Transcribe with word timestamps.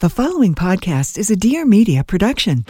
The 0.00 0.10
following 0.10 0.54
podcast 0.54 1.16
is 1.16 1.30
a 1.30 1.36
Dear 1.36 1.64
Media 1.64 2.04
production. 2.04 2.66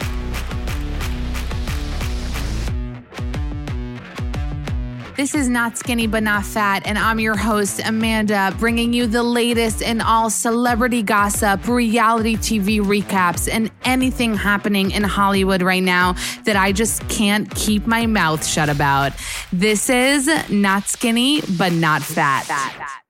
This 5.17 5.35
is 5.35 5.49
Not 5.49 5.77
Skinny 5.77 6.07
But 6.07 6.23
Not 6.23 6.45
Fat, 6.45 6.87
and 6.87 6.97
I'm 6.97 7.19
your 7.19 7.35
host, 7.35 7.81
Amanda, 7.83 8.55
bringing 8.59 8.93
you 8.93 9.07
the 9.07 9.23
latest 9.23 9.81
in 9.81 9.99
all 9.99 10.29
celebrity 10.29 11.03
gossip, 11.03 11.67
reality 11.67 12.37
TV 12.37 12.79
recaps, 12.79 13.49
and 13.51 13.71
anything 13.83 14.33
happening 14.33 14.91
in 14.91 15.03
Hollywood 15.03 15.61
right 15.61 15.83
now 15.83 16.15
that 16.45 16.55
I 16.55 16.71
just 16.71 17.05
can't 17.09 17.53
keep 17.53 17.85
my 17.85 18.05
mouth 18.05 18.47
shut 18.47 18.69
about. 18.69 19.11
This 19.51 19.89
is 19.89 20.29
Not 20.49 20.87
Skinny 20.87 21.41
But 21.57 21.73
Not 21.73 22.03
Fat. 22.03 23.03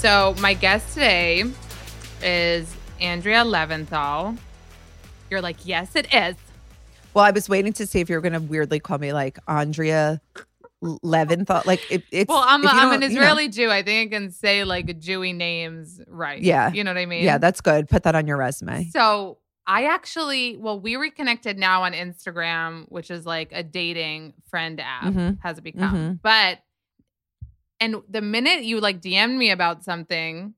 So, 0.00 0.34
my 0.40 0.54
guest 0.54 0.94
today 0.94 1.44
is 2.22 2.74
Andrea 3.00 3.44
Lavinthal. 3.44 4.38
You're 5.30 5.42
like, 5.42 5.66
yes, 5.66 5.94
it 5.94 6.12
is. 6.14 6.36
Well, 7.12 7.24
I 7.24 7.30
was 7.32 7.50
waiting 7.50 7.74
to 7.74 7.86
see 7.86 8.00
if 8.00 8.08
you 8.08 8.16
were 8.16 8.22
going 8.22 8.32
to 8.32 8.40
weirdly 8.40 8.80
call 8.80 8.96
me 8.96 9.12
like 9.12 9.38
Andrea 9.46 10.22
Leventhal. 10.82 11.66
Like 11.66 11.82
it, 11.90 12.02
it's 12.10 12.28
Well, 12.30 12.42
I'm, 12.46 12.62
you 12.62 12.68
I'm 12.70 12.92
an 12.94 13.00
don't- 13.00 13.10
you 13.10 13.16
know- 13.16 13.22
Israeli 13.22 13.48
Jew. 13.50 13.70
I 13.70 13.82
think 13.82 14.10
I 14.12 14.16
can 14.16 14.30
say 14.30 14.64
like 14.64 14.86
Jewy 15.00 15.34
names 15.34 16.00
right. 16.08 16.40
Yeah. 16.40 16.72
You 16.72 16.82
know 16.82 16.92
what 16.92 16.98
I 16.98 17.04
mean? 17.06 17.22
yeah, 17.22 17.36
that's 17.36 17.60
good. 17.60 17.86
Put 17.88 18.04
that 18.04 18.14
on 18.14 18.26
your 18.26 18.38
resume. 18.38 18.88
So 18.90 19.36
I 19.66 19.84
actually, 19.84 20.56
well, 20.56 20.80
we 20.80 20.96
reconnected 20.96 21.58
now 21.58 21.82
on 21.82 21.92
Instagram, 21.92 22.86
which 22.88 23.10
is 23.10 23.26
like 23.26 23.50
a 23.52 23.62
dating 23.62 24.32
friend 24.48 24.80
app, 24.80 25.12
Mhm. 25.12 25.38
has 25.42 25.58
it 25.58 25.64
become. 25.64 25.94
Mhm. 25.94 26.18
But, 26.22 26.60
and 27.80 27.96
the 28.08 28.20
minute 28.20 28.62
you 28.64 28.80
like 28.80 29.00
DM'd 29.00 29.36
me 29.36 29.50
about 29.50 29.82
something 29.82 30.54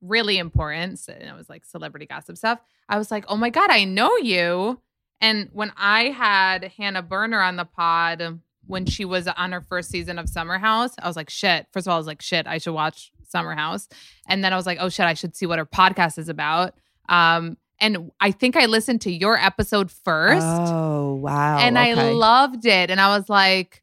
really 0.00 0.38
important, 0.38 1.00
and 1.08 1.22
it 1.22 1.36
was 1.36 1.48
like 1.48 1.64
celebrity 1.64 2.06
gossip 2.06 2.36
stuff, 2.36 2.58
I 2.88 2.98
was 2.98 3.10
like, 3.10 3.24
oh 3.28 3.36
my 3.36 3.50
God, 3.50 3.70
I 3.70 3.84
know 3.84 4.16
you. 4.16 4.80
And 5.20 5.48
when 5.52 5.72
I 5.76 6.04
had 6.10 6.64
Hannah 6.76 7.02
Berner 7.02 7.40
on 7.40 7.56
the 7.56 7.64
pod 7.64 8.40
when 8.66 8.86
she 8.86 9.04
was 9.04 9.28
on 9.28 9.52
her 9.52 9.60
first 9.60 9.90
season 9.90 10.18
of 10.18 10.28
Summer 10.28 10.58
House, 10.58 10.94
I 11.00 11.06
was 11.06 11.16
like, 11.16 11.30
shit. 11.30 11.66
First 11.72 11.86
of 11.86 11.90
all, 11.90 11.96
I 11.96 11.98
was 11.98 12.06
like, 12.06 12.22
shit, 12.22 12.46
I 12.46 12.58
should 12.58 12.74
watch 12.74 13.12
Summer 13.28 13.54
House. 13.54 13.88
And 14.28 14.42
then 14.42 14.52
I 14.52 14.56
was 14.56 14.66
like, 14.66 14.78
oh 14.80 14.88
shit, 14.88 15.06
I 15.06 15.14
should 15.14 15.36
see 15.36 15.46
what 15.46 15.58
her 15.58 15.66
podcast 15.66 16.18
is 16.18 16.28
about. 16.28 16.74
Um, 17.08 17.56
and 17.80 18.12
I 18.20 18.30
think 18.30 18.56
I 18.56 18.66
listened 18.66 19.00
to 19.02 19.12
your 19.12 19.36
episode 19.36 19.90
first. 19.90 20.46
Oh 20.46 21.14
wow! 21.14 21.58
and 21.58 21.76
I 21.76 21.94
loved 21.94 22.64
it. 22.64 22.90
And 22.90 23.00
I 23.00 23.16
was 23.16 23.28
like, 23.28 23.82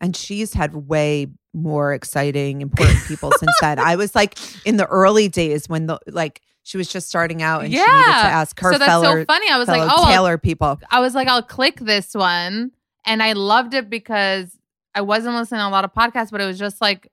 and 0.00 0.16
she's 0.16 0.54
had 0.54 0.74
way 0.74 1.28
more 1.56 1.92
exciting, 1.94 2.60
important 2.60 2.98
people 3.06 3.32
since 3.38 3.52
then. 3.60 3.78
I 3.78 3.96
was 3.96 4.14
like 4.14 4.38
in 4.66 4.76
the 4.76 4.86
early 4.86 5.28
days 5.28 5.68
when 5.68 5.86
the 5.86 5.98
like 6.06 6.42
she 6.62 6.76
was 6.76 6.88
just 6.88 7.08
starting 7.08 7.42
out 7.42 7.64
and 7.64 7.72
she 7.72 7.78
needed 7.78 7.86
to 7.88 7.92
ask 7.92 8.58
her 8.60 8.72
so 8.72 8.78
that's 8.78 8.90
fellow, 8.90 9.20
so 9.20 9.24
funny. 9.24 9.48
I 9.50 9.56
was 9.58 9.68
like, 9.68 9.82
oh, 9.82 9.86
I'll- 9.88 10.06
Taylor 10.06 10.36
people. 10.38 10.80
I 10.90 11.00
was 11.00 11.14
like, 11.14 11.28
I'll 11.28 11.42
click 11.42 11.76
this 11.80 12.12
one. 12.14 12.72
And 13.04 13.22
I 13.22 13.34
loved 13.34 13.72
it 13.74 13.88
because 13.88 14.58
I 14.92 15.00
wasn't 15.02 15.36
listening 15.36 15.60
to 15.60 15.68
a 15.68 15.70
lot 15.70 15.84
of 15.84 15.94
podcasts, 15.94 16.32
but 16.32 16.40
it 16.40 16.44
was 16.46 16.58
just 16.58 16.80
like, 16.80 17.06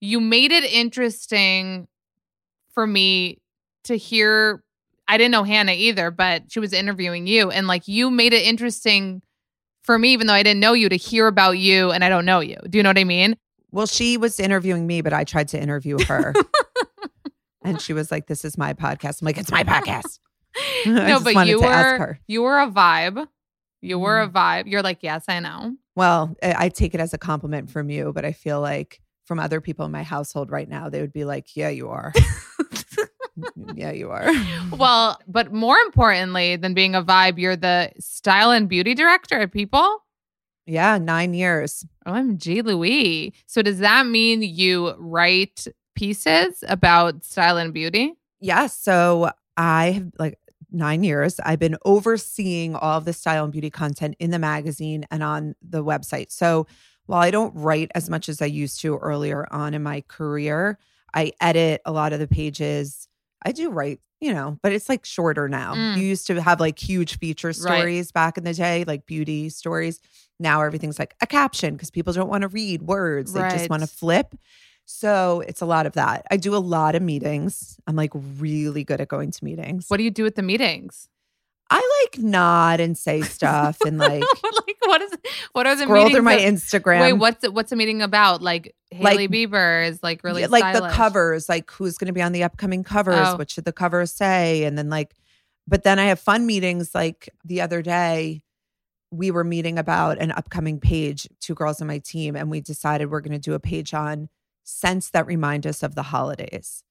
you 0.00 0.20
made 0.20 0.52
it 0.52 0.64
interesting 0.64 1.88
for 2.74 2.86
me 2.86 3.40
to 3.84 3.96
hear. 3.96 4.62
I 5.08 5.16
didn't 5.16 5.32
know 5.32 5.44
Hannah 5.44 5.72
either, 5.72 6.10
but 6.10 6.44
she 6.52 6.60
was 6.60 6.74
interviewing 6.74 7.26
you. 7.26 7.50
And 7.50 7.66
like, 7.66 7.88
you 7.88 8.10
made 8.10 8.34
it 8.34 8.42
interesting 8.42 9.22
for 9.82 9.98
me, 9.98 10.12
even 10.12 10.26
though 10.26 10.34
I 10.34 10.42
didn't 10.42 10.60
know 10.60 10.74
you, 10.74 10.90
to 10.90 10.96
hear 10.96 11.26
about 11.26 11.52
you 11.52 11.90
and 11.90 12.04
I 12.04 12.10
don't 12.10 12.26
know 12.26 12.40
you. 12.40 12.56
Do 12.68 12.78
you 12.78 12.82
know 12.82 12.90
what 12.90 12.98
I 12.98 13.04
mean? 13.04 13.36
Well, 13.74 13.86
she 13.86 14.16
was 14.16 14.38
interviewing 14.38 14.86
me, 14.86 15.00
but 15.02 15.12
I 15.12 15.24
tried 15.24 15.48
to 15.48 15.60
interview 15.60 15.98
her. 16.06 16.32
and 17.64 17.80
she 17.80 17.92
was 17.92 18.10
like, 18.12 18.26
This 18.28 18.44
is 18.44 18.56
my 18.56 18.72
podcast. 18.72 19.20
I'm 19.20 19.26
like, 19.26 19.36
It's 19.36 19.50
my 19.50 19.64
podcast. 19.64 20.18
No, 20.86 21.18
but 21.18 21.46
you 21.48 21.60
were 21.60 22.18
you 22.28 22.42
were 22.42 22.60
a 22.60 22.70
vibe. 22.70 23.26
You 23.82 23.98
were 23.98 24.24
Mm. 24.24 24.28
a 24.28 24.30
vibe. 24.30 24.66
You're 24.70 24.82
like, 24.82 24.98
yes, 25.02 25.24
I 25.28 25.40
know. 25.40 25.74
Well, 25.96 26.36
I 26.42 26.66
I 26.66 26.68
take 26.68 26.94
it 26.94 27.00
as 27.00 27.12
a 27.12 27.18
compliment 27.18 27.70
from 27.70 27.90
you, 27.90 28.12
but 28.12 28.24
I 28.24 28.30
feel 28.32 28.60
like 28.60 29.00
from 29.26 29.40
other 29.40 29.60
people 29.60 29.84
in 29.86 29.90
my 29.90 30.04
household 30.04 30.52
right 30.52 30.68
now, 30.68 30.88
they 30.88 31.00
would 31.00 31.12
be 31.12 31.24
like, 31.24 31.56
Yeah, 31.56 31.70
you 31.70 31.88
are. 31.88 32.12
yeah, 33.74 33.90
you 33.90 34.10
are. 34.10 34.30
Well, 34.70 35.18
but 35.26 35.52
more 35.52 35.78
importantly 35.78 36.54
than 36.56 36.74
being 36.74 36.94
a 36.94 37.02
vibe, 37.02 37.38
you're 37.38 37.56
the 37.56 37.90
style 37.98 38.52
and 38.52 38.68
beauty 38.68 38.94
director 38.94 39.40
at 39.40 39.50
People. 39.50 40.03
Yeah, 40.66 40.98
nine 40.98 41.34
years. 41.34 41.84
OMG, 42.06 42.64
Louis. 42.64 43.32
So 43.46 43.62
does 43.62 43.78
that 43.78 44.06
mean 44.06 44.42
you 44.42 44.94
write 44.98 45.66
pieces 45.94 46.64
about 46.68 47.24
style 47.24 47.56
and 47.56 47.72
beauty? 47.72 48.14
Yeah. 48.40 48.66
So 48.66 49.30
I 49.56 49.92
have 49.92 50.12
like 50.18 50.38
nine 50.70 51.04
years. 51.04 51.38
I've 51.44 51.58
been 51.58 51.76
overseeing 51.84 52.74
all 52.74 52.98
of 52.98 53.04
the 53.04 53.12
style 53.12 53.44
and 53.44 53.52
beauty 53.52 53.70
content 53.70 54.16
in 54.18 54.30
the 54.30 54.38
magazine 54.38 55.04
and 55.10 55.22
on 55.22 55.54
the 55.62 55.84
website. 55.84 56.32
So 56.32 56.66
while 57.06 57.20
I 57.20 57.30
don't 57.30 57.54
write 57.54 57.90
as 57.94 58.10
much 58.10 58.28
as 58.28 58.42
I 58.42 58.46
used 58.46 58.80
to 58.80 58.96
earlier 58.96 59.46
on 59.50 59.74
in 59.74 59.82
my 59.82 60.02
career, 60.08 60.78
I 61.14 61.32
edit 61.40 61.80
a 61.84 61.92
lot 61.92 62.12
of 62.12 62.18
the 62.18 62.26
pages. 62.26 63.08
I 63.44 63.52
do 63.52 63.70
write, 63.70 64.00
you 64.20 64.32
know, 64.32 64.58
but 64.62 64.72
it's 64.72 64.88
like 64.88 65.04
shorter 65.04 65.48
now. 65.48 65.74
Mm. 65.74 65.96
You 65.98 66.02
used 66.02 66.26
to 66.28 66.42
have 66.42 66.60
like 66.60 66.78
huge 66.78 67.18
feature 67.18 67.52
stories 67.52 68.10
back 68.10 68.38
in 68.38 68.44
the 68.44 68.54
day, 68.54 68.84
like 68.84 69.06
beauty 69.06 69.50
stories. 69.50 70.00
Now 70.40 70.62
everything's 70.62 70.98
like 70.98 71.14
a 71.20 71.26
caption 71.26 71.74
because 71.74 71.90
people 71.90 72.12
don't 72.12 72.28
want 72.28 72.42
to 72.42 72.48
read 72.48 72.82
words. 72.82 73.32
They 73.32 73.40
just 73.50 73.70
want 73.70 73.82
to 73.82 73.88
flip. 73.88 74.34
So 74.86 75.42
it's 75.46 75.60
a 75.60 75.66
lot 75.66 75.86
of 75.86 75.94
that. 75.94 76.26
I 76.30 76.36
do 76.36 76.54
a 76.54 76.58
lot 76.58 76.94
of 76.94 77.02
meetings. 77.02 77.78
I'm 77.86 77.96
like 77.96 78.12
really 78.14 78.84
good 78.84 79.00
at 79.00 79.08
going 79.08 79.30
to 79.30 79.44
meetings. 79.44 79.86
What 79.88 79.96
do 79.96 80.04
you 80.04 80.10
do 80.10 80.26
at 80.26 80.34
the 80.34 80.42
meetings? 80.42 81.08
I 81.70 82.04
like 82.04 82.22
nod 82.22 82.80
and 82.80 82.96
say 82.96 83.22
stuff 83.22 83.80
and 83.80 83.96
like 83.96 84.22
like 84.42 84.76
what 84.84 85.00
is 85.00 85.12
what 85.52 85.66
are 85.66 85.74
the 85.74 85.84
scroll 85.84 86.10
through 86.10 86.22
my 86.22 86.36
that- 86.36 86.52
Instagram. 86.52 87.00
Wait, 87.00 87.12
what's 87.14 87.42
it, 87.42 87.54
what's 87.54 87.72
a 87.72 87.76
meeting 87.76 88.02
about? 88.02 88.42
Like 88.42 88.74
Hailey 88.90 89.26
Like- 89.26 89.30
Bieber 89.30 89.88
is 89.88 90.02
like 90.02 90.22
really 90.22 90.42
Yeah, 90.42 90.48
like 90.48 90.74
the 90.74 90.88
covers, 90.90 91.48
like 91.48 91.70
who's 91.70 91.96
going 91.96 92.08
to 92.08 92.12
be 92.12 92.22
on 92.22 92.32
the 92.32 92.44
upcoming 92.44 92.84
covers? 92.84 93.16
Oh. 93.18 93.36
What 93.36 93.50
should 93.50 93.64
the 93.64 93.72
covers 93.72 94.12
say? 94.12 94.64
And 94.64 94.76
then 94.76 94.90
like, 94.90 95.14
but 95.66 95.82
then 95.82 95.98
I 95.98 96.04
have 96.04 96.20
fun 96.20 96.44
meetings. 96.46 96.94
Like 96.94 97.30
the 97.44 97.62
other 97.62 97.80
day, 97.80 98.42
we 99.14 99.30
were 99.30 99.44
meeting 99.44 99.78
about 99.78 100.18
an 100.18 100.32
upcoming 100.32 100.80
page. 100.80 101.28
Two 101.40 101.54
girls 101.54 101.80
on 101.80 101.86
my 101.86 101.98
team, 101.98 102.36
and 102.36 102.50
we 102.50 102.60
decided 102.60 103.10
we're 103.10 103.20
going 103.20 103.32
to 103.32 103.38
do 103.38 103.54
a 103.54 103.60
page 103.60 103.94
on 103.94 104.28
scents 104.64 105.10
that 105.10 105.26
remind 105.26 105.66
us 105.66 105.82
of 105.82 105.94
the 105.94 106.02
holidays. 106.02 106.82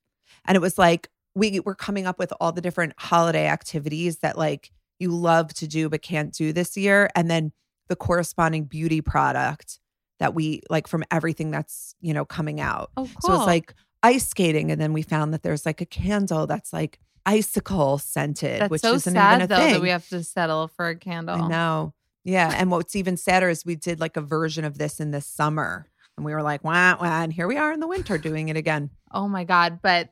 And 0.46 0.56
it 0.56 0.62
was 0.62 0.78
like 0.78 1.10
we 1.36 1.60
were 1.60 1.76
coming 1.76 2.06
up 2.06 2.20
with 2.20 2.32
all 2.40 2.52
the 2.52 2.62
different 2.62 2.94
holiday 2.98 3.48
activities 3.48 4.20
that 4.20 4.38
like 4.38 4.72
you 5.00 5.10
love 5.10 5.54
to 5.56 5.68
do 5.68 5.90
but 5.90 6.02
can't 6.02 6.34
do 6.34 6.54
this 6.54 6.78
year, 6.78 7.10
and 7.16 7.30
then 7.30 7.52
the 7.90 7.96
corresponding 7.96 8.66
beauty 8.66 9.02
product 9.02 9.80
that 10.20 10.34
we 10.34 10.62
like 10.70 10.88
from 10.88 11.04
everything 11.12 11.52
that's 11.52 11.96
you 12.00 12.14
know 12.14 12.26
coming 12.26 12.62
out. 12.62 12.92
Oh, 12.96 13.10
cool. 13.22 13.32
So 13.32 13.34
it's 13.36 13.48
like 13.48 13.74
ice 14.02 14.28
skating, 14.28 14.72
and 14.72 14.80
then 14.80 14.94
we 14.94 15.02
found 15.02 15.34
that 15.34 15.44
there's 15.44 15.66
like 15.66 15.82
a 15.82 15.86
candle 15.86 16.48
that's 16.48 16.72
like 16.72 17.00
icicle 17.26 17.98
scented, 17.98 18.62
that's 18.62 18.70
which 18.70 18.82
so 18.82 18.94
isn't 18.94 19.14
sad 19.14 19.36
even 19.36 19.44
a 19.44 19.48
though 19.48 19.56
thing. 19.58 19.74
that 19.74 19.82
we 19.82 19.90
have 19.90 20.08
to 20.10 20.24
settle 20.24 20.68
for 20.68 20.88
a 20.88 20.96
candle. 20.96 21.42
I 21.42 21.48
know. 21.48 21.94
Yeah, 22.24 22.52
and 22.56 22.72
what's 22.72 22.96
even 22.96 23.18
sadder 23.18 23.50
is 23.50 23.66
we 23.66 23.76
did 23.76 24.00
like 24.00 24.16
a 24.18 24.22
version 24.22 24.64
of 24.66 24.78
this 24.78 25.00
in 25.00 25.12
the 25.12 25.22
summer, 25.22 25.88
and 26.18 26.26
we 26.26 26.34
were 26.34 26.42
like, 26.42 26.64
wah 26.64 26.96
wah, 27.00 27.22
and 27.24 27.34
here 27.34 27.48
we 27.48 27.58
are 27.58 27.72
in 27.74 27.80
the 27.80 27.88
winter 27.88 28.18
doing 28.18 28.50
it 28.50 28.58
again. 28.58 28.90
Oh 29.12 29.28
my 29.28 29.44
god! 29.44 29.80
But 29.82 30.10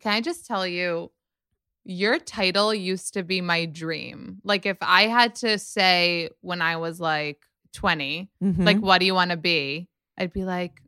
Can 0.00 0.12
I 0.12 0.20
just 0.20 0.44
tell 0.46 0.66
you, 0.66 1.12
your 1.84 2.18
title 2.18 2.74
used 2.74 3.14
to 3.14 3.22
be 3.22 3.40
my 3.40 3.66
dream. 3.66 4.38
Like 4.42 4.66
if 4.66 4.76
I 4.80 5.02
had 5.06 5.36
to 5.36 5.58
say 5.58 6.30
when 6.40 6.60
I 6.60 6.76
was 6.78 6.98
like 6.98 7.38
20, 7.74 8.28
Mhm. 8.42 8.64
like 8.66 8.78
what 8.80 8.98
do 8.98 9.06
you 9.06 9.14
want 9.14 9.30
to 9.30 9.36
be? 9.36 9.88
I'd 10.18 10.32
be 10.32 10.44
like, 10.44 10.80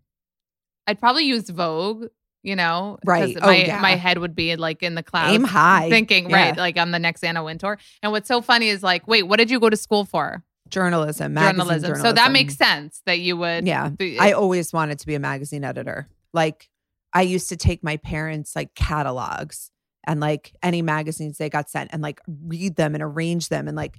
I'd 0.88 0.98
probably 0.98 1.24
use 1.24 1.48
Vogue. 1.50 2.06
You 2.42 2.54
know, 2.56 2.98
Right. 3.04 3.36
Oh, 3.42 3.46
My 3.46 3.56
yeah. 3.56 3.80
my 3.80 3.96
head 3.96 4.18
would 4.18 4.34
be 4.36 4.54
like 4.56 4.82
in 4.82 4.94
the 4.94 5.02
clouds, 5.02 5.34
aim 5.34 5.42
high. 5.44 5.90
thinking 5.90 6.30
Yeah. 6.30 6.36
right, 6.50 6.56
like 6.56 6.76
I'm 6.78 6.92
the 6.92 6.98
next 7.00 7.24
Anna 7.24 7.42
Wintour. 7.44 7.76
And 8.04 8.12
what's 8.12 8.28
so 8.28 8.40
funny 8.40 8.68
is 8.68 8.82
like, 8.84 9.06
wait, 9.08 9.24
what 9.24 9.36
did 9.38 9.50
you 9.50 9.58
go 9.60 9.68
to 9.68 9.76
school 9.76 10.04
for? 10.04 10.44
Journalism, 10.70 11.34
magazine 11.34 11.56
Journalism. 11.58 11.82
journalism. 11.88 12.06
So 12.06 12.12
that 12.12 12.32
makes 12.32 12.56
sense 12.56 13.02
that 13.06 13.18
you 13.20 13.36
would. 13.36 13.66
Yeah. 13.66 13.88
be- 13.90 14.18
I 14.18 14.32
always 14.32 14.72
wanted 14.72 14.98
to 15.00 15.06
be 15.06 15.14
a 15.14 15.20
magazine 15.20 15.64
editor. 15.64 16.08
Like 16.32 16.68
I 17.12 17.22
used 17.22 17.48
to 17.50 17.56
take 17.56 17.82
my 17.84 17.96
parents 17.98 18.54
like 18.56 18.74
catalogs 18.74 19.70
and 20.04 20.20
like 20.20 20.54
any 20.62 20.82
magazines 20.82 21.38
they 21.38 21.48
got 21.50 21.68
sent 21.70 21.90
and 21.92 22.02
like 22.02 22.20
read 22.26 22.76
them 22.76 22.94
and 22.94 23.02
arrange 23.02 23.48
them 23.48 23.68
and 23.68 23.76
like 23.76 23.98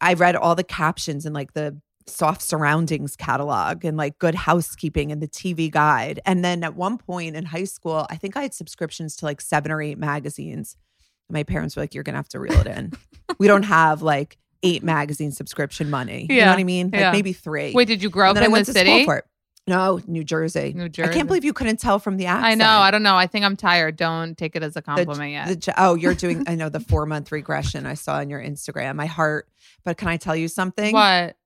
I 0.00 0.14
read 0.14 0.36
all 0.36 0.54
the 0.54 0.64
captions 0.64 1.24
and 1.26 1.34
like 1.34 1.52
the 1.54 1.80
soft 2.06 2.42
surroundings 2.42 3.16
catalog 3.16 3.84
and 3.84 3.96
like 3.96 4.18
good 4.18 4.34
housekeeping 4.34 5.10
and 5.10 5.22
the 5.22 5.28
TV 5.28 5.70
guide. 5.70 6.20
And 6.26 6.44
then 6.44 6.62
at 6.62 6.74
one 6.74 6.98
point 6.98 7.34
in 7.34 7.46
high 7.46 7.64
school, 7.64 8.06
I 8.10 8.16
think 8.16 8.36
I 8.36 8.42
had 8.42 8.52
subscriptions 8.52 9.16
to 9.16 9.24
like 9.24 9.40
seven 9.40 9.72
or 9.72 9.80
eight 9.80 9.96
magazines. 9.98 10.76
My 11.30 11.44
parents 11.44 11.76
were 11.76 11.82
like, 11.82 11.94
You're 11.94 12.02
gonna 12.04 12.18
have 12.18 12.28
to 12.30 12.38
reel 12.40 12.58
it 12.60 12.66
in. 12.66 12.92
we 13.38 13.46
don't 13.46 13.62
have 13.62 14.02
like 14.02 14.36
eight 14.64 14.82
magazine 14.82 15.30
subscription 15.30 15.90
money. 15.90 16.26
Yeah. 16.28 16.34
You 16.34 16.40
know 16.46 16.50
what 16.52 16.58
I 16.58 16.64
mean? 16.64 16.90
Like 16.90 17.00
Yeah. 17.00 17.12
maybe 17.12 17.32
three. 17.32 17.72
Wait, 17.72 17.86
did 17.86 18.02
you 18.02 18.10
grow 18.10 18.30
And 18.30 18.30
up 18.30 18.34
then 18.36 18.42
I 18.44 18.46
in 18.46 18.52
went 18.52 18.66
the 18.66 18.72
to 18.72 18.78
school 18.80 18.92
city? 18.92 19.04
for 19.04 19.16
it. 19.18 19.24
No, 19.66 19.98
New 20.06 20.24
Jersey. 20.24 20.74
New 20.76 20.90
Jersey. 20.90 21.10
I 21.10 21.12
can't 21.14 21.26
believe 21.26 21.42
you 21.44 21.54
couldn't 21.54 21.78
tell 21.80 21.98
from 21.98 22.18
the 22.18 22.26
accent. 22.26 22.46
I 22.46 22.54
know. 22.54 22.80
I 22.80 22.90
don't 22.90 23.02
know. 23.02 23.16
I 23.16 23.26
think 23.26 23.46
I'm 23.46 23.56
tired. 23.56 23.96
Don't 23.96 24.36
take 24.36 24.56
it 24.56 24.62
as 24.62 24.72
a 24.72 24.74
The- 24.74 24.82
compliment 24.82 25.30
yet. 25.32 25.46
the 25.62 25.74
oh, 25.78 25.94
you're 25.94 26.12
doing. 26.14 26.44
I 26.46 26.54
know 26.54 26.68
the 26.68 26.80
four 26.80 27.06
month 27.06 27.32
regression 27.32 27.86
I 27.86 27.94
saw 27.94 28.16
on 28.16 28.28
your 28.28 28.40
Instagram. 28.42 28.96
My 28.96 29.06
heart. 29.06 29.48
But 29.84 29.96
can 29.96 30.08
I 30.08 30.16
tell 30.18 30.36
you 30.36 30.48
something? 30.48 30.92
what? 30.92 31.36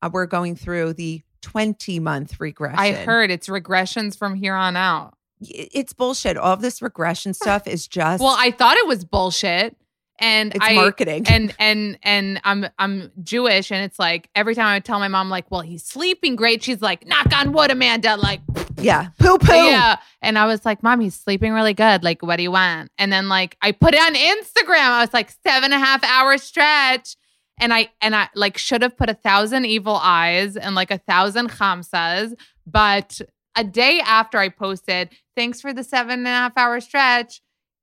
Uh, 0.00 0.10
we're 0.10 0.26
going 0.26 0.56
through 0.56 0.94
the 0.94 1.22
twenty 1.42 1.98
month 2.00 2.40
regression. 2.40 2.78
I 2.78 2.92
heard 2.92 3.30
it's 3.30 3.48
regressions 3.48 4.16
from 4.16 4.34
here 4.34 4.54
on 4.54 4.74
out. 4.76 5.14
It's 5.40 5.92
bullshit. 5.92 6.36
All 6.38 6.52
of 6.54 6.62
this 6.62 6.80
regression 6.80 7.34
stuff 7.34 7.66
is 7.66 7.86
just. 7.86 8.22
Well, 8.22 8.36
I 8.38 8.50
thought 8.50 8.76
it 8.78 8.86
was 8.86 9.04
bullshit. 9.04 9.76
And 10.18 10.54
it's 10.54 10.64
I 10.64 10.74
marketing. 10.74 11.24
and 11.26 11.54
and 11.58 11.98
and 12.02 12.40
I'm 12.44 12.66
I'm 12.78 13.10
Jewish 13.22 13.72
and 13.72 13.84
it's 13.84 13.98
like 13.98 14.28
every 14.34 14.54
time 14.54 14.66
I 14.66 14.76
would 14.76 14.84
tell 14.84 14.98
my 14.98 15.08
mom 15.08 15.30
like, 15.30 15.50
well, 15.50 15.62
he's 15.62 15.84
sleeping 15.84 16.36
great, 16.36 16.62
she's 16.62 16.80
like, 16.80 17.06
knock 17.06 17.34
on 17.34 17.52
wood, 17.52 17.70
Amanda, 17.70 18.16
like 18.16 18.40
yeah, 18.78 19.08
poo 19.18 19.38
poo. 19.38 19.52
Yeah. 19.54 19.96
And 20.20 20.38
I 20.38 20.46
was 20.46 20.64
like, 20.64 20.82
Mom, 20.82 21.00
he's 21.00 21.14
sleeping 21.14 21.52
really 21.52 21.74
good. 21.74 22.02
Like, 22.02 22.22
what 22.22 22.36
do 22.36 22.42
you 22.42 22.50
want? 22.50 22.90
And 22.98 23.12
then 23.12 23.28
like 23.28 23.56
I 23.62 23.72
put 23.72 23.94
it 23.94 24.00
on 24.00 24.14
Instagram. 24.14 24.78
I 24.78 25.00
was 25.00 25.12
like, 25.12 25.32
seven 25.44 25.72
and 25.72 25.82
a 25.82 25.84
half 25.84 26.04
hour 26.04 26.38
stretch. 26.38 27.16
And 27.60 27.72
I 27.72 27.90
and 28.00 28.16
I 28.16 28.28
like 28.34 28.58
should 28.58 28.82
have 28.82 28.96
put 28.96 29.10
a 29.10 29.14
thousand 29.14 29.66
evil 29.66 29.98
eyes 30.02 30.56
and 30.56 30.74
like 30.74 30.90
a 30.90 30.98
thousand 30.98 31.50
chamsas. 31.50 32.34
But 32.66 33.20
a 33.56 33.64
day 33.64 34.00
after 34.00 34.38
I 34.38 34.48
posted, 34.48 35.10
thanks 35.36 35.60
for 35.60 35.72
the 35.72 35.84
seven 35.84 36.20
and 36.20 36.26
a 36.26 36.30
half 36.30 36.56
hour 36.56 36.80
stretch, 36.80 37.40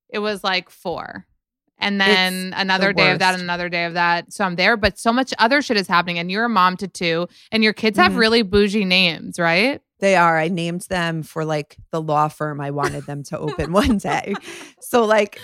it 0.09 0.19
was 0.19 0.43
like 0.43 0.69
four. 0.69 1.25
And 1.79 1.99
then 1.99 2.47
It's 2.47 2.61
another 2.61 2.87
the 2.89 2.93
day 2.95 3.11
of 3.11 3.19
that, 3.19 3.33
and 3.33 3.43
another 3.43 3.69
day 3.69 3.85
of 3.85 3.93
that. 3.93 4.31
So 4.33 4.43
I'm 4.43 4.55
there, 4.55 4.75
but 4.77 4.99
so 4.99 5.13
much 5.13 5.33
other 5.39 5.61
shit 5.61 5.77
is 5.77 5.87
happening. 5.87 6.19
And 6.19 6.29
you're 6.29 6.45
a 6.45 6.49
mom 6.49 6.75
to 6.77 6.87
two, 6.87 7.27
and 7.51 7.63
your 7.63 7.73
kids 7.73 7.97
have 7.97 8.11
Mhm. 8.13 8.17
really 8.17 8.41
bougie 8.41 8.85
names, 8.85 9.39
right? 9.39 9.81
They 9.99 10.15
are. 10.15 10.37
I 10.37 10.47
named 10.47 10.81
them 10.89 11.23
for 11.23 11.43
like 11.43 11.77
the 11.91 12.01
law 12.01 12.27
firm 12.29 12.61
I 12.61 12.71
wanted 12.71 13.05
them 13.05 13.23
to 13.23 13.37
open 13.39 13.71
one 13.73 13.97
day. 13.97 14.33
So 14.81 15.05
like 15.05 15.39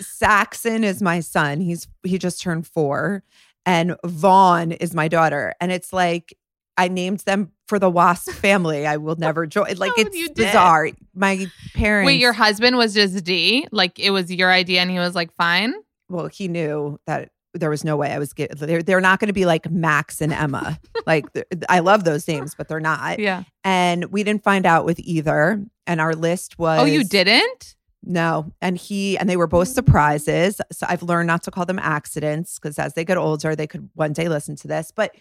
Saxon 0.00 0.84
is 0.84 1.02
my 1.02 1.20
son. 1.20 1.60
He's 1.60 1.86
he 2.02 2.18
just 2.18 2.40
turned 2.40 2.66
4 2.66 3.22
and 3.66 3.96
Vaughn 4.04 4.72
is 4.72 4.94
my 4.94 5.08
daughter. 5.08 5.54
And 5.60 5.72
it's 5.72 5.92
like 5.92 6.34
I 6.76 6.88
named 6.88 7.20
them 7.20 7.52
for 7.68 7.78
the 7.78 7.90
Wasp 7.90 8.30
family. 8.32 8.86
I 8.86 8.96
will 8.96 9.16
never 9.16 9.46
join. 9.46 9.76
Like 9.76 9.92
Oh, 9.96 10.00
it's 10.00 10.16
you 10.16 10.26
did. 10.28 10.36
bizarre. 10.36 10.90
My 11.14 11.46
parents 11.74 12.06
Wait, 12.06 12.20
your 12.20 12.32
husband 12.32 12.76
was 12.76 12.94
just 12.94 13.22
D? 13.24 13.66
Like 13.70 13.98
it 13.98 14.10
was 14.10 14.32
your 14.32 14.50
idea 14.50 14.80
and 14.80 14.90
he 14.90 14.98
was 14.98 15.14
like, 15.14 15.32
fine? 15.34 15.74
well, 16.08 16.26
he 16.26 16.48
knew 16.48 16.98
that 17.06 17.30
there 17.54 17.70
was 17.70 17.84
no 17.84 17.96
way 17.96 18.12
I 18.12 18.18
was 18.18 18.32
get 18.32 18.56
they're, 18.58 18.82
they're 18.82 19.00
not 19.00 19.20
going 19.20 19.26
to 19.28 19.32
be 19.34 19.44
like 19.44 19.70
Max 19.70 20.20
and 20.20 20.32
Emma. 20.32 20.78
like 21.06 21.26
I 21.68 21.80
love 21.80 22.04
those 22.04 22.26
names, 22.26 22.54
but 22.54 22.68
they're 22.68 22.80
not. 22.80 23.18
Yeah. 23.18 23.42
And 23.64 24.06
we 24.06 24.22
didn't 24.24 24.42
find 24.42 24.64
out 24.66 24.84
with 24.84 24.98
either. 25.00 25.62
And 25.86 26.00
our 26.00 26.14
list 26.14 26.58
was 26.58 26.80
Oh, 26.80 26.84
you 26.84 27.04
didn't? 27.04 27.74
No. 28.04 28.52
And 28.62 28.76
he 28.78 29.18
and 29.18 29.28
they 29.28 29.36
were 29.36 29.46
both 29.46 29.68
surprises. 29.68 30.60
So 30.72 30.86
I've 30.88 31.02
learned 31.02 31.26
not 31.26 31.42
to 31.44 31.50
call 31.50 31.66
them 31.66 31.78
accidents 31.78 32.58
because 32.58 32.78
as 32.78 32.94
they 32.94 33.04
get 33.04 33.16
older, 33.16 33.56
they 33.56 33.66
could 33.66 33.88
one 33.94 34.12
day 34.12 34.28
listen 34.28 34.54
to 34.56 34.68
this. 34.68 34.92
But 34.94 35.14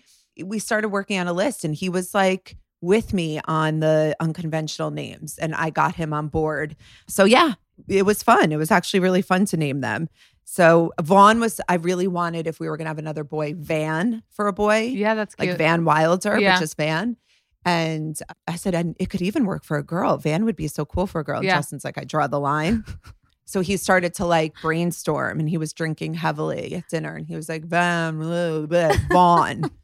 we 0.46 0.60
started 0.60 0.90
working 0.90 1.20
on 1.20 1.28
a 1.28 1.34
list 1.34 1.64
and 1.64 1.74
he 1.76 1.90
was 1.90 2.14
like 2.14 2.58
with 2.82 3.14
me 3.14 3.40
on 3.46 3.80
the 3.80 4.16
unconventional 4.20 4.92
names 4.92 5.38
and 5.38 5.56
I 5.56 5.70
got 5.72 5.96
him 5.96 6.14
on 6.14 6.28
board. 6.28 6.76
So 7.08 7.26
yeah, 7.26 7.54
it 7.88 8.06
was 8.06 8.22
fun. 8.24 8.52
It 8.52 8.58
was 8.58 8.72
actually 8.72 9.00
really 9.00 9.22
fun 9.22 9.46
to 9.46 9.58
name 9.58 9.82
them. 9.82 10.10
So 10.44 10.94
Vaughn 11.02 11.40
was 11.40 11.60
I 11.68 11.76
really 11.76 12.08
wanted 12.08 12.48
if 12.48 12.60
we 12.60 12.70
were 12.70 12.78
gonna 12.78 12.90
have 12.90 13.00
another 13.00 13.24
boy, 13.24 13.54
Van 13.58 14.24
for 14.30 14.48
a 14.48 14.54
boy 14.54 14.82
Yeah, 14.94 15.16
that's 15.16 15.36
cute. 15.36 15.50
like 15.50 15.58
Van 15.58 15.84
Wilder, 15.86 16.40
Yeah. 16.40 16.56
but 16.56 16.60
just 16.62 16.78
Van. 16.78 17.18
And 17.66 18.18
I 18.48 18.56
said, 18.56 18.74
and 18.76 18.96
it 18.98 19.10
could 19.10 19.22
even 19.22 19.46
work 19.46 19.66
for 19.66 19.78
a 19.78 19.84
girl. 19.84 20.16
Van 20.18 20.46
would 20.46 20.56
be 20.56 20.68
so 20.70 20.86
cool 20.86 21.06
for 21.06 21.20
a 21.20 21.24
girl. 21.24 21.38
And 21.38 21.46
Yeah. 21.46 21.58
Justin's 21.58 21.84
like, 21.84 21.98
I 21.98 22.06
draw 22.06 22.28
the 22.28 22.40
line. 22.40 22.86
so 23.46 23.60
he 23.60 23.76
started 23.76 24.14
to 24.16 24.26
like 24.26 24.54
brainstorm 24.62 25.40
and 25.40 25.50
he 25.50 25.58
was 25.58 25.74
drinking 25.74 26.14
heavily 26.14 26.76
at 26.76 26.88
dinner 26.90 27.16
and 27.16 27.26
he 27.28 27.36
was 27.36 27.50
like, 27.50 27.66
Van, 27.66 28.22
Vaughn. 29.12 29.64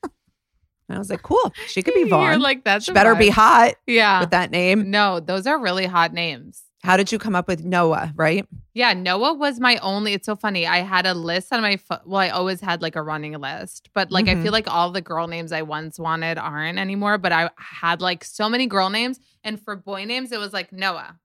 and 0.89 0.95
I 0.95 0.99
was 0.99 1.09
like, 1.09 1.21
cool. 1.23 1.53
She 1.67 1.81
could 1.81 1.93
be 1.93 2.01
You're 2.09 2.37
like, 2.37 2.63
that's 2.63 2.89
better 2.89 3.15
be 3.15 3.29
hot 3.29 3.75
Yeah. 3.87 4.19
with 4.21 4.31
that 4.31 4.51
name. 4.51 4.91
No, 4.91 5.19
those 5.19 5.47
are 5.47 5.57
really 5.59 5.85
hot 5.85 6.13
names. 6.13 6.61
How 6.83 6.97
did 6.97 7.13
you 7.13 7.17
come 7.17 7.33
up 7.33 7.47
with 7.47 7.63
Noah, 7.63 8.11
right? 8.17 8.45
Yeah, 8.73 8.91
Noah 8.93 9.33
was 9.35 9.57
my 9.57 9.77
only. 9.77 10.11
It's 10.11 10.25
so 10.25 10.35
funny. 10.35 10.67
I 10.67 10.79
had 10.79 11.05
a 11.05 11.13
list 11.13 11.53
on 11.53 11.61
my 11.61 11.77
phone. 11.77 11.99
Well, 12.05 12.19
I 12.19 12.27
always 12.27 12.59
had 12.59 12.81
like 12.81 12.97
a 12.97 13.01
running 13.01 13.39
list, 13.39 13.89
but 13.93 14.11
like 14.11 14.27
I 14.27 14.35
Mhm. 14.35 14.43
feel 14.43 14.51
like 14.51 14.67
all 14.69 14.91
the 14.91 14.99
girl 14.99 15.27
names 15.27 15.53
I 15.53 15.61
once 15.61 15.97
wanted 15.97 16.37
aren't 16.37 16.77
anymore. 16.77 17.17
But 17.17 17.31
I 17.31 17.49
had 17.55 18.01
like 18.01 18.25
so 18.25 18.49
many 18.49 18.67
girl 18.67 18.89
names, 18.89 19.17
and 19.45 19.61
for 19.61 19.77
boy 19.77 20.03
names, 20.03 20.33
it 20.33 20.39
was 20.39 20.51
like 20.51 20.73
Noah. 20.73 21.17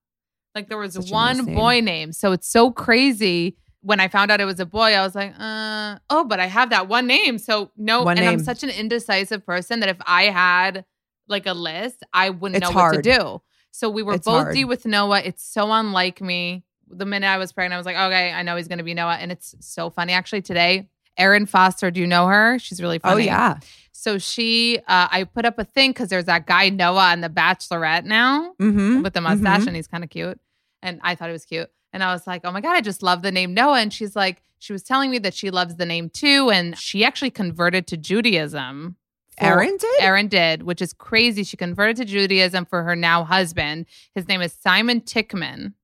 Like 0.55 0.69
there 0.69 0.79
was 0.79 0.95
Such 0.95 1.11
one 1.11 1.39
nice 1.39 1.47
name. 1.47 1.55
boy 1.57 1.81
name, 1.81 2.13
so 2.13 2.31
it's 2.31 2.49
so 2.49 2.71
crazy. 2.71 3.57
When 3.83 4.01
I 4.01 4.09
found 4.09 4.31
out 4.31 4.41
it 4.41 4.45
was 4.45 4.59
a 4.61 4.67
boy, 4.67 4.95
I 4.95 5.03
was 5.03 5.15
like, 5.15 5.33
uh, 5.39 5.99
oh, 6.11 6.25
but 6.25 6.41
I 6.41 6.47
have 6.47 6.71
that 6.71 6.89
one 6.89 7.07
name, 7.07 7.39
so 7.39 7.71
no. 7.77 8.03
One 8.03 8.19
and 8.19 8.29
I'm 8.29 8.41
such 8.43 8.63
an 8.65 8.71
indecisive 8.71 9.47
person 9.47 9.81
that 9.81 9.89
if 9.89 9.99
I 10.05 10.25
had 10.25 10.85
like 11.29 11.47
a 11.47 11.53
list, 11.53 12.03
I 12.13 12.31
wouldn't 12.31 12.63
It's 12.63 12.71
know 12.71 12.77
what 12.77 12.95
to 12.95 13.03
do. 13.03 13.41
So 13.71 13.89
we 13.89 14.03
were 14.03 14.15
It's 14.15 14.25
both 14.25 14.43
hard. 14.45 14.55
D 14.55 14.65
with 14.65 14.85
Noah. 14.87 15.21
It's 15.21 15.45
so 15.45 15.71
unlike 15.73 16.21
me. 16.21 16.65
The 16.91 17.05
minute 17.05 17.27
I 17.29 17.37
was 17.37 17.53
pregnant, 17.53 17.75
I 17.75 17.77
was 17.77 17.87
like, 17.87 17.97
okay, 17.97 18.33
I 18.33 18.43
know 18.43 18.57
he's 18.57 18.67
going 18.67 18.79
to 18.79 18.85
be 18.85 18.95
Noah. 18.95 19.17
And 19.21 19.31
it's 19.31 19.55
so 19.61 19.91
funny. 19.91 20.15
Actually, 20.15 20.41
today, 20.43 20.89
Erin 21.19 21.45
Foster, 21.47 21.91
do 21.91 22.01
you 22.01 22.07
know 22.07 22.27
her? 22.27 22.59
She's 22.59 22.81
really 22.81 22.99
funny. 22.99 23.15
Oh, 23.15 23.25
yeah. 23.27 23.59
So 23.93 24.17
she, 24.19 24.79
uh, 24.89 25.09
I 25.11 25.25
put 25.25 25.45
up 25.45 25.59
a 25.59 25.65
thing 25.65 25.91
because 25.91 26.09
there's 26.09 26.25
that 26.25 26.47
guy 26.47 26.71
Noah 26.71 27.11
on 27.13 27.21
The 27.21 27.29
Bachelorette 27.29 28.05
now 28.05 28.55
Mm-hmm. 28.61 29.03
with 29.03 29.13
the 29.13 29.21
mustache 29.21 29.63
Mhm. 29.63 29.67
and 29.69 29.77
he's 29.77 29.87
kind 29.87 30.03
of 30.03 30.09
cute. 30.11 30.41
And 30.83 30.99
I 31.03 31.15
thought 31.15 31.29
it 31.29 31.33
was 31.33 31.45
cute. 31.45 31.69
And 31.93 32.03
I 32.03 32.13
was 32.13 32.27
like, 32.27 32.43
oh 32.45 32.53
my 32.53 32.61
God, 32.61 32.75
I 32.77 32.81
just 32.81 33.03
love 33.03 33.23
the 33.23 33.33
name 33.33 33.55
Noah. 33.55 33.81
And 33.81 33.93
she's 33.93 34.15
like, 34.15 34.43
she 34.59 34.73
was 34.73 34.83
telling 34.83 35.11
me 35.11 35.19
that 35.21 35.35
she 35.35 35.51
loves 35.51 35.77
the 35.77 35.87
name 35.87 36.11
too. 36.11 36.51
And 36.51 36.77
she 36.77 37.05
actually 37.05 37.31
converted 37.31 37.87
to 37.89 37.97
Judaism. 37.97 38.97
Erin 39.41 39.77
did? 39.77 40.01
Erin 40.01 40.29
did, 40.29 40.65
which 40.65 40.83
is 40.83 40.93
crazy. 40.93 41.45
She 41.45 41.57
converted 41.57 41.97
to 41.99 42.05
Judaism 42.05 42.67
for 42.67 42.83
her 42.83 42.97
now 42.97 43.23
husband. 43.25 43.87
His 44.15 44.27
name 44.27 44.43
is 44.43 44.53
Simon 44.53 45.01
Tikhman. 45.01 45.75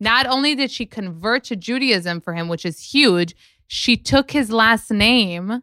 Not 0.00 0.26
only 0.26 0.54
did 0.54 0.70
she 0.70 0.86
convert 0.86 1.44
to 1.44 1.56
Judaism 1.56 2.20
for 2.20 2.34
him, 2.34 2.48
which 2.48 2.64
is 2.64 2.92
huge, 2.92 3.34
she 3.66 3.96
took 3.96 4.30
his 4.30 4.50
last 4.50 4.90
name. 4.90 5.62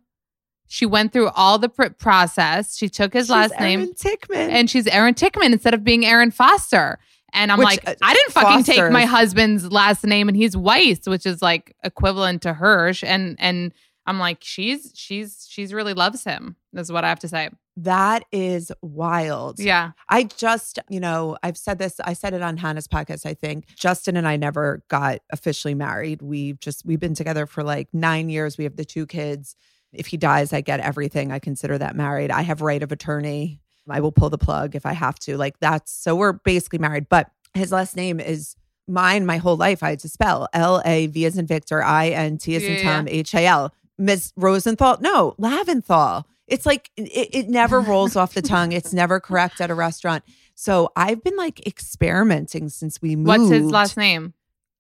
She 0.68 0.86
went 0.86 1.14
through 1.14 1.30
all 1.30 1.58
the 1.58 1.70
pr- 1.70 1.90
process. 1.90 2.78
She 2.78 2.90
took 2.90 3.14
his 3.14 3.26
She's 3.26 3.32
last 3.32 3.60
name 3.60 3.82
Erin 3.82 3.94
Tikhman. 3.94 4.50
and 4.50 4.70
she's 4.70 4.88
Erin 4.88 5.14
Tikhman 5.14 5.52
instead 5.54 5.74
of 5.74 5.84
being 5.84 6.06
Erin 6.06 6.32
Foster. 6.32 7.00
And 7.34 7.52
I'm 7.52 7.60
Which, 7.60 7.66
like, 7.66 7.88
uh, 7.88 7.96
I 8.02 8.14
didn't 8.14 8.34
fucking 8.34 8.64
take 8.64 8.92
my 8.92 9.06
husband's 9.06 9.72
last 9.72 10.06
name, 10.06 10.28
and 10.28 10.36
he's 10.36 10.58
Weiss, 10.58 11.08
which 11.08 11.26
is 11.26 11.42
like 11.42 11.76
equivalent 11.84 12.42
to 12.42 12.54
Hirsch. 12.54 13.04
And 13.04 13.36
and 13.40 13.74
I'm 14.06 14.20
like, 14.20 14.40
she's 14.42 14.92
she's 14.96 15.48
she's 15.50 15.74
really 15.74 15.94
loves 15.94 16.24
him. 16.24 16.56
Is 16.74 16.92
what 16.92 17.04
I 17.04 17.10
have 17.10 17.20
to 17.20 17.28
say. 17.28 17.50
that 17.78 18.26
is 18.32 18.72
wild. 18.82 19.60
Yeah, 19.60 19.92
I 20.10 20.24
just, 20.24 20.80
you 20.90 21.00
know, 21.00 21.38
I've 21.44 21.58
said 21.58 21.80
this, 21.80 22.00
I 22.04 22.14
said 22.14 22.34
it 22.34 22.42
on 22.42 22.58
Hannah's 22.58 22.88
podcast, 22.88 23.26
I 23.26 23.34
think. 23.34 23.68
Justin 23.76 24.18
and 24.18 24.28
I 24.28 24.36
never 24.36 24.84
got 24.90 25.20
officially 25.32 25.74
married. 25.74 26.22
We 26.22 26.54
just, 26.54 26.86
we've 26.86 27.00
been 27.00 27.16
together 27.16 27.46
for 27.46 27.64
like 27.64 27.88
nine 27.94 28.30
years. 28.30 28.58
We 28.58 28.66
have 28.66 28.76
the 28.76 28.86
two 28.86 29.06
kids. 29.06 29.56
If 29.94 30.08
he 30.08 30.18
dies, 30.18 30.54
I 30.54 30.62
get 30.62 30.80
everything. 30.80 31.32
I 31.32 31.40
consider 31.40 31.78
that 31.78 31.96
married. 31.96 32.32
I 32.32 32.42
have 32.42 32.62
right 32.62 32.84
of 32.84 32.92
attorney. 32.92 33.60
I 33.90 34.00
will 34.00 34.12
pull 34.12 34.30
the 34.30 34.38
plug 34.38 34.76
if 34.76 34.86
I 34.86 34.94
have 34.94 35.18
to. 35.20 35.38
Like 35.38 35.60
that's, 35.60 35.92
so 35.92 36.16
we're 36.16 36.34
basically 36.34 36.80
married. 36.80 37.08
But 37.10 37.32
his 37.54 37.72
last 37.72 37.96
name 37.96 38.20
is 38.20 38.56
Mine, 38.88 39.26
my 39.26 39.38
whole 39.38 39.56
life, 39.56 39.84
I 39.84 39.92
had 39.92 40.00
to 40.00 40.10
spell 40.10 40.50
L 40.54 40.82
A 40.86 41.08
V 41.08 41.26
as 41.26 41.38
in 41.38 41.46
Victor, 41.46 41.82
I 41.84 42.10
N 42.10 42.38
T 42.38 42.56
as 42.56 42.64
in 42.64 42.74
Yeah. 42.74 42.84
Tom, 42.84 43.08
H 43.08 43.34
A 43.36 43.46
L. 43.46 43.74
Ms. 43.98 44.34
Rosenthal, 44.36 44.98
no, 45.00 45.36
Lavinthal. 45.40 46.24
It's 46.48 46.66
like 46.66 46.90
it, 46.98 47.30
it 47.34 47.50
never 47.50 47.80
rolls 47.92 48.16
off 48.16 48.34
the 48.34 48.42
tongue. 48.42 48.72
It's 48.72 48.92
never 48.92 49.20
correct 49.20 49.62
at 49.62 49.70
a 49.70 49.76
restaurant. 49.76 50.24
So 50.56 50.92
I've 50.96 51.24
been 51.24 51.38
like 51.38 51.66
experimenting 51.66 52.70
since 52.70 53.02
we 53.02 53.16
moved. 53.16 53.28
What's 53.28 53.50
his 53.52 53.72
last 53.72 53.98
name? 53.98 54.34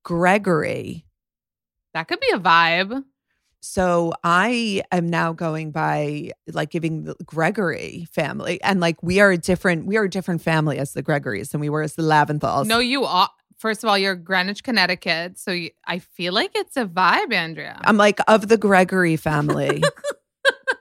Gregory. 0.04 1.06
That 1.94 2.08
could 2.08 2.20
be 2.20 2.30
a 2.34 2.40
vibe. 2.40 3.04
So 3.62 4.14
I 4.24 4.84
am 4.92 5.08
now 5.08 5.34
going 5.34 5.72
by 5.72 6.32
like 6.52 6.72
giving 6.72 7.04
the 7.04 7.16
Gregory 7.26 8.08
family, 8.12 8.62
and 8.64 8.80
like 8.80 9.02
we 9.04 9.20
are 9.20 9.32
a 9.32 9.38
different, 9.38 9.86
we 9.86 9.98
are 9.98 10.04
a 10.04 10.10
different 10.10 10.42
family 10.42 10.80
as 10.80 10.94
the 10.94 11.04
Gregorys 11.04 11.52
than 11.52 11.62
we 11.62 11.70
were 11.70 11.84
as 11.84 11.94
the 11.96 12.02
Lavinthals. 12.02 12.66
No, 12.66 12.80
you 12.80 13.06
are. 13.06 13.30
First 13.58 13.84
of 13.84 13.90
all, 13.90 13.98
you're 13.98 14.16
Greenwich, 14.16 14.64
Connecticut. 14.64 15.38
So 15.38 15.52
you, 15.52 15.70
I 15.86 16.00
feel 16.00 16.34
like 16.34 16.52
it's 16.56 16.76
a 16.78 16.86
vibe, 16.86 17.32
Andrea. 17.32 17.80
I'm 17.84 17.98
like 17.98 18.20
of 18.28 18.48
the 18.48 18.58
Gregory 18.58 19.16
family 19.18 19.84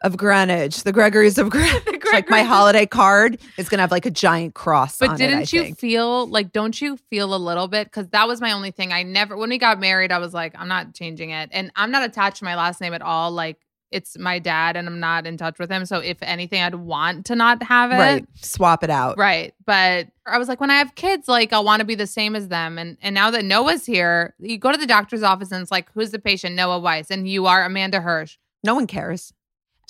of 0.03 0.17
Greenwich, 0.17 0.83
the 0.83 0.93
Gregorys 0.93 1.39
of 1.39 1.51
Greenwich. 1.51 1.85
Like 2.13 2.29
my 2.29 2.43
holiday 2.43 2.87
card 2.87 3.39
is 3.57 3.69
gonna 3.69 3.83
have 3.83 3.93
like 3.93 4.05
a 4.05 4.11
giant 4.11 4.55
cross. 4.55 4.99
But 4.99 5.11
on 5.11 5.17
didn't 5.17 5.43
it, 5.43 5.55
I 5.55 5.57
you 5.57 5.63
think. 5.63 5.79
feel 5.79 6.27
like, 6.27 6.51
don't 6.51 6.81
you 6.81 6.97
feel 6.97 7.33
a 7.33 7.39
little 7.39 7.69
bit? 7.69 7.87
Because 7.87 8.09
that 8.09 8.27
was 8.27 8.41
my 8.41 8.51
only 8.51 8.73
thing. 8.73 8.93
I 8.93 9.05
never, 9.05 9.37
when 9.37 9.51
we 9.51 9.59
got 9.59 9.79
married, 9.79 10.11
I 10.11 10.19
was 10.19 10.35
like, 10.35 10.53
I'm 10.59 10.67
not 10.67 10.93
changing 10.93 11.31
it. 11.31 11.51
And 11.53 11.71
I'm 11.77 11.93
not 11.93 12.03
attached 12.03 12.39
to 12.39 12.45
my 12.45 12.57
last 12.57 12.81
name 12.81 12.95
at 12.95 13.01
all. 13.03 13.31
Like, 13.31 13.61
it's 13.93 14.19
my 14.19 14.41
dad 14.41 14.77
and 14.77 14.89
I'm 14.89 14.99
not 14.99 15.25
in 15.25 15.37
touch 15.37 15.61
with 15.61 15.71
him. 15.71 15.87
So 15.87 15.99
if 15.99 16.17
anything, 16.21 16.61
I'd 16.61 16.75
want 16.75 17.27
to 17.27 17.37
not 17.37 17.63
have 17.63 17.93
it. 17.93 17.97
right? 17.97 18.25
Swap 18.41 18.83
it 18.83 18.91
out. 18.91 19.17
Right. 19.17 19.55
But 19.65 20.09
I 20.27 20.39
was 20.39 20.49
like, 20.49 20.61
when 20.61 20.71
I 20.73 20.79
have 20.79 20.97
kids, 20.97 21.29
like 21.29 21.53
I'll 21.53 21.65
want 21.65 21.79
to 21.79 21.87
be 21.87 21.95
the 21.95 22.09
same 22.09 22.35
as 22.35 22.49
them. 22.49 22.77
And 22.77 22.97
and 23.03 23.15
now 23.15 23.31
that 23.31 23.45
Noah's 23.45 23.87
here, 23.87 24.35
you 24.41 24.59
go 24.59 24.73
to 24.73 24.79
the 24.79 24.87
doctor's 24.87 25.23
office 25.23 25.53
and 25.53 25.63
it's 25.63 25.71
like, 25.71 25.91
who's 25.93 26.11
the 26.11 26.19
patient? 26.19 26.57
Noah 26.57 26.81
Weiss. 26.81 27.09
And 27.11 27.29
you 27.29 27.47
are 27.47 27.65
Amanda 27.65 28.01
Hirsch. 28.01 28.37
No 28.65 28.75
one 28.75 28.89
cares. 28.89 29.33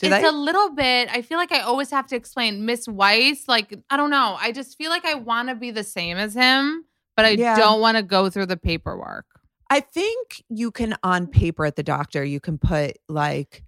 It's 0.02 0.26
a 0.28 0.32
little 0.32 0.70
bit, 0.70 1.08
I 1.10 1.22
feel 1.22 1.38
like 1.38 1.52
I 1.52 1.60
always 1.60 1.90
have 1.90 2.06
to 2.08 2.16
explain 2.16 2.64
Miss 2.66 2.86
Weiss. 2.88 3.46
Like, 3.48 3.74
I 3.90 3.96
don't 3.96 4.10
know. 4.10 4.36
I 4.38 4.52
just 4.52 4.76
feel 4.78 4.90
like 4.90 5.04
I 5.04 5.14
want 5.14 5.48
to 5.48 5.54
be 5.54 5.70
the 5.70 5.84
same 5.84 6.16
as 6.16 6.34
him, 6.34 6.84
but 7.16 7.24
I 7.24 7.30
Yeah. 7.30 7.56
don't 7.56 7.80
want 7.80 7.96
to 7.96 8.02
go 8.02 8.30
through 8.30 8.46
the 8.46 8.56
paperwork. 8.56 9.26
I 9.68 9.80
think 9.80 10.42
you 10.48 10.70
can 10.70 10.96
on 11.02 11.26
paper 11.28 11.64
at 11.64 11.76
the 11.76 11.82
doctor, 11.82 12.24
you 12.24 12.40
can 12.40 12.58
put 12.58 12.98
like 13.08 13.62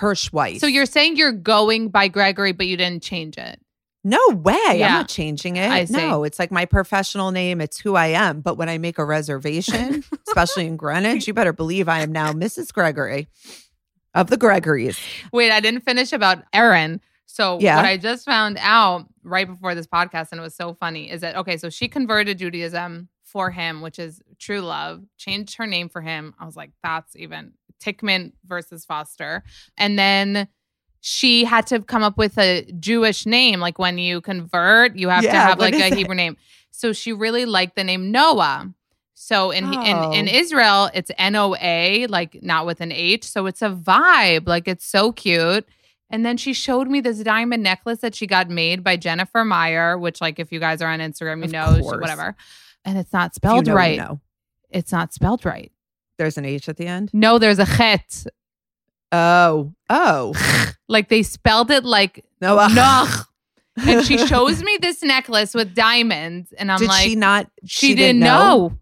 Hirschweiss. 0.00 0.58
So 0.60 0.66
you're 0.66 0.86
saying 0.86 1.16
you're 1.16 1.30
going 1.32 1.88
by 1.90 2.08
Gregory, 2.08 2.52
but 2.52 2.66
you 2.66 2.76
didn't 2.76 3.02
change 3.02 3.38
it. 3.38 3.60
No 4.06 4.20
way. 4.30 4.54
I'm 4.68 4.78
not 4.80 5.08
changing 5.08 5.56
it. 5.56 5.70
I 5.70 5.86
see. 5.86 5.94
No, 5.96 6.24
it's 6.24 6.38
like 6.38 6.50
my 6.50 6.66
professional 6.66 7.30
name. 7.30 7.62
It's 7.62 7.78
who 7.80 7.94
I 7.94 8.08
am. 8.08 8.42
But 8.42 8.58
when 8.58 8.68
I 8.68 8.76
make 8.76 8.98
a 8.98 9.04
reservation, 9.04 10.04
especially 10.28 10.66
in 10.66 10.76
Greenwich, 10.76 11.26
you 11.26 11.32
better 11.32 11.54
believe 11.54 11.88
I 11.88 12.00
am 12.00 12.12
now 12.12 12.32
Mrs. 12.34 12.70
Gregory 12.72 13.28
of 14.14 14.30
the 14.30 14.36
Gregorys. 14.36 14.98
Wait, 15.32 15.50
I 15.50 15.60
didn't 15.60 15.82
finish 15.82 16.12
about 16.12 16.44
Erin. 16.52 17.00
So 17.26 17.58
Yeah. 17.60 17.76
what 17.76 17.84
I 17.84 17.96
just 17.96 18.24
found 18.24 18.58
out 18.60 19.06
right 19.22 19.46
before 19.46 19.74
this 19.74 19.86
podcast, 19.86 20.28
and 20.30 20.38
it 20.38 20.42
was 20.42 20.54
so 20.54 20.74
funny, 20.74 21.10
is 21.10 21.22
that 21.22 21.36
okay? 21.36 21.56
So 21.56 21.70
she 21.70 21.88
converted 21.88 22.38
to 22.38 22.44
Judaism 22.44 23.08
for 23.24 23.50
him, 23.50 23.80
which 23.80 23.98
is 23.98 24.22
true 24.38 24.60
love. 24.60 25.02
Changed 25.18 25.56
her 25.56 25.66
name 25.66 25.88
for 25.88 26.00
him. 26.00 26.34
I 26.38 26.44
was 26.44 26.54
like, 26.56 26.70
that's 26.82 27.16
even 27.16 27.52
Tikhman 27.82 28.32
versus 28.46 28.84
Foster, 28.84 29.42
and 29.76 29.98
then. 29.98 30.48
She 31.06 31.44
had 31.44 31.66
to 31.66 31.82
come 31.82 32.02
up 32.02 32.16
with 32.16 32.38
a 32.38 32.64
Jewish 32.80 33.26
name. 33.26 33.60
Like 33.60 33.78
when 33.78 33.98
you 33.98 34.22
convert, 34.22 34.96
you 34.96 35.10
have 35.10 35.22
to 35.22 35.30
have 35.32 35.58
like 35.58 35.74
a 35.74 35.88
it? 35.88 35.92
Hebrew 35.92 36.14
name. 36.14 36.38
So 36.70 36.94
she 36.94 37.12
really 37.12 37.44
liked 37.44 37.76
the 37.76 37.84
name 37.84 38.10
Noah. 38.10 38.72
So 39.14 39.50
in 39.52 39.64
Oh. 39.64 39.82
in 40.12 40.12
in 40.14 40.28
Israel, 40.28 40.90
it's 40.92 41.10
N 41.18 41.36
O 41.36 41.54
A, 41.60 42.06
like 42.08 42.42
not 42.42 42.66
with 42.66 42.80
an 42.80 42.92
H. 42.92 43.24
So 43.24 43.46
it's 43.46 43.62
a 43.62 43.70
vibe. 43.70 44.46
Like 44.48 44.66
it's 44.68 44.84
so 44.86 45.12
cute. 45.12 45.66
And 46.10 46.24
then 46.26 46.36
she 46.36 46.52
showed 46.52 46.88
me 46.88 47.00
this 47.00 47.18
diamond 47.20 47.62
necklace 47.62 48.00
that 48.00 48.14
she 48.14 48.26
got 48.26 48.48
made 48.50 48.84
by 48.84 48.96
Jennifer 48.96 49.44
Meyer, 49.44 49.96
which 49.98 50.20
like 50.20 50.38
if 50.38 50.52
you 50.52 50.60
guys 50.60 50.82
are 50.82 50.88
on 50.90 50.98
Instagram, 51.00 51.38
you 51.38 51.44
Of 51.44 51.50
know, 51.52 51.74
she- 51.76 51.82
whatever. 51.82 52.36
And 52.84 52.98
it's 52.98 53.12
not 53.12 53.30
If 53.30 53.34
you 53.34 53.36
spelled 53.36 53.66
know, 53.66 53.72
you 53.72 53.76
right. 53.78 53.98
know. 53.98 54.20
It's 54.70 54.92
not 54.92 55.14
spelled 55.14 55.44
right. 55.46 55.72
There's 56.18 56.36
an 56.36 56.44
H 56.44 56.68
at 56.68 56.76
the 56.76 56.86
end. 56.86 57.10
No, 57.12 57.38
there's 57.38 57.58
a 57.58 57.66
chet. 57.66 58.26
Oh, 59.12 59.72
oh. 59.90 60.32
Like 60.86 61.08
they 61.08 61.22
spelled 61.22 61.70
it 61.70 61.82
like 61.84 62.24
No, 62.42 62.58
uh, 62.58 62.68
Noch. 62.68 63.28
And 63.76 64.04
she 64.04 64.18
shows 64.18 64.62
me 64.62 64.76
this 64.82 65.02
necklace 65.02 65.54
with 65.54 65.74
diamonds, 65.74 66.52
and 66.56 66.70
I'm 66.70 66.78
did 66.78 66.88
like, 66.88 67.04
she 67.04 67.16
not? 67.16 67.50
she, 67.64 67.94
didn't 67.94 68.20
know. 68.20 68.76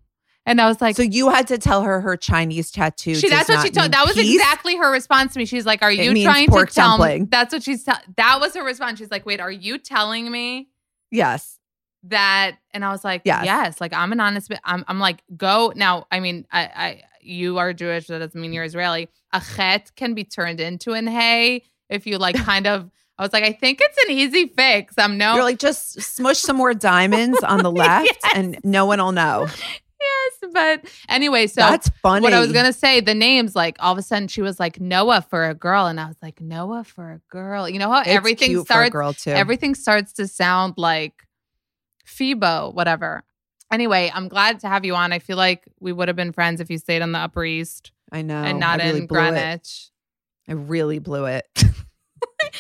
And 0.44 0.61
I 0.61 0.66
was 0.66 0.80
like, 0.80 0.96
so 0.96 1.02
you 1.02 1.30
had 1.30 1.46
to 1.49 1.58
tell 1.58 1.82
her 1.82 2.00
her 2.00 2.16
Chinese 2.16 2.72
tattoo. 2.72 3.14
She, 3.14 3.28
that's 3.28 3.49
what 3.49 3.64
she 3.64 3.70
told. 3.70 3.92
That 3.92 4.04
was 4.04 4.14
peace? 4.14 4.34
exactly 4.34 4.76
her 4.76 4.90
response 4.90 5.34
to 5.34 5.38
me. 5.38 5.44
She's 5.44 5.64
like, 5.64 5.82
"Are 5.82 5.92
you 5.92 6.20
trying 6.25 6.49
to 6.50 6.66
tell 6.66 6.99
dumpling. 6.99 7.22
me?" 7.22 7.28
That's 7.30 7.52
what 7.52 7.62
she's. 7.62 7.84
Te- 7.84 7.92
that 8.16 8.38
was 8.40 8.52
her 8.54 8.64
response. 8.64 8.99
She's 8.99 9.11
like, 9.12 9.25
"Wait, 9.25 9.38
are 9.40 9.50
you 9.52 9.78
telling 9.78 10.28
me 10.30 10.68
Yes. 11.12 11.58
that?" 12.04 12.56
And 12.75 12.84
I 12.84 12.90
was 12.90 13.04
like, 13.04 13.22
Yes. 13.25 13.44
"Yes." 13.44 13.80
Like 13.80 13.92
I'm 13.92 14.11
an 14.11 14.18
honest. 14.18 14.52
I'm. 14.64 14.84
I'm 14.88 14.99
like, 14.99 15.22
go 15.37 15.72
now. 15.76 16.06
I 16.11 16.18
mean, 16.18 16.44
I. 16.50 16.61
I 16.75 17.02
you 17.20 17.58
are 17.58 17.72
Jewish. 17.72 18.08
That 18.08 18.18
doesn't 18.18 18.40
mean 18.40 18.52
you're 18.52 18.64
Israeli. 18.64 19.08
A 19.32 19.40
chet 19.40 19.92
can 19.94 20.12
be 20.14 20.25
turned 20.25 20.58
into 20.58 20.92
an 20.94 21.06
hey 21.06 21.62
if 21.88 22.04
you 22.04 22.18
like. 22.18 22.34
Kind 22.34 22.66
of. 22.66 22.90
I 23.18 23.22
was 23.22 23.32
like, 23.32 23.44
I 23.44 23.52
think 23.52 23.78
it's 23.80 23.99
an 24.06 24.11
easy 24.16 24.49
fix. 24.49 24.94
I'm 24.99 25.18
no. 25.18 25.34
You're 25.34 25.44
like, 25.44 25.61
just 25.61 26.00
smush 26.02 26.38
some 26.38 26.56
more 26.56 26.75
diamonds 26.75 27.38
on 27.44 27.62
the 27.62 27.70
left 27.82 28.06
Yes. 28.25 28.32
and 28.34 28.58
no 28.64 28.87
one 28.87 28.99
will 28.99 29.12
know. 29.12 29.46
But 30.52 30.84
anyway. 31.08 31.46
So 31.46 31.61
That's 31.61 31.88
funny. 32.02 32.22
What 32.22 32.32
I 32.32 32.40
was 32.40 32.52
gonna 32.52 32.72
say, 32.72 33.00
the 33.00 33.14
names, 33.14 33.54
like 33.54 33.76
all 33.80 33.92
of 33.92 33.99
a 33.99 34.02
sudden 34.02 34.28
she 34.28 34.42
was 34.42 34.58
like 34.58 34.80
Noah 34.80 35.22
for 35.28 35.49
a 35.49 35.54
girl, 35.54 35.87
and 35.87 36.00
I 36.00 36.06
was 36.06 36.16
like 36.22 36.40
Noah 36.40 36.84
for 36.84 37.12
a 37.12 37.20
girl. 37.30 37.68
You 37.68 37.78
know 37.78 37.90
how 37.90 38.00
It's 38.00 38.08
everything 38.08 38.49
cute 38.50 38.66
for 38.66 38.72
a 38.72 38.87
starts, 38.88 38.92
girl 38.92 39.12
too. 39.12 39.30
everything 39.30 39.75
starts 39.75 40.12
to 40.14 40.26
sound 40.26 40.75
like 40.76 41.26
Phoebo, 42.04 42.70
whatever. 42.72 43.25
Anyway, 43.70 44.11
I'm 44.14 44.28
glad 44.28 44.61
to 44.61 44.68
have 44.68 44.84
you 44.84 44.94
on. 44.94 45.12
I 45.12 45.18
feel 45.18 45.37
like 45.37 45.64
we 45.80 45.92
would 45.92 46.08
have 46.08 46.16
been 46.16 46.32
friends 46.32 46.61
if 46.61 46.70
you 46.70 46.78
stayed 46.78 47.00
on 47.02 47.12
the 47.12 47.18
Upper 47.18 47.44
East 47.44 47.92
I 48.11 48.20
know. 48.22 48.42
and 48.42 48.61
not 48.61 48.80
really 48.80 49.00
in 49.00 49.06
blew 49.06 49.18
it. 49.20 49.30
Greenwich. 49.30 49.88
I 50.49 50.52
really 50.52 50.99
blew 50.99 51.26
it. 51.26 51.46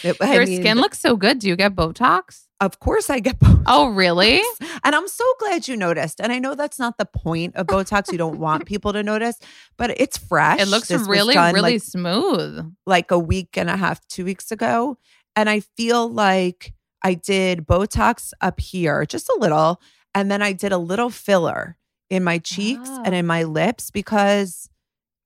It- 0.02 0.16
I 0.22 0.34
Your 0.34 0.46
mean, 0.46 0.60
skin 0.60 0.78
looks 0.78 0.98
so 0.98 1.16
good. 1.16 1.38
Do 1.38 1.48
you 1.48 1.54
get 1.54 1.74
Botox? 1.76 2.46
Of 2.62 2.78
course, 2.80 3.10
I 3.10 3.18
get 3.20 3.38
Botox. 3.40 3.64
Oh, 3.66 3.88
really? 3.90 4.40
And 4.84 4.94
I'm 4.94 5.08
so 5.08 5.24
glad 5.40 5.66
you 5.68 5.76
noticed. 5.76 6.20
And 6.20 6.32
I 6.32 6.38
know 6.38 6.54
that's 6.54 6.78
not 6.78 6.96
the 6.96 7.04
point 7.04 7.56
of 7.56 7.66
Botox. 7.66 8.10
You 8.12 8.18
don't 8.18 8.38
want 8.38 8.64
people 8.72 8.92
to 8.92 9.02
notice, 9.02 9.36
but 9.76 9.90
it's 10.00 10.16
fresh. 10.16 10.60
It 10.60 10.68
looks 10.68 10.88
This 10.88 11.02
really, 11.08 11.36
really 11.36 11.60
like, 11.74 11.82
smooth. 11.82 12.72
like 12.86 13.10
a 13.10 13.18
week 13.18 13.56
and 13.58 13.68
a 13.68 13.76
half, 13.76 14.00
two 14.08 14.24
weeks 14.24 14.50
ago. 14.52 14.96
And 15.36 15.50
I 15.50 15.60
feel 15.76 16.08
like 16.08 16.72
I 17.02 17.14
did 17.14 17.66
Botox 17.66 18.32
up 18.40 18.60
here, 18.60 19.04
just 19.06 19.28
a 19.28 19.36
little. 19.40 19.80
And 20.14 20.30
then 20.30 20.40
I 20.40 20.52
did 20.52 20.70
a 20.72 20.78
little 20.78 21.10
filler 21.10 21.76
in 22.10 22.22
my 22.22 22.38
cheeks 22.38 22.88
Ah. 22.88 23.02
and 23.04 23.14
in 23.14 23.26
my 23.26 23.42
lips 23.42 23.90
because 23.90 24.68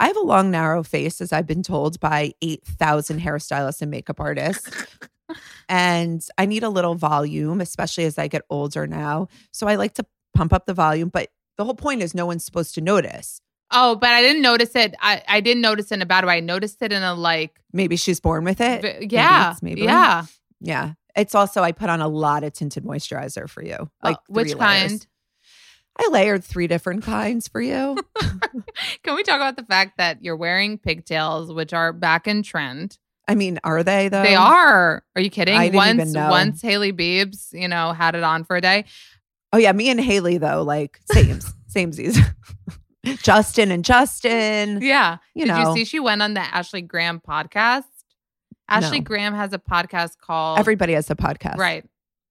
I 0.01 0.07
have 0.07 0.17
a 0.17 0.21
long, 0.21 0.51
narrow 0.51 0.83
face, 0.83 1.21
as 1.21 1.33
I've 1.33 1.47
been 1.47 1.63
told 1.63 1.99
by 2.01 2.33
8,000 2.41 3.21
hairstylists 3.21 3.83
and 3.83 3.91
makeup 3.91 4.21
artists. 4.21 4.71
And 5.69 6.25
I 6.39 6.47
need 6.47 6.63
a 6.63 6.69
little 6.69 6.95
volume, 6.95 7.61
especially 7.61 8.05
as 8.05 8.19
I 8.19 8.29
get 8.29 8.43
older 8.51 8.87
now. 8.87 9.29
So 9.53 9.67
I 9.67 9.75
like 9.77 9.95
to 9.95 10.07
pump 10.35 10.53
up 10.53 10.67
the 10.67 10.75
volume. 10.75 11.09
But 11.09 11.29
the 11.57 11.65
whole 11.65 11.75
point 11.75 12.03
is 12.03 12.15
no 12.15 12.27
one's 12.27 12.45
supposed 12.45 12.75
to 12.77 12.81
notice. 12.81 13.41
Oh, 13.73 13.97
but 13.97 14.11
I 14.11 14.23
didn't 14.23 14.43
notice 14.43 14.77
it. 14.77 14.95
I, 15.01 15.23
I 15.27 15.41
didn't 15.41 15.63
notice 15.63 15.91
it 15.91 15.97
in 15.97 16.03
a 16.03 16.07
bad 16.07 16.25
way. 16.25 16.37
I 16.37 16.41
noticed 16.41 16.81
it 16.83 16.93
in 16.93 17.03
a 17.03 17.15
like, 17.15 17.59
Maybe 17.73 17.97
she's 17.97 18.21
born 18.21 18.45
with 18.45 18.61
it. 18.61 18.83
Maybe 18.83 19.09
yeah, 19.11 19.51
it's 19.53 19.61
Maybelline. 19.61 19.85
yeah. 19.85 20.25
Yeah. 20.61 20.93
It's 21.17 21.35
also 21.35 21.63
I 21.63 21.73
put 21.73 21.91
on 21.91 22.01
a 22.01 22.09
lot 22.09 22.45
of 22.45 22.53
tinted 22.53 22.85
moisturizer 22.85 23.49
for 23.49 23.65
you. 23.65 23.77
Oh, 23.81 23.89
like 24.03 24.17
Oh, 24.19 24.23
which 24.29 24.55
layers. 24.55 24.59
kind? 24.59 25.07
I 25.99 26.09
layered 26.11 26.45
three 26.45 26.67
different 26.67 27.05
kinds 27.05 27.49
for 27.49 27.61
you. 27.61 27.97
Can 29.03 29.15
we 29.15 29.23
talk 29.23 29.37
about 29.37 29.57
the 29.57 29.65
fact 29.65 29.97
that 29.97 30.23
you're 30.23 30.37
wearing 30.37 30.77
pigtails, 30.79 31.51
which 31.53 31.73
are 31.73 31.93
back 31.95 32.27
in 32.29 32.43
trend? 32.43 32.99
I 33.29 33.35
mean, 33.35 33.59
are 33.65 33.83
they 33.83 34.09
though? 34.09 34.23
They 34.23 34.35
are. 34.37 35.03
Are 35.17 35.21
you 35.21 35.31
kidding? 35.31 35.57
I 35.57 35.65
didn't 35.67 35.77
once, 35.77 35.95
even 35.95 36.13
know. 36.13 36.31
once 36.31 36.63
Hailey 36.63 36.93
Biebs, 36.93 37.53
you 37.53 37.69
know, 37.69 37.93
had 37.93 38.15
it 38.15 38.23
on 38.23 38.45
for 38.45 38.57
a 38.57 38.61
day. 38.61 38.85
Oh 39.53 39.59
yeah, 39.59 39.73
me 39.73 39.89
and 39.91 40.01
Hailey 40.01 40.39
though, 40.39 40.63
like 40.63 41.01
same, 41.13 41.41
same 41.67 41.91
samesies. 41.93 42.19
Justin 43.23 43.71
and 43.71 43.85
Justin. 43.85 44.81
Yeah. 44.83 45.19
You 45.35 45.45
Did 45.47 45.53
know. 45.55 45.71
you 45.71 45.75
see 45.77 45.85
she 45.85 46.01
went 46.01 46.23
on 46.23 46.35
the 46.35 46.41
Ashley 46.41 46.83
Graham 46.83 47.21
podcast? 47.21 47.85
Ashley 48.69 48.99
No. 48.99 49.05
Graham 49.05 49.35
has 49.35 49.53
a 49.53 49.59
podcast 49.59 50.19
called 50.21 50.59
Everybody 50.59 50.95
has 50.95 51.09
a 51.11 51.15
podcast. 51.15 51.57
Right. 51.57 51.85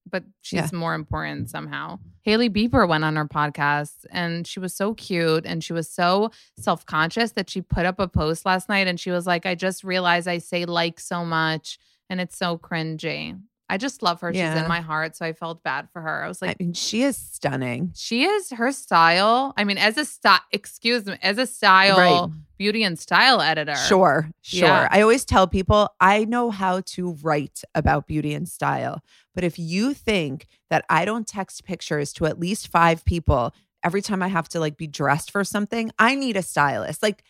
But 0.10 0.24
she's 0.42 0.72
Yeah. 0.72 0.78
more 0.78 0.94
important 0.94 1.50
somehow. 1.50 2.00
Hailey 2.25 2.50
Bieber 2.50 2.88
went 2.88 3.03
on 3.03 3.15
her 3.17 3.27
podcast 3.27 4.03
and 4.10 4.48
she 4.48 4.60
was 4.60 4.75
so 4.75 4.96
cute 4.96 5.46
and 5.46 5.63
she 5.63 5.74
was 5.74 5.88
so 5.88 6.32
self 6.58 6.84
conscious 6.84 7.34
that 7.34 7.51
she 7.51 7.62
put 7.62 7.86
up 7.86 8.00
a 8.00 8.08
post 8.08 8.48
last 8.48 8.67
night 8.67 8.88
and 8.88 9.00
she 9.00 9.12
was 9.12 9.27
like, 9.27 9.46
I 9.46 9.53
just 9.53 9.84
realized 9.84 10.27
I 10.27 10.39
say 10.39 10.65
like 10.65 11.00
so 11.00 11.24
much 11.24 11.77
and 12.10 12.20
it's 12.20 12.36
so 12.36 12.58
cringy. 12.58 13.39
I 13.67 13.77
just 13.77 14.03
love 14.03 14.22
her. 14.22 14.31
She's 14.34 14.41
in 14.43 14.67
my 14.67 14.81
heart. 14.81 15.15
So 15.15 15.25
I 15.25 15.34
felt 15.34 15.63
bad 15.63 15.89
for 15.91 16.01
her. 16.01 16.24
I 16.24 16.27
was 16.27 16.41
like, 16.41 16.51
I 16.60 16.63
mean, 16.63 16.74
she 16.74 17.01
is 17.01 17.17
stunning. 17.17 17.91
she 17.95 18.24
is 18.24 18.51
her 18.51 18.72
style. 18.72 19.53
I 19.57 19.63
mean, 19.63 19.77
as 19.79 19.98
a 19.98 20.05
style, 20.05 20.39
excuse 20.51 21.05
me, 21.05 21.17
as 21.24 21.38
a 21.39 21.48
style 21.48 21.98
Right. 21.98 22.29
beauty 22.60 22.84
and 22.84 22.98
style 23.00 23.41
editor. 23.41 23.75
Sure, 23.75 24.29
sure. 24.41 24.67
Yeah. 24.67 24.88
I 24.91 25.01
always 25.01 25.25
tell 25.25 25.48
people 25.48 25.89
I 26.00 26.25
know 26.25 26.51
how 26.51 26.81
to 26.81 27.13
write 27.24 27.62
about 27.74 28.05
beauty 28.07 28.34
and 28.36 28.48
style. 28.48 29.01
But 29.34 29.43
if 29.43 29.57
you 29.57 29.93
think 29.95 30.45
that 30.69 30.86
I 30.88 31.03
don't 31.03 31.27
text 31.27 31.63
pictures 31.65 32.13
to 32.13 32.25
at 32.27 32.39
least 32.39 32.67
five 32.67 33.03
people 33.03 33.53
every 33.84 34.01
time 34.03 34.22
I 34.22 34.27
have 34.27 34.48
to 34.50 34.60
like 34.60 34.77
be 34.77 34.88
dressed 34.88 35.31
for 35.31 35.43
something, 35.43 35.91
I 35.98 36.13
need 36.15 36.38
a 36.38 36.41
stylist. 36.43 37.01
Like, 37.01 37.24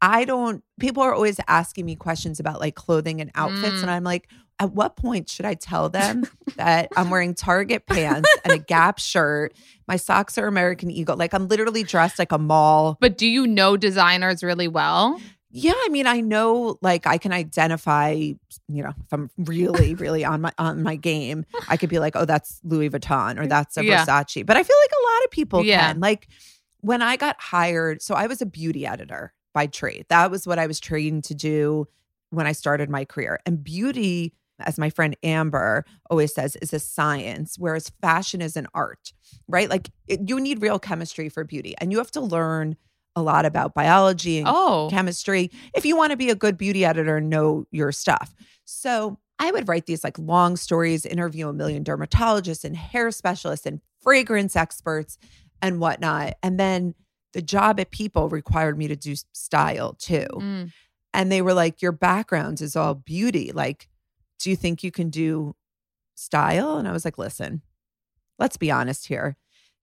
I 0.00 0.24
don't, 0.24 0.64
people 0.80 1.02
are 1.04 1.14
always 1.14 1.38
asking 1.46 1.86
me 1.86 1.94
questions 1.94 2.40
about 2.40 2.58
like 2.60 2.74
clothing 2.74 3.20
and 3.20 3.30
outfits. 3.36 3.76
Mm. 3.76 3.82
And 3.82 3.90
I'm 3.90 4.02
like, 4.04 4.28
at 4.58 4.72
what 4.72 4.96
point 4.96 5.28
should 5.28 5.44
I 5.46 5.54
tell 5.54 5.88
them 5.88 6.24
that 6.56 6.88
I'm 6.96 7.10
wearing 7.10 7.34
Target 7.34 7.86
pants 7.86 8.28
and 8.44 8.52
a 8.54 8.58
Gap 8.58 8.98
shirt? 8.98 9.54
My 9.88 9.96
socks 9.96 10.38
are 10.38 10.46
American 10.46 10.90
Eagle. 10.90 11.16
Like, 11.16 11.34
I'm 11.34 11.48
literally 11.48 11.82
dressed 11.82 12.18
like 12.18 12.32
a 12.32 12.38
mall 12.38 12.96
But 13.00 13.18
do 13.18 13.26
you 13.26 13.46
know 13.46 13.76
designers 13.76 14.42
really 14.42 14.68
well? 14.68 15.20
yeah, 15.54 15.74
I 15.76 15.88
mean, 15.90 16.06
I 16.06 16.20
know 16.22 16.78
like 16.80 17.06
I 17.06 17.18
can 17.18 17.30
identify, 17.32 18.12
you 18.12 18.36
know, 18.68 18.88
if 18.88 19.12
I'm 19.12 19.30
really, 19.36 19.94
really 19.96 20.24
on 20.24 20.40
my 20.40 20.52
on 20.56 20.82
my 20.82 20.96
game, 20.96 21.44
I 21.68 21.76
could 21.76 21.90
be 21.90 21.98
like, 21.98 22.16
oh, 22.16 22.24
that's 22.24 22.58
Louis 22.64 22.88
Vuitton 22.88 23.38
or 23.38 23.46
that's 23.46 23.76
a 23.76 23.84
Yeah. 23.84 24.02
Versace. 24.06 24.46
But 24.46 24.56
I 24.56 24.62
feel 24.62 24.76
like 24.82 24.90
a 24.92 25.04
lot 25.14 25.24
of 25.24 25.30
people 25.30 25.62
Yeah. 25.64 25.92
can. 25.92 26.00
Like 26.00 26.28
when 26.80 27.02
I 27.02 27.16
got 27.16 27.36
hired, 27.38 28.00
so 28.00 28.14
I 28.14 28.28
was 28.28 28.40
a 28.40 28.46
beauty 28.46 28.86
editor 28.86 29.34
by 29.52 29.66
trade. 29.66 30.06
That 30.08 30.30
was 30.30 30.46
what 30.46 30.58
I 30.58 30.66
was 30.66 30.80
trained 30.80 31.24
to 31.24 31.34
do 31.34 31.86
when 32.30 32.46
I 32.46 32.52
started 32.52 32.88
my 32.88 33.04
career. 33.04 33.38
And 33.44 33.62
beauty, 33.62 34.32
as 34.66 34.78
my 34.78 34.90
friend 34.90 35.16
Amber 35.22 35.84
always 36.10 36.34
says, 36.34 36.56
is 36.56 36.72
a 36.72 36.78
science, 36.78 37.56
whereas 37.58 37.90
fashion 38.00 38.40
is 38.40 38.56
an 38.56 38.66
art, 38.74 39.12
right? 39.48 39.68
Like 39.68 39.90
it, 40.08 40.28
you 40.28 40.40
need 40.40 40.62
real 40.62 40.78
chemistry 40.78 41.28
for 41.28 41.44
beauty, 41.44 41.74
and 41.78 41.92
you 41.92 41.98
have 41.98 42.10
to 42.12 42.20
learn 42.20 42.76
a 43.14 43.22
lot 43.22 43.44
about 43.44 43.74
biology 43.74 44.38
and 44.38 44.48
Oh, 44.48 44.88
chemistry 44.90 45.50
if 45.74 45.84
you 45.84 45.96
want 45.96 46.12
to 46.12 46.16
be 46.16 46.30
a 46.30 46.34
good 46.34 46.56
beauty 46.56 46.84
editor 46.84 47.18
and 47.18 47.28
know 47.28 47.66
your 47.70 47.92
stuff. 47.92 48.34
So 48.64 49.18
I 49.38 49.50
would 49.50 49.68
write 49.68 49.86
these 49.86 50.04
like 50.04 50.18
long 50.18 50.56
stories, 50.56 51.04
interview 51.04 51.48
a 51.48 51.52
million 51.52 51.84
dermatologists 51.84 52.64
and 52.64 52.76
hair 52.76 53.10
specialists 53.10 53.66
and 53.66 53.80
fragrance 54.00 54.56
experts 54.56 55.18
and 55.60 55.80
whatnot. 55.80 56.34
And 56.42 56.58
then 56.58 56.94
the 57.32 57.42
job 57.42 57.80
at 57.80 57.90
People 57.90 58.28
required 58.28 58.78
me 58.78 58.88
to 58.88 58.96
do 58.96 59.14
style 59.32 59.94
too. 59.94 60.26
Mm. 60.30 60.72
And 61.14 61.30
they 61.30 61.42
were 61.42 61.54
like, 61.54 61.82
Your 61.82 61.92
background 61.92 62.60
is 62.60 62.76
all 62.76 62.94
beauty. 62.94 63.52
Like, 63.52 63.88
do 64.42 64.50
you 64.50 64.56
think 64.56 64.82
you 64.82 64.90
can 64.90 65.08
do 65.10 65.54
style? 66.14 66.76
And 66.76 66.86
I 66.88 66.92
was 66.92 67.04
like, 67.04 67.18
Listen, 67.18 67.62
let's 68.38 68.56
be 68.56 68.70
honest 68.70 69.06
here. 69.08 69.36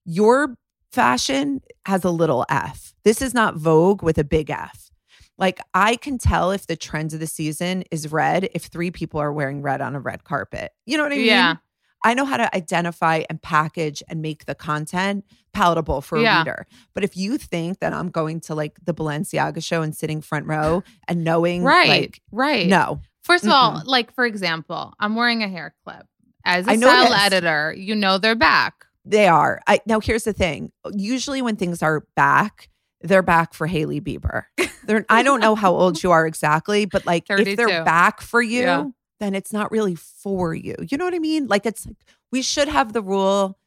Your 0.06 0.58
fashion 0.92 1.62
has 1.86 2.04
a 2.04 2.10
little 2.10 2.46
F. 2.50 2.94
This 3.04 3.22
is 3.22 3.34
not 3.34 3.56
Vogue 3.56 4.02
with 4.04 4.18
a 4.18 4.24
big 4.24 4.50
F. 4.50 4.92
Like, 5.38 5.62
I 5.74 5.96
can 5.96 6.18
tell 6.18 6.52
if 6.52 6.68
the 6.68 6.76
trend 6.76 7.14
of 7.14 7.20
the 7.22 7.28
season 7.28 7.84
is 7.92 8.12
red 8.12 8.50
if 8.54 8.64
three 8.66 8.92
people 8.92 9.22
are 9.22 9.32
wearing 9.32 9.62
red 9.62 9.80
on 9.82 9.96
a 9.96 10.00
red 10.00 10.24
carpet. 10.26 10.72
You 10.86 10.98
know 10.98 11.04
what 11.04 11.14
I 11.14 11.18
mean? 11.18 11.26
Yeah. 11.28 11.56
I 12.04 12.14
know 12.14 12.26
how 12.26 12.38
to 12.38 12.54
identify 12.56 13.24
and 13.30 13.42
package 13.42 14.02
and 14.10 14.22
make 14.22 14.46
the 14.46 14.56
content 14.56 15.26
palatable 15.54 16.02
for 16.02 16.18
a 16.18 16.22
Yeah. 16.22 16.40
reader. 16.40 16.66
But 16.94 17.04
if 17.04 17.16
you 17.16 17.38
think 17.38 17.80
that 17.80 17.94
I'm 17.94 18.10
going 18.10 18.40
to 18.42 18.56
like 18.56 18.78
the 18.84 18.94
Balenciaga 18.94 19.64
show 19.64 19.82
and 19.82 19.96
sitting 19.96 20.22
front 20.22 20.46
row 20.46 20.84
and 21.08 21.24
knowing, 21.24 21.64
right, 21.64 21.90
like, 21.90 22.22
right. 22.32 22.68
no, 22.68 23.02
First 23.30 23.46
of 23.46 23.52
all, 23.52 23.82
like 23.86 24.14
for 24.14 24.26
example, 24.26 24.94
I'm 25.00 25.16
wearing 25.16 25.44
a 25.44 25.48
hair 25.48 25.74
clip. 25.86 26.06
As 26.46 26.68
a 26.68 26.72
I 26.72 26.78
style 26.78 27.04
noticed. 27.10 27.22
editor, 27.26 27.74
you 27.78 27.96
know 27.96 28.18
they're 28.18 28.36
back. 28.36 28.86
they 29.06 29.28
are. 29.28 29.62
I 29.68 29.80
now 29.86 30.00
here's 30.00 30.24
the 30.24 30.34
thing. 30.34 30.72
Usually 30.94 31.42
when 31.42 31.56
things 31.56 31.84
are 31.84 32.06
back, 32.16 32.70
they're 33.02 33.22
back 33.22 33.54
for 33.54 33.68
Hailey 33.68 34.02
Bieber. 34.02 34.44
They're 34.86 35.06
I 35.10 35.22
don't 35.24 35.42
know 35.42 35.56
how 35.56 35.74
old 35.74 36.02
you 36.04 36.12
are 36.12 36.26
exactly, 36.26 36.86
but 36.86 37.06
like 37.06 37.26
if 37.30 37.56
they're 37.58 37.84
back 37.84 38.22
for 38.22 38.42
you, 38.42 38.62
Yeah. 38.62 38.86
then 39.20 39.36
it's 39.36 39.54
not 39.54 39.72
really 39.72 39.96
for 39.96 40.54
you. 40.56 40.76
You 40.90 40.98
know 40.98 41.06
what 41.06 41.14
I 41.14 41.20
mean? 41.20 41.48
Like 41.48 41.66
it's 41.66 41.86
like 41.86 41.98
we 42.32 42.42
should 42.42 42.68
have 42.68 42.94
the 42.94 43.02
rule 43.02 43.58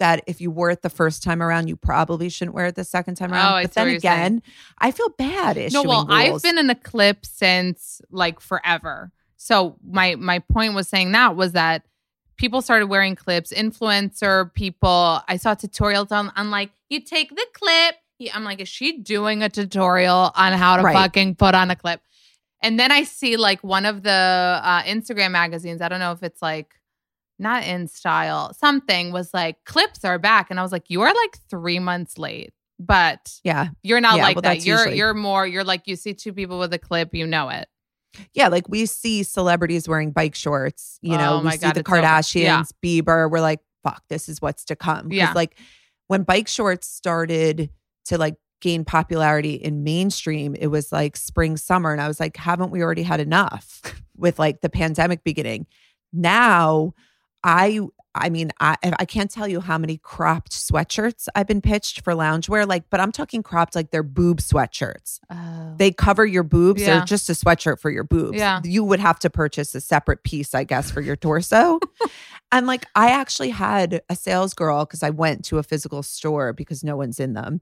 that 0.00 0.24
if 0.26 0.40
you 0.40 0.50
wore 0.50 0.70
it 0.70 0.82
the 0.82 0.90
first 0.90 1.22
time 1.22 1.40
around, 1.40 1.68
you 1.68 1.76
probably 1.76 2.28
shouldn't 2.28 2.54
wear 2.56 2.66
it 2.66 2.74
the 2.74 2.82
second 2.82 3.14
time 3.14 3.32
around. 3.32 3.58
Oh, 3.58 3.62
but 3.62 3.72
then 3.74 3.88
you're 3.90 4.00
saying. 4.00 4.14
again, 4.14 4.42
I 4.78 4.90
feel 4.90 5.10
bad 5.10 5.72
No, 5.72 5.84
well, 5.84 6.06
I've 6.10 6.42
been 6.42 6.58
in 6.58 6.70
a 6.70 6.74
clip 6.74 7.24
since 7.24 8.00
like 8.10 8.40
forever. 8.40 9.12
So 9.42 9.76
my 9.84 10.14
my 10.14 10.38
point 10.38 10.74
was 10.74 10.88
saying 10.88 11.12
that 11.12 11.34
was 11.34 11.52
that 11.52 11.84
people 12.36 12.62
started 12.62 12.86
wearing 12.86 13.16
clips, 13.16 13.52
influencer 13.52 14.52
people. 14.54 15.20
I 15.28 15.36
saw 15.36 15.54
tutorials 15.56 16.12
on 16.12 16.32
on 16.36 16.50
like 16.50 16.70
you 16.88 17.00
take 17.00 17.30
the 17.30 17.46
clip. 17.52 17.96
I'm 18.32 18.44
like, 18.44 18.60
is 18.60 18.68
she 18.68 18.98
doing 18.98 19.42
a 19.42 19.48
tutorial 19.48 20.30
on 20.36 20.52
how 20.52 20.76
to 20.76 20.82
Right. 20.84 20.94
fucking 20.94 21.34
put 21.34 21.56
on 21.56 21.72
a 21.72 21.76
clip? 21.76 22.00
And 22.62 22.78
then 22.78 22.92
I 22.92 23.02
see 23.02 23.36
like 23.36 23.64
one 23.64 23.84
of 23.84 24.04
the 24.04 24.60
uh, 24.62 24.82
Instagram 24.82 25.32
magazines. 25.32 25.82
I 25.82 25.88
don't 25.88 25.98
know 25.98 26.12
if 26.12 26.22
it's 26.22 26.40
like 26.40 26.74
not 27.40 27.64
in 27.64 27.88
style. 27.88 28.54
Something 28.54 29.10
was 29.10 29.34
like 29.34 29.64
clips 29.64 30.04
are 30.04 30.20
back, 30.20 30.50
and 30.50 30.60
I 30.60 30.62
was 30.62 30.70
like, 30.70 30.88
you 30.88 31.00
are 31.02 31.12
like 31.12 31.36
three 31.50 31.80
months 31.80 32.16
late, 32.16 32.52
but 32.78 33.40
yeah. 33.42 33.70
you're 33.82 34.00
not 34.00 34.18
Yeah, 34.18 34.22
like 34.22 34.36
well, 34.36 34.42
that. 34.42 34.64
You're 34.64 34.78
usually- 34.78 34.98
you're 34.98 35.14
more. 35.14 35.44
You're 35.44 35.64
like 35.64 35.88
you 35.88 35.96
see 35.96 36.14
two 36.14 36.32
people 36.32 36.60
with 36.60 36.72
a 36.72 36.78
clip, 36.78 37.12
you 37.12 37.26
know 37.26 37.48
it. 37.48 37.66
Yeah, 38.34 38.48
like 38.48 38.68
we 38.68 38.86
see 38.86 39.22
celebrities 39.22 39.88
wearing 39.88 40.10
bike 40.12 40.34
shorts. 40.34 40.98
You 41.02 41.16
know, 41.16 41.38
Oh 41.40 41.44
we 41.44 41.50
see 41.52 41.58
God, 41.58 41.74
the. 41.74 41.82
Kardashians, 41.84 42.42
Yeah. 42.42 42.62
Bieber. 42.84 43.30
We're 43.30 43.40
like, 43.40 43.60
fuck, 43.82 44.02
this 44.08 44.28
is 44.28 44.40
what's 44.42 44.64
to 44.66 44.76
come. 44.76 45.04
'Cause, 45.08 45.12
Yeah. 45.16 45.32
like 45.34 45.56
when 46.08 46.22
bike 46.22 46.48
shorts 46.48 46.86
started 46.86 47.70
to 48.06 48.18
like 48.18 48.36
gain 48.60 48.84
popularity 48.84 49.54
in 49.54 49.82
mainstream, 49.82 50.54
it 50.54 50.68
was 50.68 50.92
like 50.92 51.16
spring, 51.16 51.56
summer. 51.56 51.90
And 51.92 52.00
I 52.00 52.06
was 52.08 52.20
like, 52.20 52.36
haven't 52.36 52.70
we 52.70 52.82
already 52.82 53.02
had 53.02 53.18
enough 53.20 53.80
with 54.16 54.38
like 54.38 54.60
the 54.60 54.68
pandemic 54.68 55.24
beginning? 55.24 55.66
Now, 56.12 56.92
I 57.42 57.80
I 58.14 58.28
mean, 58.28 58.50
I 58.60 58.76
I 58.82 59.04
can't 59.04 59.30
tell 59.30 59.48
you 59.48 59.60
how 59.60 59.78
many 59.78 59.96
cropped 59.96 60.52
sweatshirts 60.52 61.28
I've 61.34 61.46
been 61.46 61.60
pitched 61.62 62.02
for 62.02 62.12
loungewear. 62.12 62.66
Like, 62.68 62.84
but 62.90 63.00
I'm 63.00 63.12
talking 63.12 63.42
cropped 63.42 63.74
like 63.74 63.90
they're 63.90 64.02
boob 64.02 64.40
sweatshirts 64.40 65.20
Oh. 65.30 65.74
they 65.78 65.92
cover 65.92 66.26
your 66.26 66.42
boobs. 66.42 66.82
Yeah. 66.82 66.96
They're 66.98 67.04
just 67.06 67.30
a 67.30 67.32
sweatshirt 67.32 67.80
for 67.80 67.90
your 67.90 68.04
boobs. 68.04 68.36
Yeah. 68.36 68.60
You 68.64 68.84
would 68.84 69.00
have 69.00 69.18
to 69.20 69.30
purchase 69.30 69.74
a 69.74 69.80
separate 69.80 70.22
piece, 70.24 70.54
I 70.54 70.64
guess, 70.64 70.90
for 70.90 71.00
your 71.00 71.16
torso. 71.16 71.80
and 72.52 72.66
like, 72.66 72.84
I 72.94 73.10
actually 73.10 73.50
had 73.50 74.02
a 74.08 74.16
sales 74.16 74.52
girl 74.54 74.84
because 74.84 75.02
I 75.02 75.10
went 75.10 75.44
to 75.46 75.58
a 75.58 75.62
physical 75.62 76.02
store 76.02 76.52
because 76.52 76.84
no 76.84 76.96
one's 76.96 77.18
in 77.18 77.32
them. 77.32 77.60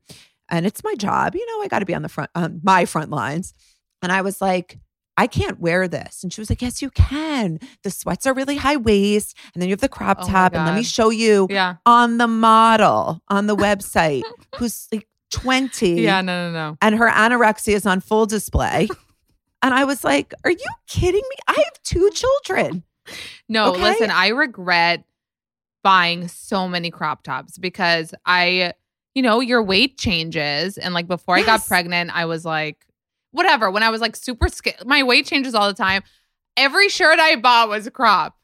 And 0.49 0.67
it's 0.67 0.83
my 0.83 0.95
job. 0.97 1.35
You 1.37 1.47
know, 1.47 1.63
I 1.63 1.69
got 1.69 1.79
to 1.79 1.87
be 1.87 1.95
on 1.95 2.03
the 2.03 2.09
front, 2.09 2.31
on 2.35 2.61
my 2.65 2.85
front 2.87 3.11
lines. 3.11 3.55
And 4.03 4.11
I 4.11 4.23
was 4.23 4.41
like, 4.41 4.79
I 5.17 5.27
can't 5.27 5.61
wear 5.61 5.87
this. 5.87 6.23
And 6.23 6.33
she 6.33 6.41
was 6.41 6.51
like, 6.51 6.63
Yes, 6.63 6.81
you 6.81 6.91
can. 6.91 7.61
The 7.83 7.91
sweats 7.91 8.27
are 8.27 8.35
really 8.35 8.57
high 8.57 8.77
waist. 8.77 9.37
And 9.55 9.61
then 9.61 9.69
you 9.69 9.73
have 9.73 9.81
the 9.81 9.89
crop 9.89 10.19
Oh 10.23 10.27
top. 10.27 10.55
And 10.55 10.65
let 10.65 10.75
me 10.75 10.83
show 10.83 11.11
you 11.11 11.47
yeah. 11.51 11.77
on 11.85 12.19
the 12.19 12.27
model 12.27 13.23
on 13.29 13.47
the 13.47 13.57
website 13.57 14.23
who's 14.57 14.89
like 14.93 15.07
20 15.33 16.01
Yeah. 16.01 16.21
No. 16.23 16.51
No. 16.51 16.53
No. 16.53 16.77
and 16.81 16.95
her 16.97 17.09
anorexia 17.09 17.75
is 17.75 17.87
on 17.87 18.01
full 18.01 18.27
display. 18.27 18.89
and 19.63 19.75
I 19.75 19.85
was 19.85 20.05
like, 20.05 20.33
Are 20.45 20.51
you 20.51 20.67
kidding 20.87 21.23
me? 21.23 21.37
I 21.47 21.53
have 21.53 21.83
two 21.83 22.11
children. 22.11 22.85
No. 23.49 23.73
Okay. 23.73 23.83
Listen, 23.83 24.11
I 24.11 24.29
regret 24.29 25.05
buying 25.83 26.29
so 26.29 26.69
many 26.69 26.91
crop 26.91 27.23
tops 27.23 27.59
because 27.59 28.15
I, 28.27 28.75
you 29.15 29.23
know, 29.23 29.41
your 29.41 29.63
weight 29.63 29.99
changes, 29.99 30.79
and 30.79 30.95
like 30.95 31.09
before 31.09 31.37
I 31.37 31.43
got 31.43 31.67
pregnant, 31.67 32.15
I 32.15 32.27
was 32.27 32.45
like, 32.45 32.87
whatever. 33.33 33.71
When 33.71 33.83
I 33.83 33.91
was 33.91 34.01
like 34.01 34.17
super 34.17 34.49
scared, 34.49 34.87
my 34.87 35.03
weight 35.03 35.27
changes 35.27 35.55
all 35.55 35.69
the 35.69 35.75
time. 35.75 36.03
Every 36.57 36.89
shirt 36.89 37.19
I 37.19 37.37
bought 37.37 37.69
was 37.69 37.87
a 37.87 37.91
crop, 37.91 38.37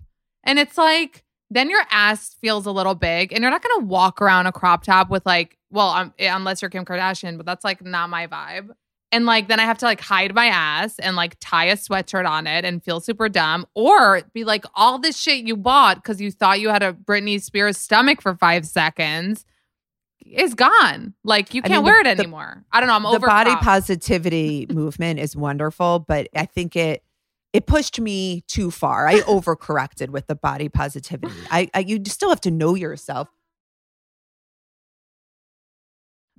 and 0.44 0.58
it's 0.58 0.78
like. 0.78 1.22
Then 1.48 1.70
your 1.70 1.82
ass 1.92 2.34
feels 2.40 2.66
a 2.66 2.72
little 2.72 2.96
big, 2.96 3.32
and 3.32 3.40
you're 3.40 3.52
not 3.52 3.62
gonna 3.62 3.86
walk 3.86 4.20
around 4.20 4.46
a 4.46 4.52
crop 4.52 4.82
top 4.82 5.10
with 5.10 5.24
like, 5.24 5.56
well, 5.70 5.90
um, 5.90 6.12
unless 6.18 6.60
you're 6.60 6.68
Kim 6.68 6.84
Kardashian, 6.84 7.36
but 7.36 7.46
that's 7.46 7.62
like 7.62 7.84
not 7.84 8.10
my 8.10 8.26
vibe. 8.26 8.70
And 9.12 9.26
like, 9.26 9.46
then 9.46 9.60
I 9.60 9.62
have 9.62 9.78
to 9.78 9.84
like 9.84 10.00
hide 10.00 10.34
my 10.34 10.46
ass 10.46 10.98
and 10.98 11.14
like 11.14 11.36
tie 11.38 11.66
a 11.66 11.76
sweatshirt 11.76 12.28
on 12.28 12.48
it 12.48 12.64
and 12.64 12.82
feel 12.82 12.98
super 12.98 13.28
dumb, 13.28 13.64
or 13.74 14.22
be 14.34 14.42
like, 14.42 14.64
all 14.74 14.98
this 14.98 15.16
shit 15.16 15.46
you 15.46 15.56
bought 15.56 15.98
because 15.98 16.20
you 16.20 16.32
thought 16.32 16.58
you 16.58 16.68
had 16.70 16.82
a 16.82 16.92
Britney 16.92 17.40
Spears 17.40 17.78
stomach 17.78 18.20
for 18.20 18.34
five 18.34 18.66
seconds 18.66 19.44
is 20.32 20.54
gone. 20.54 21.14
Like, 21.24 21.54
you 21.54 21.62
can't 21.62 21.82
mean, 21.82 21.84
wear 21.84 22.02
the- 22.02 22.10
it 22.10 22.16
the- 22.16 22.22
anymore. 22.24 22.64
I 22.72 22.80
don't 22.80 22.88
know. 22.88 22.94
I'm 22.96 23.02
the 23.02 23.08
over 23.10 23.18
the 23.20 23.26
body 23.26 23.54
positivity 23.56 24.66
movement 24.72 25.18
is 25.20 25.36
wonderful, 25.36 26.00
but 26.00 26.28
I 26.34 26.46
think 26.46 26.76
it 26.76 27.02
it 27.52 27.66
pushed 27.66 28.00
me 28.00 28.42
too 28.48 28.70
far. 28.70 29.06
I 29.06 29.20
overcorrected 29.20 30.10
with 30.10 30.26
the 30.26 30.34
body 30.34 30.68
positivity. 30.68 31.32
I, 31.50 31.68
I 31.74 31.78
you 31.80 32.02
still 32.06 32.28
have 32.28 32.40
to 32.42 32.50
know 32.50 32.74
yourself. 32.74 33.28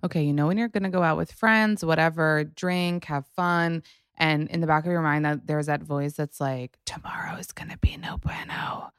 okay, 0.05 0.23
you 0.23 0.31
know 0.33 0.47
when 0.47 0.57
you're 0.57 0.67
gonna 0.69 0.89
go 0.89 1.01
out 1.03 1.17
with 1.17 1.31
friends, 1.31 1.83
whatever, 1.83 2.43
drink, 2.43 3.05
have 3.05 3.25
fun, 3.35 3.83
and 4.17 4.47
in 4.49 4.61
the 4.61 4.67
back 4.67 4.85
of 4.85 4.91
your 4.91 5.01
mind, 5.01 5.25
that 5.25 5.47
there's 5.47 5.65
that 5.67 5.81
voice 5.81 6.13
that's 6.13 6.39
like, 6.39 6.77
tomorrow 6.85 7.35
is 7.37 7.51
gonna 7.51 7.77
be 7.77 7.97
no 7.97 8.17
bueno. 8.17 8.91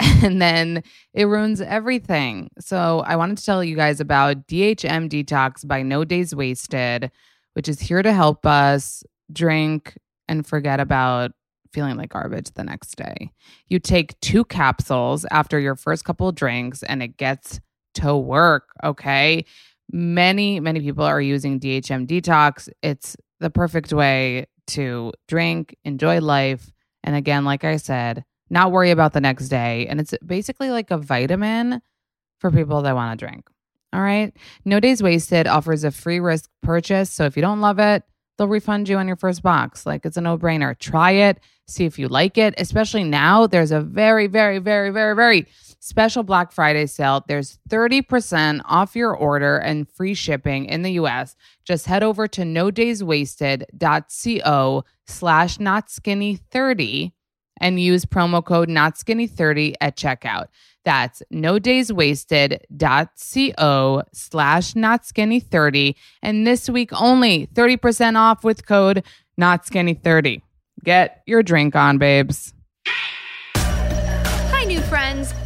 and 0.00 0.40
then 0.40 0.82
it 1.14 1.24
ruins 1.24 1.60
everything. 1.60 2.50
So 2.58 3.02
I 3.06 3.16
wanted 3.16 3.38
to 3.38 3.44
tell 3.44 3.62
you 3.62 3.76
guys 3.76 4.00
about 4.00 4.46
DHM 4.46 5.08
Detox 5.08 5.66
by 5.66 5.82
No 5.82 6.04
Days 6.04 6.34
Wasted, 6.34 7.10
which 7.54 7.68
is 7.68 7.80
here 7.80 8.02
to 8.02 8.12
help 8.12 8.46
us 8.46 9.04
drink 9.32 9.96
and 10.28 10.46
forget 10.46 10.80
about 10.80 11.32
feeling 11.72 11.96
like 11.96 12.10
garbage 12.10 12.50
the 12.54 12.64
next 12.64 12.96
day. 12.96 13.30
You 13.68 13.78
take 13.78 14.18
two 14.20 14.44
capsules 14.44 15.24
after 15.30 15.58
your 15.58 15.74
first 15.74 16.04
couple 16.04 16.28
of 16.28 16.34
drinks 16.34 16.82
and 16.82 17.02
it 17.02 17.16
gets 17.16 17.60
to 17.94 18.16
work, 18.16 18.68
okay? 18.84 19.44
Many, 19.90 20.60
many 20.60 20.80
people 20.80 21.04
are 21.04 21.20
using 21.20 21.60
DHM 21.60 22.06
Detox. 22.06 22.68
It's 22.82 23.16
the 23.40 23.50
perfect 23.50 23.92
way 23.92 24.46
to 24.68 25.12
drink, 25.28 25.76
enjoy 25.84 26.20
life, 26.20 26.70
and 27.04 27.16
again, 27.16 27.44
like 27.44 27.64
I 27.64 27.76
said, 27.76 28.24
not 28.52 28.70
worry 28.70 28.90
about 28.90 29.14
the 29.14 29.20
next 29.20 29.48
day. 29.48 29.86
And 29.88 29.98
it's 29.98 30.14
basically 30.24 30.70
like 30.70 30.90
a 30.90 30.98
vitamin 30.98 31.80
for 32.38 32.50
people 32.50 32.82
that 32.82 32.94
want 32.94 33.18
to 33.18 33.26
drink. 33.26 33.48
All 33.94 34.02
right. 34.02 34.32
No 34.64 34.78
Days 34.78 35.02
Wasted 35.02 35.46
offers 35.46 35.84
a 35.84 35.90
free 35.90 36.20
risk 36.20 36.50
purchase. 36.62 37.10
So 37.10 37.24
if 37.24 37.34
you 37.34 37.40
don't 37.40 37.62
love 37.62 37.78
it, 37.78 38.04
they'll 38.36 38.48
refund 38.48 38.90
you 38.90 38.98
on 38.98 39.06
your 39.06 39.16
first 39.16 39.42
box. 39.42 39.86
Like 39.86 40.04
it's 40.04 40.18
a 40.18 40.20
no 40.20 40.36
brainer. 40.36 40.78
Try 40.78 41.12
it, 41.12 41.40
see 41.66 41.86
if 41.86 41.98
you 41.98 42.08
like 42.08 42.36
it. 42.36 42.54
Especially 42.58 43.04
now, 43.04 43.46
there's 43.46 43.72
a 43.72 43.80
very, 43.80 44.26
very, 44.26 44.58
very, 44.58 44.90
very, 44.90 45.16
very 45.16 45.46
special 45.80 46.22
Black 46.22 46.52
Friday 46.52 46.86
sale. 46.86 47.24
There's 47.26 47.58
30% 47.70 48.60
off 48.66 48.94
your 48.94 49.16
order 49.16 49.56
and 49.56 49.88
free 49.90 50.14
shipping 50.14 50.66
in 50.66 50.82
the 50.82 50.92
US. 50.92 51.36
Just 51.64 51.86
head 51.86 52.02
over 52.02 52.28
to 52.28 52.44
no 52.44 52.70
days 52.70 53.02
wasted.co 53.02 54.84
slash 55.06 55.58
not 55.58 55.90
skinny 55.90 56.36
30 56.36 57.14
and 57.60 57.80
use 57.80 58.04
promo 58.04 58.44
code 58.44 58.68
not 58.68 58.98
skinny 58.98 59.26
30 59.26 59.74
at 59.80 59.96
checkout. 59.96 60.46
That's 60.84 61.22
no 61.30 61.58
days 61.58 61.92
wasted 61.92 62.66
co 62.80 64.02
slash 64.12 64.74
not 64.74 65.06
skinny 65.06 65.40
30. 65.40 65.96
And 66.22 66.46
this 66.46 66.68
week 66.68 66.90
only 67.00 67.46
30% 67.54 68.16
off 68.16 68.42
with 68.42 68.66
code 68.66 69.04
not 69.36 69.64
skinny 69.64 69.94
30. 69.94 70.42
Get 70.84 71.22
your 71.26 71.42
drink 71.42 71.76
on, 71.76 71.98
babes. 71.98 72.52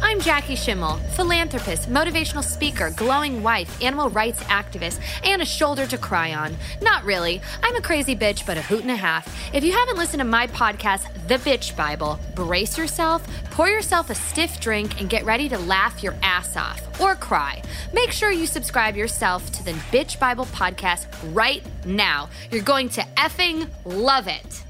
I'm 0.07 0.21
Jackie 0.21 0.55
Schimmel, 0.55 0.95
philanthropist, 1.17 1.89
motivational 1.89 2.41
speaker, 2.41 2.91
glowing 2.91 3.43
wife, 3.43 3.83
animal 3.83 4.09
rights 4.09 4.41
activist, 4.43 5.01
and 5.25 5.41
a 5.41 5.45
shoulder 5.45 5.85
to 5.85 5.97
cry 5.97 6.33
on. 6.33 6.55
Not 6.81 7.03
really. 7.03 7.41
I'm 7.61 7.75
a 7.75 7.81
crazy 7.81 8.15
bitch, 8.15 8.45
but 8.45 8.57
a 8.57 8.61
hoot 8.61 8.83
and 8.83 8.89
a 8.89 8.95
half. 8.95 9.27
If 9.53 9.65
you 9.65 9.73
haven't 9.73 9.97
listened 9.97 10.21
to 10.21 10.25
my 10.25 10.47
podcast, 10.47 11.09
The 11.27 11.35
Bitch 11.35 11.75
Bible, 11.75 12.17
brace 12.35 12.77
yourself, 12.77 13.21
pour 13.51 13.67
yourself 13.67 14.09
a 14.09 14.15
stiff 14.15 14.61
drink, 14.61 15.01
and 15.01 15.09
get 15.09 15.25
ready 15.25 15.49
to 15.49 15.57
laugh 15.57 16.01
your 16.01 16.15
ass 16.23 16.55
off 16.55 17.01
or 17.01 17.15
cry. 17.15 17.61
Make 17.91 18.13
sure 18.13 18.31
you 18.31 18.47
subscribe 18.47 18.95
yourself 18.95 19.51
to 19.51 19.65
the 19.65 19.73
Bitch 19.91 20.17
Bible 20.21 20.45
podcast 20.45 21.07
right 21.33 21.63
now. 21.83 22.29
You're 22.49 22.63
going 22.63 22.87
to 22.91 23.01
effing 23.17 23.67
love 23.83 24.29
it. 24.29 24.63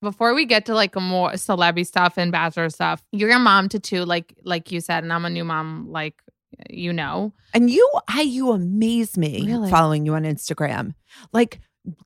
Before 0.00 0.32
we 0.34 0.44
get 0.46 0.66
to 0.66 0.74
like 0.74 0.94
more 0.96 1.32
celebby 1.32 1.84
stuff 1.86 2.16
and 2.18 2.30
bachelor 2.30 2.70
stuff, 2.70 3.02
you're 3.12 3.30
a 3.30 3.38
mom 3.38 3.68
to 3.70 3.80
two, 3.80 4.04
like 4.04 4.34
like 4.44 4.70
you 4.70 4.80
said, 4.80 5.02
and 5.02 5.12
I'm 5.12 5.24
a 5.24 5.30
new 5.30 5.44
mom, 5.44 5.88
like 5.90 6.22
you 6.70 6.92
know. 6.92 7.32
And 7.54 7.68
you, 7.70 7.88
I, 8.08 8.22
you 8.22 8.52
amaze 8.52 9.16
me 9.18 9.44
Really? 9.46 9.70
following 9.70 10.06
you 10.06 10.14
on 10.14 10.22
Instagram. 10.22 10.94
Like 11.32 11.60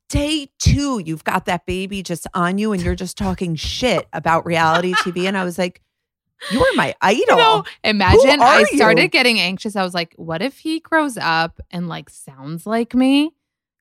day 0.08 0.48
two, 0.58 1.00
you've 1.04 1.24
got 1.24 1.44
that 1.46 1.66
baby 1.66 2.02
just 2.02 2.26
on 2.34 2.58
you, 2.58 2.72
and 2.72 2.82
you're 2.82 2.94
just 2.94 3.16
talking 3.18 3.54
shit 3.56 4.06
about 4.12 4.46
reality 4.46 4.94
TV. 4.94 5.26
And 5.28 5.36
I 5.36 5.44
was 5.44 5.58
like, 5.58 5.82
you 6.50 6.60
are 6.60 6.74
my 6.74 6.94
idol. 7.02 7.20
You 7.20 7.36
know, 7.36 7.64
imagine 7.84 8.40
I 8.40 8.64
started 8.74 9.02
you? 9.02 9.08
getting 9.08 9.38
anxious. 9.38 9.76
I 9.76 9.82
was 9.84 9.94
like, 9.94 10.14
what 10.16 10.42
if 10.42 10.58
he 10.58 10.80
grows 10.80 11.16
up 11.18 11.60
and 11.70 11.88
like 11.88 12.10
sounds 12.10 12.66
like 12.66 12.94
me? 12.94 13.32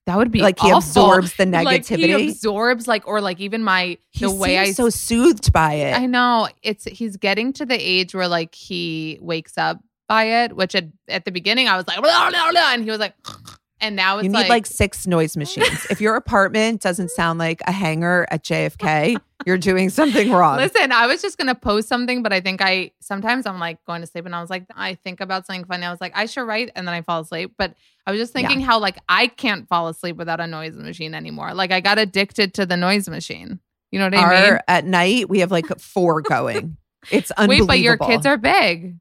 That 0.06 0.16
would 0.16 0.32
be 0.32 0.42
like 0.42 0.58
he 0.58 0.72
awful. 0.72 0.78
absorbs 0.78 1.34
the 1.34 1.44
negativity. 1.44 1.64
Like 1.64 1.86
he 1.86 2.28
absorbs 2.30 2.88
like 2.88 3.06
or 3.06 3.20
like 3.20 3.38
even 3.38 3.62
my 3.62 3.98
he 4.10 4.24
the 4.26 4.32
way 4.32 4.58
I 4.58 4.72
so 4.72 4.90
soothed 4.90 5.52
by 5.52 5.74
it. 5.74 5.96
I 5.96 6.06
know 6.06 6.48
it's 6.62 6.84
he's 6.84 7.16
getting 7.16 7.52
to 7.54 7.66
the 7.66 7.76
age 7.76 8.14
where 8.14 8.26
like 8.26 8.54
he 8.54 9.18
wakes 9.20 9.56
up 9.56 9.78
by 10.08 10.24
it, 10.24 10.56
which 10.56 10.74
at, 10.74 10.86
at 11.08 11.24
the 11.24 11.30
beginning 11.30 11.68
I 11.68 11.76
was 11.76 11.86
like, 11.86 12.00
blah, 12.00 12.30
blah, 12.30 12.50
blah, 12.50 12.72
and 12.72 12.82
he 12.82 12.90
was 12.90 12.98
like, 12.98 13.14
and 13.82 13.96
now 13.96 14.18
it's 14.18 14.24
you 14.24 14.30
need 14.30 14.38
like, 14.38 14.48
like, 14.48 14.66
six 14.66 15.06
noise 15.06 15.36
machines. 15.36 15.86
if 15.90 16.00
your 16.00 16.16
apartment 16.16 16.80
doesn't 16.80 17.10
sound 17.10 17.38
like 17.38 17.60
a 17.66 17.72
hangar 17.72 18.26
at 18.30 18.44
JFK, 18.44 19.18
you're 19.44 19.58
doing 19.58 19.90
something 19.90 20.30
wrong. 20.30 20.56
Listen, 20.56 20.92
I 20.92 21.06
was 21.06 21.20
just 21.20 21.36
gonna 21.36 21.54
post 21.54 21.88
something, 21.88 22.22
but 22.22 22.32
I 22.32 22.40
think 22.40 22.62
I 22.62 22.92
sometimes 23.00 23.44
I'm 23.46 23.58
like 23.58 23.84
going 23.84 24.00
to 24.00 24.06
sleep 24.06 24.24
and 24.24 24.34
I 24.34 24.40
was 24.40 24.48
like, 24.48 24.64
I 24.74 24.94
think 24.94 25.20
about 25.20 25.46
something 25.46 25.64
funny. 25.64 25.84
I 25.84 25.90
was 25.90 26.00
like, 26.00 26.12
I 26.14 26.26
should 26.26 26.44
write, 26.44 26.70
and 26.74 26.86
then 26.86 26.94
I 26.94 27.02
fall 27.02 27.20
asleep. 27.20 27.54
But 27.58 27.74
I 28.06 28.12
was 28.12 28.20
just 28.20 28.32
thinking 28.32 28.60
how 28.60 28.78
like 28.78 28.98
I 29.08 29.26
can't 29.26 29.68
fall 29.68 29.88
asleep 29.88 30.16
without 30.16 30.40
a 30.40 30.46
noise 30.46 30.76
machine 30.76 31.14
anymore. 31.14 31.52
Like 31.52 31.72
I 31.72 31.80
got 31.80 31.98
addicted 31.98 32.54
to 32.54 32.66
the 32.66 32.76
noise 32.76 33.08
machine. 33.08 33.60
You 33.90 33.98
know 33.98 34.06
what 34.06 34.14
I 34.14 34.40
mean? 34.40 34.52
Our, 34.52 34.62
at 34.68 34.86
night, 34.86 35.28
we 35.28 35.40
have 35.40 35.50
like 35.50 35.66
four 35.78 36.20
going. 36.22 36.78
It's 37.10 37.30
unbelievable. 37.32 37.68
Wait, 37.68 37.78
but 37.78 37.80
your 37.80 37.96
kids 37.96 38.26
are 38.26 38.38
big. 38.38 38.96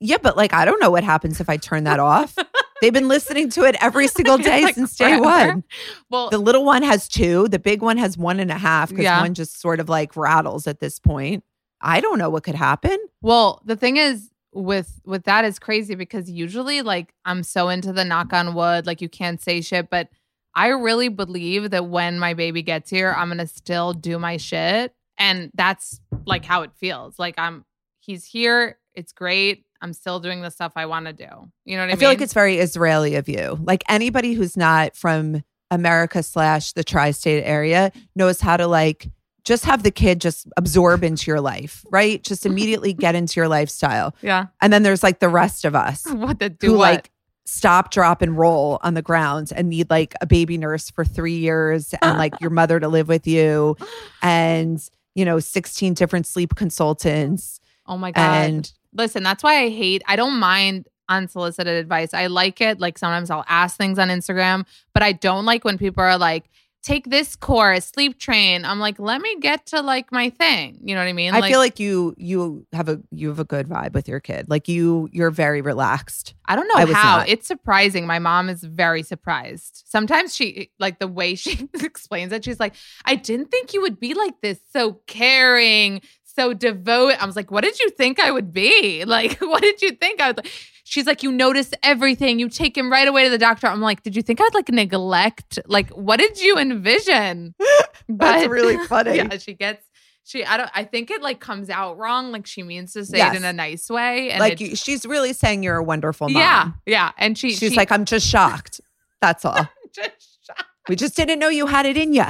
Yeah, 0.00 0.16
but 0.22 0.36
like 0.36 0.54
I 0.54 0.64
don't 0.64 0.80
know 0.80 0.90
what 0.90 1.04
happens 1.04 1.40
if 1.40 1.48
I 1.48 1.58
turn 1.58 1.84
that 1.84 2.00
off. 2.00 2.34
They've 2.80 2.92
been 2.92 3.08
listening 3.08 3.50
to 3.50 3.64
it 3.64 3.76
every 3.80 4.08
single 4.16 4.38
day 4.38 4.62
Like 4.62 4.74
since 4.74 4.96
day 4.96 5.16
forever. 5.18 5.22
one. 5.52 5.64
Well, 6.10 6.30
The 6.30 6.38
little 6.38 6.64
one 6.64 6.82
has 6.82 7.08
two. 7.08 7.48
The 7.48 7.58
big 7.58 7.82
one 7.82 7.96
has 7.98 8.16
one 8.16 8.40
and 8.40 8.50
a 8.50 8.58
half 8.58 8.88
because 8.90 9.04
Yeah. 9.04 9.20
one 9.20 9.34
just 9.34 9.60
sort 9.60 9.80
of 9.80 9.88
like 9.88 10.16
rattles 10.16 10.66
at 10.66 10.80
this 10.80 10.98
point. 10.98 11.44
I 11.80 12.00
don't 12.00 12.18
know 12.18 12.30
what 12.30 12.42
could 12.44 12.54
happen. 12.54 12.98
Well, 13.22 13.62
the 13.64 13.76
thing 13.76 13.96
is 13.96 14.30
with 14.52 15.00
with 15.04 15.24
that 15.24 15.44
is 15.44 15.58
crazy 15.58 15.94
because 15.94 16.28
usually 16.30 16.82
like 16.82 17.14
I'm 17.24 17.42
so 17.42 17.68
into 17.68 17.92
the 17.92 18.04
knock 18.04 18.32
on 18.32 18.54
wood, 18.54 18.86
like 18.86 19.00
you 19.00 19.08
can't 19.08 19.40
say 19.40 19.60
shit, 19.60 19.88
but 19.90 20.08
I 20.54 20.68
really 20.68 21.08
believe 21.08 21.70
that 21.70 21.86
when 21.86 22.18
my 22.18 22.34
baby 22.34 22.62
gets 22.62 22.90
here, 22.90 23.14
I'm 23.16 23.28
gonna 23.28 23.46
still 23.46 23.92
do 23.92 24.18
my 24.18 24.36
shit. 24.36 24.92
And 25.18 25.50
that's 25.54 26.00
like 26.26 26.44
how 26.44 26.62
it 26.62 26.72
feels. 26.76 27.18
Like 27.18 27.36
I'm 27.38 27.64
he's 28.00 28.24
here, 28.24 28.78
it's 28.94 29.12
great. 29.12 29.64
I'm 29.82 29.92
still 29.92 30.20
doing 30.20 30.42
the 30.42 30.50
stuff 30.50 30.72
I 30.76 30.86
want 30.86 31.06
to 31.06 31.12
do. 31.12 31.24
You 31.64 31.76
know 31.76 31.82
what 31.82 31.84
I, 31.84 31.86
mean? 31.86 31.92
I 31.92 31.96
feel 31.96 32.08
like 32.08 32.20
it's 32.20 32.34
very 32.34 32.58
Israeli 32.58 33.14
of 33.16 33.28
you. 33.28 33.58
Like 33.62 33.82
anybody 33.88 34.34
who's 34.34 34.56
not 34.56 34.96
from 34.96 35.42
America 35.70 36.22
slash 36.22 36.72
the 36.72 36.84
tri-state 36.84 37.42
area 37.44 37.92
knows 38.16 38.40
how 38.40 38.56
to 38.56 38.66
like 38.66 39.08
just 39.44 39.64
have 39.64 39.82
the 39.82 39.90
kid 39.90 40.20
just 40.20 40.46
absorb 40.56 41.02
into 41.02 41.30
your 41.30 41.40
life, 41.40 41.84
right? 41.90 42.22
Just 42.22 42.44
immediately 42.50 42.92
get 42.92 43.14
into 43.14 43.40
your 43.40 43.48
lifestyle. 43.48 44.14
yeah. 44.20 44.46
And 44.60 44.72
then 44.72 44.82
there's 44.82 45.02
like 45.02 45.20
the 45.20 45.28
rest 45.28 45.64
of 45.64 45.74
us 45.74 46.04
What 46.10 46.38
the 46.38 46.50
do 46.50 46.68
who 46.68 46.72
what? 46.78 46.92
like 46.92 47.10
stop, 47.46 47.90
drop, 47.90 48.22
and 48.22 48.38
roll 48.38 48.78
on 48.82 48.94
the 48.94 49.02
ground 49.02 49.52
and 49.56 49.70
need 49.70 49.90
like 49.90 50.14
a 50.20 50.26
baby 50.26 50.56
nurse 50.56 50.90
for 50.90 51.04
three 51.04 51.36
years 51.36 51.94
and 52.02 52.16
like 52.18 52.38
your 52.40 52.50
mother 52.50 52.78
to 52.78 52.86
live 52.86 53.08
with 53.08 53.26
you 53.26 53.76
and, 54.22 54.88
you 55.14 55.24
know, 55.24 55.40
16 55.40 55.94
different 55.94 56.26
sleep 56.26 56.54
consultants. 56.54 57.60
oh 57.86 57.96
my 57.96 58.12
god. 58.12 58.20
And 58.20 58.72
Listen, 58.92 59.22
that's 59.22 59.42
why 59.42 59.62
I 59.62 59.68
hate, 59.68 60.02
I 60.06 60.16
don't 60.16 60.38
mind 60.38 60.86
unsolicited 61.08 61.74
advice. 61.74 62.14
I 62.14 62.28
like 62.28 62.60
it. 62.60 62.80
Like 62.80 62.96
sometimes 62.96 63.30
I'll 63.30 63.44
ask 63.48 63.76
things 63.76 63.98
on 63.98 64.08
Instagram, 64.08 64.64
but 64.94 65.02
I 65.02 65.12
don't 65.12 65.44
like 65.44 65.64
when 65.64 65.76
people 65.76 66.02
are 66.02 66.16
like, 66.16 66.48
take 66.82 67.10
this 67.10 67.36
course, 67.36 67.84
sleep 67.86 68.18
train. 68.18 68.64
I'm 68.64 68.78
like, 68.80 68.98
let 68.98 69.20
me 69.20 69.38
get 69.40 69.66
to 69.66 69.82
like 69.82 70.10
my 70.12 70.30
thing. 70.30 70.78
You 70.82 70.94
know 70.94 71.02
what 71.02 71.08
I 71.08 71.12
mean? 71.12 71.34
I 71.34 71.46
feel 71.48 71.58
like 71.58 71.78
you 71.78 72.14
you 72.16 72.66
have 72.72 72.88
a 72.88 73.00
you 73.10 73.28
have 73.28 73.38
a 73.38 73.44
good 73.44 73.68
vibe 73.68 73.92
with 73.92 74.08
your 74.08 74.20
kid. 74.20 74.48
Like 74.48 74.68
you 74.68 75.08
you're 75.12 75.30
very 75.30 75.60
relaxed. 75.60 76.34
I 76.46 76.56
don't 76.56 76.68
know 76.68 76.74
I 76.74 76.92
how. 76.92 77.24
It's 77.26 77.46
surprising. 77.46 78.06
My 78.06 78.18
mom 78.18 78.48
is 78.48 78.64
very 78.64 79.02
surprised. 79.02 79.84
Sometimes 79.86 80.34
she 80.34 80.70
like 80.78 80.98
the 80.98 81.08
way 81.08 81.34
she 81.36 81.68
explains 81.74 82.32
it, 82.32 82.44
she's 82.44 82.60
like, 82.60 82.74
I 83.04 83.14
didn't 83.14 83.50
think 83.50 83.74
you 83.74 83.82
would 83.82 84.00
be 84.00 84.14
like 84.14 84.40
this, 84.40 84.58
so 84.72 84.94
caring, 85.06 86.00
so 86.40 86.54
devoted. 86.54 87.22
I 87.22 87.26
was 87.26 87.36
like, 87.36 87.50
what 87.50 87.62
did 87.64 87.78
you 87.80 87.90
think 87.90 88.18
I 88.20 88.30
would 88.30 88.52
be? 88.52 89.04
Like, 89.16 89.38
what 89.40 89.62
did 89.62 89.82
you 89.82 89.92
think 89.92 90.20
I 90.20 90.32
would 90.32 90.46
She's 90.84 91.06
like, 91.06 91.22
you 91.22 91.30
notice 91.30 91.70
everything. 91.84 92.38
You 92.40 92.48
take 92.48 92.76
him 92.76 92.90
right 92.90 93.06
away 93.06 93.22
to 93.24 93.30
the 93.30 93.38
doctor. 93.38 93.66
I'm 93.68 93.80
like, 93.80 94.02
did 94.02 94.16
you 94.16 94.22
think 94.22 94.40
I'd 94.40 94.54
like 94.54 94.68
neglect? 94.70 95.58
Like, 95.66 95.90
what 95.90 96.18
did 96.18 96.40
you 96.40 96.58
envision? 96.58 97.54
That's 98.08 98.42
But- 98.44 98.50
really 98.50 98.76
funny. 98.88 99.16
yeah, 99.16 99.36
she 99.38 99.54
gets 99.54 99.84
she 100.24 100.44
I 100.44 100.56
don't 100.56 100.70
I 100.74 100.84
think 100.84 101.10
it 101.10 101.22
like 101.22 101.40
comes 101.40 101.70
out 101.70 101.96
wrong. 101.98 102.32
Like 102.32 102.46
she 102.46 102.62
means 102.62 102.92
to 102.94 103.04
say 103.04 103.18
Yes. 103.18 103.34
it 103.34 103.38
in 103.38 103.44
a 103.44 103.52
nice 103.52 103.88
way. 103.90 104.30
And 104.30 104.40
like 104.40 104.60
you, 104.60 104.76
she's 104.76 105.04
really 105.06 105.32
saying 105.32 105.62
you're 105.62 105.76
a 105.76 105.82
wonderful 105.84 106.28
mom. 106.28 106.40
yeah, 106.40 106.70
yeah. 106.86 107.10
And 107.18 107.36
she 107.38 107.50
She's 107.52 107.70
she- 107.70 107.76
like, 107.76 107.90
I'm 107.92 108.04
just 108.04 108.26
shocked. 108.26 108.80
That's 109.20 109.44
all. 109.44 109.68
just 109.94 110.44
shocked. 110.46 110.64
We 110.88 110.96
just 110.96 111.14
didn't 111.16 111.38
know 111.38 111.48
you 111.48 111.66
had 111.66 111.86
it 111.86 111.96
in 111.96 112.12
you. 112.12 112.24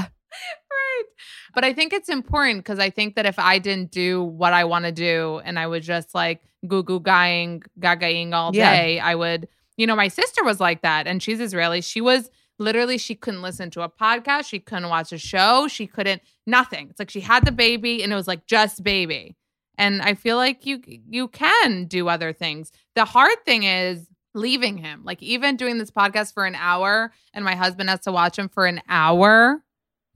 But 1.55 1.65
I 1.65 1.73
think 1.73 1.93
it's 1.93 2.09
important 2.09 2.59
because 2.59 2.79
I 2.79 2.91
think 2.91 3.15
that 3.17 3.27
if 3.27 3.39
I 3.39 3.59
didn't 3.59 3.91
do 3.91 4.23
what 4.23 4.53
I 4.53 4.65
want 4.65 4.85
to 4.85 4.93
do 4.93 5.41
and 5.45 5.59
I 5.59 5.67
was 5.67 5.85
just 5.87 6.15
like 6.15 6.43
goo 6.67 6.83
goo 6.83 7.01
guying, 7.01 7.63
gagaing 7.79 8.33
all 8.35 8.55
Yeah. 8.55 8.73
day, 8.73 9.01
I 9.01 9.15
would, 9.15 9.49
you 9.77 9.87
know, 9.87 9.97
my 9.97 10.09
sister 10.09 10.45
was 10.45 10.61
like 10.61 10.83
that 10.83 11.07
and 11.07 11.23
she's 11.23 11.41
Israeli. 11.41 11.81
She 11.81 12.01
was 12.01 12.31
literally 12.59 12.99
she 12.99 13.15
couldn't 13.15 13.43
listen 13.43 13.71
to 13.71 13.83
a 13.83 13.89
podcast, 13.89 14.45
she 14.47 14.59
couldn't 14.61 14.91
watch 14.91 15.13
a 15.13 15.19
show, 15.19 15.67
she 15.69 15.87
couldn't 15.87 16.21
nothing. 16.47 16.89
It's 16.91 16.99
like 16.99 17.11
she 17.11 17.21
had 17.21 17.45
the 17.47 17.53
baby 17.53 18.03
and 18.03 18.13
it 18.13 18.17
was 18.17 18.29
like 18.29 18.47
just 18.47 18.83
baby. 18.85 19.37
And 19.79 20.03
I 20.03 20.13
feel 20.15 20.37
like 20.37 20.67
you 20.67 20.83
you 20.87 21.29
can 21.29 21.87
do 21.87 22.09
other 22.09 22.33
things. 22.35 22.71
The 22.95 23.07
hard 23.07 23.43
thing 23.47 23.63
is 23.63 24.07
leaving 24.35 24.77
him. 24.77 25.03
Like 25.05 25.23
even 25.23 25.57
doing 25.57 25.79
this 25.79 25.91
podcast 25.91 26.35
for 26.35 26.45
an 26.45 26.55
hour 26.55 27.13
and 27.33 27.45
my 27.45 27.55
husband 27.55 27.89
has 27.89 28.01
to 28.01 28.13
watch 28.13 28.39
him 28.39 28.49
for 28.51 28.67
an 28.67 28.83
hour. 28.89 29.63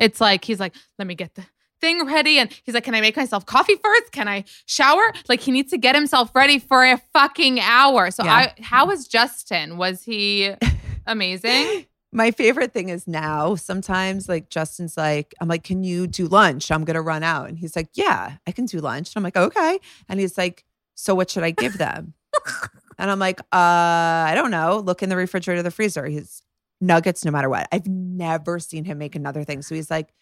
It's 0.05 0.21
like 0.21 0.45
he's 0.45 0.61
like, 0.61 0.75
"Let 0.99 1.07
me 1.07 1.15
get 1.15 1.35
the 1.35 1.45
thing 1.81 2.07
ready." 2.07 2.39
And 2.39 2.51
he's 2.65 2.75
like, 2.75 2.85
"Can 2.85 2.95
I 2.95 3.01
make 3.01 3.17
myself 3.17 3.47
coffee 3.47 3.77
first? 3.83 4.13
Can 4.13 4.29
I 4.29 4.45
shower?" 4.67 5.13
Like 5.29 5.41
he 5.41 5.51
needs 5.51 5.71
to 5.71 5.79
get 5.79 5.95
himself 5.95 6.35
ready 6.35 6.59
for 6.59 6.85
a 6.85 7.01
fucking 7.13 7.59
hour. 7.61 8.11
So 8.11 8.25
Yeah. 8.25 8.33
I 8.35 8.55
how 8.61 8.87
was 8.87 9.09
Justin? 9.09 9.77
Was 9.79 10.05
he 10.05 10.53
amazing? 11.07 11.87
My 12.13 12.31
favorite 12.31 12.73
thing 12.73 12.91
is 12.91 13.09
now 13.09 13.57
sometimes 13.57 14.29
like 14.29 14.49
Justin's 14.49 14.97
like, 14.97 15.35
I'm 15.41 15.49
like, 15.49 15.65
can 15.65 15.83
you 15.83 16.07
do 16.07 16.29
lunch? 16.29 16.71
I'm 16.71 16.85
gonna 16.85 17.03
run 17.03 17.23
out. 17.25 17.49
And 17.49 17.59
he's 17.59 17.75
like, 17.75 17.89
Yeah, 17.95 18.37
I 18.47 18.53
can 18.53 18.67
do 18.67 18.79
lunch. 18.79 19.09
And 19.11 19.17
I'm 19.17 19.25
like, 19.25 19.37
okay. 19.37 19.81
And 20.09 20.21
he's 20.21 20.39
like, 20.39 20.65
So 20.95 21.15
what 21.15 21.31
should 21.31 21.43
I 21.43 21.51
give 21.51 21.77
them? 21.79 22.15
and 22.99 23.11
I'm 23.11 23.19
like, 23.19 23.41
uh, 23.41 24.25
I 24.31 24.33
don't 24.37 24.53
know. 24.53 24.79
Look 24.79 25.03
in 25.03 25.09
the 25.09 25.17
refrigerator, 25.17 25.63
the 25.63 25.73
freezer. 25.73 26.07
He's 26.07 26.43
nuggets 26.87 27.25
no 27.25 27.31
matter 27.31 27.49
what. 27.49 27.69
I've 27.73 27.87
never 27.87 28.59
seen 28.59 28.85
him 28.85 28.99
make 28.99 29.15
another 29.15 29.45
thing. 29.45 29.63
So 29.63 29.75
he's 29.75 29.91
like, 29.91 30.13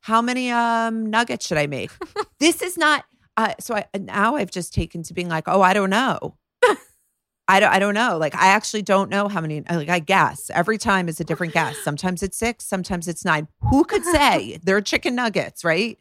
How 0.00 0.22
many 0.22 0.50
um 0.50 1.10
nuggets 1.10 1.46
should 1.46 1.58
I 1.58 1.66
make? 1.66 1.90
this 2.40 2.62
is 2.62 2.76
not 2.76 3.04
uh 3.36 3.54
so 3.60 3.74
I 3.74 3.86
now 3.98 4.36
I've 4.36 4.50
just 4.50 4.72
taken 4.74 5.02
to 5.04 5.14
being 5.14 5.28
like, 5.28 5.44
oh, 5.46 5.62
I 5.62 5.72
don't 5.74 5.90
know. 5.90 6.36
I 7.50 7.60
don't, 7.60 7.72
I 7.72 7.78
don't 7.78 7.94
know. 7.94 8.18
Like, 8.18 8.34
I 8.34 8.48
actually 8.48 8.82
don't 8.82 9.08
know 9.08 9.26
how 9.26 9.40
many. 9.40 9.62
Like, 9.62 9.88
I 9.88 10.00
guess 10.00 10.50
every 10.52 10.76
time 10.76 11.08
is 11.08 11.18
a 11.18 11.24
different 11.24 11.54
guess. 11.54 11.78
Sometimes 11.78 12.22
it's 12.22 12.36
six, 12.36 12.66
sometimes 12.66 13.08
it's 13.08 13.24
nine. 13.24 13.48
Who 13.70 13.84
could 13.84 14.04
say? 14.12 14.58
They're 14.62 14.82
chicken 14.82 15.14
nuggets, 15.14 15.64
right? 15.64 15.96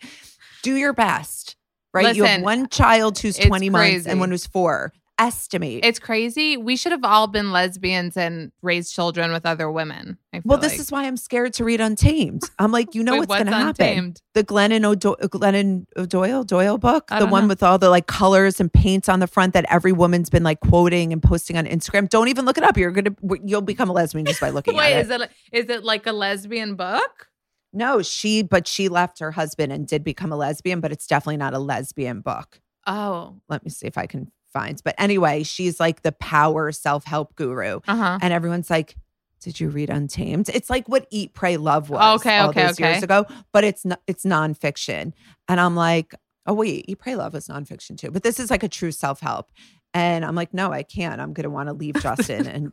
Do 0.62 0.76
your 0.76 0.92
best, 0.92 1.56
right? 1.94 2.14
you 2.18 2.26
have 2.26 2.42
one 2.42 2.68
child 2.68 3.18
who's 3.20 3.38
it's 3.38 3.48
20 3.48 3.70
months 3.70 4.08
and 4.08 4.20
one 4.20 4.30
who's 4.30 4.46
four. 4.46 4.92
Estimate. 5.20 5.84
It's 5.84 5.98
crazy. 5.98 6.58
We 6.58 6.76
should 6.76 6.92
have 6.92 7.04
all 7.04 7.26
been 7.28 7.52
lesbians 7.52 8.16
and 8.16 8.52
raised 8.62 8.94
children 8.94 9.32
with 9.32 9.46
other 9.46 9.72
women. 9.72 10.18
I 10.32 10.38
feel 10.38 10.44
well, 10.46 10.58
this 10.60 10.74
like. 10.74 10.80
is 10.80 10.92
why 10.92 11.06
I'm 11.06 11.18
scared 11.18 11.54
to 11.54 11.64
read 11.64 11.82
Untamed. 11.82 12.44
I'm 12.60 12.72
like, 12.72 12.94
you 12.94 13.04
know 13.04 13.14
Wait, 13.20 13.28
what's 13.28 13.44
going 13.44 13.48
to 13.48 13.52
happen. 13.52 14.14
The 14.36 14.44
Glennon, 14.44 14.86
O'Do- 14.86 15.16
Glennon 15.16 15.86
O'Doyle 15.98 16.44
Doyle 16.44 16.78
book, 16.78 17.08
I 17.10 17.20
the 17.20 17.26
one 17.26 17.44
know. 17.44 17.48
with 17.50 17.64
all 17.64 17.80
the 17.80 17.90
like 17.90 18.06
colors 18.06 18.60
and 18.60 18.72
paints 18.72 19.10
on 19.10 19.20
the 19.20 19.28
front 19.28 19.54
that 19.54 19.66
every 19.70 19.92
woman's 19.92 20.30
been 20.30 20.44
like 20.44 20.60
quoting 20.60 21.12
and 21.12 21.24
posting 21.24 21.58
on 21.58 21.66
Instagram. 21.66 22.10
Don't 22.10 22.28
even 22.28 22.46
look 22.46 22.60
it 22.60 22.64
up. 22.64 22.78
You're 22.78 22.92
gonna 22.92 23.16
you'll 23.44 23.62
become 23.62 23.90
a 23.90 23.94
lesbian 23.94 24.26
just 24.26 24.40
by 24.40 24.52
looking 24.52 24.76
Wait, 24.78 24.94
at 24.94 25.06
is 25.06 25.10
it 25.10 25.32
is 25.52 25.70
it 25.70 25.84
like 25.84 26.06
a 26.06 26.12
lesbian 26.12 26.76
book? 26.76 27.28
No, 27.74 28.02
she, 28.02 28.44
but 28.44 28.68
she 28.68 28.88
left 28.88 29.20
her 29.20 29.32
husband 29.32 29.74
and 29.74 29.88
did 29.88 30.04
become 30.04 30.32
a 30.32 30.38
lesbian, 30.38 30.80
but 30.80 30.92
it's 30.92 31.06
definitely 31.06 31.38
not 31.38 31.54
a 31.54 31.60
lesbian 31.60 32.22
book. 32.22 32.62
Oh, 32.88 33.36
Let 33.50 33.64
me 33.64 33.70
see 33.70 33.86
if 33.86 33.98
I 33.98 34.06
can 34.06 34.32
find. 34.60 34.82
But 34.84 34.96
anyway, 34.98 35.44
she's 35.44 35.80
like 35.80 36.02
the 36.02 36.12
power 36.14 36.72
self 36.72 37.04
help 37.06 37.36
guru. 37.36 37.80
uh 37.88 37.96
huh. 37.96 38.20
And 38.22 38.34
everyone's 38.34 38.70
like, 38.70 38.96
did 39.42 39.60
you 39.60 39.70
read 39.70 39.90
Untamed? 39.90 40.50
It's 40.50 40.70
like 40.70 40.88
what 40.90 41.06
Eat, 41.12 41.34
Pray, 41.34 41.58
Love 41.58 41.90
was 41.90 42.22
Okay, 42.22 42.38
all 42.40 42.50
okay, 42.50 42.66
those 42.66 42.80
years 42.80 43.04
ago, 43.04 43.26
but 43.54 43.64
it's 43.64 43.86
not, 43.86 44.02
it's 44.08 44.24
nonfiction. 44.26 45.14
And 45.48 45.60
I'm 45.60 45.76
like, 45.76 46.16
oh 46.46 46.54
wait, 46.54 46.86
Eat, 46.88 47.00
Pray, 47.00 47.16
Love 47.16 47.34
was 47.34 47.48
nonfiction 47.48 47.98
too. 47.98 48.10
But 48.12 48.24
this 48.24 48.40
is 48.40 48.50
like 48.50 48.64
a 48.64 48.68
true 48.70 48.92
self 48.92 49.20
help. 49.20 49.52
And 49.94 50.26
I'm 50.26 50.36
like, 50.36 50.54
no, 50.54 50.72
I 50.72 50.84
can't. 50.84 51.22
I'm 51.22 51.34
gonna 51.34 51.50
want 51.50 51.70
to 51.70 51.74
leave 51.74 51.96
Justin 52.02 52.48
and 52.48 52.72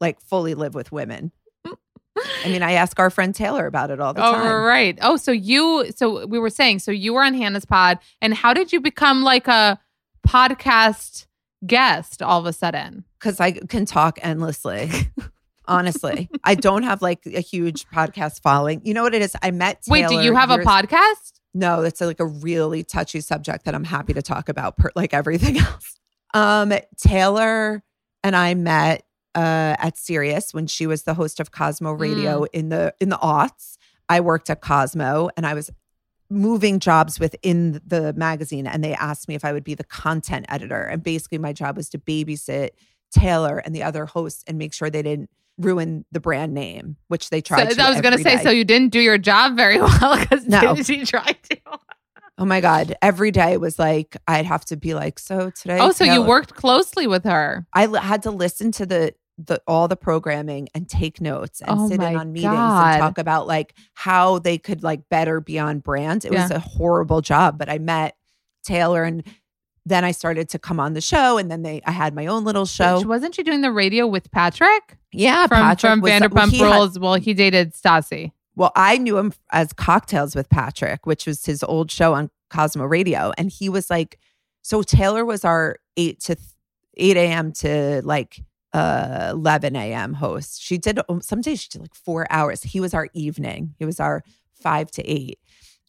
like 0.00 0.20
fully 0.20 0.54
live 0.54 0.74
with 0.74 0.92
women. 0.92 1.32
I 2.44 2.48
mean, 2.48 2.62
I 2.62 2.72
ask 2.72 2.98
our 3.00 3.08
friend 3.10 3.34
Taylor 3.34 3.66
about 3.66 3.90
it 3.90 3.98
all 4.00 4.12
the 4.12 4.24
Oh, 4.24 4.32
time. 4.32 4.62
right. 4.64 4.98
Oh, 5.00 5.16
so 5.16 5.32
you, 5.32 5.90
so 5.96 6.26
we 6.26 6.38
were 6.38 6.50
saying, 6.50 6.80
so 6.80 6.90
you 6.90 7.14
were 7.14 7.22
on 7.22 7.32
Hannah's 7.34 7.64
pod, 7.64 7.98
and 8.20 8.34
how 8.34 8.52
did 8.52 8.70
you 8.72 8.80
become 8.80 9.22
like 9.22 9.48
a 9.48 9.78
podcast 10.26 11.26
guest 11.66 12.22
all 12.22 12.40
of 12.40 12.46
a 12.46 12.52
sudden? 12.52 13.04
because 13.22 13.38
I 13.40 13.52
can 13.52 13.86
talk 13.86 14.18
endlessly. 14.22 14.90
Honestly, 15.66 16.28
I 16.44 16.54
don't 16.56 16.82
have 16.82 17.02
like 17.02 17.24
a 17.26 17.40
huge 17.40 17.88
podcast 17.88 18.42
following. 18.42 18.80
You 18.84 18.94
know 18.94 19.02
what 19.02 19.14
it 19.14 19.22
is? 19.22 19.36
I 19.42 19.52
met. 19.52 19.82
Wait, 19.86 20.08
do 20.08 20.20
you 20.20 20.34
have 20.34 20.50
a 20.50 20.58
podcast? 20.58 21.40
No, 21.54 21.82
it's 21.82 22.00
like 22.00 22.18
a 22.18 22.26
really 22.26 22.82
touchy 22.82 23.20
subject 23.20 23.64
that 23.66 23.74
I'm 23.74 23.84
happy 23.84 24.14
to 24.14 24.22
talk 24.22 24.48
about, 24.48 24.76
per, 24.76 24.90
like 24.96 25.14
everything 25.14 25.58
else. 25.60 25.98
Um, 26.34 26.72
Taylor 26.98 27.82
and 28.24 28.34
I 28.34 28.54
met 28.54 29.04
uh, 29.34 29.76
at 29.78 29.96
Sirius 29.96 30.52
when 30.52 30.66
she 30.66 30.86
was 30.86 31.04
the 31.04 31.14
host 31.14 31.38
of 31.38 31.52
Cosmo 31.52 31.92
Radio 31.92 32.44
in 32.52 32.70
the 32.70 32.94
in 33.00 33.08
the 33.08 33.18
aughts. 33.18 33.76
I 34.08 34.20
worked 34.20 34.50
at 34.50 34.60
Cosmo 34.60 35.30
and 35.36 35.46
I 35.46 35.54
was 35.54 35.70
moving 36.32 36.80
jobs 36.80 37.20
within 37.20 37.80
the 37.86 38.12
magazine, 38.14 38.66
and 38.66 38.82
they 38.82 38.94
asked 38.94 39.28
me 39.28 39.34
if 39.34 39.44
I 39.44 39.52
would 39.52 39.64
be 39.64 39.74
the 39.74 39.84
content 39.84 40.46
editor. 40.48 40.82
And 40.82 41.02
basically, 41.02 41.38
my 41.38 41.52
job 41.52 41.76
was 41.76 41.88
to 41.90 41.98
babysit 41.98 42.70
Taylor 43.12 43.58
and 43.58 43.74
the 43.74 43.82
other 43.82 44.06
hosts 44.06 44.42
and 44.46 44.58
make 44.58 44.72
sure 44.72 44.88
they 44.90 45.02
didn't 45.02 45.30
ruin 45.58 46.04
the 46.10 46.18
brand 46.20 46.54
name, 46.54 46.96
which 47.08 47.30
they 47.30 47.40
tried. 47.42 47.68
So, 47.68 47.74
to 47.76 47.82
I 47.82 47.90
was 47.90 48.00
going 48.00 48.16
to 48.16 48.22
say, 48.22 48.36
day. 48.36 48.42
so 48.42 48.50
you 48.50 48.64
didn't 48.64 48.88
do 48.90 49.00
your 49.00 49.18
job 49.18 49.54
very 49.56 49.78
well 49.80 50.18
because 50.18 50.46
No. 50.46 50.74
she 50.76 51.04
tried 51.04 51.36
to. 51.50 51.58
Oh 52.38 52.46
my 52.46 52.60
God. 52.62 52.96
Every 53.02 53.30
day 53.30 53.58
was 53.58 53.78
like, 53.78 54.16
I'd 54.26 54.46
have 54.46 54.64
to 54.66 54.76
be 54.76 54.94
like, 54.94 55.18
so 55.18 55.50
today. 55.50 55.78
Oh, 55.78 55.92
so 55.92 56.04
you 56.04 56.22
worked 56.22 56.54
closely 56.54 57.06
with 57.06 57.24
her. 57.24 57.66
I 57.74 57.84
l- 57.84 57.94
had 57.96 58.22
to 58.22 58.30
listen 58.30 58.72
to 58.72 58.86
the, 58.86 59.14
the 59.38 59.60
all 59.66 59.88
the 59.88 59.96
programming 59.96 60.68
and 60.74 60.88
take 60.88 61.20
notes 61.20 61.60
and 61.62 61.70
Oh 61.78 61.88
sit 61.88 62.00
in 62.02 62.16
on 62.16 62.32
meetings 62.32 62.52
God. 62.52 62.92
and 62.94 63.00
talk 63.00 63.18
about 63.18 63.46
like 63.46 63.74
how 63.94 64.38
they 64.38 64.58
could 64.58 64.82
like 64.82 65.08
better 65.08 65.40
be 65.40 65.58
on 65.58 65.78
brand. 65.80 66.24
It 66.24 66.32
was 66.32 66.50
a 66.50 66.58
horrible 66.60 67.20
job, 67.22 67.58
but 67.58 67.68
I 67.68 67.78
met 67.78 68.16
Taylor 68.62 69.04
and 69.04 69.24
then 69.84 70.04
I 70.04 70.12
started 70.12 70.48
to 70.50 70.58
come 70.58 70.78
on 70.78 70.92
the 70.92 71.00
show 71.00 71.38
and 71.38 71.50
then 71.50 71.62
they 71.62 71.80
I 71.86 71.90
had 71.92 72.14
my 72.14 72.26
own 72.26 72.44
little 72.44 72.66
show. 72.66 72.98
Which- 72.98 73.06
Wasn't 73.06 73.34
she 73.34 73.42
doing 73.42 73.62
the 73.62 73.72
radio 73.72 74.06
with 74.06 74.30
Patrick? 74.30 74.96
yeah, 75.12 75.46
From, 75.46 75.62
Patrick 75.62 75.90
from 75.92 76.00
was- 76.02 76.10
uh, 76.12 76.20
Vanderpump 76.20 76.52
had- 76.58 76.60
Rules. 76.76 76.98
well, 76.98 77.14
he 77.14 77.34
dated 77.34 77.72
Stassi. 77.74 78.32
Well, 78.54 78.70
I 78.76 78.98
knew 78.98 79.16
him 79.16 79.32
as 79.50 79.72
Cocktails 79.72 80.36
with 80.36 80.50
Patrick, 80.50 81.06
which 81.06 81.26
was 81.26 81.46
his 81.46 81.62
old 81.64 81.90
show 81.90 82.12
on 82.14 82.30
Cosmo 82.50 82.84
Radio. 82.84 83.32
And 83.38 83.50
he 83.50 83.70
was 83.70 83.88
like, 83.88 84.18
so 84.60 84.82
Taylor 84.82 85.24
was 85.24 85.42
our 85.44 85.78
8 85.96 86.20
to 86.20 86.34
th- 86.34 86.46
8 86.98 87.16
a.m. 87.16 87.52
to 87.52 88.02
like 88.04 88.44
uh 88.72 89.28
11 89.32 89.76
a.m. 89.76 90.14
host. 90.14 90.62
She 90.62 90.78
did, 90.78 90.98
um, 91.08 91.20
some 91.20 91.40
days 91.40 91.60
she 91.60 91.68
did 91.68 91.80
like 91.82 91.94
four 91.94 92.26
hours. 92.30 92.62
He 92.62 92.80
was 92.80 92.94
our 92.94 93.08
evening, 93.12 93.74
he 93.78 93.84
was 93.84 94.00
our 94.00 94.22
five 94.52 94.90
to 94.92 95.02
eight. 95.08 95.38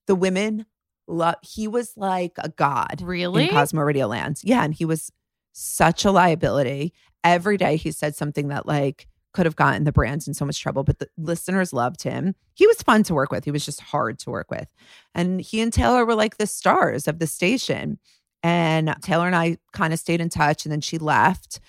The 0.08 0.16
women, 0.16 0.66
lo- 1.08 1.34
he 1.42 1.68
was 1.68 1.94
like 1.96 2.34
a 2.40 2.50
god 2.50 3.02
Really? 3.02 3.46
in 3.46 3.50
Cosmo 3.50 3.82
Radio 3.82 4.08
Land. 4.08 4.42
Yeah. 4.44 4.64
And 4.64 4.74
he 4.74 4.86
was 4.86 5.12
such 5.54 6.04
a 6.04 6.12
liability. 6.12 6.94
Every 7.24 7.56
day 7.58 7.78
he 7.78 7.92
said 7.92 8.16
something 8.16 8.50
that 8.50 8.66
like 8.66 9.08
could 9.34 9.46
have 9.46 9.56
gotten 9.56 9.84
the 9.86 9.92
brands 9.92 10.28
in 10.28 10.34
so 10.34 10.46
much 10.46 10.60
trouble, 10.62 10.84
but 10.84 11.00
the 11.00 11.08
listeners 11.18 11.74
loved 11.74 12.04
him. 12.04 12.36
He 12.54 12.68
was 12.68 12.82
fun 12.84 13.04
to 13.04 13.14
work 13.16 13.32
with. 13.32 13.46
He 13.46 13.52
was 13.52 13.66
just 13.66 13.80
hard 13.82 14.20
to 14.20 14.30
work 14.30 14.52
with. 14.52 14.68
And 15.16 15.40
he 15.42 15.62
and 15.62 15.72
Taylor 15.74 16.06
were 16.06 16.16
like 16.16 16.38
the 16.38 16.46
stars 16.48 17.08
of 17.08 17.20
the 17.20 17.28
station. 17.28 17.98
And 18.44 18.94
Taylor 19.02 19.26
and 19.26 19.36
I 19.36 19.58
kind 19.72 19.94
of 19.94 20.00
stayed 20.00 20.20
in 20.22 20.30
touch 20.30 20.66
and 20.66 20.72
then 20.72 20.82
she 20.82 20.98
left. 20.98 21.60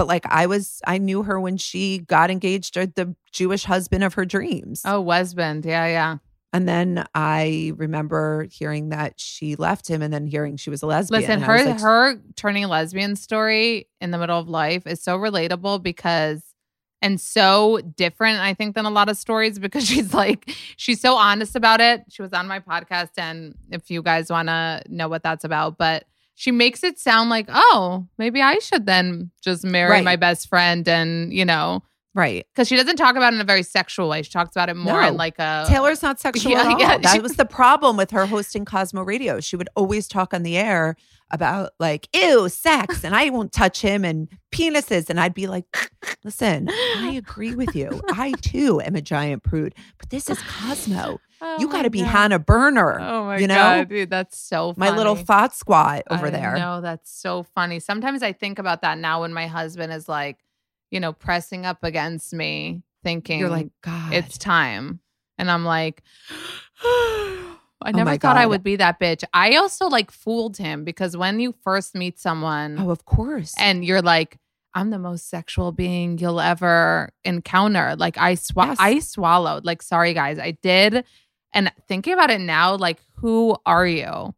But 0.00 0.06
like 0.06 0.24
I 0.30 0.46
was, 0.46 0.80
I 0.86 0.96
knew 0.96 1.24
her 1.24 1.38
when 1.38 1.58
she 1.58 1.98
got 1.98 2.30
engaged 2.30 2.72
to 2.72 2.86
the 2.86 3.14
Jewish 3.32 3.64
husband 3.64 4.02
of 4.02 4.14
her 4.14 4.24
dreams. 4.24 4.80
Oh, 4.86 5.04
husband. 5.04 5.66
Yeah, 5.66 5.84
yeah. 5.88 6.16
And 6.54 6.66
then 6.66 7.04
I 7.14 7.72
remember 7.76 8.46
hearing 8.50 8.88
that 8.88 9.20
she 9.20 9.56
left 9.56 9.86
him 9.88 10.00
and 10.00 10.10
then 10.10 10.26
hearing 10.26 10.56
she 10.56 10.70
was 10.70 10.80
a 10.80 10.86
lesbian. 10.86 11.20
Listen, 11.20 11.42
her 11.42 11.64
like, 11.66 11.80
her 11.80 12.18
turning 12.34 12.66
lesbian 12.66 13.14
story 13.14 13.88
in 14.00 14.10
the 14.10 14.16
middle 14.16 14.38
of 14.38 14.48
life 14.48 14.86
is 14.86 15.02
so 15.02 15.18
relatable 15.18 15.82
because 15.82 16.42
and 17.02 17.20
so 17.20 17.82
different, 17.94 18.38
I 18.40 18.54
think, 18.54 18.76
than 18.76 18.86
a 18.86 18.90
lot 18.90 19.10
of 19.10 19.18
stories 19.18 19.58
because 19.58 19.86
she's 19.86 20.14
like 20.14 20.50
she's 20.78 21.02
so 21.02 21.16
honest 21.16 21.56
about 21.56 21.82
it. 21.82 22.04
She 22.08 22.22
was 22.22 22.32
on 22.32 22.48
my 22.48 22.60
podcast, 22.60 23.10
and 23.18 23.54
if 23.70 23.90
you 23.90 24.02
guys 24.02 24.30
want 24.30 24.48
to 24.48 24.82
know 24.88 25.08
what 25.08 25.22
that's 25.22 25.44
about, 25.44 25.76
but 25.76 26.06
she 26.40 26.50
makes 26.52 26.82
it 26.82 26.98
sound 26.98 27.28
like, 27.28 27.44
oh, 27.50 28.06
maybe 28.16 28.40
I 28.40 28.58
should 28.60 28.86
then 28.86 29.30
just 29.42 29.62
marry 29.62 29.90
Right. 29.90 30.04
my 30.04 30.16
best 30.16 30.48
friend, 30.48 30.88
and 30.88 31.30
you 31.34 31.44
know, 31.44 31.82
right. 32.14 32.46
because 32.54 32.68
she 32.68 32.76
doesn't 32.76 32.96
talk 32.96 33.16
about 33.16 33.32
it 33.32 33.36
in 33.36 33.40
a 33.40 33.44
very 33.44 33.62
sexual 33.62 34.08
way. 34.08 34.22
She 34.22 34.30
talks 34.30 34.54
about 34.56 34.68
it 34.68 34.74
more 34.76 35.00
No. 35.02 35.08
in 35.08 35.16
like 35.16 35.38
a 35.38 35.64
Taylor's 35.68 36.02
not 36.02 36.18
sexual 36.20 36.52
yeah, 36.52 36.60
at 36.60 36.66
all. 36.66 36.80
yeah, 36.80 36.98
that 36.98 37.14
she- 37.14 37.20
was 37.20 37.36
the 37.36 37.44
problem 37.44 37.96
with 37.96 38.10
her 38.10 38.26
hosting 38.26 38.64
Cosmo 38.64 39.02
Radio. 39.02 39.40
She 39.40 39.56
would 39.56 39.68
always 39.76 40.08
talk 40.08 40.32
on 40.34 40.42
the 40.42 40.56
air 40.56 40.96
about 41.32 41.70
like, 41.78 42.08
ew, 42.14 42.48
sex, 42.48 43.04
and 43.04 43.14
I 43.14 43.30
won't 43.30 43.52
touch 43.52 43.80
him 43.80 44.04
and 44.04 44.28
penises. 44.50 45.08
And 45.08 45.20
I'd 45.20 45.32
be 45.34 45.46
like, 45.46 45.64
listen, 46.24 46.68
I 46.70 47.12
agree 47.16 47.54
with 47.54 47.76
you. 47.76 48.00
I 48.10 48.32
too 48.42 48.80
am 48.80 48.96
a 48.96 49.00
giant 49.00 49.44
prude, 49.44 49.74
but 49.98 50.10
this 50.10 50.28
is 50.28 50.40
Cosmo. 50.42 51.18
Oh 51.42 51.56
you 51.58 51.68
got 51.68 51.82
to 51.82 51.90
be 51.90 52.00
God. 52.00 52.08
Hannah 52.08 52.38
Berner. 52.38 52.98
Oh 53.00 53.24
my 53.24 53.38
you 53.38 53.46
know? 53.46 53.54
god, 53.54 53.88
dude, 53.88 54.10
that's 54.10 54.36
so 54.38 54.74
funny. 54.74 54.90
My 54.90 54.96
little 54.96 55.14
thought 55.16 55.54
squat 55.54 56.02
over 56.10 56.26
I 56.26 56.30
there. 56.30 56.54
No, 56.58 56.80
that's 56.82 57.10
so 57.10 57.44
funny. 57.54 57.78
Sometimes 57.80 58.22
I 58.22 58.32
think 58.32 58.58
about 58.58 58.82
that 58.82 58.98
now 58.98 59.20
when 59.22 59.32
my 59.32 59.46
husband 59.46 59.90
is 59.92 60.06
like, 60.08 60.36
you 60.90 61.00
know, 61.00 61.12
pressing 61.12 61.66
up 61.66 61.78
against 61.82 62.32
me 62.32 62.82
thinking 63.02 63.40
You're 63.40 63.48
like, 63.48 63.68
God. 63.82 64.12
it's 64.12 64.36
time. 64.38 65.00
And 65.38 65.50
I'm 65.50 65.64
like, 65.64 66.02
I 67.82 67.88
Oh 67.88 67.90
never 67.92 68.10
my 68.10 68.18
thought 68.18 68.36
I 68.36 68.46
would 68.46 68.62
be 68.62 68.76
that 68.76 69.00
bitch. 69.00 69.24
I 69.32 69.56
also 69.56 69.86
like 69.88 70.10
fooled 70.10 70.58
him 70.58 70.84
because 70.84 71.16
when 71.16 71.40
you 71.40 71.54
first 71.64 71.94
meet 71.94 72.18
someone 72.18 72.76
oh, 72.78 72.90
of 72.90 73.04
course. 73.06 73.54
and 73.58 73.84
you're 73.84 74.02
like, 74.02 74.36
I'm 74.74 74.90
the 74.90 74.98
most 74.98 75.28
sexual 75.30 75.72
being 75.72 76.18
you'll 76.18 76.40
ever 76.40 77.10
encounter. 77.24 77.96
Like 77.96 78.18
I 78.18 78.34
sw- 78.34 78.52
Yes. 78.56 78.76
I 78.78 78.98
swallowed. 78.98 79.64
Like, 79.64 79.82
sorry 79.82 80.12
guys, 80.12 80.38
I 80.38 80.52
did. 80.62 81.04
And 81.52 81.72
thinking 81.88 82.12
about 82.12 82.30
it 82.30 82.40
now, 82.40 82.76
like, 82.76 83.00
who 83.16 83.56
are 83.66 83.86
you? 83.86 84.34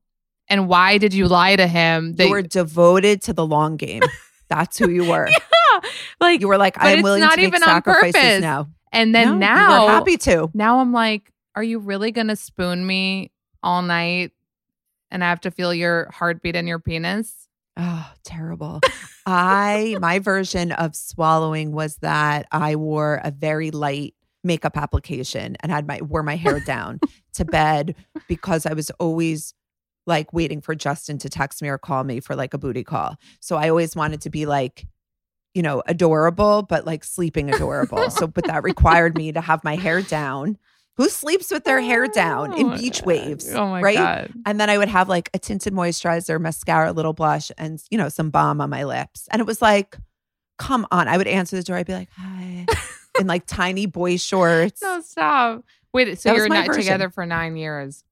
And 0.49 0.69
why 0.69 0.99
did 0.99 1.13
you 1.13 1.29
lie 1.29 1.57
to 1.57 1.67
him? 1.67 2.15
you 2.19 2.31
were 2.31 2.43
devoted 2.43 3.23
to 3.23 3.33
the 3.33 3.47
long 3.47 3.77
game. 3.77 4.03
That's 4.49 4.79
who 4.79 4.89
you 4.89 5.05
were. 5.09 5.29
like, 6.21 6.41
You 6.41 6.49
were 6.49 6.59
like, 6.59 6.83
I 6.83 6.93
am 6.93 7.03
willing 7.03 7.21
not 7.21 7.33
to 7.33 7.37
make 7.39 7.49
even 7.49 7.63
on 7.63 7.69
sacrifices 7.69 8.13
purpose. 8.15 8.41
now. 8.41 8.69
and 8.93 9.15
then 9.15 9.29
No, 9.29 9.37
now, 9.39 9.87
happy 9.89 10.17
to. 10.19 10.51
now 10.55 10.81
I'm 10.81 10.93
like, 10.93 11.33
are 11.55 11.63
you 11.63 11.79
really 11.79 12.13
gonna 12.13 12.37
spoon 12.37 12.87
me 12.87 13.31
all 13.63 13.83
night? 13.83 14.33
And 15.11 15.23
I 15.23 15.29
have 15.29 15.41
to 15.43 15.51
feel 15.51 15.75
your 15.75 16.09
heartbeat 16.11 16.57
in 16.57 16.67
your 16.67 16.79
penis. 16.79 17.49
Oh, 17.77 18.11
terrible. 18.25 18.81
I 19.27 19.97
my 20.01 20.19
version 20.19 20.73
of 20.73 20.95
swallowing 20.97 21.73
was 21.73 21.97
that 21.99 22.47
I 22.51 22.77
wore 22.77 23.21
a 23.23 23.31
very 23.31 23.71
light 23.71 24.15
makeup 24.45 24.77
application 24.77 25.57
and 25.61 25.71
had 25.71 25.87
my 25.87 26.01
wore 26.03 26.23
my 26.23 26.37
hair 26.37 26.61
down 26.61 26.99
to 27.35 27.45
bed 27.45 27.95
because 28.29 28.67
I 28.67 28.73
was 28.73 28.91
always 28.99 29.55
like 30.07 30.33
waiting 30.33 30.61
for 30.61 30.75
Justin 30.75 31.17
to 31.19 31.29
text 31.29 31.63
me 31.63 31.69
or 31.69 31.79
call 31.79 32.03
me 32.05 32.19
for 32.21 32.35
like 32.35 32.53
a 32.55 32.59
booty 32.59 32.83
call. 32.83 33.17
So 33.41 33.57
I 33.57 33.69
always 33.69 33.95
wanted 33.95 34.21
to 34.23 34.31
be 34.31 34.47
like 34.47 34.87
you 35.55 35.63
know, 35.63 35.83
adorable, 35.87 36.63
but 36.63 36.87
like 36.87 37.05
sleeping 37.05 37.53
adorable. 37.53 38.11
so, 38.11 38.27
but 38.27 38.45
that 38.47 38.63
required 38.63 39.17
me 39.17 39.33
to 39.33 39.41
have 39.41 39.63
my 39.65 39.77
hair 39.77 40.03
down. 40.03 40.59
Who 40.97 41.09
sleeps 41.09 41.51
with 41.51 41.65
their 41.65 41.81
hair 41.81 42.07
down 42.07 42.53
Oh 42.53 42.57
in 42.57 42.79
beach 42.79 43.01
God. 43.01 43.07
waves? 43.07 43.51
Oh 43.53 43.67
my 43.67 43.81
right? 43.81 43.97
god. 43.97 44.33
And 44.45 44.61
then 44.61 44.69
I 44.69 44.77
would 44.77 44.89
have 44.89 45.09
like 45.09 45.31
a 45.33 45.39
tinted 45.39 45.73
moisturizer, 45.73 46.39
mascara, 46.39 46.93
little 46.93 47.15
blush, 47.15 47.51
and 47.57 47.83
you 47.91 47.97
know, 47.97 48.11
some 48.11 48.29
balm 48.31 48.61
on 48.61 48.69
my 48.69 48.85
lips. 48.85 49.27
And 49.31 49.41
it 49.41 49.47
was 49.47 49.63
like, 49.63 49.97
come 50.59 50.87
on. 50.91 51.09
I 51.09 51.17
would 51.17 51.27
answer 51.27 51.57
the 51.57 51.63
door. 51.63 51.77
I'd 51.77 51.87
be 51.87 51.95
like, 51.95 52.11
hi. 52.15 52.67
in 53.19 53.27
like 53.27 53.47
tiny 53.47 53.87
boy 53.87 54.19
shorts. 54.19 54.83
No, 54.83 55.01
stop. 55.01 55.65
Wait, 55.95 56.19
so 56.19 56.35
you're 56.35 56.49
not 56.49 56.67
version. 56.67 56.83
together 56.83 57.09
for 57.11 57.25
nine 57.25 57.57
years. 57.57 58.05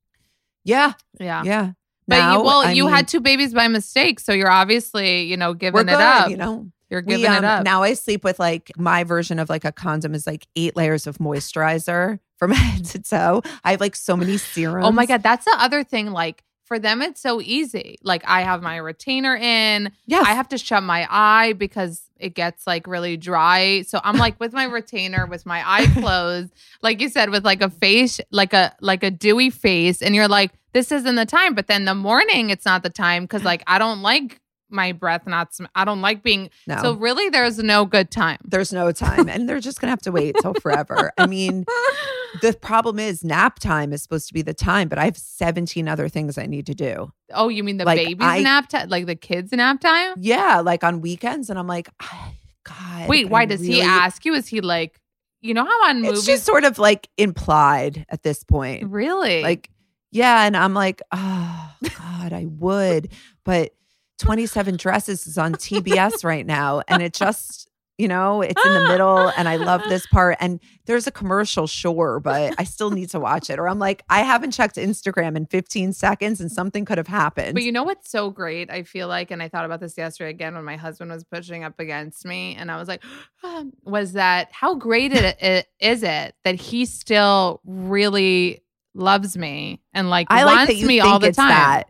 Yeah. 0.64 0.94
Yeah. 1.18 1.42
Yeah. 1.44 1.72
But 2.08 2.16
Now, 2.16 2.38
you, 2.38 2.44
well, 2.44 2.60
I 2.62 2.72
you 2.72 2.84
mean, 2.84 2.94
had 2.94 3.08
two 3.08 3.20
babies 3.20 3.54
by 3.54 3.68
mistake, 3.68 4.20
so 4.20 4.32
you're 4.32 4.50
obviously, 4.50 5.22
you 5.24 5.36
know, 5.36 5.54
giving 5.54 5.86
good, 5.86 5.92
it 5.92 6.00
up. 6.00 6.30
you 6.30 6.36
know. 6.36 6.70
You're 6.90 7.02
We, 7.02 7.16
giving 7.16 7.32
it 7.32 7.38
um, 7.38 7.44
up. 7.44 7.64
Now 7.64 7.82
I 7.82 7.94
sleep 7.94 8.24
with 8.24 8.38
like 8.38 8.72
my 8.76 9.04
version 9.04 9.38
of 9.38 9.48
like 9.48 9.64
a 9.64 9.72
condom 9.72 10.14
is 10.14 10.26
like 10.26 10.46
eight 10.56 10.76
layers 10.76 11.06
of 11.06 11.18
moisturizer 11.18 12.18
from 12.36 12.50
head 12.52 12.84
to 12.86 12.98
toe. 13.00 13.42
I 13.64 13.72
have 13.72 13.80
like 13.80 13.96
so 13.96 14.16
many 14.16 14.36
serums. 14.36 14.86
oh 14.86 14.92
my 14.92 15.06
god, 15.06 15.22
that's 15.22 15.44
the 15.44 15.56
other 15.58 15.84
thing. 15.84 16.10
Like 16.10 16.42
for 16.64 16.78
them, 16.78 17.02
it's 17.02 17.20
so 17.20 17.40
easy. 17.40 17.98
Like 18.02 18.22
I 18.26 18.42
have 18.42 18.62
my 18.62 18.76
retainer 18.76 19.34
in. 19.36 19.90
Yes. 20.06 20.26
I 20.26 20.34
have 20.34 20.48
to 20.50 20.58
shut 20.58 20.82
my 20.82 21.06
eye 21.10 21.52
because 21.54 22.02
it 22.16 22.34
gets 22.34 22.66
like 22.66 22.86
really 22.86 23.16
dry. 23.16 23.82
So 23.82 24.00
I'm 24.04 24.16
like 24.16 24.38
with 24.38 24.52
my 24.52 24.64
retainer, 24.64 25.26
with 25.26 25.46
my 25.46 25.62
eye 25.68 25.86
closed, 25.94 26.52
like 26.82 27.00
you 27.00 27.08
said, 27.08 27.30
with 27.30 27.44
like 27.44 27.62
a 27.62 27.70
face, 27.70 28.20
like 28.30 28.52
a 28.52 28.74
like 28.80 29.02
a 29.02 29.10
dewy 29.10 29.50
face, 29.50 30.00
and 30.02 30.14
you're 30.14 30.28
like, 30.28 30.52
this 30.72 30.92
isn't 30.92 31.16
the 31.16 31.26
time. 31.26 31.54
But 31.54 31.66
then 31.66 31.84
the 31.86 31.94
morning, 31.94 32.50
it's 32.50 32.64
not 32.64 32.82
the 32.82 32.90
time 32.90 33.24
because 33.24 33.42
like 33.44 33.62
I 33.66 33.78
don't 33.78 34.02
like 34.02 34.39
my 34.70 34.92
breath 34.92 35.26
not. 35.26 35.54
Sm- 35.54 35.66
I 35.74 35.84
don't 35.84 36.00
like 36.00 36.22
being. 36.22 36.50
no. 36.66 36.78
So 36.82 36.92
really, 36.94 37.28
there's 37.28 37.58
no 37.58 37.84
good 37.84 38.10
time. 38.10 38.38
there's 38.44 38.72
no 38.72 38.92
time. 38.92 39.28
And 39.28 39.48
they're 39.48 39.60
just 39.60 39.80
gonna 39.80 39.90
have 39.90 40.02
to 40.02 40.12
wait 40.12 40.36
till 40.40 40.54
forever. 40.54 41.12
I 41.18 41.26
mean, 41.26 41.64
the 42.42 42.52
problem 42.60 42.98
is 42.98 43.24
nap 43.24 43.58
time 43.58 43.92
is 43.92 44.02
supposed 44.02 44.28
to 44.28 44.34
be 44.34 44.42
the 44.42 44.54
time, 44.54 44.88
but 44.88 44.98
I 44.98 45.04
have 45.04 45.16
17 45.16 45.88
other 45.88 46.08
things 46.08 46.38
I 46.38 46.46
need 46.46 46.66
to 46.66 46.74
do. 46.74 47.12
Oh, 47.32 47.48
you 47.48 47.62
mean 47.64 47.76
the 47.76 47.84
Like, 47.84 47.98
baby's 47.98 48.26
I- 48.26 48.40
nap 48.42 48.68
time, 48.68 48.88
like 48.88 49.06
the 49.06 49.16
kids' 49.16 49.52
nap 49.52 49.80
time? 49.80 50.14
Yeah, 50.18 50.60
like 50.60 50.84
on 50.84 51.00
weekends, 51.00 51.50
and 51.50 51.58
I'm 51.58 51.66
like, 51.66 51.88
"Ah, 52.00 52.32
God. 52.64 53.08
Wait, 53.08 53.28
why 53.28 53.42
I 53.42 53.46
does 53.46 53.60
he 53.60 53.80
ask 53.82 54.24
you? 54.24 54.34
Is 54.34 54.46
he 54.46 54.60
like, 54.60 55.00
you 55.40 55.54
know 55.54 55.64
how 55.64 55.88
on 55.88 55.98
It's 55.98 56.06
movies? 56.06 56.26
just 56.26 56.44
sort 56.44 56.64
of 56.64 56.78
like 56.78 57.08
implied 57.16 58.04
at 58.10 58.22
this 58.22 58.44
point. 58.44 58.90
really? 58.90 59.42
Like, 59.42 59.70
yeah, 60.12 60.44
and 60.44 60.56
I'm 60.56 60.74
like, 60.74 61.00
oh 61.12 61.72
God, 61.96 62.32
I 62.32 62.46
would, 62.46 63.12
but 63.44 63.72
27 64.20 64.76
dresses 64.76 65.26
is 65.26 65.38
on 65.38 65.54
TBS 65.54 66.24
right 66.24 66.46
now, 66.46 66.82
and 66.88 67.02
it 67.02 67.12
just. 67.14 67.66
You 67.98 68.08
know, 68.08 68.40
it's 68.40 68.64
in 68.64 68.72
the 68.72 68.80
middle, 68.88 69.30
and 69.36 69.46
I 69.46 69.56
love 69.56 69.82
this 69.90 70.06
part. 70.06 70.38
And 70.40 70.58
there's 70.86 71.06
a 71.06 71.10
commercial, 71.10 71.66
sure, 71.66 72.18
but 72.18 72.54
I 72.58 72.64
still 72.64 72.90
need 72.90 73.10
to 73.10 73.20
watch 73.20 73.50
it. 73.50 73.58
Or 73.58 73.68
I'm 73.68 73.78
like, 73.78 74.04
I 74.08 74.20
haven't 74.20 74.52
checked 74.52 74.76
Instagram 74.76 75.36
in 75.36 75.44
15 75.44 75.92
seconds, 75.92 76.40
and 76.40 76.50
something 76.50 76.86
could 76.86 76.96
have 76.96 77.08
happened. 77.08 77.52
But 77.52 77.62
you 77.62 77.72
know 77.72 77.82
what's 77.82 78.10
so 78.10 78.30
great? 78.30 78.70
I 78.70 78.84
feel 78.84 79.06
like, 79.06 79.30
and 79.30 79.42
I 79.42 79.50
thought 79.50 79.66
about 79.66 79.80
this 79.80 79.98
yesterday 79.98 80.30
again 80.30 80.54
when 80.54 80.64
my 80.64 80.76
husband 80.76 81.10
was 81.10 81.24
pushing 81.24 81.62
up 81.62 81.78
against 81.78 82.24
me, 82.24 82.54
and 82.54 82.70
I 82.70 82.78
was 82.78 82.88
like, 82.88 83.04
um, 83.44 83.74
was 83.84 84.14
that 84.14 84.48
how 84.50 84.76
great 84.76 85.12
it, 85.12 85.36
it 85.42 85.66
is 85.78 86.02
it 86.02 86.34
that 86.44 86.54
he 86.54 86.86
still 86.86 87.60
really 87.66 88.62
loves 88.94 89.36
me 89.36 89.82
and 89.92 90.08
like 90.08 90.26
I 90.30 90.44
like 90.44 90.56
wants 90.56 90.72
that 90.72 90.78
you 90.78 90.86
me 90.86 91.00
think 91.00 91.12
all 91.12 91.18
the 91.18 91.28
it's 91.28 91.36
time. 91.36 91.48
that 91.50 91.84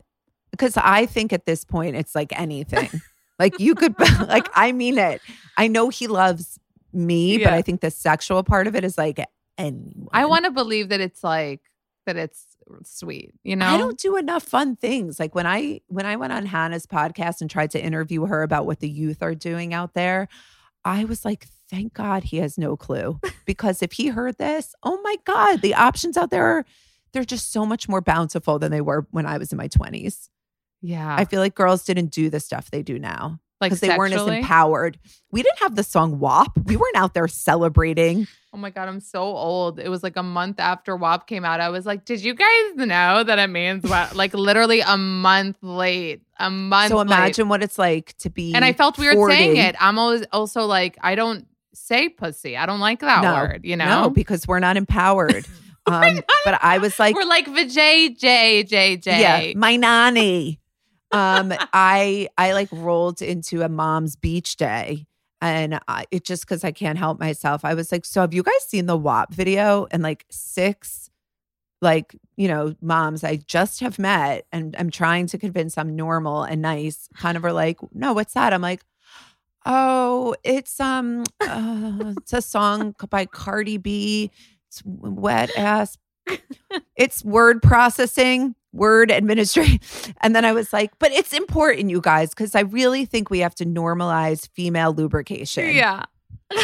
because 0.61 0.77
I 0.77 1.07
think 1.07 1.33
at 1.33 1.47
this 1.47 1.65
point 1.65 1.97
it's 1.97 2.15
like 2.15 2.39
anything. 2.39 2.91
like 3.39 3.59
you 3.59 3.75
could, 3.75 3.99
like 4.29 4.49
I 4.55 4.73
mean 4.73 4.99
it. 4.99 5.23
I 5.57 5.69
know 5.69 5.89
he 5.89 6.07
loves 6.07 6.59
me, 6.93 7.39
but 7.39 7.53
I 7.53 7.63
think 7.63 7.81
the 7.81 7.91
sexual 7.91 8.43
part 8.43 8.67
of 8.67 8.77
it 8.77 8.85
is 8.85 8.99
like 8.99 9.25
anyone. 9.57 10.09
I 10.13 10.27
want 10.27 10.45
to 10.45 10.51
believe 10.51 10.91
that 10.91 11.01
it's 11.01 11.25
like 11.25 11.63
that 12.05 12.17
it's 12.17 12.47
sweet, 12.85 13.33
you 13.43 13.57
know? 13.57 13.67
I 13.67 13.79
don't 13.79 13.99
do 13.99 14.17
enough 14.17 14.43
fun 14.43 14.77
things. 14.77 15.19
Like 15.19 15.35
when 15.35 15.47
I 15.47 15.81
when 15.89 16.05
I 16.05 16.17
went 16.17 16.33
on 16.35 16.45
Hannah's 16.45 16.87
podcast 16.87 17.41
and 17.41 17.49
tried 17.49 17.71
to 17.73 17.83
interview 17.83 18.27
her 18.27 18.43
about 18.43 18.67
what 18.67 18.81
the 18.81 18.89
youth 18.89 19.23
are 19.23 19.35
doing 19.35 19.73
out 19.73 19.95
there, 19.95 20.29
I 20.85 21.05
was 21.05 21.25
like, 21.25 21.47
thank 21.71 21.95
God 21.95 22.25
he 22.25 22.37
has 22.39 22.59
no 22.59 22.77
clue. 22.77 23.19
Because 23.47 23.83
if 23.83 23.95
he 23.95 24.07
heard 24.07 24.39
this, 24.39 24.77
oh 24.85 25.01
my 25.03 25.17
God, 25.25 25.61
the 25.61 25.75
options 25.75 26.17
out 26.17 26.31
there 26.31 26.45
are 26.45 26.65
they're 27.13 27.25
just 27.25 27.51
so 27.51 27.67
much 27.67 27.89
more 27.89 28.01
bountiful 28.01 28.61
than 28.61 28.71
they 28.71 28.81
were 28.81 29.09
when 29.11 29.27
I 29.27 29.39
was 29.39 29.51
in 29.51 29.59
my 29.59 29.67
20s. 29.67 30.29
Yeah. 30.81 31.15
I 31.17 31.25
feel 31.25 31.41
like 31.41 31.55
girls 31.55 31.85
didn't 31.85 32.07
do 32.07 32.31
the 32.31 32.41
stuff 32.41 32.71
they 32.71 32.83
do 32.83 32.99
now 32.99 33.41
like 33.61 33.71
because 33.71 33.81
they 33.81 33.97
weren't 33.97 34.15
as 34.15 34.27
empowered. 34.27 34.99
We 35.31 35.43
didn't 35.43 35.59
have 35.59 35.77
the 35.77 35.83
song 35.83 36.19
WAP. 36.19 36.57
We 36.65 36.77
weren't 36.77 36.97
out 36.97 37.15
there 37.15 37.29
celebrating. 37.29 38.27
Oh 38.53 38.57
my 38.57 38.71
god, 38.71 38.89
I'm 38.89 39.01
so 39.01 39.23
old. 39.23 39.79
It 39.79 39.89
was 39.89 40.03
like 40.03 40.17
a 40.17 40.23
month 40.23 40.59
after 40.59 40.97
WAP 40.97 41.27
came 41.27 41.45
out. 41.45 41.61
I 41.61 41.69
was 41.69 41.87
like, 41.87 42.05
"Did 42.05 42.25
you 42.25 42.35
guys 42.35 42.75
know 42.77 43.23
that 43.23 43.39
it 43.39 43.49
means 43.49 43.85
what?" 43.85 44.15
Like 44.21 44.35
literally 44.35 44.81
a 44.81 44.97
month 44.97 45.57
late. 45.63 46.23
A 46.39 46.51
month. 46.51 46.91
so 46.91 46.97
late. 46.97 47.07
imagine 47.07 47.49
what 47.49 47.63
it's 47.63 47.79
like 47.79 48.17
to 48.19 48.31
be. 48.31 48.55
And 48.55 48.65
I 48.65 48.73
felt 48.73 48.99
weird 48.99 49.15
40. 49.15 49.35
saying 49.35 49.57
it. 49.57 49.77
I'm 49.79 49.99
always 49.99 50.25
also 50.33 50.65
like, 50.65 50.99
I 51.01 51.15
don't 51.15 51.47
say 51.75 52.09
pussy. 52.09 52.57
I 52.57 52.67
don't 52.67 52.81
like 52.81 53.01
that 53.01 53.23
no, 53.23 53.35
word. 53.35 53.61
You 53.65 53.77
know, 53.77 54.03
no, 54.03 54.11
because 54.11 54.49
we're 54.49 54.59
not 54.59 54.77
empowered. 54.77 55.47
um, 55.87 56.21
but 56.45 56.59
I 56.63 56.79
was 56.79 56.99
like, 56.99 57.15
we're 57.15 57.25
like 57.25 57.47
Vijay 57.47 58.19
J 58.19 58.65
J 58.65 58.97
J. 58.97 59.21
yeah, 59.21 59.53
my 59.55 59.77
nanny. 59.77 60.60
Um, 61.13 61.53
I 61.73 62.29
I 62.39 62.53
like 62.53 62.69
rolled 62.73 63.23
into 63.23 63.63
a 63.63 63.69
mom's 63.69 64.17
beach 64.17 64.57
day. 64.57 65.07
And 65.43 65.81
I, 65.89 66.05
it 66.11 66.25
just 66.25 66.43
because 66.43 66.65
I 66.65 66.71
can't 66.71 66.99
help 66.99 67.19
myself, 67.19 67.65
I 67.65 67.73
was 67.75 67.91
like, 67.93 68.05
"So 68.05 68.21
have 68.21 68.35
you 68.35 68.43
guys 68.43 68.63
seen 68.67 68.85
the 68.87 68.97
WAP 68.97 69.33
video?" 69.33 69.87
And 69.91 70.03
like 70.03 70.27
six, 70.31 71.09
like 71.83 72.15
you 72.37 72.49
know, 72.49 72.75
moms 72.83 73.25
I 73.25 73.37
just 73.37 73.81
have 73.81 73.99
met, 73.99 74.47
and 74.53 74.77
I'm 74.79 74.91
trying 74.91 75.27
to 75.29 75.39
convince 75.39 75.79
I'm 75.79 75.97
normal 75.97 76.45
and 76.45 76.63
nice. 76.63 77.09
Kind 77.17 77.37
of 77.39 77.45
are 77.45 77.53
like, 77.53 77.79
"No, 77.95 78.13
what's 78.15 78.35
that?" 78.35 78.53
I'm 78.53 78.63
like, 78.63 78.83
"Oh, 79.67 80.35
it's 80.45 80.81
um, 80.81 81.25
uh, 81.41 82.15
it's 82.19 82.33
a 82.33 82.43
song 82.43 82.95
by 83.11 83.27
Cardi 83.27 83.79
B. 83.79 84.31
It's 84.69 84.83
wet 84.87 85.51
ass. 85.57 85.99
It's 86.97 87.25
word 87.25 87.63
processing." 87.63 88.55
Word 88.73 89.11
administration. 89.11 89.81
And 90.23 90.37
then 90.37 90.45
I 90.45 90.53
was 90.53 90.73
like, 90.73 90.93
but 90.99 91.13
it's 91.13 91.33
important, 91.33 91.91
you 91.91 92.01
guys, 92.01 92.31
because 92.31 92.55
I 92.55 92.61
really 92.61 93.05
think 93.05 93.31
we 93.31 93.39
have 93.41 93.55
to 93.57 93.65
normalize 93.65 94.49
female 94.51 94.93
lubrication. 94.93 95.75
Yeah. 95.75 96.05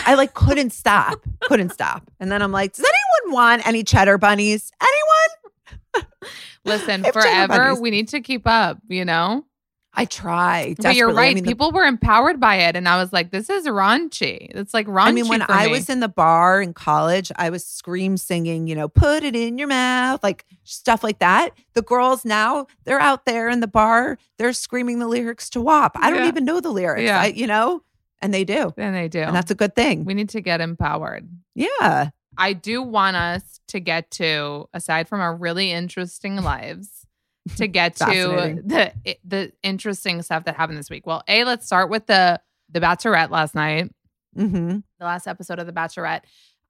I 0.04 0.14
like 0.14 0.34
couldn't 0.34 0.70
stop, 0.70 1.20
couldn't 1.42 1.70
stop. 1.70 2.02
And 2.20 2.30
then 2.30 2.42
I'm 2.42 2.52
like, 2.52 2.74
does 2.74 2.84
anyone 2.84 3.34
want 3.34 3.66
any 3.66 3.82
cheddar 3.82 4.18
bunnies? 4.18 4.72
Anyone? 4.80 6.10
Listen, 6.64 7.04
I 7.04 7.06
have 7.06 7.14
cheddar 7.14 7.54
forever 7.54 7.80
we 7.80 7.90
need 7.90 8.08
to 8.08 8.20
keep 8.20 8.46
up. 8.46 8.78
You 8.88 9.04
know. 9.04 9.44
I 9.98 10.04
try. 10.04 10.74
But 10.76 10.94
you're 10.94 11.08
desperately. 11.08 11.12
I 11.14 11.20
right. 11.26 11.34
mean, 11.34 11.44
the- 11.44 11.48
People 11.50 11.72
were 11.72 11.84
empowered 11.84 12.38
by 12.38 12.56
it, 12.56 12.76
and 12.76 12.86
I 12.88 12.96
was 13.00 13.12
like, 13.12 13.30
"This 13.30 13.48
is 13.48 13.66
raunchy." 13.66 14.48
It's 14.54 14.74
like 14.74 14.86
raunchy. 14.86 15.06
I 15.06 15.12
mean, 15.12 15.28
when 15.28 15.42
I 15.48 15.66
me. 15.66 15.72
was 15.72 15.88
in 15.88 16.00
the 16.00 16.08
bar 16.08 16.60
in 16.60 16.74
college, 16.74 17.32
I 17.36 17.48
was 17.50 17.64
scream 17.66 18.16
singing, 18.16 18.66
you 18.66 18.74
know, 18.74 18.88
put 18.88 19.24
it 19.24 19.34
in 19.34 19.56
your 19.58 19.68
mouth, 19.68 20.22
like 20.22 20.44
stuff 20.64 21.02
like 21.02 21.18
that. 21.20 21.50
The 21.74 21.82
girls 21.82 22.24
now, 22.24 22.66
they're 22.84 23.00
out 23.00 23.24
there 23.24 23.48
in 23.48 23.60
the 23.60 23.66
bar, 23.66 24.18
they're 24.38 24.52
screaming 24.52 24.98
the 24.98 25.08
lyrics 25.08 25.48
to 25.50 25.60
WAP. 25.60 25.96
I 25.96 26.10
don't 26.10 26.20
Yeah. 26.20 26.28
even 26.28 26.44
know 26.44 26.60
the 26.60 26.70
lyrics. 26.70 27.02
Yeah. 27.02 27.20
I, 27.20 27.26
you 27.26 27.46
know, 27.46 27.82
And 28.22 28.32
they 28.34 28.44
do. 28.44 28.72
And 28.76 28.94
they 28.94 29.08
do. 29.08 29.20
And 29.20 29.34
that's 29.36 29.50
a 29.50 29.54
good 29.54 29.74
thing. 29.74 30.04
we 30.04 30.14
need 30.14 30.28
to 30.30 30.40
get 30.40 30.60
empowered. 30.60 31.28
yeah. 31.54 32.10
I 32.38 32.52
do 32.52 32.82
want 32.82 33.16
us 33.16 33.60
to 33.68 33.80
get 33.80 34.10
to, 34.12 34.68
aside 34.74 35.08
from 35.08 35.20
our 35.22 35.34
really 35.34 35.72
interesting 35.72 36.36
lives, 36.42 37.05
to 37.56 37.66
get 37.68 37.96
to 37.96 38.60
the 38.64 38.92
the 39.24 39.52
interesting 39.62 40.22
stuff 40.22 40.44
that 40.44 40.56
happened 40.56 40.78
this 40.78 40.90
week. 40.90 41.06
Well, 41.06 41.22
a 41.28 41.44
let's 41.44 41.66
start 41.66 41.90
with 41.90 42.06
the 42.06 42.40
the 42.70 42.80
Bachelorette 42.80 43.30
last 43.30 43.54
night, 43.54 43.90
Mm-hmm. 44.36 44.78
the 44.98 45.04
last 45.04 45.26
episode 45.26 45.58
of 45.58 45.66
the 45.66 45.72
Bachelorette. 45.72 46.22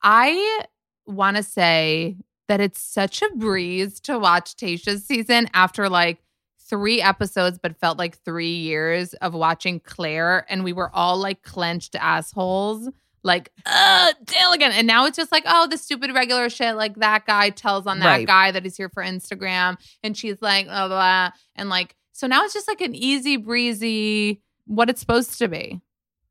I 0.03 0.64
want 1.07 1.37
to 1.37 1.43
say 1.43 2.16
that 2.49 2.61
it's 2.61 2.81
such 2.81 3.22
a 3.22 3.31
breeze 3.37 3.99
to 4.01 4.18
watch 4.18 4.55
Tayshia's 4.57 5.05
season 5.05 5.49
after 5.53 5.89
like 5.89 6.18
three 6.61 7.01
episodes, 7.01 7.59
but 7.61 7.77
felt 7.81 7.99
like 7.99 8.18
three 8.18 8.55
years 8.55 9.14
of 9.14 9.35
watching 9.35 9.81
Clare, 9.81 10.45
and 10.49 10.62
we 10.62 10.72
were 10.72 10.91
all 10.95 11.16
like 11.16 11.43
clenched 11.43 11.97
assholes. 11.97 12.89
Like, 13.27 13.51
uh, 13.66 14.12
Dale 14.24 14.53
again. 14.53 14.72
And 14.72 14.87
now 14.87 15.05
it's 15.07 15.16
just 15.16 15.33
like, 15.33 15.43
oh, 15.47 15.66
the 15.66 15.77
stupid 15.77 16.14
regular 16.14 16.49
shit. 16.49 16.77
Like 16.77 16.95
that 16.97 17.27
guy 17.27 17.51
tells 17.51 17.87
on 17.87 17.99
that 17.99 18.07
Right. 18.07 18.27
guy 18.27 18.53
that 18.53 18.62
he's 18.62 18.77
here 18.77 18.89
for 18.89 19.03
Instagram. 19.03 19.77
And 20.03 20.16
she's 20.16 20.41
like, 20.41 20.66
blah, 20.66 20.89
blah. 20.89 21.31
And 21.57 21.68
like, 21.68 21.97
so 22.12 22.27
now 22.27 22.45
it's 22.45 22.55
just 22.55 22.68
like 22.68 22.81
an 22.81 22.95
easy 22.95 23.37
breezy, 23.37 24.41
what 24.66 24.89
it's 24.89 25.01
supposed 25.01 25.39
to 25.39 25.49
be. 25.49 25.81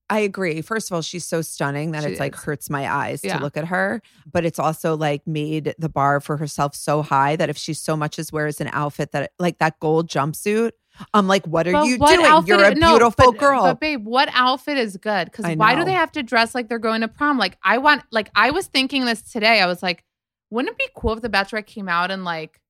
I 0.10 0.20
agree. 0.20 0.62
First 0.62 0.90
of 0.92 0.96
all, 0.96 1.02
she's 1.02 1.26
so 1.26 1.42
stunning 1.42 1.92
that 1.92 2.04
She 2.04 2.12
it's 2.12 2.20
like 2.20 2.36
hurts 2.36 2.70
my 2.70 2.92
eyes 2.92 3.22
Yeah. 3.24 3.38
to 3.38 3.44
look 3.44 3.58
at 3.58 3.66
her. 3.66 4.02
But 4.32 4.46
it's 4.46 4.60
also 4.60 4.96
like 4.96 5.26
made 5.28 5.74
the 5.80 5.90
bar 5.90 6.22
for 6.22 6.38
herself 6.38 6.76
so 6.76 7.02
high 7.02 7.36
that 7.36 7.50
if 7.50 7.58
she 7.58 7.74
so 7.74 7.98
much 7.98 8.20
as 8.20 8.32
wears 8.32 8.62
an 8.62 8.70
outfit 8.72 9.12
that 9.14 9.32
like 9.40 9.58
that 9.58 9.80
gold 9.80 10.08
jumpsuit, 10.08 10.72
I'm 11.14 11.28
like, 11.28 11.46
what 11.46 11.68
are 11.68 11.72
But 11.74 11.86
you 11.88 11.98
what 11.98 12.14
doing? 12.16 12.26
outfit 12.26 12.48
You're 12.48 12.64
a 12.64 12.76
no, 12.76 12.92
beautiful 12.92 13.32
but- 13.32 13.40
girl. 13.40 13.64
But 13.64 13.80
babe, 13.80 14.06
what 14.06 14.30
outfit 14.34 14.78
is 14.78 14.98
good? 14.98 15.26
Because 15.32 15.46
why 15.56 15.76
do 15.76 15.84
they 15.84 15.92
have 15.94 16.12
to 16.14 16.24
dress 16.24 16.56
like 16.56 16.70
they're 16.70 16.80
going 16.80 17.02
to 17.02 17.08
prom? 17.08 17.38
Like 17.38 17.58
I 17.64 17.78
want, 17.80 18.04
like 18.12 18.30
I 18.36 18.52
was 18.52 18.68
thinking 18.68 19.06
this 19.06 19.22
today. 19.22 19.62
I 19.62 19.66
was 19.66 19.84
like, 19.84 20.04
wouldn't 20.50 20.72
it 20.74 20.78
be 20.78 20.88
cool 20.96 21.14
if 21.14 21.22
the 21.22 21.30
Bachelorette 21.30 21.66
came 21.66 21.90
out 21.90 22.12
in 22.12 22.24
like 22.24 22.62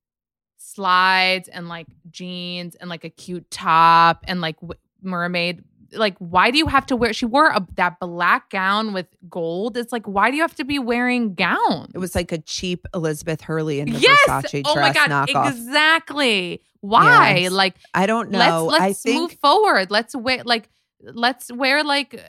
slides 0.58 1.48
and 1.50 1.68
like 1.68 1.88
jeans 2.10 2.76
and 2.76 2.90
like 2.90 3.04
a 3.04 3.10
cute 3.10 3.50
top 3.52 4.24
and 4.28 4.42
like 4.42 4.60
w- 4.62 4.80
mermaid? 5.02 5.64
Like, 5.96 6.18
why 6.20 6.52
do 6.52 6.58
you 6.58 6.68
have 6.68 6.86
to 6.88 6.96
wear? 6.96 7.14
She 7.14 7.26
wore 7.26 7.48
a, 7.48 7.66
that 7.76 8.00
black 8.00 8.50
gown 8.50 8.94
with 8.94 9.08
gold. 9.30 9.78
It's 9.78 9.92
like, 9.92 10.06
why 10.08 10.30
do 10.30 10.36
you 10.36 10.42
have 10.42 10.56
to 10.56 10.64
be 10.64 10.80
wearing 10.80 11.34
gowns? 11.34 11.92
it 11.94 12.00
was 12.00 12.16
like 12.16 12.32
a 12.32 12.38
cheap 12.40 12.88
Elizabeth 12.94 13.42
Hurley 13.42 13.80
in 13.80 13.92
the 13.92 14.00
yes. 14.00 14.20
Versace 14.28 14.64
oh 14.66 14.76
my 14.76 14.92
dress 14.92 15.08
god, 15.08 15.28
knockoff. 15.28 15.50
exactly. 15.52 16.62
Why? 16.82 17.38
Yes. 17.38 17.52
Like 17.52 17.76
I 17.94 18.06
don't 18.06 18.32
know. 18.32 18.66
Let's 18.66 18.82
let's 18.82 19.02
think 19.02 19.22
move 19.22 19.40
forward. 19.40 19.92
Let's 19.92 20.16
wear 20.16 20.44
like 20.44 20.70
let's 21.02 21.52
wear 21.52 21.84
like 21.84 22.22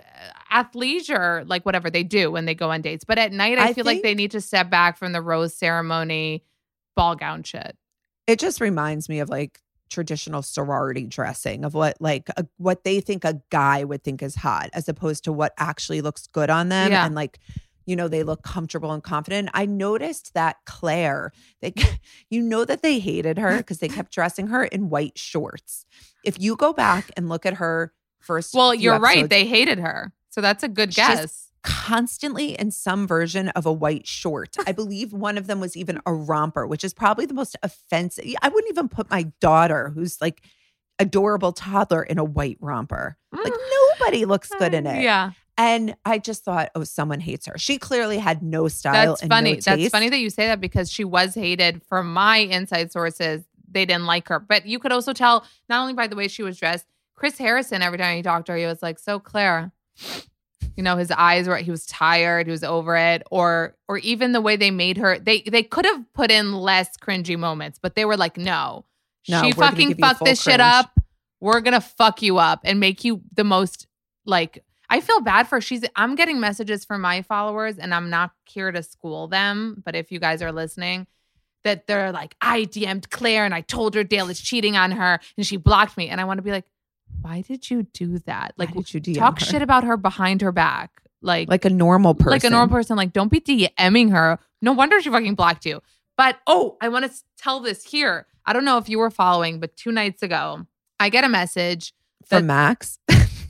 athleisure, 0.52 1.48
like 1.48 1.64
whatever 1.66 1.90
they 1.90 2.02
do 2.02 2.30
when 2.30 2.46
they 2.46 2.54
go 2.54 2.70
on 2.70 2.82
dates. 2.82 3.04
But 3.04 3.18
at 3.18 3.32
night, 3.32 3.58
I, 3.58 3.68
I 3.68 3.72
feel 3.72 3.84
like 3.84 4.02
they 4.02 4.14
need 4.14 4.30
to 4.32 4.40
step 4.40 4.70
back 4.70 4.96
from 4.96 5.12
the 5.12 5.20
rose 5.20 5.54
ceremony 5.54 6.42
ball 6.94 7.14
gown 7.14 7.42
shit. 7.42 7.76
it 8.26 8.38
just 8.38 8.60
reminds 8.60 9.08
me 9.08 9.20
of 9.20 9.28
like 9.28 9.60
traditional 9.90 10.42
sorority 10.42 11.06
dressing 11.06 11.64
of 11.64 11.74
what 11.74 11.96
like 12.00 12.28
a, 12.36 12.46
what 12.56 12.84
they 12.84 13.00
think 13.00 13.24
a 13.24 13.40
guy 13.50 13.84
would 13.84 14.02
think 14.02 14.22
is 14.22 14.34
hot 14.34 14.68
as 14.72 14.88
opposed 14.88 15.24
to 15.24 15.32
what 15.32 15.52
actually 15.58 16.00
looks 16.00 16.26
good 16.26 16.50
on 16.50 16.68
them 16.68 16.90
Yeah. 16.90 17.06
and 17.06 17.14
like 17.14 17.38
you 17.86 17.94
know 17.94 18.08
they 18.08 18.24
look 18.24 18.42
comfortable 18.42 18.90
and 18.92 19.02
confident 19.02 19.48
i 19.54 19.64
noticed 19.64 20.34
that 20.34 20.56
clare 20.66 21.30
they 21.62 21.72
you 22.30 22.42
know 22.42 22.64
that 22.64 22.82
they 22.82 22.98
hated 22.98 23.38
her 23.38 23.56
because 23.58 23.78
they 23.78 23.88
kept 23.88 24.12
dressing 24.12 24.48
her 24.48 24.64
in 24.64 24.88
white 24.90 25.16
shorts 25.16 25.86
if 26.24 26.38
you 26.40 26.56
go 26.56 26.72
back 26.72 27.10
and 27.16 27.28
look 27.28 27.46
at 27.46 27.54
her 27.54 27.92
first 28.18 28.54
Well, 28.54 28.74
you're 28.74 28.98
right. 28.98 29.30
They 29.30 29.44
hated 29.46 29.78
her, 29.78 30.12
so 30.30 30.40
that's 30.40 30.64
a 30.64 30.68
good 30.68 30.90
guess. 30.92 31.45
Constantly 31.66 32.58
in 32.58 32.70
some 32.70 33.06
version 33.06 33.48
of 33.50 33.66
a 33.66 33.72
white 33.72 34.06
short. 34.06 34.56
I 34.66 34.72
believe 34.82 35.12
one 35.12 35.36
of 35.36 35.46
them 35.48 35.60
was 35.60 35.76
even 35.76 36.00
a 36.06 36.14
romper, 36.14 36.66
which 36.66 36.84
is 36.84 36.94
probably 36.94 37.26
the 37.26 37.34
most 37.34 37.56
offensive. 37.62 38.24
I 38.40 38.48
wouldn't 38.48 38.70
even 38.72 38.88
put 38.88 39.10
my 39.10 39.24
daughter, 39.40 39.90
who's 39.94 40.20
like 40.20 40.42
adorable 40.98 41.52
toddler, 41.52 42.02
in 42.02 42.18
a 42.18 42.24
white 42.24 42.56
romper. 42.60 43.18
Like 43.32 43.52
nobody 43.98 44.24
looks 44.24 44.48
good 44.58 44.74
in 44.74 44.86
it. 44.86 45.00
Mm. 45.00 45.02
Yeah, 45.02 45.30
And 45.58 45.96
I 46.04 46.18
just 46.18 46.44
thought, 46.44 46.70
oh, 46.74 46.84
someone 46.84 47.20
hates 47.20 47.46
her. 47.46 47.58
She 47.58 47.78
clearly 47.78 48.18
had 48.18 48.42
no 48.42 48.68
style. 48.68 49.16
that's 49.16 49.26
funny. 49.26 49.54
no 49.54 49.60
that's 49.60 49.88
funny 49.88 50.08
that 50.08 50.18
you 50.18 50.30
say 50.30 50.46
that 50.46 50.60
because 50.60 50.90
she 50.90 51.04
was 51.04 51.34
hated 51.34 51.82
from 51.88 52.12
my 52.12 52.38
inside 52.38 52.92
sources. 52.92 53.44
They 53.68 53.84
didn't 53.84 54.06
like 54.06 54.28
her, 54.28 54.38
but 54.38 54.64
you 54.66 54.78
could 54.78 54.92
also 54.92 55.12
tell 55.12 55.44
not 55.68 55.82
only 55.82 55.92
by 55.94 56.06
the 56.06 56.16
way 56.16 56.28
she 56.28 56.42
was 56.42 56.56
dressed. 56.58 56.86
Chris 57.14 57.36
Harrison, 57.38 57.82
every 57.82 57.98
time 57.98 58.16
he 58.16 58.22
talked 58.22 58.46
to 58.46 58.52
her, 58.52 58.58
he 58.58 58.66
was 58.66 58.82
like, 58.82 58.98
"So 58.98 59.18
Clare." 59.18 59.72
You 60.76 60.82
know, 60.82 60.96
his 60.96 61.10
eyes 61.10 61.48
were 61.48 61.56
he 61.56 61.70
was 61.70 61.86
tired, 61.86 62.46
he 62.46 62.50
was 62.50 62.62
over 62.64 62.96
it, 62.96 63.22
or 63.30 63.74
or 63.88 63.98
even 63.98 64.32
the 64.32 64.40
way 64.40 64.56
they 64.56 64.70
made 64.70 64.98
her. 64.98 65.18
They 65.18 65.40
they 65.42 65.62
could 65.62 65.86
have 65.86 66.04
put 66.12 66.30
in 66.30 66.54
less 66.54 66.96
cringy 66.98 67.38
moments, 67.38 67.78
but 67.80 67.94
they 67.94 68.04
were 68.04 68.16
like, 68.16 68.36
no, 68.36 68.84
No, 69.28 69.42
she 69.42 69.52
fucking 69.52 69.96
fucked 69.96 70.24
this 70.24 70.42
shit 70.42 70.60
up. 70.60 70.90
We're 71.40 71.60
gonna 71.60 71.80
fuck 71.80 72.22
you 72.22 72.38
up 72.38 72.60
and 72.64 72.78
make 72.80 73.04
you 73.04 73.22
the 73.34 73.44
most 73.44 73.86
like. 74.24 74.62
I 74.88 75.00
feel 75.00 75.20
bad 75.20 75.48
for 75.48 75.60
she's. 75.60 75.84
I'm 75.96 76.14
getting 76.14 76.38
messages 76.38 76.84
from 76.84 77.00
my 77.00 77.22
followers, 77.22 77.76
and 77.78 77.92
I'm 77.92 78.08
not 78.08 78.30
here 78.44 78.70
to 78.70 78.82
school 78.84 79.26
them. 79.26 79.82
But 79.84 79.96
if 79.96 80.12
you 80.12 80.20
guys 80.20 80.42
are 80.42 80.52
listening, 80.52 81.08
that 81.64 81.86
they're 81.88 82.12
like, 82.12 82.36
I 82.40 82.62
DM'd 82.62 83.10
Clare 83.10 83.44
and 83.44 83.52
I 83.52 83.62
told 83.62 83.94
her 83.96 84.04
Dale 84.04 84.28
is 84.28 84.40
cheating 84.40 84.76
on 84.76 84.92
her, 84.92 85.18
and 85.36 85.44
she 85.46 85.56
blocked 85.56 85.96
me, 85.96 86.08
and 86.08 86.20
I 86.20 86.24
want 86.24 86.38
to 86.38 86.42
be 86.42 86.52
like, 86.52 86.66
why 87.22 87.42
did 87.42 87.70
you 87.70 87.82
do 87.84 88.18
that? 88.20 88.52
Why 88.56 88.64
Like, 88.66 88.74
did 88.74 88.94
you 88.94 89.00
DM 89.00 89.18
talk 89.18 89.40
her? 89.40 89.44
shit 89.46 89.62
about 89.62 89.84
her 89.84 89.96
behind 89.96 90.40
her 90.42 90.52
back, 90.52 90.90
like 91.22 91.48
like 91.48 91.64
a 91.64 91.70
normal 91.70 92.14
person. 92.14 92.30
like 92.30 92.44
a 92.44 92.50
normal 92.50 92.74
person. 92.76 92.96
Like, 92.96 93.12
don't 93.12 93.30
be 93.30 93.40
DMing 93.40 94.10
her. 94.10 94.38
No 94.62 94.72
wonder 94.72 95.00
she 95.00 95.10
fucking 95.10 95.34
blocked 95.34 95.66
you. 95.66 95.82
But 96.16 96.38
oh, 96.46 96.76
I 96.80 96.88
want 96.88 97.04
to 97.04 97.12
tell 97.36 97.60
this 97.60 97.84
here. 97.84 98.26
I 98.46 98.52
don't 98.52 98.64
know 98.64 98.78
if 98.78 98.88
you 98.88 98.98
were 98.98 99.10
following, 99.10 99.58
but 99.60 99.76
two 99.76 99.92
nights 99.92 100.22
ago, 100.22 100.66
I 101.00 101.08
get 101.10 101.24
a 101.24 101.28
message. 101.28 101.92
from 102.24 102.46
Max. 102.46 102.98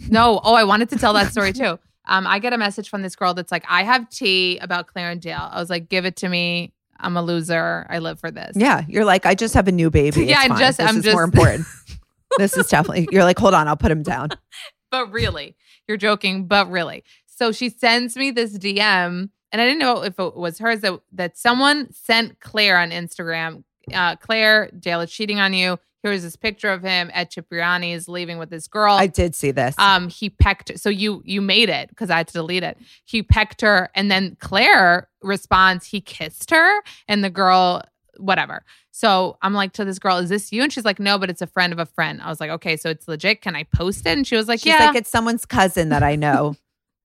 No, 0.09 0.41
oh, 0.45 0.55
I 0.55 0.63
wanted 0.63 0.89
to 0.91 0.99
tell 0.99 1.15
that 1.15 1.33
story 1.33 1.53
too. 1.53 1.81
Um, 2.05 2.29
I 2.29 2.39
get 2.39 2.53
a 2.53 2.59
message 2.59 2.89
from 2.89 3.03
this 3.03 3.17
girl 3.17 3.35
that's 3.35 3.51
like, 3.51 3.65
I 3.69 3.83
have 3.83 4.09
tea 4.09 4.57
about 4.59 4.87
Clare 4.87 5.11
and 5.11 5.21
Dale. 5.21 5.49
I 5.51 5.59
was 5.59 5.69
like, 5.69 5.89
give 5.89 6.05
it 6.05 6.15
to 6.17 6.29
me. 6.29 6.73
I'm 7.01 7.17
a 7.17 7.23
loser. 7.23 7.85
I 7.91 7.99
live 7.99 8.21
for 8.21 8.31
this. 8.31 8.53
yeah, 8.57 8.85
you're 8.87 9.05
like, 9.05 9.27
I 9.27 9.35
just 9.35 9.55
have 9.55 9.67
a 9.67 9.73
new 9.73 9.91
baby. 9.91 10.25
Yeah, 10.27 10.43
It's 10.45 10.53
I'm 10.53 10.59
just- 10.59 10.79
This 10.79 10.89
I'm 10.89 10.97
is 10.99 11.03
just- 11.05 11.13
more 11.15 11.25
important. 11.25 11.67
this 12.39 12.57
is 12.57 12.67
definitely. 12.69 13.09
You're 13.11 13.25
like, 13.25 13.39
hold 13.39 13.55
on, 13.55 13.69
I'll 13.69 13.77
put 13.77 13.91
him 13.91 14.03
down. 14.03 14.31
but 14.91 15.11
really, 15.13 15.57
you're 15.89 15.97
joking, 15.97 16.47
but 16.47 16.71
really. 16.71 17.05
So 17.27 17.53
she 17.53 17.69
sends 17.69 18.17
me 18.17 18.31
this 18.31 18.57
DM, 18.57 19.29
and 19.53 19.61
I 19.61 19.65
didn't 19.65 19.79
know 19.79 20.03
if 20.03 20.19
it 20.19 20.37
was 20.37 20.59
hers 20.59 20.81
that, 20.81 21.01
that 21.13 21.37
someone 21.37 21.93
sent 21.93 22.41
Clare 22.41 22.79
on 22.79 22.91
Instagram. 22.91 23.65
Uh, 23.93 24.17
Clare, 24.17 24.71
Dale 24.79 25.03
is 25.03 25.11
cheating 25.11 25.39
on 25.39 25.53
you. 25.53 25.79
Here's 26.03 26.23
this 26.23 26.37
picture 26.37 26.71
of 26.71 26.83
him 26.83 27.11
at 27.13 27.31
Cipriani 27.33 27.93
is 27.93 28.09
leaving 28.09 28.39
with 28.39 28.49
this 28.49 28.69
girl. 28.69 28.95
I 28.95 29.09
did 29.09 29.35
see 29.35 29.51
this. 29.51 29.75
um, 29.79 30.09
he 30.09 30.31
pecked. 30.31 30.79
So 30.79 30.89
you 30.89 31.21
you 31.25 31.41
made 31.41 31.69
it 31.69 31.89
because 31.89 32.11
I 32.11 32.19
had 32.19 32.29
to 32.29 32.33
delete 32.33 32.63
it. 32.63 32.79
He 33.05 33.23
pecked 33.23 33.61
her, 33.63 33.91
and 33.95 34.11
then 34.11 34.37
Clare 34.41 35.09
responds, 35.21 35.87
he 35.87 36.01
kissed 36.01 36.51
her, 36.51 36.81
and 37.09 37.25
the 37.25 37.31
girl, 37.31 37.83
whatever. 38.19 38.65
So 38.97 39.37
I'm 39.43 39.53
like 39.53 39.75
to 39.75 39.85
this 39.85 39.99
girl, 39.99 40.17
is 40.17 40.31
this 40.31 40.51
you? 40.53 40.63
And 40.63 40.73
she's 40.73 40.87
like, 40.87 40.99
no, 40.99 41.19
but 41.19 41.29
it's 41.29 41.43
a 41.43 41.47
friend 41.47 41.71
of 41.71 41.79
a 41.79 41.85
friend. 41.85 42.19
I 42.23 42.31
was 42.31 42.41
like, 42.41 42.49
okay, 42.49 42.79
so 42.79 42.89
it's 42.89 43.07
legit. 43.07 43.43
Can 43.43 43.55
I 43.55 43.65
post 43.65 44.07
it? 44.07 44.17
And 44.17 44.27
she 44.27 44.37
was 44.37 44.49
like, 44.49 44.61
She's 44.61 44.73
yeah. 44.73 44.87
like, 44.87 44.97
it's 44.97 45.11
someone's 45.11 45.45
cousin 45.45 45.91
that 45.91 46.03
I 46.03 46.17
know. 46.17 46.57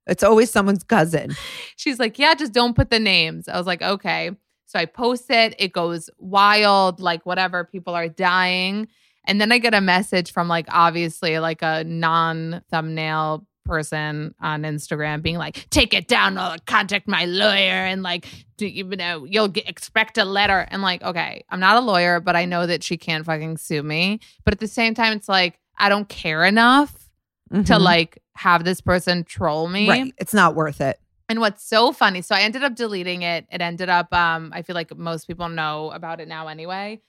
it's 0.07 0.23
always 0.23 0.49
someone's 0.49 0.85
cousin. 0.85 1.35
She's 1.75 1.99
like, 1.99 2.17
yeah, 2.17 2.33
just 2.33 2.53
don't 2.53 2.77
put 2.77 2.91
the 2.91 2.99
names. 2.99 3.49
I 3.49 3.57
was 3.57 3.67
like, 3.67 3.81
okay. 3.81 4.31
So 4.67 4.79
I 4.79 4.85
post 4.85 5.29
it. 5.29 5.53
It 5.59 5.73
goes 5.73 6.09
wild, 6.17 7.01
like 7.01 7.25
whatever. 7.25 7.65
People 7.65 7.93
are 7.93 8.07
dying. 8.07 8.87
And 9.25 9.41
then 9.41 9.51
I 9.51 9.57
get 9.57 9.73
a 9.73 9.81
message 9.81 10.31
from 10.31 10.47
like 10.47 10.67
obviously 10.69 11.39
like 11.39 11.61
a 11.61 11.83
non 11.83 12.61
thumbnail 12.71 13.45
person 13.65 14.33
on 14.41 14.63
Instagram 14.63 15.21
being 15.21 15.37
like, 15.37 15.67
take 15.69 15.93
it 15.93 16.07
down 16.07 16.37
or 16.37 16.55
contact 16.65 17.07
my 17.07 17.25
lawyer 17.25 17.85
and 17.85 18.03
like, 18.03 18.27
do 18.57 18.65
you 18.67 18.83
know, 18.83 19.25
you'll 19.25 19.47
get, 19.47 19.67
expect 19.69 20.17
a 20.17 20.25
letter. 20.25 20.67
And 20.69 20.81
like, 20.81 21.01
okay, 21.03 21.43
I'm 21.49 21.59
not 21.59 21.77
a 21.77 21.81
lawyer, 21.81 22.19
but 22.19 22.35
I 22.35 22.45
know 22.45 22.65
that 22.67 22.83
she 22.83 22.97
can't 22.97 23.25
fucking 23.25 23.57
sue 23.57 23.83
me. 23.83 24.19
But 24.43 24.53
at 24.53 24.59
the 24.59 24.67
same 24.67 24.93
time, 24.93 25.13
it's 25.17 25.29
like, 25.29 25.59
I 25.77 25.89
don't 25.89 26.07
care 26.09 26.43
enough 26.45 27.09
to 27.51 27.57
Mhm. 27.57 27.79
like 27.81 28.19
have 28.35 28.63
this 28.63 28.81
person 28.81 29.23
troll 29.23 29.67
me. 29.67 29.89
right. 29.89 30.13
It's 30.17 30.33
not 30.33 30.55
worth 30.55 30.79
it. 30.81 30.99
And 31.29 31.39
what's 31.39 31.63
so 31.65 31.91
funny, 31.93 32.21
so 32.21 32.35
I 32.35 32.41
ended 32.41 32.63
up 32.63 32.75
deleting 32.75 33.21
it. 33.21 33.45
It 33.51 33.61
ended 33.61 33.87
up, 33.89 34.13
um, 34.13 34.51
I 34.53 34.63
feel 34.63 34.73
like 34.73 34.95
most 34.97 35.27
people 35.27 35.47
know 35.49 35.91
about 35.91 36.19
it 36.19 36.27
now 36.27 36.47
anyway. 36.49 37.01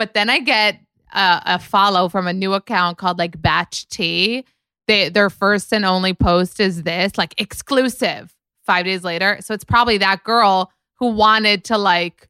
But 0.00 0.14
then 0.14 0.28
I 0.30 0.40
get 0.40 0.80
a, 1.12 1.42
a 1.46 1.58
follow 1.58 2.08
from 2.08 2.26
a 2.26 2.32
new 2.32 2.54
account 2.54 2.98
called 2.98 3.18
like 3.18 3.40
Batch 3.40 3.88
T. 3.88 4.44
They, 4.88 5.08
their 5.08 5.30
first 5.30 5.72
and 5.72 5.84
only 5.84 6.14
post 6.14 6.58
is 6.58 6.82
this, 6.82 7.16
like 7.16 7.40
exclusive. 7.40 8.34
Five 8.66 8.84
days 8.84 9.02
later, 9.02 9.38
so 9.40 9.54
it's 9.54 9.64
probably 9.64 9.96
that 9.96 10.24
girl 10.24 10.70
who 10.98 11.06
wanted 11.12 11.64
to 11.64 11.78
like 11.78 12.28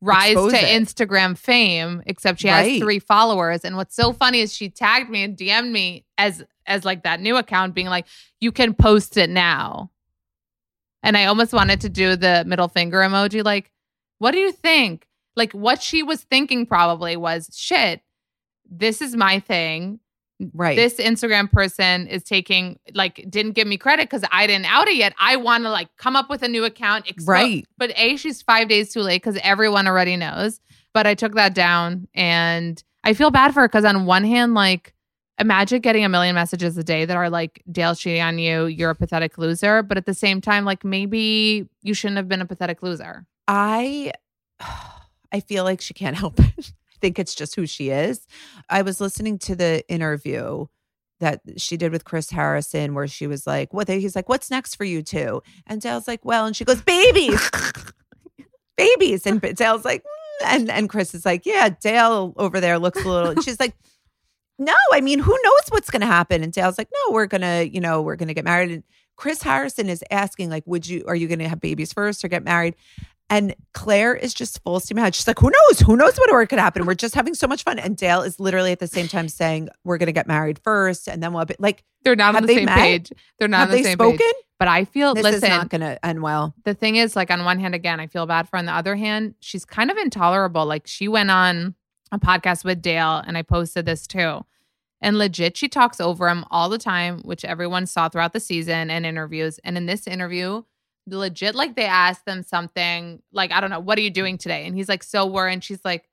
rise 0.00 0.32
expose 0.32 0.52
to 0.52 0.58
it. 0.58 0.82
Instagram 0.82 1.36
fame, 1.36 2.02
except 2.06 2.40
she 2.40 2.48
Right. 2.48 2.70
has 2.72 2.80
three 2.80 2.98
followers. 2.98 3.66
And 3.66 3.76
what's 3.76 3.94
so 3.94 4.14
funny 4.14 4.40
is 4.40 4.54
she 4.54 4.70
tagged 4.70 5.10
me 5.10 5.24
and 5.24 5.36
DM'd 5.36 5.70
me 5.70 6.06
as 6.16 6.42
as 6.66 6.86
like 6.86 7.02
that 7.02 7.20
new 7.20 7.36
account 7.36 7.74
being 7.74 7.88
like, 7.88 8.06
you 8.40 8.50
can 8.50 8.72
post 8.72 9.18
it 9.18 9.28
now. 9.28 9.90
And 11.02 11.18
I 11.18 11.26
almost 11.26 11.52
wanted 11.52 11.82
to 11.82 11.90
do 11.90 12.16
the 12.16 12.44
middle 12.46 12.68
finger 12.68 13.00
emoji. 13.00 13.44
Like, 13.44 13.70
what 14.20 14.30
do 14.30 14.38
you 14.38 14.52
think? 14.52 15.06
Like, 15.36 15.52
what 15.52 15.82
she 15.82 16.02
was 16.02 16.22
thinking 16.22 16.64
probably 16.64 17.14
was, 17.18 17.50
shit, 17.54 18.00
this 18.64 19.02
is 19.02 19.14
my 19.14 19.38
thing. 19.40 20.00
Right. 20.52 20.76
This 20.76 20.96
Instagram 20.96 21.50
person 21.50 22.06
is 22.08 22.22
taking, 22.24 22.78
like, 22.94 23.24
didn't 23.30 23.52
give 23.52 23.68
me 23.68 23.76
credit 23.76 24.10
because 24.10 24.24
I 24.32 24.46
didn't 24.46 24.66
out 24.66 24.88
it 24.88 24.96
yet. 24.96 25.14
I 25.18 25.36
want 25.36 25.64
to, 25.64 25.70
like, 25.70 25.88
come 25.96 26.16
up 26.16 26.28
with 26.28 26.42
a 26.42 26.48
new 26.48 26.64
account. 26.64 27.06
expo- 27.06 27.28
Right. 27.28 27.66
But 27.78 27.92
A, 27.96 28.16
she's 28.16 28.42
five 28.42 28.68
days 28.68 28.92
too 28.92 29.00
late 29.00 29.22
because 29.22 29.38
everyone 29.42 29.86
already 29.86 30.16
knows. 30.16 30.60
But 30.92 31.06
I 31.06 31.14
took 31.14 31.34
that 31.34 31.54
down 31.54 32.08
and 32.14 32.82
I 33.04 33.14
feel 33.14 33.30
bad 33.30 33.54
for 33.54 33.60
her 33.60 33.68
because, 33.68 33.84
on 33.84 34.06
one 34.06 34.24
hand, 34.24 34.54
like, 34.54 34.94
imagine 35.38 35.80
getting 35.80 36.04
a 36.04 36.08
million 36.08 36.34
messages 36.34 36.76
a 36.78 36.84
day 36.84 37.04
that 37.04 37.16
are 37.16 37.28
like 37.28 37.62
Dale 37.70 37.94
cheating 37.94 38.22
on 38.22 38.38
you, 38.38 38.66
you're 38.66 38.90
a 38.90 38.94
pathetic 38.94 39.36
loser. 39.38 39.82
But 39.82 39.96
at 39.98 40.06
the 40.06 40.14
same 40.14 40.40
time, 40.40 40.64
like 40.64 40.84
maybe 40.84 41.68
you 41.82 41.94
shouldn't 41.94 42.18
have 42.18 42.28
been 42.28 42.40
a 42.40 42.46
pathetic 42.46 42.82
loser. 42.82 43.26
I 43.48 44.12
I 45.32 45.40
feel 45.40 45.64
like 45.64 45.80
she 45.80 45.94
can't 45.94 46.16
help 46.16 46.38
it. 46.38 46.72
Think 47.04 47.18
it's 47.18 47.34
just 47.34 47.54
who 47.54 47.66
she 47.66 47.90
is. 47.90 48.26
I 48.70 48.80
was 48.80 48.98
listening 48.98 49.38
to 49.40 49.54
the 49.54 49.86
interview 49.90 50.64
that 51.20 51.42
she 51.58 51.76
did 51.76 51.92
with 51.92 52.06
Chris 52.06 52.30
Harrison 52.30 52.94
where 52.94 53.06
she 53.06 53.26
was 53.26 53.46
like, 53.46 53.74
what 53.74 53.88
he's 53.88 54.16
like, 54.16 54.30
what's 54.30 54.50
next 54.50 54.76
for 54.76 54.84
you 54.84 55.02
two? 55.02 55.42
And 55.66 55.82
Dale's 55.82 56.08
like, 56.08 56.24
well, 56.24 56.46
and 56.46 56.56
she 56.56 56.64
goes, 56.64 56.80
babies. 56.80 57.50
babies. 58.78 59.26
And 59.26 59.38
Dale's 59.38 59.84
like, 59.84 60.02
"Mm," 60.02 60.46
and 60.46 60.70
and 60.70 60.88
Chris 60.88 61.14
is 61.14 61.26
like, 61.26 61.44
yeah, 61.44 61.68
Dale 61.68 62.32
over 62.38 62.58
there 62.58 62.78
looks 62.78 63.04
a 63.04 63.06
little 63.06 63.32
and 63.32 63.44
she's 63.44 63.60
like, 63.60 63.76
no, 64.58 64.74
I 64.90 65.02
mean, 65.02 65.18
who 65.18 65.38
knows 65.44 65.68
what's 65.68 65.90
going 65.90 66.00
to 66.00 66.06
happen? 66.06 66.42
And 66.42 66.54
Dale's 66.54 66.78
like, 66.78 66.88
no, 66.90 67.12
we're 67.12 67.26
going 67.26 67.42
to, 67.42 67.68
you 67.70 67.82
know, 67.82 68.00
we're 68.00 68.16
going 68.16 68.28
to 68.28 68.34
get 68.34 68.46
married. 68.46 68.70
And 68.70 68.82
Chris 69.16 69.42
Harrison 69.42 69.90
is 69.90 70.02
asking, 70.10 70.48
like, 70.48 70.62
would 70.66 70.86
you, 70.86 71.04
are 71.06 71.14
you 71.14 71.28
going 71.28 71.40
to 71.40 71.48
have 71.48 71.60
babies 71.60 71.92
first 71.92 72.24
or 72.24 72.28
get 72.28 72.44
married? 72.44 72.76
And 73.34 73.56
Clare 73.72 74.14
is 74.14 74.32
just 74.32 74.62
full 74.62 74.78
steam 74.78 74.96
ahead. 74.96 75.12
She's 75.12 75.26
like, 75.26 75.40
who 75.40 75.50
knows? 75.50 75.80
Who 75.80 75.96
knows 75.96 76.16
what 76.16 76.48
could 76.48 76.60
happen? 76.60 76.86
We're 76.86 76.94
just 76.94 77.16
having 77.16 77.34
so 77.34 77.48
much 77.48 77.64
fun. 77.64 77.80
And 77.80 77.96
Dale 77.96 78.22
is 78.22 78.38
literally 78.38 78.70
at 78.70 78.78
the 78.78 78.86
same 78.86 79.08
time 79.08 79.28
saying, 79.28 79.70
we're 79.82 79.98
going 79.98 80.06
to 80.06 80.12
get 80.12 80.28
married 80.28 80.60
first. 80.60 81.08
And 81.08 81.20
then 81.20 81.32
we'll 81.32 81.44
be 81.44 81.56
like, 81.58 81.82
They're 82.04 82.14
not 82.14 82.36
on 82.36 82.42
the 82.42 82.46
they 82.46 82.54
same 82.58 82.66
met? 82.66 82.76
page. 82.78 83.12
They're 83.40 83.48
not 83.48 83.58
have 83.58 83.68
on 83.70 83.72
the 83.72 83.76
they 83.78 83.82
same 83.82 83.96
spoken? 83.96 84.18
page. 84.18 84.34
But 84.60 84.68
I 84.68 84.84
feel, 84.84 85.14
This 85.14 85.24
listen, 85.24 85.42
is 85.44 85.50
not 85.50 85.68
going 85.68 85.80
to 85.80 86.06
end 86.06 86.22
well. 86.22 86.54
the 86.64 86.74
thing 86.74 86.94
is, 86.94 87.16
like, 87.16 87.32
on 87.32 87.44
one 87.44 87.58
hand, 87.58 87.74
again, 87.74 87.98
I 87.98 88.06
feel 88.06 88.24
bad 88.24 88.48
for. 88.48 88.56
her. 88.56 88.58
On 88.60 88.66
the 88.66 88.72
other 88.72 88.94
hand, 88.94 89.34
she's 89.40 89.64
kind 89.64 89.90
of 89.90 89.96
intolerable. 89.96 90.64
Like, 90.64 90.86
she 90.86 91.08
went 91.08 91.32
on 91.32 91.74
a 92.12 92.20
podcast 92.20 92.64
with 92.64 92.80
Dale, 92.82 93.20
and 93.26 93.36
I 93.36 93.42
posted 93.42 93.84
this 93.84 94.06
too. 94.06 94.44
And 95.00 95.18
legit, 95.18 95.56
she 95.56 95.68
talks 95.68 96.00
over 96.00 96.28
him 96.28 96.44
all 96.52 96.68
the 96.68 96.78
time, 96.78 97.18
which 97.24 97.44
everyone 97.44 97.86
saw 97.86 98.08
throughout 98.08 98.32
the 98.32 98.38
season 98.38 98.90
and 98.90 99.04
interviews. 99.04 99.58
And 99.64 99.76
in 99.76 99.86
this 99.86 100.06
interview, 100.06 100.62
legit, 101.06 101.54
like 101.54 101.76
they 101.76 101.84
asked 101.84 102.24
them 102.24 102.42
something, 102.42 103.22
like, 103.32 103.52
I 103.52 103.60
don't 103.60 103.70
know, 103.70 103.80
what 103.80 103.98
are 103.98 104.02
you 104.02 104.10
doing 104.10 104.38
today? 104.38 104.66
And 104.66 104.74
he's 104.74 104.88
like, 104.88 105.02
so 105.02 105.26
we're, 105.26 105.48
and 105.48 105.62
she's 105.62 105.84
like, 105.84 106.08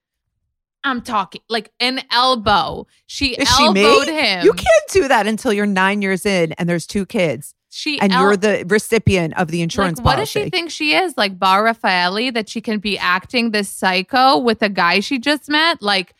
I'm 0.83 1.01
talking, 1.01 1.41
like 1.47 1.71
an 1.79 2.01
elbow. 2.11 2.87
She 3.05 3.35
Is 3.35 3.47
she 3.47 3.65
elbowed 3.65 4.07
him. 4.07 4.43
You 4.43 4.53
can't 4.53 4.89
do 4.89 5.07
that 5.07 5.27
until 5.27 5.53
you're 5.53 5.67
nine 5.67 6.01
years 6.01 6.25
in 6.25 6.53
and 6.53 6.67
there's 6.67 6.87
two 6.87 7.05
kids 7.05 7.53
She 7.69 7.99
and 8.01 8.11
el- 8.11 8.21
you're 8.21 8.37
the 8.37 8.65
recipient 8.67 9.37
of 9.37 9.49
the 9.49 9.61
insurance 9.61 9.99
like, 9.99 10.05
what 10.05 10.15
policy. 10.15 10.39
does 10.39 10.45
she 10.45 10.49
think 10.49 10.71
she 10.71 10.95
is? 10.95 11.15
Like 11.17 11.37
Bar 11.37 11.65
Refaeli, 11.65 12.33
that 12.33 12.49
she 12.49 12.61
can 12.61 12.79
be 12.79 12.97
acting 12.97 13.51
this 13.51 13.69
psycho 13.69 14.39
with 14.39 14.61
a 14.63 14.69
guy 14.69 15.01
she 15.01 15.19
just 15.19 15.49
met? 15.49 15.83
Like, 15.83 16.15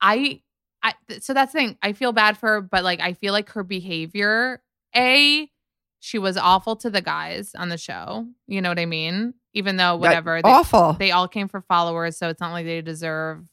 I, 0.00 0.42
I, 0.82 0.92
so 1.20 1.32
that's 1.32 1.52
the 1.52 1.58
thing. 1.60 1.78
I 1.80 1.92
feel 1.94 2.12
bad 2.12 2.36
for 2.36 2.48
her, 2.50 2.60
but 2.60 2.84
like, 2.84 3.00
I 3.00 3.14
feel 3.14 3.32
like 3.32 3.48
her 3.50 3.62
behavior, 3.62 4.60
A, 4.94 5.48
she 6.04 6.18
was 6.18 6.36
awful 6.36 6.74
to 6.76 6.90
the 6.90 7.00
guys 7.00 7.52
on 7.56 7.68
the 7.68 7.78
show. 7.78 8.26
You 8.48 8.60
know 8.60 8.68
what 8.70 8.78
I 8.80 8.86
mean? 8.86 9.34
Even 9.54 9.76
though, 9.76 9.94
whatever, 9.96 10.40
they, 10.42 10.48
Awful. 10.48 10.94
they 10.98 11.12
all 11.12 11.28
came 11.28 11.46
for 11.46 11.60
followers, 11.60 12.16
so 12.16 12.28
it's 12.28 12.40
not 12.40 12.52
like 12.52 12.66
they 12.66 12.80
deserve. 12.80 13.44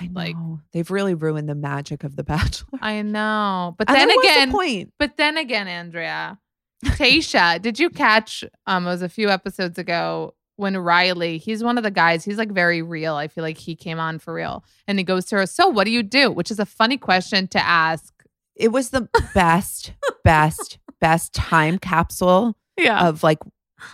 I 0.00 0.06
know. 0.06 0.12
like- 0.14 0.36
They've 0.72 0.90
really 0.90 1.14
ruined 1.14 1.48
the 1.48 1.54
magic 1.54 2.02
of 2.04 2.16
The 2.16 2.24
Bachelor. 2.24 2.78
I 2.80 3.02
know. 3.02 3.74
But 3.76 3.90
And 3.90 3.96
then 3.98 4.08
what's 4.08 4.26
the 4.26 4.32
again, 4.32 4.50
point? 4.52 4.92
But 4.98 5.16
then 5.18 5.36
again, 5.36 5.68
Andrea, 5.68 6.38
Tayshia, 6.84 7.60
did 7.60 7.78
you 7.78 7.90
catch? 7.90 8.44
Um, 8.66 8.86
it 8.86 8.90
was 8.90 9.02
a 9.02 9.08
few 9.08 9.28
episodes 9.28 9.78
ago 9.78 10.34
when 10.56 10.78
Riley, 10.78 11.36
he's 11.38 11.62
one 11.64 11.76
of 11.76 11.84
the 11.84 11.90
guys. 11.90 12.24
He's 12.24 12.38
like 12.38 12.52
very 12.52 12.80
real. 12.80 13.14
I 13.16 13.28
feel 13.28 13.42
like 13.42 13.58
he 13.58 13.74
came 13.76 13.98
on 13.98 14.18
for 14.18 14.32
real, 14.32 14.64
and 14.86 14.98
he 14.98 15.04
goes 15.04 15.24
to 15.26 15.36
her. 15.36 15.46
So, 15.46 15.68
what 15.68 15.84
do 15.84 15.90
you 15.90 16.02
do? 16.02 16.30
Which 16.30 16.50
is 16.50 16.58
a 16.60 16.66
funny 16.66 16.96
question 16.96 17.48
to 17.48 17.58
ask. 17.58 18.14
It 18.56 18.72
was 18.72 18.90
the 18.90 19.08
best, 19.34 19.92
best, 20.22 20.78
best 21.00 21.32
time 21.34 21.78
capsule 21.78 22.56
Yeah. 22.76 23.06
of 23.08 23.22
like 23.22 23.38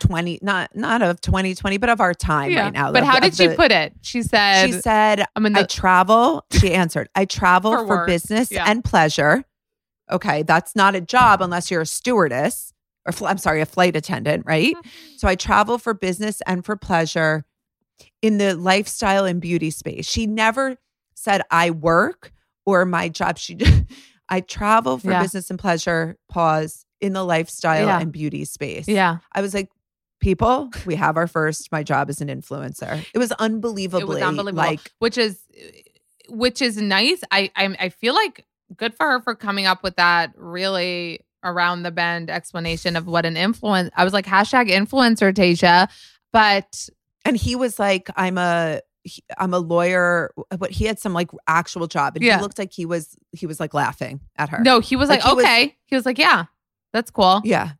20, 0.00 0.40
not 0.42 0.74
not 0.74 1.00
of 1.02 1.20
2020, 1.20 1.76
but 1.78 1.88
of 1.88 2.00
our 2.00 2.12
time 2.14 2.50
yeah. 2.50 2.62
right 2.64 2.72
now. 2.72 2.90
but 2.92 3.02
Of- 3.02 3.08
how 3.08 3.20
did 3.20 3.34
she 3.36 3.46
the- 3.46 3.54
put 3.54 3.70
it? 3.70 3.94
She 4.02 4.22
said, 4.22 4.66
She 4.66 4.72
said, 4.72 5.24
I'm 5.36 5.46
in 5.46 5.56
I 5.56 5.62
travel. 5.64 6.44
She 6.52 6.72
answered, 6.74 7.08
I 7.14 7.24
travel 7.24 7.72
For 7.72 7.86
for, 7.86 8.06
business 8.06 8.50
Yeah. 8.50 8.64
and 8.68 8.82
pleasure. 8.84 9.44
Okay, 10.10 10.42
that's 10.42 10.74
not 10.76 10.94
a 10.94 11.00
job 11.00 11.40
unless 11.42 11.70
you're 11.70 11.82
a 11.82 11.86
stewardess 11.86 12.72
or 13.06 13.12
fl- 13.12 13.26
I'm 13.26 13.38
sorry, 13.38 13.60
a 13.60 13.66
flight 13.66 13.94
attendant, 13.96 14.44
right? 14.46 14.74
Mm-hmm. 14.74 15.16
So 15.18 15.28
I 15.28 15.34
travel 15.36 15.78
for 15.78 15.94
business 15.94 16.40
and 16.46 16.64
for 16.64 16.76
pleasure 16.76 17.44
in 18.22 18.38
the 18.38 18.54
lifestyle 18.56 19.24
and 19.24 19.40
beauty 19.40 19.70
space. 19.70 20.06
She 20.08 20.26
never 20.26 20.76
said 21.14 21.42
I 21.50 21.70
work 21.70 22.32
or 22.64 22.84
my 22.84 23.08
job. 23.08 23.38
She 23.38 23.56
I 24.28 24.40
travel 24.40 24.98
for 24.98 25.10
Yeah. 25.12 25.22
business 25.22 25.50
and 25.50 25.58
pleasure, 25.58 26.16
pause, 26.28 26.85
in 27.06 27.12
the 27.14 27.24
lifestyle 27.24 27.86
Yeah. 27.86 28.00
and 28.00 28.12
beauty 28.12 28.44
space. 28.44 28.86
yeah, 28.88 29.18
I 29.32 29.40
was 29.40 29.54
like, 29.54 29.70
people, 30.20 30.70
we 30.84 30.94
have 30.96 31.16
our 31.16 31.26
first. 31.26 31.70
My 31.72 31.82
job 31.82 32.08
as 32.10 32.20
an 32.20 32.28
influencer. 32.28 33.04
It 33.14 33.18
was 33.18 33.32
unbelievably 33.32 34.02
it 34.02 34.08
was 34.08 34.22
unbelievable. 34.22 34.56
like 34.56 34.92
which 34.98 35.16
is, 35.18 35.38
which 36.28 36.60
is 36.62 36.76
nice. 36.76 37.20
I, 37.30 37.50
I, 37.56 37.76
I 37.78 37.88
feel 37.90 38.14
like 38.14 38.44
good 38.76 38.94
for 38.94 39.06
her 39.06 39.20
for 39.20 39.34
coming 39.34 39.66
up 39.66 39.82
with 39.82 39.96
that 39.96 40.32
really 40.36 41.20
around 41.44 41.84
the 41.84 41.92
bend 41.92 42.28
explanation 42.30 42.96
of 42.96 43.06
what 43.06 43.24
an 43.24 43.36
influence. 43.36 43.90
I 43.96 44.02
was 44.04 44.12
like 44.12 44.26
hashtag 44.26 44.68
influencer, 44.68 45.32
Tayshia, 45.32 45.88
but 46.32 46.88
and 47.24 47.36
he 47.36 47.56
was 47.56 47.78
like 47.78 48.08
i'm 48.16 48.38
a 48.38 48.80
he- 49.02 49.22
i'm 49.38 49.52
a 49.54 49.58
lawyer 49.58 50.30
but 50.58 50.70
he 50.70 50.84
had 50.84 50.98
some 50.98 51.12
like 51.12 51.28
actual 51.48 51.86
job 51.88 52.14
and 52.16 52.24
Yeah. 52.24 52.36
he 52.36 52.42
looked 52.42 52.58
like 52.58 52.72
he 52.72 52.86
was 52.86 53.16
he 53.32 53.46
was 53.46 53.58
like 53.58 53.74
laughing 53.74 54.20
at 54.36 54.48
her 54.50 54.60
no, 54.62 54.78
he 54.80 54.94
was 54.96 55.08
like, 55.08 55.24
Like, 55.24 55.30
he 55.30 55.34
was- 55.36 55.44
okay. 55.44 55.76
he 55.86 55.96
was 55.96 56.06
like, 56.06 56.18
yeah, 56.18 56.44
that's 56.96 57.10
cool. 57.10 57.42
yeah 57.44 57.72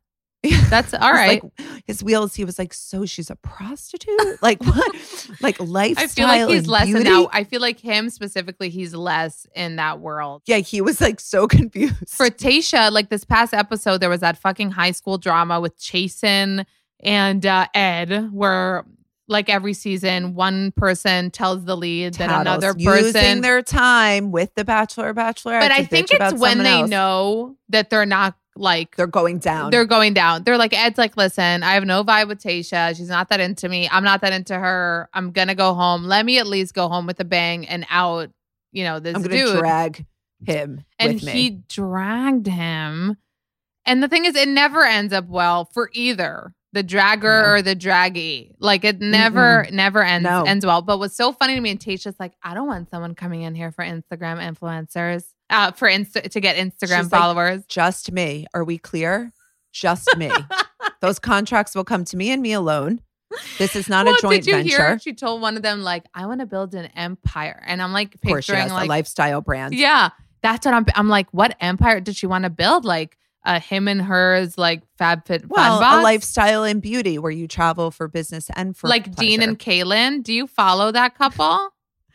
That's 0.69 0.93
all 0.93 1.11
right. 1.11 1.43
like, 1.43 1.83
his 1.87 2.03
wheels 2.03 2.35
he 2.35 2.45
was 2.45 2.59
like 2.59 2.71
so 2.73 3.05
she's 3.05 3.29
a 3.31 3.35
prostitute 3.35 4.41
like 4.41 4.63
what 4.63 4.95
like 5.41 5.59
lifestyle 5.59 6.05
I 6.05 6.07
feel 6.07 6.27
like 6.27 6.47
he's 6.49 6.67
less 6.67 6.87
in 6.87 7.03
that. 7.03 7.27
I 7.33 7.43
feel 7.43 7.59
like 7.59 7.79
him 7.79 8.09
specifically, 8.11 8.69
he's 8.69 8.93
less 8.93 9.47
in 9.55 9.77
that 9.77 9.99
world. 9.99 10.43
yeah 10.45 10.57
he 10.57 10.79
was 10.79 11.01
like 11.01 11.19
so 11.19 11.47
confused 11.59 11.95
For 12.09 12.27
Tayshia, 12.27 12.91
like 12.91 13.09
this 13.09 13.25
past 13.25 13.53
episode, 13.53 13.97
there 13.99 14.11
was 14.11 14.21
that 14.21 14.37
fucking 14.37 14.71
high 14.71 14.91
school 14.91 15.17
drama 15.17 15.59
with 15.59 15.77
Chasen 15.79 16.65
and 17.01 17.45
uh, 17.45 17.67
Ed, 17.73 18.29
where 18.31 18.85
like 19.27 19.49
every 19.49 19.73
season, 19.73 20.35
one 20.35 20.71
person 20.71 21.31
tells 21.31 21.65
the 21.65 21.75
lead 21.75 22.13
that 22.13 22.27
Tattles. 22.27 22.41
another 22.41 22.73
using 22.77 23.11
person. 23.13 23.41
their 23.41 23.61
time 23.61 24.31
with 24.31 24.53
the 24.55 24.63
bachelor 24.63 25.09
or 25.09 25.13
bachelorette 25.13 25.59
but 25.61 25.71
I 25.71 25.83
think 25.83 26.07
it's 26.11 26.39
when 26.39 26.59
they 26.59 26.79
else. 26.81 26.89
know 26.89 27.57
that 27.69 27.89
they're 27.89 28.05
not 28.05 28.35
like 28.59 28.95
they're 28.95 29.07
going 29.07 29.39
down 29.39 29.71
they're 29.71 29.85
going 29.85 30.13
down. 30.13 30.43
They're 30.43 30.57
like, 30.57 30.73
Ed's 30.73 30.97
like, 30.97 31.17
listen, 31.17 31.63
I 31.63 31.73
have 31.73 31.85
no 31.85 32.03
vibe 32.03 32.27
with 32.27 32.39
Tayshia. 32.41 32.95
She's 32.95 33.09
not 33.09 33.29
that 33.29 33.39
into 33.39 33.69
me. 33.69 33.87
I'm 33.91 34.03
not 34.03 34.21
that 34.21 34.33
into 34.33 34.57
her. 34.57 35.09
I'm 35.13 35.31
gonna 35.31 35.55
go 35.55 35.73
home. 35.73 36.03
Let 36.03 36.25
me 36.25 36.39
at 36.39 36.47
least 36.47 36.73
go 36.73 36.87
home 36.87 37.05
with 37.05 37.19
a 37.19 37.25
bang 37.25 37.67
and 37.67 37.85
out, 37.89 38.29
you 38.71 38.83
know, 38.83 38.99
this 38.99 39.15
i'm 39.15 39.21
gonna 39.21 39.35
dude. 39.35 39.59
drag 39.59 40.05
him 40.45 40.83
and 40.99 41.15
with 41.15 41.23
me. 41.23 41.31
he 41.31 41.49
dragged 41.67 42.47
him. 42.47 43.17
And 43.85 44.03
the 44.03 44.07
thing 44.07 44.25
is, 44.25 44.35
it 44.35 44.49
never 44.49 44.83
ends 44.83 45.13
up 45.13 45.27
well 45.27 45.65
for 45.65 45.89
either 45.93 46.53
the 46.77 46.83
dragger 46.83 47.43
No. 47.43 47.49
or 47.49 47.61
the 47.61 47.75
draggy. 47.75 48.55
Like 48.59 48.83
it 48.85 48.99
never, 49.01 49.65
never 49.71 50.03
ends 50.03 50.23
No. 50.25 50.43
ends 50.43 50.65
well. 50.65 50.81
But 50.81 50.99
what's 50.99 51.15
so 51.17 51.31
funny 51.31 51.55
to 51.55 51.61
me, 51.61 51.71
and 51.71 51.79
Tayshia's 51.79 52.19
like, 52.19 52.33
I 52.43 52.53
don't 52.53 52.67
want 52.67 52.89
someone 52.89 53.15
coming 53.15 53.41
in 53.41 53.55
here 53.55 53.71
for 53.71 53.83
Instagram 53.83 54.37
influencers, 54.39 55.23
uh, 55.49 55.71
for 55.71 55.87
Insta 55.89 56.29
to 56.29 56.39
get 56.39 56.55
Instagram 56.55 56.79
She's 57.03 57.11
like, 57.11 57.21
followers. 57.21 57.63
just 57.67 58.11
me. 58.11 58.45
Are 58.53 58.63
we 58.63 58.77
clear? 58.77 59.31
Just 59.73 60.09
me. 60.17 60.31
Those 61.01 61.19
contracts 61.19 61.75
will 61.75 61.83
come 61.83 62.03
to 62.05 62.17
me 62.17 62.31
and 62.31 62.41
me 62.41 62.53
alone. 62.53 63.01
This 63.57 63.75
is 63.75 63.89
not 63.89 64.05
Well, 64.05 64.15
a 64.15 64.21
joint 64.21 64.43
did 64.45 64.47
you 64.47 64.53
venture. 64.57 64.87
hear? 64.89 64.99
She 64.99 65.13
told 65.13 65.41
one 65.41 65.57
of 65.57 65.61
them 65.63 65.81
like, 65.81 66.05
"I 66.13 66.25
want 66.27 66.39
to 66.39 66.45
build 66.45 66.73
an 66.73 66.85
empire," 66.95 67.61
and 67.67 67.81
I'm 67.81 67.91
like 67.91 68.15
of 68.15 68.21
course, 68.21 68.45
she 68.45 68.53
has 68.53 68.71
like, 68.71 68.85
a 68.85 68.89
lifestyle 68.89 69.41
brand. 69.41 69.73
yeah, 69.75 70.09
that's 70.41 70.65
what 70.65 70.73
I'm. 70.73 70.85
I'm 70.95 71.09
like, 71.09 71.27
what 71.31 71.55
empire 71.59 71.99
did 71.99 72.15
she 72.15 72.25
want 72.25 72.45
to 72.45 72.49
build? 72.49 72.85
Like 72.85 73.16
a 73.47 73.59
him 73.59 73.87
and 73.87 74.01
hers 74.01 74.57
like 74.57 74.83
FabFitFun 74.99 75.47
Well, 75.47 75.79
box? 75.79 75.99
a 75.99 76.03
lifestyle 76.03 76.63
and 76.63 76.81
beauty 76.81 77.17
where 77.17 77.31
you 77.31 77.47
travel 77.47 77.89
for 77.89 78.07
business 78.07 78.51
and 78.55 78.75
for 78.77 78.87
like 78.87 79.15
Dean 79.15 79.41
and 79.41 79.57
Caelynn. 79.57 80.21
Do 80.21 80.33
you 80.33 80.45
follow 80.45 80.91
that 80.91 81.15
couple? 81.15 81.69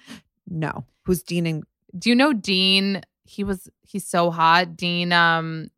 no, 0.49 0.85
who's 1.05 1.23
Dean 1.23 1.47
and 1.47 1.65
Do 1.99 2.11
you 2.11 2.15
know 2.15 2.33
Dean? 2.33 3.03
He 3.25 3.43
was 3.43 3.69
he's 3.81 4.07
so 4.07 4.31
hot. 4.31 4.77
Dean, 4.77 5.13
um, 5.13 5.71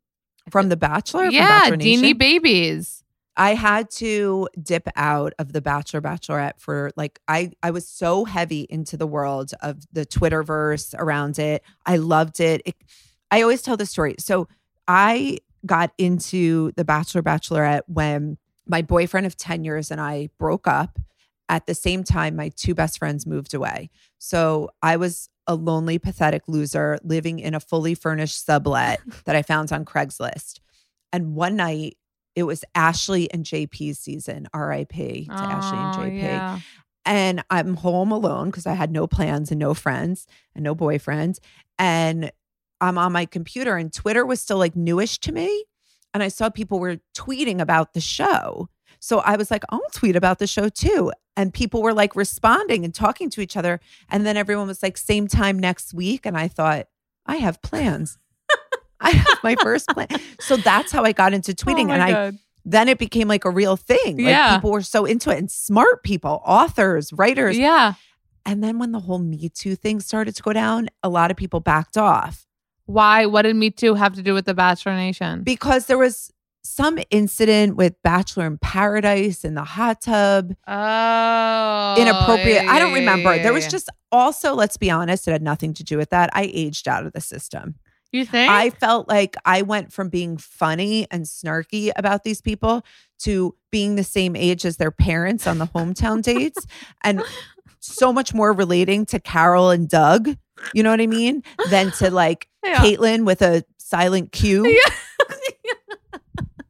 from 0.51 0.69
The 0.69 0.77
Bachelor? 0.77 1.25
From 1.25 1.33
yeah, 1.33 1.69
Deanie 1.71 2.17
babies. 2.17 3.03
I 3.37 3.53
had 3.53 3.89
to 3.91 4.47
dip 4.61 4.87
out 4.95 5.33
of 5.39 5.51
the 5.53 5.61
Bachelor 5.61 6.01
Bachelorette 6.01 6.59
for 6.59 6.91
like 6.95 7.19
I 7.27 7.51
I 7.63 7.71
was 7.71 7.87
so 7.87 8.25
heavy 8.25 8.67
into 8.69 8.97
the 8.97 9.07
world 9.07 9.51
of 9.61 9.83
the 9.91 10.05
Twitterverse 10.05 10.93
around 10.97 11.39
it. 11.39 11.63
I 11.85 11.97
loved 11.97 12.39
it. 12.39 12.61
it 12.65 12.75
I 13.31 13.41
always 13.41 13.61
tell 13.61 13.77
the 13.77 13.85
story. 13.85 14.15
So 14.19 14.47
I 14.87 15.39
got 15.65 15.91
into 15.97 16.71
the 16.75 16.85
Bachelor 16.85 17.21
Bachelorette 17.23 17.81
when 17.87 18.37
my 18.67 18.81
boyfriend 18.81 19.25
of 19.25 19.37
10 19.37 19.63
years 19.63 19.91
and 19.91 19.99
I 20.01 20.29
broke 20.39 20.67
up. 20.67 20.99
At 21.47 21.67
the 21.67 21.75
same 21.75 22.03
time, 22.03 22.35
my 22.35 22.49
two 22.55 22.73
best 22.73 22.97
friends 22.97 23.27
moved 23.27 23.53
away. 23.53 23.91
So 24.17 24.71
I 24.81 24.97
was 24.97 25.29
a 25.45 25.53
lonely, 25.53 25.99
pathetic 25.99 26.41
loser 26.47 26.97
living 27.03 27.37
in 27.37 27.53
a 27.53 27.59
fully 27.59 27.93
furnished 27.93 28.43
sublet 28.43 28.99
that 29.25 29.35
I 29.35 29.43
found 29.43 29.71
on 29.71 29.85
Craigslist. 29.85 30.59
And 31.13 31.35
one 31.35 31.55
night, 31.55 31.97
it 32.35 32.43
was 32.43 32.65
Ashley 32.73 33.31
and 33.31 33.45
JP's 33.45 33.99
season, 33.99 34.47
RIP 34.55 34.89
to 34.89 35.25
Ashley 35.29 35.77
and 35.77 35.95
Oh, 35.95 35.99
JP. 35.99 36.21
yeah. 36.21 36.59
And 37.05 37.43
I'm 37.51 37.75
home 37.75 38.11
alone 38.11 38.49
because 38.49 38.65
I 38.65 38.73
had 38.73 38.91
no 38.91 39.05
plans 39.05 39.51
and 39.51 39.59
no 39.59 39.75
friends 39.75 40.25
and 40.55 40.63
no 40.63 40.73
boyfriend. 40.73 41.37
And 41.77 42.31
I'm 42.85 42.97
on 42.97 43.11
my 43.11 43.25
computer, 43.25 43.75
and 43.77 43.91
Twitter 43.91 44.25
was 44.25 44.41
still 44.41 44.57
like 44.57 44.75
newish 44.75 45.19
to 45.19 45.31
me. 45.31 45.65
And 46.13 46.23
I 46.23 46.29
saw 46.29 46.49
people 46.49 46.79
were 46.79 46.97
tweeting 47.15 47.59
about 47.59 47.93
the 47.93 47.99
show. 48.01 48.69
So 48.99 49.19
I 49.19 49.35
was 49.35 49.51
like, 49.51 49.63
I'll 49.69 49.81
tweet 49.93 50.15
about 50.15 50.39
the 50.39 50.47
show 50.47 50.69
too. 50.69 51.11
And 51.35 51.53
people 51.53 51.81
were 51.81 51.93
like 51.93 52.15
responding 52.15 52.85
and 52.85 52.93
talking 52.95 53.29
to 53.31 53.41
each 53.41 53.57
other. 53.57 53.81
And 54.09 54.25
then 54.25 54.37
everyone 54.37 54.67
was 54.67 54.81
like, 54.81 54.97
same 54.97 55.27
time 55.27 55.59
next 55.59 55.93
week. 55.93 56.25
And 56.25 56.37
I 56.37 56.47
thought, 56.47 56.87
I 57.25 57.35
have 57.37 57.61
plans. 57.61 58.17
I 59.01 59.11
have 59.11 59.39
my 59.43 59.55
first 59.61 59.89
plan. 59.89 60.07
So 60.39 60.55
that's 60.55 60.91
how 60.93 61.03
I 61.03 61.11
got 61.11 61.33
into 61.33 61.51
oh 61.51 61.55
tweeting. 61.55 61.89
Oh 61.89 61.93
and 61.93 62.01
I 62.01 62.31
then 62.63 62.87
it 62.87 62.97
became 62.97 63.27
like 63.27 63.43
a 63.45 63.49
real 63.49 63.75
thing. 63.75 64.15
Like 64.17 64.25
Yeah. 64.27 64.55
people 64.55 64.71
were 64.71 64.81
so 64.81 65.03
into 65.05 65.29
it 65.31 65.37
and 65.37 65.51
smart 65.51 66.01
people, 66.03 66.41
authors, 66.45 67.11
writers. 67.11 67.57
yeah. 67.57 67.93
And 68.45 68.63
then 68.63 68.79
when 68.79 68.91
the 68.91 68.99
whole 69.01 69.19
Me 69.19 69.49
Too 69.49 69.75
thing 69.75 69.99
started 69.99 70.35
to 70.35 70.41
go 70.43 70.53
down, 70.53 70.87
a 71.03 71.09
lot 71.09 71.29
of 71.29 71.37
people 71.37 71.59
backed 71.59 71.97
off 71.97 72.45
Why? 72.85 73.25
What 73.25 73.43
did 73.43 73.55
Me 73.55 73.69
Too 73.71 73.95
have 73.95 74.13
to 74.15 74.21
do 74.21 74.33
with 74.33 74.45
the 74.45 74.53
Bachelor 74.53 74.95
Nation? 74.95 75.43
because 75.43 75.87
there 75.87 75.97
was 75.97 76.31
some 76.65 76.97
incident 77.11 77.75
with 77.75 77.93
Bachelor 78.01 78.47
in 78.47 78.57
Paradise 78.57 79.45
in 79.45 79.53
the 79.53 79.63
hot 79.63 80.01
tub, 80.01 80.55
oh, 80.67 81.95
inappropriate. 81.99 82.65
I 82.65 82.79
don't 82.79 82.93
remember. 82.93 83.37
There 83.37 83.53
was 83.53 83.67
oh. 83.67 83.69
just 83.69 83.89
also, 84.11 84.55
let's 84.55 84.75
be 84.75 84.89
honest, 84.89 85.27
it 85.27 85.31
had 85.31 85.43
nothing 85.43 85.73
to 85.75 85.83
do 85.83 85.97
with 85.97 86.09
that. 86.09 86.31
I 86.33 86.49
aged 86.51 86.87
out 86.87 87.05
of 87.05 87.13
the 87.13 87.21
system. 87.21 87.75
You 88.11 88.25
think? 88.25 88.49
I 88.49 88.69
felt 88.69 89.07
like 89.07 89.35
I 89.45 89.61
went 89.61 89.91
from 89.91 90.09
being 90.09 90.37
funny 90.37 91.05
and 91.11 91.25
snarky 91.25 91.91
about 91.95 92.23
these 92.23 92.41
people 92.41 92.83
to 93.19 93.55
being 93.71 93.95
the 93.95 94.03
same 94.03 94.35
age 94.35 94.65
as 94.65 94.77
their 94.77 94.91
parents 94.91 95.45
on 95.47 95.57
the 95.57 95.67
hometown 95.67 96.21
dates 96.21 96.65
and 97.03 97.21
so 97.79 98.13
much 98.13 98.33
more 98.33 98.53
relating 98.53 99.05
to 99.07 99.19
Carol 99.19 99.69
and 99.69 99.89
Doug, 99.89 100.37
you 100.73 100.83
know 100.83 100.89
what 100.91 101.01
I 101.01 101.07
mean? 101.07 101.43
Than 101.69 101.91
to 101.93 102.11
like 102.11 102.47
Yeah. 102.65 102.77
Caitlyn 102.83 103.25
with 103.25 103.41
a 103.41 103.63
silent 103.77 104.31
Q. 104.31 104.65
Yeah. 105.65 106.19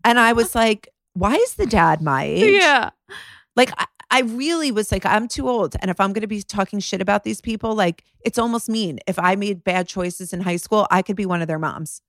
And 0.03 0.19
I 0.19 0.33
was 0.33 0.53
like, 0.53 0.89
why 1.13 1.33
is 1.35 1.55
the 1.55 1.65
dad 1.65 2.01
my 2.01 2.23
age? 2.25 2.53
yeah. 2.61 2.91
Like, 3.55 3.71
I, 3.77 3.85
I 4.11 4.21
really 4.21 4.71
was 4.71 4.91
like, 4.91 5.05
I'm 5.05 5.27
too 5.27 5.49
old. 5.49 5.75
And 5.81 5.89
if 5.89 5.99
I'm 5.99 6.13
going 6.13 6.21
to 6.21 6.27
be 6.27 6.43
talking 6.43 6.79
shit 6.79 7.01
about 7.01 7.23
these 7.23 7.41
people, 7.41 7.73
like, 7.73 8.03
it's 8.23 8.37
almost 8.37 8.69
mean. 8.69 8.99
If 9.07 9.17
I 9.17 9.35
made 9.35 9.63
bad 9.63 9.87
choices 9.87 10.31
in 10.33 10.41
high 10.41 10.57
school, 10.57 10.85
I 10.91 11.01
could 11.01 11.15
be 11.15 11.25
one 11.25 11.41
of 11.41 11.47
their 11.47 11.57
moms. 11.57 12.01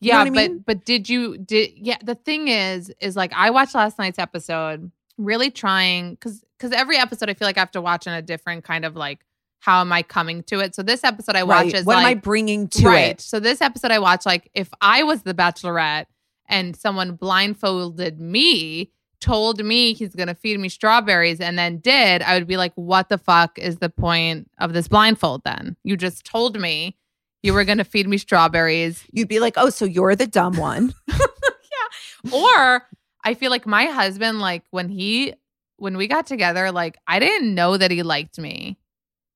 You 0.00 0.08
Yeah, 0.08 0.24
but 0.24 0.32
mean? 0.32 0.64
but 0.66 0.84
did 0.84 1.08
you 1.08 1.38
did 1.38 1.70
yeah, 1.76 1.98
the 2.02 2.14
thing 2.14 2.48
is 2.48 2.92
is 3.00 3.14
like 3.14 3.32
I 3.34 3.50
watched 3.50 3.74
last 3.74 3.98
night's 3.98 4.18
episode 4.18 4.90
really 5.18 5.50
trying 5.50 6.16
cuz 6.16 6.44
cuz 6.58 6.72
every 6.72 6.96
episode 6.98 7.28
I 7.30 7.34
feel 7.34 7.46
like 7.46 7.56
I 7.56 7.60
have 7.60 7.70
to 7.72 7.80
watch 7.80 8.06
in 8.06 8.12
a 8.12 8.22
different 8.22 8.64
kind 8.64 8.84
of 8.84 8.96
like 8.96 9.20
how 9.60 9.80
am 9.80 9.92
I 9.92 10.02
coming 10.02 10.42
to 10.44 10.60
it? 10.60 10.74
So 10.74 10.82
this 10.82 11.02
episode 11.04 11.34
I 11.36 11.42
watch 11.42 11.64
Right. 11.66 11.74
is 11.74 11.84
What 11.84 11.98
am 11.98 12.06
I 12.06 12.14
bringing 12.14 12.68
to 12.68 12.86
right. 12.86 13.10
it? 13.12 13.20
So 13.20 13.40
this 13.40 13.60
episode 13.60 13.90
I 13.90 13.98
watch 13.98 14.24
like 14.26 14.50
if 14.54 14.68
I 14.80 15.02
was 15.02 15.22
the 15.22 15.34
bachelorette 15.34 16.06
and 16.48 16.76
someone 16.76 17.12
blindfolded 17.16 18.20
me 18.20 18.92
told 19.20 19.64
me 19.64 19.94
he's 19.94 20.14
going 20.14 20.28
to 20.28 20.34
feed 20.34 20.60
me 20.60 20.68
strawberries 20.68 21.40
and 21.40 21.58
then 21.58 21.78
did, 21.78 22.20
I 22.22 22.34
would 22.34 22.46
be 22.46 22.56
like 22.58 22.72
what 22.74 23.08
the 23.08 23.18
fuck 23.18 23.58
is 23.58 23.78
the 23.78 23.88
point 23.88 24.48
of 24.58 24.72
this 24.72 24.88
blindfold 24.88 25.42
then? 25.44 25.76
You 25.84 25.96
just 25.96 26.24
told 26.24 26.60
me 26.60 26.96
you 27.42 27.52
were 27.54 27.64
going 27.64 27.78
to 27.78 27.84
feed 27.84 28.06
me 28.08 28.18
strawberries 28.18 29.04
You'd 29.12 29.28
be 29.28 29.40
like, 29.40 29.54
oh, 29.56 29.70
so 29.70 29.84
you're 29.84 30.14
the 30.16 30.26
dumb 30.26 30.56
one. 30.58 30.94
Yeah. 31.08 32.32
Or 32.32 32.86
I 33.24 33.34
feel 33.34 33.50
like 33.50 33.66
my 33.66 33.86
husband, 33.86 34.40
like 34.40 34.64
when 34.70 34.88
he 34.88 35.34
when 35.78 35.96
we 35.96 36.06
got 36.08 36.26
together, 36.26 36.70
like 36.72 36.96
I 37.06 37.18
didn't 37.18 37.54
know 37.54 37.76
that 37.76 37.90
he 37.90 38.02
liked 38.02 38.38
me 38.38 38.78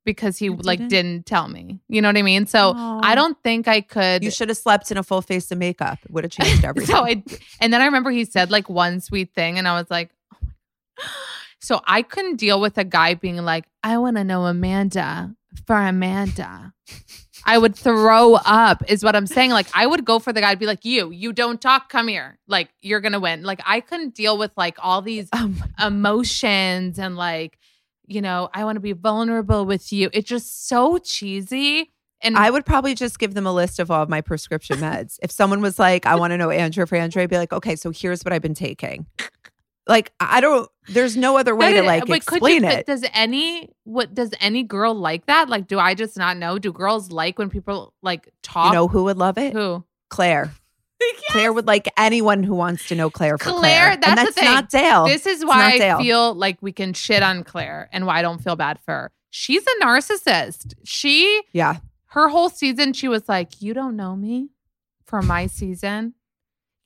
because 0.04 0.38
he 0.38 0.46
You 0.46 0.56
like 0.56 0.78
didn't? 0.78 0.88
didn't 0.90 1.26
tell 1.26 1.48
me. 1.48 1.80
You 1.88 2.00
know 2.02 2.08
what 2.08 2.16
I 2.16 2.22
mean? 2.22 2.46
So 2.46 2.72
I 2.76 3.14
don't 3.14 3.36
think 3.42 3.68
I 3.68 3.80
could. 3.80 4.24
You 4.24 4.30
should 4.30 4.48
have 4.48 4.58
slept 4.58 4.90
in 4.90 4.96
a 4.96 5.02
full 5.02 5.22
face 5.22 5.50
of 5.50 5.58
makeup. 5.58 5.98
It 6.04 6.10
would 6.10 6.24
have 6.24 6.30
changed 6.40 6.64
everything. 6.64 6.94
so 6.94 7.04
I 7.04 7.22
and 7.60 7.72
then 7.72 7.80
I 7.80 7.86
remember 7.86 8.10
he 8.10 8.24
said 8.24 8.50
like 8.50 8.68
one 8.68 9.00
sweet 9.00 9.34
thing, 9.34 9.58
and 9.58 9.66
I 9.68 9.78
was 9.78 9.90
like, 9.90 10.10
oh 10.32 10.36
so 11.60 11.80
I 11.86 12.02
couldn't 12.02 12.36
deal 12.36 12.60
with 12.60 12.78
a 12.78 12.84
guy 12.84 13.14
being 13.14 13.36
like, 13.38 13.66
I 13.82 13.98
want 13.98 14.16
to 14.16 14.24
know 14.24 14.46
Amanda 14.46 15.34
for 15.66 15.76
Amanda. 15.76 16.72
I 17.46 17.56
would 17.56 17.74
throw 17.74 18.34
up, 18.34 18.82
is 18.88 19.02
what 19.02 19.16
I'm 19.16 19.26
saying. 19.26 19.50
Like, 19.50 19.66
I 19.74 19.86
would 19.86 20.04
go 20.04 20.18
for 20.18 20.30
the 20.30 20.42
guy 20.42 20.54
be 20.56 20.66
like, 20.66 20.84
You, 20.84 21.10
you 21.10 21.32
don't 21.32 21.58
talk, 21.60 21.88
come 21.88 22.08
here. 22.08 22.38
Like, 22.46 22.68
you're 22.82 23.00
going 23.00 23.12
to 23.12 23.20
win. 23.20 23.42
Like, 23.44 23.60
I 23.64 23.80
couldn't 23.80 24.14
deal 24.14 24.36
with 24.36 24.50
like 24.56 24.76
all 24.78 25.00
these 25.00 25.28
um, 25.32 25.62
emotions 25.82 26.98
and 26.98 27.16
like, 27.16 27.58
you 28.10 28.20
know, 28.20 28.50
I 28.52 28.64
want 28.64 28.76
to 28.76 28.80
be 28.80 28.92
vulnerable 28.92 29.64
with 29.64 29.92
you. 29.92 30.10
It's 30.12 30.28
just 30.28 30.68
so 30.68 30.98
cheesy. 30.98 31.90
And 32.22 32.36
I 32.36 32.50
would 32.50 32.66
probably 32.66 32.94
just 32.94 33.18
give 33.18 33.32
them 33.34 33.46
a 33.46 33.52
list 33.52 33.78
of 33.78 33.90
all 33.90 34.02
of 34.02 34.08
my 34.08 34.20
prescription 34.20 34.76
meds. 34.78 35.18
if 35.22 35.30
someone 35.30 35.62
was 35.62 35.78
like, 35.78 36.04
I 36.04 36.16
want 36.16 36.32
to 36.32 36.36
know 36.36 36.50
Andrew 36.50 36.84
for 36.84 36.96
Andrew, 36.96 37.22
I'd 37.22 37.30
be 37.30 37.38
like, 37.38 37.52
okay, 37.52 37.76
so 37.76 37.90
here's 37.90 38.22
what 38.22 38.32
I've 38.32 38.42
been 38.42 38.52
taking. 38.54 39.06
Like, 39.86 40.12
I 40.20 40.40
don't, 40.40 40.68
there's 40.88 41.16
no 41.16 41.38
other 41.38 41.56
way 41.56 41.72
That 41.72 41.80
to 41.80 41.86
like 41.86 42.00
but 42.02 42.08
could 42.08 42.16
explain 42.16 42.54
you- 42.56 42.60
but 42.68 42.78
it. 42.80 42.86
Does 42.86 43.04
any 43.14 43.70
what 43.84 44.12
does 44.14 44.30
any 44.40 44.62
girl 44.62 44.94
like 44.94 45.26
that? 45.26 45.48
Like, 45.48 45.66
do 45.66 45.78
I 45.78 45.94
just 45.94 46.16
not 46.16 46.36
know? 46.36 46.58
Do 46.58 46.72
girls 46.72 47.10
like 47.10 47.38
when 47.38 47.48
people 47.48 47.94
like 48.02 48.28
talk? 48.42 48.66
You 48.66 48.74
know 48.74 48.88
who 48.88 49.04
would 49.04 49.16
love 49.16 49.38
it? 49.38 49.52
who? 49.52 49.84
Clare. 50.10 50.52
Clare 51.30 51.52
would 51.52 51.66
like 51.66 51.88
anyone 51.96 52.42
who 52.42 52.54
wants 52.54 52.88
to 52.88 52.94
know 52.94 53.10
Clare 53.10 53.38
for 53.38 53.44
Clare, 53.44 53.58
Clare. 53.60 53.96
that's 53.96 54.18
and 54.20 54.28
the 54.28 54.32
thing. 54.32 54.44
not 54.44 54.68
Dale. 54.70 55.04
This 55.06 55.26
is 55.26 55.44
why 55.44 55.72
I 55.72 55.78
Dale. 55.78 55.98
feel 55.98 56.34
like 56.34 56.58
we 56.60 56.72
can 56.72 56.92
shit 56.92 57.22
on 57.22 57.44
Clare 57.44 57.88
and 57.92 58.06
why 58.06 58.18
I 58.18 58.22
don't 58.22 58.42
feel 58.42 58.56
bad 58.56 58.78
for 58.80 58.92
her. 58.92 59.12
She's 59.30 59.62
a 59.64 59.84
narcissist. 59.84 60.74
She 60.84 61.42
yeah. 61.52 61.76
her 62.06 62.28
whole 62.28 62.48
season, 62.48 62.92
she 62.92 63.06
was 63.08 63.28
like, 63.28 63.60
You 63.62 63.74
don't 63.74 63.96
know 63.96 64.16
me 64.16 64.50
for 65.06 65.22
my 65.22 65.46
season. 65.46 66.14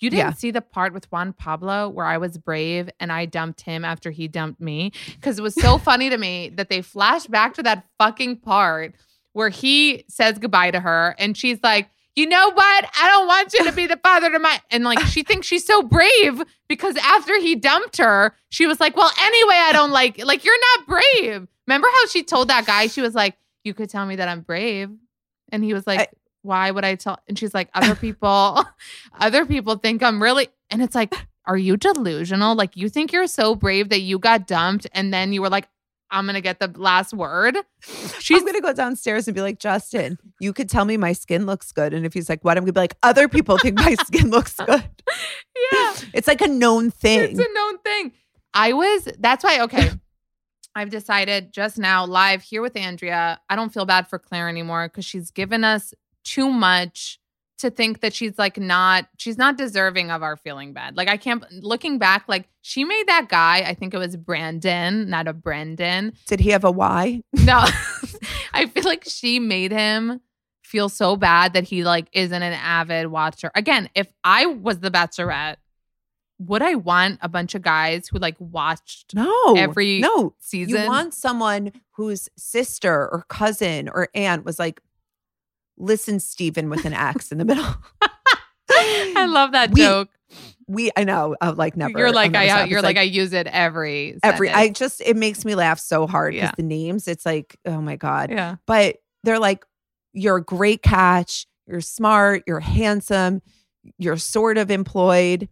You 0.00 0.10
didn't 0.10 0.26
Yeah. 0.26 0.32
see 0.34 0.50
the 0.50 0.60
part 0.60 0.92
with 0.92 1.10
Juan 1.10 1.32
Pablo 1.32 1.88
where 1.88 2.04
I 2.04 2.18
was 2.18 2.36
brave 2.36 2.90
and 3.00 3.10
I 3.10 3.24
dumped 3.24 3.62
him 3.62 3.84
after 3.84 4.10
he 4.10 4.28
dumped 4.28 4.60
me. 4.60 4.92
Cause 5.22 5.38
it 5.38 5.42
was 5.42 5.54
so 5.54 5.78
funny 5.78 6.10
to 6.10 6.18
me 6.18 6.50
that 6.56 6.68
they 6.68 6.82
flash 6.82 7.26
back 7.26 7.54
to 7.54 7.62
that 7.62 7.86
fucking 7.98 8.38
part 8.38 8.94
where 9.32 9.48
he 9.48 10.04
says 10.08 10.38
goodbye 10.38 10.70
to 10.72 10.80
her 10.80 11.14
and 11.18 11.36
she's 11.36 11.58
like, 11.62 11.88
you 12.16 12.26
know 12.26 12.50
what? 12.52 12.84
I 13.00 13.08
don't 13.08 13.26
want 13.26 13.52
you 13.54 13.64
to 13.64 13.72
be 13.72 13.86
the 13.86 13.96
father 13.96 14.30
to 14.30 14.38
my 14.38 14.60
and 14.70 14.84
like 14.84 15.00
she 15.00 15.22
thinks 15.22 15.46
she's 15.46 15.66
so 15.66 15.82
brave 15.82 16.42
because 16.68 16.96
after 16.96 17.38
he 17.40 17.54
dumped 17.56 17.96
her, 17.98 18.34
she 18.50 18.66
was 18.66 18.78
like, 18.80 18.96
Well, 18.96 19.10
anyway, 19.20 19.56
I 19.56 19.70
don't 19.72 19.90
like 19.90 20.24
like 20.24 20.44
you're 20.44 20.60
not 20.78 20.86
brave. 20.86 21.48
Remember 21.66 21.88
how 21.92 22.06
she 22.06 22.22
told 22.22 22.48
that 22.48 22.66
guy, 22.66 22.86
she 22.86 23.00
was 23.00 23.14
like, 23.14 23.36
You 23.64 23.74
could 23.74 23.90
tell 23.90 24.06
me 24.06 24.16
that 24.16 24.28
I'm 24.28 24.42
brave. 24.42 24.90
And 25.50 25.64
he 25.64 25.74
was 25.74 25.86
like, 25.86 26.00
I- 26.00 26.08
Why 26.42 26.70
would 26.70 26.84
I 26.84 26.94
tell? 26.94 27.18
And 27.28 27.38
she's 27.38 27.54
like, 27.54 27.68
Other 27.74 27.94
people, 27.94 28.64
other 29.18 29.44
people 29.46 29.76
think 29.76 30.02
I'm 30.02 30.22
really 30.22 30.48
and 30.70 30.82
it's 30.82 30.94
like, 30.94 31.14
Are 31.46 31.56
you 31.58 31.76
delusional? 31.76 32.54
Like 32.54 32.76
you 32.76 32.88
think 32.88 33.12
you're 33.12 33.26
so 33.26 33.54
brave 33.56 33.88
that 33.88 34.00
you 34.00 34.18
got 34.18 34.46
dumped 34.46 34.86
and 34.92 35.12
then 35.12 35.32
you 35.32 35.42
were 35.42 35.50
like, 35.50 35.68
I'm 36.11 36.26
gonna 36.26 36.40
get 36.40 36.61
the 36.61 36.72
last 36.76 37.12
word. 37.12 37.57
She's 38.20 38.40
I'm 38.40 38.46
gonna 38.46 38.61
go 38.61 38.72
downstairs 38.72 39.26
and 39.26 39.34
be 39.34 39.40
like, 39.40 39.59
Justin, 39.59 40.18
you 40.40 40.52
could 40.52 40.68
tell 40.68 40.84
me 40.84 40.96
my 40.96 41.12
skin 41.12 41.46
looks 41.46 41.72
good. 41.72 41.92
And 41.92 42.07
if 42.07 42.14
he's 42.14 42.28
like, 42.28 42.44
what? 42.44 42.57
I'm 42.57 42.62
gonna 42.64 42.72
be 42.72 42.80
like, 42.80 42.96
other 43.02 43.28
people 43.28 43.59
think 43.59 43.76
my 43.76 43.94
skin 44.07 44.30
looks 44.30 44.55
good. 44.66 44.84
yeah. 45.72 45.94
It's 46.12 46.28
like 46.28 46.40
a 46.40 46.48
known 46.48 46.90
thing. 46.90 47.20
It's 47.20 47.38
a 47.38 47.52
known 47.55 47.78
thing. 47.78 48.12
I 48.52 48.72
was, 48.72 49.09
that's 49.18 49.42
why, 49.42 49.61
okay. 49.62 49.90
I've 50.76 50.90
decided 50.90 51.52
just 51.52 51.78
now, 51.78 52.05
live 52.05 52.42
here 52.42 52.62
with 52.62 52.76
Andrea, 52.76 53.40
I 53.48 53.57
don't 53.57 53.72
feel 53.72 53.84
bad 53.84 54.09
for 54.09 54.18
Clare 54.18 54.48
anymore 54.48 54.88
because 54.88 55.05
she's 55.05 55.30
given 55.30 55.64
us 55.64 55.94
too 56.24 56.50
much 56.50 57.18
to 57.59 57.70
think 57.70 58.00
that 58.00 58.12
she's 58.12 58.36
like 58.38 58.59
not 58.59 59.07
she's 59.16 59.38
not 59.38 59.57
deserving 59.57 60.11
of 60.11 60.22
our 60.22 60.36
feeling 60.36 60.72
bad. 60.72 60.96
Like 60.96 61.09
I 61.09 61.16
can't 61.16 61.44
looking 61.52 61.98
back, 61.98 62.24
like 62.28 62.48
she 62.62 62.84
made 62.84 63.07
that 63.07 63.28
guy, 63.28 63.59
I 63.59 63.74
think 63.74 63.94
it 63.94 63.98
was 63.98 64.16
Brandon, 64.16 65.09
not 65.09 65.28
a 65.28 65.32
Brendan. 65.32 66.14
Did 66.26 66.40
he 66.40 66.50
have 66.50 66.64
a 66.64 66.70
Y? 66.70 67.22
No. 67.44 67.64
I 68.52 68.66
feel 68.66 68.84
like 68.84 69.05
she 69.07 69.38
made 69.38 69.70
him 69.72 70.20
feel 70.62 70.88
so 70.88 71.14
bad 71.16 71.52
that 71.52 71.64
he 71.64 71.84
like 71.84 72.09
isn't 72.12 72.42
an 72.42 72.52
avid 72.52 73.09
watcher. 73.09 73.50
Again, 73.55 73.88
if 73.94 74.09
I 74.24 74.46
was 74.46 74.80
the 74.80 74.90
bachelorette, 74.90 75.57
would 76.38 76.62
I 76.62 76.74
want 76.74 77.18
a 77.22 77.28
bunch 77.28 77.55
of 77.55 77.62
guys 77.62 78.09
who 78.09 78.18
like 78.18 78.36
watched 78.40 79.14
No. 79.14 79.55
every 79.57 80.00
no. 80.00 80.34
season? 80.40 80.82
You 80.82 80.88
want 80.88 81.14
someone 81.14 81.72
whose 81.92 82.28
sister 82.36 82.92
or 82.92 83.24
cousin 83.28 83.88
or 83.88 84.09
aunt 84.14 84.44
was 84.44 84.59
like, 84.59 84.80
listen, 85.77 86.20
Stephen 86.20 86.68
with 86.70 86.85
an 86.85 86.93
X 86.95 87.33
in 87.33 87.39
the 87.39 87.45
middle. 87.45 87.64
I 88.70 89.27
love 89.29 89.53
that 89.53 89.72
We- 89.72 89.83
joke. 89.83 90.09
We, 90.66 90.91
I 90.97 91.05
know, 91.05 91.37
uh, 91.43 91.53
like 91.55 91.77
never. 91.77 91.99
You're 91.99 92.11
like 92.11 92.35
I 92.35 92.47
this 92.62 92.70
you're 92.70 92.79
It's 92.79 92.85
like, 92.85 92.97
I 92.97 93.03
use 93.03 93.35
it 93.35 93.47
every 93.49 94.18
every. 94.22 94.49
I 94.49 94.70
just 94.70 95.03
it 95.03 95.14
makes 95.14 95.45
me 95.45 95.55
laugh 95.55 95.79
so 95.79 96.07
hard 96.07 96.33
because 96.33 96.49
Yeah. 96.49 96.55
the 96.57 96.62
names. 96.62 97.07
It's 97.07 97.27
like, 97.27 97.59
oh 97.66 97.83
my 97.83 97.97
god. 97.97 98.31
yeah. 98.31 98.57
But 98.66 98.97
they're 99.25 99.39
like, 99.39 99.66
you're 100.14 100.37
a 100.39 100.43
great 100.43 100.81
catch. 100.83 101.47
You're 101.66 101.83
smart. 101.83 102.45
You're 102.47 102.61
handsome. 102.61 103.43
You're 103.99 104.16
sort 104.16 104.57
of 104.57 104.70
employed, 104.70 105.51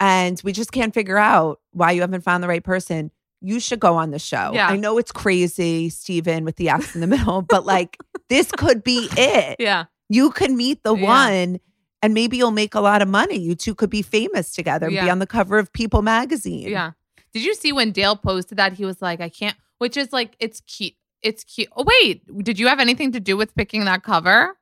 and 0.00 0.40
we 0.42 0.52
just 0.52 0.72
can't 0.72 0.94
figure 0.94 1.18
out 1.18 1.60
why 1.72 1.90
you 1.90 2.00
haven't 2.00 2.22
found 2.22 2.42
the 2.42 2.48
right 2.48 2.64
person. 2.64 3.10
You 3.46 3.60
should 3.60 3.78
go 3.80 3.96
on 3.96 4.10
the 4.10 4.18
show. 4.18 4.52
Yeah. 4.54 4.68
I 4.68 4.76
know 4.76 4.96
it's 4.98 5.12
crazy, 5.12 5.90
Steven, 5.90 6.44
with 6.44 6.56
the 6.56 6.70
X 6.70 6.94
in 6.94 7.00
the 7.02 7.06
middle, 7.06 7.42
but 7.42 7.66
like 7.66 7.98
this 8.28 8.50
could 8.52 8.82
be 8.82 9.08
it. 9.16 9.56
Yeah. 9.58 9.84
You 10.08 10.30
could 10.30 10.50
meet 10.50 10.82
the 10.82 10.94
Yeah. 10.96 11.06
one 11.06 11.60
and 12.02 12.14
maybe 12.14 12.36
you'll 12.36 12.50
make 12.50 12.74
a 12.74 12.80
lot 12.80 13.02
of 13.02 13.08
money. 13.08 13.36
You 13.38 13.54
two 13.54 13.74
could 13.74 13.90
be 13.90 14.02
famous 14.02 14.52
together 14.54 14.86
and 14.86 14.94
be 14.96 15.10
on 15.10 15.18
the 15.18 15.26
cover 15.26 15.58
of 15.58 15.72
People 15.72 16.00
magazine. 16.02 16.68
Yeah. 16.68 16.92
Did 17.32 17.44
you 17.44 17.54
see 17.54 17.72
when 17.72 17.90
Dale 17.92 18.16
posted 18.16 18.58
that? 18.58 18.74
He 18.74 18.84
was 18.84 19.02
like, 19.02 19.20
I 19.20 19.28
can't, 19.28 19.56
which 19.78 19.96
is 19.96 20.12
like, 20.12 20.36
it's 20.38 20.60
cute. 20.62 20.94
It's 21.22 21.42
cute. 21.44 21.68
Oh, 21.76 21.84
wait. 21.84 22.22
Did 22.44 22.58
you 22.58 22.68
have 22.68 22.80
anything 22.80 23.12
to 23.12 23.20
do 23.20 23.36
with 23.36 23.54
picking 23.54 23.84
that 23.86 24.02
cover? 24.02 24.56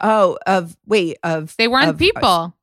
Oh, 0.00 0.38
of 0.46 0.76
wait, 0.86 1.18
of 1.22 1.54
They 1.56 1.68
weren't 1.68 1.88
of- 1.90 1.96
uh, 1.96 1.98
people. 1.98 2.56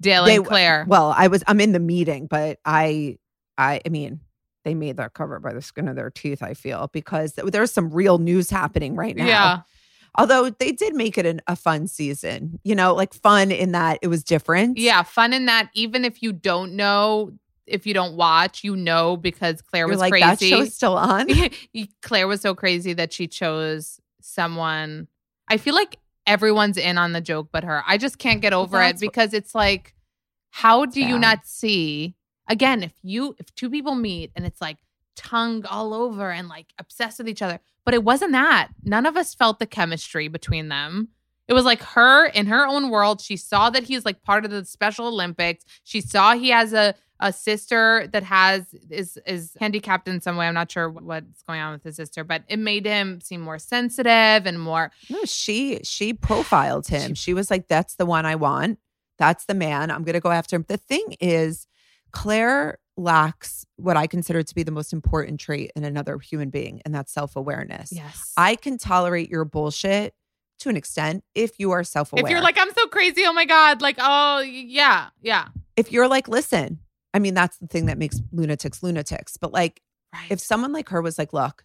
Dale 0.00 0.24
They- 0.24 0.36
and 0.36 0.46
Clare. 0.46 0.84
Well, 0.88 1.14
I 1.16 1.28
was 1.28 1.42
I'm 1.46 1.60
in 1.60 1.72
the 1.72 1.78
meeting, 1.80 2.26
but 2.26 2.58
I 2.64 3.18
I 3.58 3.80
I 3.84 3.88
mean, 3.90 4.20
they 4.64 4.74
made 4.74 4.96
that 4.96 5.14
cover 5.14 5.38
by 5.38 5.52
the 5.52 5.62
skin 5.62 5.88
of 5.88 5.96
their 5.96 6.10
teeth, 6.10 6.42
I 6.42 6.54
feel, 6.54 6.88
because 6.92 7.34
there's 7.34 7.70
some 7.70 7.90
real 7.90 8.18
news 8.18 8.50
happening 8.50 8.96
right 8.96 9.16
now. 9.16 9.26
yeah. 9.26 9.60
Although 10.16 10.50
they 10.50 10.70
did 10.70 10.94
make 10.94 11.18
it 11.18 11.26
an, 11.26 11.40
a 11.48 11.56
fun 11.56 11.88
season, 11.88 12.60
you 12.62 12.74
know, 12.74 12.94
like 12.94 13.12
fun 13.12 13.50
in 13.50 13.72
that 13.72 13.98
it 14.00 14.06
was 14.06 14.22
different. 14.22 14.78
Yeah. 14.78 15.02
Fun 15.02 15.32
in 15.32 15.46
that, 15.46 15.70
even 15.74 16.04
if 16.04 16.22
you 16.22 16.32
don't 16.32 16.74
know, 16.74 17.32
if 17.66 17.84
you 17.86 17.94
don't 17.94 18.14
watch, 18.14 18.62
you 18.62 18.76
know, 18.76 19.16
because 19.16 19.60
Clare 19.60 19.82
You're 19.82 19.88
was 19.88 19.98
like, 19.98 20.12
that 20.12 20.38
crazy. 20.38 20.50
show's 20.50 20.74
still 20.74 20.96
on. 20.96 21.26
Clare 22.02 22.28
was 22.28 22.40
so 22.40 22.54
crazy 22.54 22.92
that 22.92 23.12
she 23.12 23.26
chose 23.26 24.00
someone. 24.20 25.08
I 25.48 25.56
feel 25.56 25.74
like 25.74 25.98
everyone's 26.26 26.76
in 26.76 26.96
on 26.96 27.12
the 27.12 27.20
joke 27.20 27.48
but 27.50 27.64
her. 27.64 27.82
I 27.86 27.98
just 27.98 28.18
can't 28.18 28.40
get 28.40 28.52
over 28.52 28.80
it 28.82 29.00
because 29.00 29.34
it's 29.34 29.54
like, 29.54 29.94
how 30.50 30.86
do 30.86 31.00
you 31.00 31.18
not 31.18 31.44
see? 31.44 32.14
Again, 32.48 32.82
if 32.82 32.92
you 33.02 33.36
if 33.38 33.54
two 33.54 33.70
people 33.70 33.94
meet 33.94 34.30
and 34.36 34.44
it's 34.44 34.60
like 34.60 34.78
tongue 35.16 35.64
all 35.66 35.94
over 35.94 36.30
and 36.30 36.48
like 36.48 36.72
obsessed 36.78 37.18
with 37.18 37.28
each 37.28 37.42
other, 37.42 37.60
but 37.84 37.94
it 37.94 38.04
wasn't 38.04 38.32
that. 38.32 38.68
None 38.82 39.06
of 39.06 39.16
us 39.16 39.34
felt 39.34 39.58
the 39.58 39.66
chemistry 39.66 40.28
between 40.28 40.68
them. 40.68 41.08
It 41.46 41.52
was 41.52 41.64
like 41.64 41.82
her 41.82 42.26
in 42.26 42.46
her 42.46 42.66
own 42.66 42.90
world. 42.90 43.20
She 43.20 43.36
saw 43.36 43.68
that 43.70 43.84
he's 43.84 44.04
like 44.04 44.22
part 44.22 44.44
of 44.44 44.50
the 44.50 44.64
Special 44.64 45.06
Olympics. 45.06 45.64
She 45.84 46.00
saw 46.00 46.34
he 46.34 46.50
has 46.50 46.72
a 46.72 46.94
a 47.20 47.32
sister 47.32 48.08
that 48.12 48.24
has 48.24 48.64
is 48.90 49.18
is 49.26 49.56
handicapped 49.60 50.08
in 50.08 50.20
some 50.20 50.36
way. 50.36 50.46
I'm 50.46 50.54
not 50.54 50.70
sure 50.70 50.90
what's 50.90 51.42
going 51.42 51.60
on 51.60 51.72
with 51.72 51.84
his 51.84 51.96
sister, 51.96 52.24
but 52.24 52.42
it 52.48 52.58
made 52.58 52.84
him 52.84 53.20
seem 53.20 53.40
more 53.40 53.58
sensitive 53.58 54.46
and 54.46 54.60
more. 54.60 54.90
No, 55.08 55.24
she 55.24 55.80
she 55.84 56.12
profiled 56.12 56.88
him. 56.88 57.14
She 57.14 57.32
was 57.32 57.50
like, 57.50 57.68
"That's 57.68 57.94
the 57.94 58.06
one 58.06 58.26
I 58.26 58.34
want. 58.34 58.78
That's 59.16 59.44
the 59.44 59.54
man. 59.54 59.90
I'm 59.90 60.02
going 60.02 60.14
to 60.14 60.20
go 60.20 60.32
after 60.32 60.56
him." 60.56 60.64
The 60.66 60.76
thing 60.76 61.16
is, 61.20 61.66
Clare 62.14 62.78
lacks 62.96 63.66
what 63.76 63.96
I 63.96 64.06
consider 64.06 64.42
to 64.42 64.54
be 64.54 64.62
the 64.62 64.70
most 64.70 64.92
important 64.92 65.40
trait 65.40 65.72
in 65.74 65.84
another 65.84 66.18
human 66.18 66.50
being, 66.50 66.80
and 66.84 66.94
that's 66.94 67.12
self 67.12 67.36
awareness. 67.36 67.92
Yes, 67.92 68.32
I 68.36 68.54
can 68.56 68.78
tolerate 68.78 69.28
your 69.28 69.44
bullshit 69.44 70.14
to 70.60 70.68
an 70.68 70.76
extent 70.76 71.24
if 71.34 71.58
you 71.58 71.72
are 71.72 71.82
self 71.84 72.12
aware. 72.12 72.24
if 72.24 72.30
you're 72.30 72.40
like, 72.40 72.56
I'm 72.58 72.72
so 72.72 72.86
crazy. 72.86 73.22
Oh 73.26 73.32
my 73.32 73.44
god! 73.44 73.82
Like, 73.82 73.96
oh 73.98 74.40
yeah, 74.40 75.08
yeah. 75.20 75.48
if 75.76 75.90
you're 75.92 76.08
like, 76.08 76.28
listen, 76.28 76.78
I 77.12 77.18
mean, 77.18 77.34
that's 77.34 77.58
the 77.58 77.66
thing 77.66 77.86
that 77.86 77.98
makes 77.98 78.20
lunatics 78.32 78.82
lunatics. 78.82 79.36
But 79.36 79.52
like, 79.52 79.80
Right. 80.14 80.30
if 80.30 80.38
someone 80.38 80.72
like 80.72 80.90
her 80.90 81.02
was 81.02 81.18
like, 81.18 81.32
look, 81.32 81.64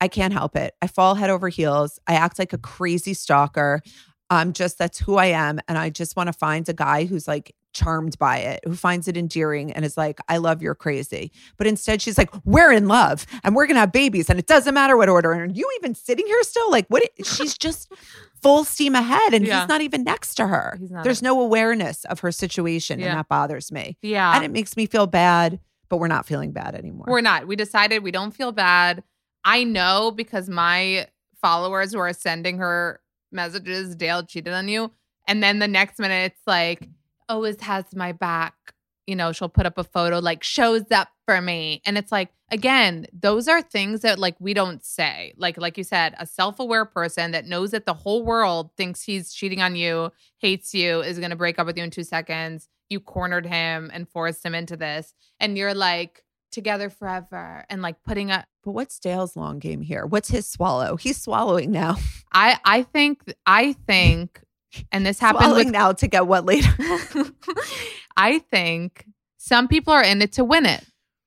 I 0.00 0.08
can't 0.08 0.32
help 0.32 0.56
it. 0.56 0.74
I 0.82 0.88
fall 0.88 1.14
head 1.14 1.30
over 1.30 1.48
heels. 1.48 2.00
I 2.08 2.14
act 2.14 2.40
like 2.40 2.52
a 2.52 2.58
crazy 2.58 3.14
stalker. 3.14 3.80
I'm 4.28 4.52
just, 4.52 4.76
that's 4.76 4.98
who 4.98 5.14
I 5.14 5.26
am. 5.26 5.60
And 5.68 5.78
I 5.78 5.90
just 5.90 6.16
want 6.16 6.26
to 6.26 6.32
find 6.32 6.68
a 6.68 6.72
guy 6.72 7.04
who's 7.04 7.28
like 7.28 7.54
charmed 7.76 8.18
by 8.18 8.38
it, 8.38 8.60
who 8.64 8.74
finds 8.74 9.06
it 9.06 9.16
endearing 9.16 9.70
and 9.72 9.84
is 9.84 9.96
like, 9.96 10.18
I 10.28 10.38
love 10.38 10.62
you're 10.62 10.74
crazy. 10.74 11.30
But 11.56 11.66
instead, 11.66 12.00
she's 12.02 12.16
like, 12.18 12.30
we're 12.44 12.72
in 12.72 12.88
love 12.88 13.26
and 13.44 13.54
we're 13.54 13.66
going 13.66 13.74
to 13.76 13.80
have 13.80 13.92
babies 13.92 14.28
and 14.30 14.38
it 14.38 14.46
doesn't 14.46 14.74
matter 14.74 14.96
what 14.96 15.08
order. 15.08 15.32
And 15.32 15.50
are 15.52 15.54
you 15.54 15.68
even 15.78 15.94
sitting 15.94 16.26
here 16.26 16.42
still? 16.42 16.70
Like, 16.70 16.86
what? 16.88 17.02
She's 17.24 17.56
just 17.56 17.92
full 18.42 18.64
steam 18.64 18.94
ahead 18.94 19.34
and 19.34 19.46
Yeah. 19.46 19.60
he's 19.60 19.68
not 19.68 19.80
even 19.82 20.02
next 20.04 20.34
to 20.36 20.46
her. 20.46 20.76
He's 20.80 20.90
not 20.90 21.04
There's 21.04 21.20
a- 21.20 21.24
no 21.24 21.40
awareness 21.40 22.04
of 22.06 22.20
her 22.20 22.32
situation 22.32 22.98
Yeah. 22.98 23.06
and 23.10 23.18
that 23.18 23.28
bothers 23.28 23.70
me. 23.70 23.96
yeah. 24.02 24.34
and 24.34 24.44
it 24.44 24.50
makes 24.50 24.76
me 24.76 24.86
feel 24.86 25.06
bad, 25.06 25.60
but 25.88 25.98
we're 25.98 26.08
not 26.08 26.26
feeling 26.26 26.52
bad 26.52 26.74
anymore. 26.74 27.06
We're 27.08 27.20
not. 27.20 27.46
We 27.46 27.56
decided 27.56 28.02
we 28.02 28.10
don't 28.10 28.32
feel 28.32 28.52
bad. 28.52 29.02
I 29.44 29.64
know 29.64 30.10
because 30.10 30.48
my 30.48 31.06
followers 31.40 31.94
were 31.94 32.12
sending 32.12 32.58
her 32.58 33.00
messages, 33.32 33.94
Dale 33.96 34.22
cheated 34.24 34.52
on 34.52 34.68
you. 34.68 34.90
And 35.28 35.42
then 35.42 35.58
the 35.58 35.68
next 35.68 35.98
minute 35.98 36.32
it's 36.32 36.46
like, 36.46 36.88
always 37.28 37.60
has 37.60 37.84
my 37.94 38.12
back. 38.12 38.54
You 39.06 39.14
know, 39.14 39.32
she'll 39.32 39.48
put 39.48 39.66
up 39.66 39.78
a 39.78 39.84
photo 39.84 40.18
like 40.18 40.42
shows 40.42 40.90
up 40.90 41.08
for 41.26 41.40
me. 41.40 41.80
And 41.86 41.96
it's 41.96 42.10
like, 42.10 42.30
again, 42.50 43.06
those 43.12 43.46
are 43.46 43.62
things 43.62 44.00
that 44.00 44.18
like 44.18 44.34
we 44.40 44.52
don't 44.52 44.84
say. 44.84 45.32
Like, 45.36 45.58
like 45.58 45.78
you 45.78 45.84
said, 45.84 46.14
a 46.18 46.26
self-aware 46.26 46.86
person 46.86 47.30
that 47.30 47.46
knows 47.46 47.70
that 47.70 47.86
the 47.86 47.94
whole 47.94 48.24
world 48.24 48.70
thinks 48.76 49.02
he's 49.02 49.32
cheating 49.32 49.62
on 49.62 49.76
you, 49.76 50.10
hates 50.38 50.74
you, 50.74 51.00
is 51.02 51.20
gonna 51.20 51.36
break 51.36 51.58
up 51.58 51.66
with 51.66 51.76
you 51.76 51.84
in 51.84 51.90
two 51.90 52.02
seconds. 52.02 52.68
You 52.88 52.98
cornered 52.98 53.46
him 53.46 53.90
and 53.92 54.08
forced 54.08 54.44
him 54.44 54.54
into 54.54 54.76
this. 54.76 55.14
And 55.38 55.56
you're 55.56 55.74
like, 55.74 56.24
together 56.52 56.88
forever 56.88 57.66
and 57.68 57.82
like 57.82 58.02
putting 58.02 58.30
up 58.30 58.46
But 58.64 58.72
what's 58.72 58.98
Dale's 58.98 59.36
long 59.36 59.58
game 59.58 59.82
here? 59.82 60.06
What's 60.06 60.30
his 60.30 60.48
swallow? 60.48 60.96
He's 60.96 61.20
swallowing 61.20 61.70
now. 61.70 61.96
I 62.32 62.58
I 62.64 62.82
think 62.82 63.22
I 63.44 63.74
think 63.86 64.40
and 64.92 65.04
this 65.06 65.18
happened 65.26 65.52
with 65.52 65.68
now 65.68 65.92
to 65.92 66.06
get 66.08 66.26
what 66.26 66.44
later? 66.44 66.68
I 68.16 68.38
think 68.38 69.06
some 69.38 69.68
people 69.68 69.92
are 69.92 70.02
in 70.02 70.22
it 70.22 70.32
to 70.32 70.44
win 70.44 70.66
it. 70.66 70.84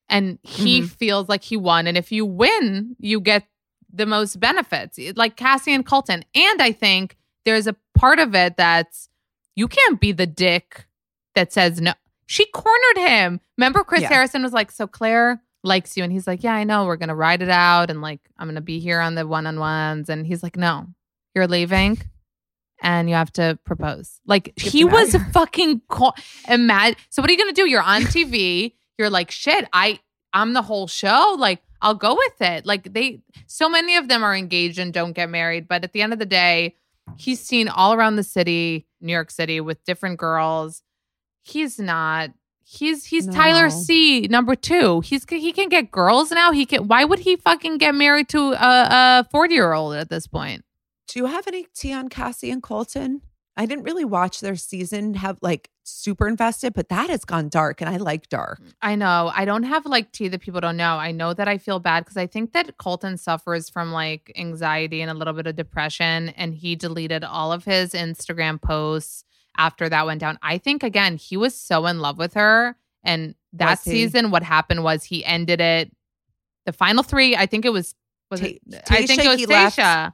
And 0.09 0.39
he 0.41 0.81
Mhm. 0.81 0.89
feels 0.89 1.29
like 1.29 1.43
he 1.43 1.55
won. 1.55 1.85
And 1.85 1.97
if 1.97 2.11
you 2.11 2.25
win, 2.25 2.95
you 2.99 3.21
get 3.21 3.45
the 3.93 4.05
most 4.07 4.39
benefits, 4.39 4.97
like 5.15 5.35
Cassie 5.35 5.73
and 5.73 5.85
Colton. 5.85 6.23
And 6.35 6.61
I 6.61 6.71
think 6.71 7.15
there's 7.45 7.67
a 7.67 7.75
part 7.95 8.19
of 8.19 8.33
it 8.35 8.57
that's 8.57 9.09
you 9.55 9.67
can't 9.67 9.99
be 9.99 10.11
the 10.11 10.25
dick 10.27 10.87
that 11.35 11.53
says 11.53 11.79
no. 11.79 11.93
She 12.25 12.45
cornered 12.45 12.97
him. 12.97 13.39
Remember, 13.57 13.83
Chris 13.83 14.01
Yeah. 14.01 14.09
Harrison 14.09 14.41
was 14.43 14.53
like, 14.53 14.71
So 14.71 14.87
Clare 14.87 15.41
likes 15.63 15.95
you. 15.97 16.03
And 16.03 16.11
he's 16.11 16.25
like, 16.27 16.43
Yeah, 16.43 16.53
I 16.53 16.63
know. 16.63 16.85
We're 16.85 16.95
going 16.97 17.09
to 17.09 17.15
ride 17.15 17.41
it 17.41 17.49
out. 17.49 17.89
And 17.91 18.01
like, 18.01 18.19
I'm 18.37 18.47
going 18.47 18.55
to 18.55 18.61
be 18.61 18.79
here 18.79 18.99
on 18.99 19.15
the 19.15 19.27
one 19.27 19.45
on 19.47 19.59
ones. 19.59 20.09
And 20.09 20.25
he's 20.25 20.41
like, 20.43 20.55
No, 20.57 20.87
you're 21.35 21.47
leaving 21.47 21.99
and 22.82 23.09
you 23.09 23.15
have 23.15 23.32
to 23.34 23.57
propose. 23.63 24.19
Like, 24.25 24.55
Get 24.55 24.71
he 24.71 24.84
them 24.84 24.93
out 24.93 25.07
of 25.07 25.13
was 25.13 25.23
fucking 25.34 25.82
co- 25.88 26.13
imagine. 26.47 26.97
So 27.09 27.21
what 27.21 27.30
are 27.30 27.34
you 27.34 27.39
gonna 27.39 27.53
do? 27.53 27.69
You're 27.69 27.82
on 27.82 28.03
TV. 28.03 28.73
You're 28.97 29.09
like, 29.09 29.32
shit. 29.32 29.67
I 29.73 29.99
I'm 30.34 30.53
the 30.53 30.61
whole 30.61 30.88
show. 30.88 31.36
Like, 31.38 31.61
I'll 31.82 31.95
go 31.95 32.15
with 32.15 32.41
it. 32.41 32.65
Like 32.65 32.93
they, 32.93 33.21
so 33.47 33.69
many 33.69 33.95
of 33.95 34.07
them 34.07 34.23
are 34.23 34.36
engaged 34.36 34.80
and 34.80 34.93
don't 34.93 35.13
get 35.13 35.30
married. 35.30 35.67
But 35.67 35.84
at 35.84 35.93
the 35.93 36.01
end 36.01 36.13
of 36.13 36.19
the 36.19 36.25
day, 36.25 36.75
he's 37.17 37.39
seen 37.39 37.67
all 37.67 37.93
around 37.93 38.15
the 38.17 38.23
city, 38.23 38.86
New 39.01 39.13
York 39.13 39.32
City, 39.32 39.61
with 39.61 39.84
different 39.86 40.19
girls. 40.19 40.84
He's 41.43 41.80
not. 41.80 42.32
He's 42.63 43.05
he's 43.05 43.25
Tyler 43.25 43.71
C 43.71 44.27
number 44.27 44.53
two. 44.53 44.99
He's 45.01 45.25
he 45.27 45.51
can 45.51 45.69
get 45.69 45.89
girls 45.89 46.30
now. 46.30 46.51
He 46.51 46.67
can. 46.67 46.88
Why 46.88 47.03
would 47.03 47.17
he 47.17 47.36
fucking 47.36 47.80
get 47.80 47.95
married 47.95 48.30
to 48.30 48.53
a 48.53 49.25
forty 49.32 49.55
year 49.55 49.73
old 49.73 49.95
at 49.95 50.09
this 50.09 50.27
point? 50.27 50.63
Do 51.10 51.18
you 51.18 51.26
have 51.26 51.47
any 51.47 51.66
tea 51.74 51.91
on 51.91 52.07
Cassie 52.07 52.51
and 52.51 52.62
Colton? 52.62 53.24
I 53.57 53.66
didn't 53.66 53.84
really 53.84 54.05
watch 54.05 54.41
their 54.41 54.55
season, 54.55 55.16
have 55.16 55.39
like 55.41 55.70
super 55.84 56.28
invested, 56.28 56.74
but 56.76 56.89
that 56.89 57.10
has 57.10 57.26
gone 57.26 57.49
dark 57.49 57.82
and 57.82 57.89
I 57.89 57.97
like 57.97 58.30
dark. 58.30 58.62
Mm, 58.62 58.74
I 58.82 58.95
know. 58.95 59.32
I 59.36 59.43
don't 59.43 59.64
have 59.64 59.88
like 59.88 60.12
tea 60.12 60.28
that 60.28 60.39
people 60.39 60.62
don't 60.62 60.78
know. 60.78 60.95
I 60.97 61.12
know 61.12 61.34
that 61.34 61.47
I 61.47 61.57
feel 61.57 61.80
bad 61.80 62.05
because 62.05 62.16
I 62.16 62.28
think 62.28 62.53
that 62.53 62.78
Colton 62.78 63.18
suffers 63.18 63.70
from 63.70 63.91
like 63.91 64.32
anxiety 64.38 65.01
and 65.01 65.10
a 65.10 65.16
little 65.16 65.34
bit 65.34 65.47
of 65.47 65.55
depression. 65.55 66.30
And 66.30 66.53
he 66.53 66.76
deleted 66.76 67.24
all 67.24 67.51
of 67.51 67.66
his 67.66 67.93
Instagram 67.93 68.62
posts 68.62 69.26
after 69.57 69.89
that 69.89 70.05
went 70.05 70.22
down. 70.22 70.38
I 70.43 70.60
think 70.60 70.84
again, 70.84 71.18
he 71.18 71.36
was 71.36 71.55
so 71.55 71.88
in 71.88 71.99
love 71.99 72.20
with 72.20 72.36
her. 72.36 72.76
And 73.03 73.34
that 73.53 73.80
season, 73.80 74.30
what 74.30 74.43
happened 74.43 74.84
was 74.84 75.03
he 75.03 75.26
ended 75.26 75.60
it. 75.60 75.91
The 76.66 76.72
final 76.72 77.01
three, 77.01 77.36
I 77.36 77.47
think 77.47 77.66
it 77.66 77.74
was 77.74 77.95
was 78.30 78.41
it, 78.41 78.62
Ta- 78.72 78.95
I 78.95 79.05
think 79.07 79.26
it 79.26 79.28
was 79.28 79.41
Tayshia. 79.47 80.14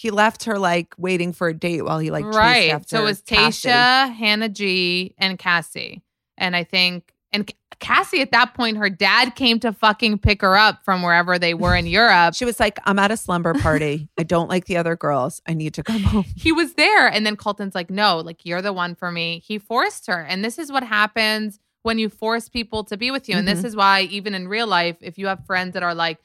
He 0.00 0.10
left 0.10 0.44
her 0.44 0.58
like 0.58 0.94
waiting 0.96 1.34
for 1.34 1.48
a 1.48 1.54
date 1.54 1.82
while 1.82 1.98
he 1.98 2.10
like 2.10 2.24
right. 2.24 2.70
after 2.70 2.96
So 2.96 3.02
it 3.02 3.04
was 3.04 3.20
Cassie. 3.20 3.68
Tayshia, 3.68 4.14
Hannah 4.14 4.48
G, 4.48 5.14
and 5.18 5.38
Cassie. 5.38 6.02
And 6.38 6.56
I 6.56 6.64
think 6.64 7.12
and 7.32 7.52
Cassie 7.80 8.20
at 8.22 8.32
that 8.32 8.54
point, 8.54 8.78
her 8.78 8.88
dad 8.90 9.34
came 9.36 9.60
to 9.60 9.72
fucking 9.72 10.18
pick 10.18 10.40
her 10.42 10.56
up 10.56 10.84
from 10.84 11.02
wherever 11.02 11.38
they 11.38 11.52
were 11.54 11.76
in 11.76 11.86
Europe. 12.00 12.34
She 12.34 12.44
was 12.46 12.58
like, 12.58 12.78
"I'm 12.86 12.98
at 12.98 13.10
a 13.10 13.16
slumber 13.16 13.52
party. 13.54 14.08
I 14.18 14.22
don't 14.22 14.48
like 14.48 14.64
the 14.64 14.78
other 14.78 14.96
girls. 14.96 15.42
I 15.46 15.52
need 15.54 15.74
to 15.74 15.82
come 15.82 16.02
home." 16.12 16.24
he 16.34 16.50
was 16.50 16.74
there. 16.74 17.06
And 17.06 17.24
then 17.26 17.36
Colton's 17.36 17.74
like, 17.74 17.90
no, 17.90 18.18
like 18.18 18.44
you're 18.46 18.62
the 18.62 18.72
one 18.72 18.94
for 18.94 19.12
me. 19.12 19.42
He 19.46 19.58
forced 19.58 20.06
her. 20.06 20.20
And 20.22 20.42
this 20.44 20.58
is 20.58 20.72
what 20.72 20.82
happens 20.82 21.58
when 21.82 21.98
you 21.98 22.08
force 22.08 22.48
people 22.48 22.84
to 22.84 22.96
be 22.96 23.10
with 23.10 23.28
you. 23.28 23.36
And 23.36 23.46
Mm-hmm. 23.46 23.54
this 23.56 23.64
is 23.64 23.76
why, 23.76 24.02
even 24.02 24.34
in 24.34 24.48
real 24.48 24.66
life, 24.66 24.96
if 25.02 25.18
you 25.18 25.26
have 25.28 25.44
friends 25.46 25.74
that 25.74 25.82
are 25.82 25.94
like, 25.94 26.18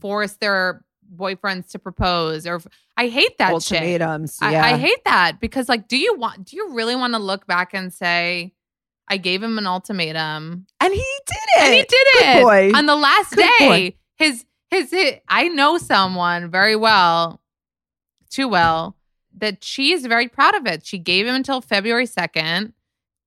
force 0.00 0.34
their 0.34 0.84
boyfriends 1.16 1.70
to 1.70 1.78
propose, 1.78 2.46
or 2.46 2.60
I 3.00 3.08
hate 3.08 3.38
that 3.38 3.62
shit. 3.62 3.80
Ultimatums. 3.80 4.38
I, 4.42 4.52
yeah. 4.52 4.64
I 4.64 4.76
hate 4.76 5.02
that 5.06 5.40
because, 5.40 5.70
like, 5.70 5.88
do 5.88 5.96
you 5.96 6.16
want, 6.18 6.44
do 6.44 6.56
you 6.56 6.74
really 6.74 6.94
want 6.94 7.14
to 7.14 7.18
look 7.18 7.46
back 7.46 7.72
and 7.72 7.90
say, 7.90 8.52
I 9.08 9.16
gave 9.16 9.42
him 9.42 9.56
an 9.56 9.66
ultimatum 9.66 10.66
and 10.80 10.92
he 10.94 10.98
did 11.26 11.36
it. 11.56 11.62
and 11.62 11.74
he 11.74 11.80
did 11.80 11.88
Good 11.88 12.22
it 12.22 12.42
boy. 12.42 12.72
on 12.78 12.84
the 12.84 12.94
last 12.96 13.34
Good 13.34 13.48
day. 13.58 13.68
boy. 13.68 13.96
His, 14.16 14.44
his 14.70 14.90
his 14.90 15.14
I 15.28 15.48
know 15.48 15.78
someone 15.78 16.50
very 16.50 16.76
well, 16.76 17.40
too 18.28 18.48
well, 18.48 18.96
that 19.38 19.64
she 19.64 19.92
is 19.92 20.04
very 20.04 20.28
proud 20.28 20.54
of 20.54 20.66
it. 20.66 20.84
She 20.84 20.98
gave 20.98 21.26
him 21.26 21.34
until 21.34 21.62
February 21.62 22.04
second 22.04 22.74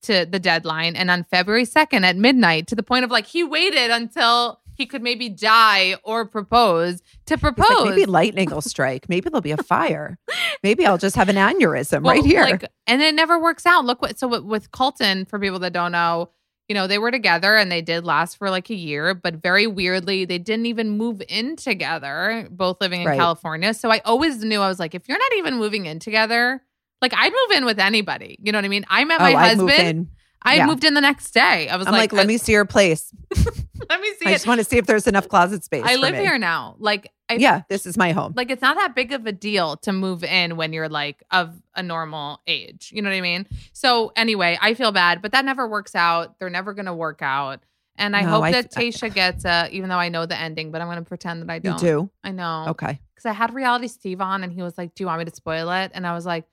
to 0.03 0.26
the 0.26 0.39
deadline, 0.39 0.95
and 0.95 1.09
on 1.09 1.24
February 1.24 1.65
second 1.65 2.03
at 2.03 2.15
midnight, 2.15 2.67
to 2.67 2.76
the 2.76 2.84
point 2.84 3.05
of 3.05 3.09
like 3.11 3.26
he 3.26 3.43
waited 3.43 3.89
until 3.89 4.61
he 4.76 4.86
could 4.86 5.01
maybe 5.01 5.30
die 5.30 5.95
or 6.03 6.26
propose 6.26 7.01
to 7.28 7.38
propose. 7.38 7.67
like, 7.69 7.89
maybe 7.95 8.05
lightning 8.05 8.49
will 8.49 8.61
strike. 8.61 9.07
Maybe 9.09 9.30
there'll 9.30 9.41
be 9.41 9.51
a 9.51 9.57
fire. 9.57 10.17
Maybe 10.63 10.86
I'll 10.86 10.97
just 10.97 11.15
have 11.15 11.30
an 11.30 11.36
aneurysm 11.36 12.01
Well, 12.03 12.15
right 12.15 12.26
here. 12.26 12.43
Like, 12.43 12.65
and 12.88 13.01
it 13.01 13.13
never 13.15 13.39
works 13.39 13.65
out. 13.65 13.86
Look 13.86 14.01
what 14.01 14.17
so 14.19 14.28
with, 14.28 14.43
with 14.43 14.71
Colton, 14.71 15.26
for 15.26 15.39
people 15.39 15.59
that 15.59 15.74
don't 15.74 15.91
know, 15.91 16.30
you 16.69 16.76
know, 16.76 16.88
they 16.88 16.97
were 16.97 17.11
together 17.11 17.55
and 17.55 17.71
they 17.71 17.82
did 17.82 18.05
last 18.05 18.38
for 18.38 18.49
like 18.49 18.69
a 18.69 18.76
year, 18.76 19.13
but 19.13 19.36
very 19.36 19.67
weirdly, 19.67 20.26
they 20.26 20.38
didn't 20.38 20.65
even 20.65 20.91
move 20.91 21.21
in 21.28 21.55
together, 21.55 22.47
both 22.49 22.78
living 22.80 23.01
in 23.01 23.07
Right. 23.07 23.19
California. 23.19 23.74
So 23.74 23.91
I 23.91 23.99
always 24.05 24.43
knew 24.43 24.61
I 24.61 24.69
was 24.69 24.80
like, 24.80 24.95
if 24.95 25.09
you're 25.09 25.17
not 25.19 25.34
even 25.38 25.55
moving 25.55 25.86
in 25.86 25.99
together, 25.99 26.61
like 27.01 27.13
I'd 27.13 27.34
move 27.34 27.57
in 27.57 27.65
with 27.65 27.80
anybody. 27.80 28.38
You 28.41 28.53
know 28.53 28.57
what 28.59 28.65
I 28.65 28.69
mean? 28.69 28.86
I 28.89 29.03
met 29.03 29.19
oh, 29.19 29.24
my 29.24 29.34
husband. 29.49 30.07
I 30.41 30.55
Yeah. 30.55 30.65
moved 30.65 30.84
in 30.84 30.93
the 30.93 31.01
next 31.01 31.32
day. 31.32 31.67
I 31.69 31.76
was 31.76 31.88
I'm 31.88 31.93
like, 31.93 32.11
like, 32.11 32.13
let 32.13 32.28
me 32.28 32.38
see 32.38 32.53
your 32.53 32.65
place. 32.65 33.13
let 33.89 33.99
me 34.01 34.09
see 34.19 34.25
I 34.25 34.29
it. 34.29 34.34
just 34.34 34.47
want 34.47 34.59
to 34.59 34.63
see 34.63 34.77
if 34.77 34.86
there's 34.86 35.07
enough 35.07 35.27
closet 35.27 35.63
space. 35.63 35.84
I 35.86 35.95
live 35.95 36.13
me. 36.13 36.19
here 36.21 36.38
now. 36.38 36.75
Like, 36.79 37.11
I, 37.29 37.36
Yeah, 37.36 37.61
this 37.69 37.86
is 37.86 37.97
my 37.97 38.11
home. 38.11 38.34
like 38.36 38.49
it's 38.51 38.61
not 38.61 38.75
that 38.77 38.95
big 38.95 39.11
of 39.13 39.25
a 39.25 39.31
deal 39.31 39.77
to 39.77 39.93
move 39.93 40.23
in 40.23 40.55
when 40.57 40.73
you're 40.73 40.89
like 40.89 41.23
of 41.31 41.53
a 41.75 41.84
normal 41.84 42.41
age. 42.47 42.91
You 42.93 43.01
know 43.01 43.09
what 43.09 43.15
I 43.15 43.21
mean? 43.21 43.47
So 43.73 44.11
anyway, 44.15 44.57
I 44.61 44.73
feel 44.73 44.91
bad, 44.91 45.21
but 45.21 45.31
that 45.31 45.45
never 45.45 45.67
works 45.67 45.95
out. 45.95 46.38
They're 46.39 46.49
never 46.49 46.73
going 46.73 46.86
to 46.88 46.93
work 46.93 47.21
out. 47.21 47.61
And 47.95 48.15
I 48.15 48.21
No, 48.21 48.29
hope 48.29 48.43
I- 48.45 48.51
that 48.53 48.69
I- 48.75 48.81
Tayshia 48.86 49.13
gets 49.13 49.45
a, 49.45 49.69
even 49.71 49.89
though 49.89 49.97
I 49.99 50.09
know 50.09 50.25
the 50.25 50.38
ending, 50.39 50.71
but 50.71 50.81
I'm 50.81 50.88
going 50.88 50.97
to 50.97 51.03
pretend 51.07 51.41
that 51.43 51.49
I 51.51 51.59
don't. 51.59 51.79
do. 51.79 52.09
I 52.23 52.31
know. 52.31 52.65
Okay. 52.69 52.99
Because 53.13 53.25
I 53.27 53.34
had 53.34 53.53
Reality 53.53 53.88
Steve 53.88 54.19
on 54.19 54.43
and 54.43 54.51
he 54.51 54.61
was 54.63 54.77
like, 54.77 54.95
Do 54.95 55.03
you 55.03 55.07
want 55.07 55.19
me 55.19 55.25
to 55.25 55.36
spoil 55.36 55.69
it? 55.71 55.91
And 55.93 56.05
I 56.07 56.13
was 56.15 56.25
like, 56.25 56.45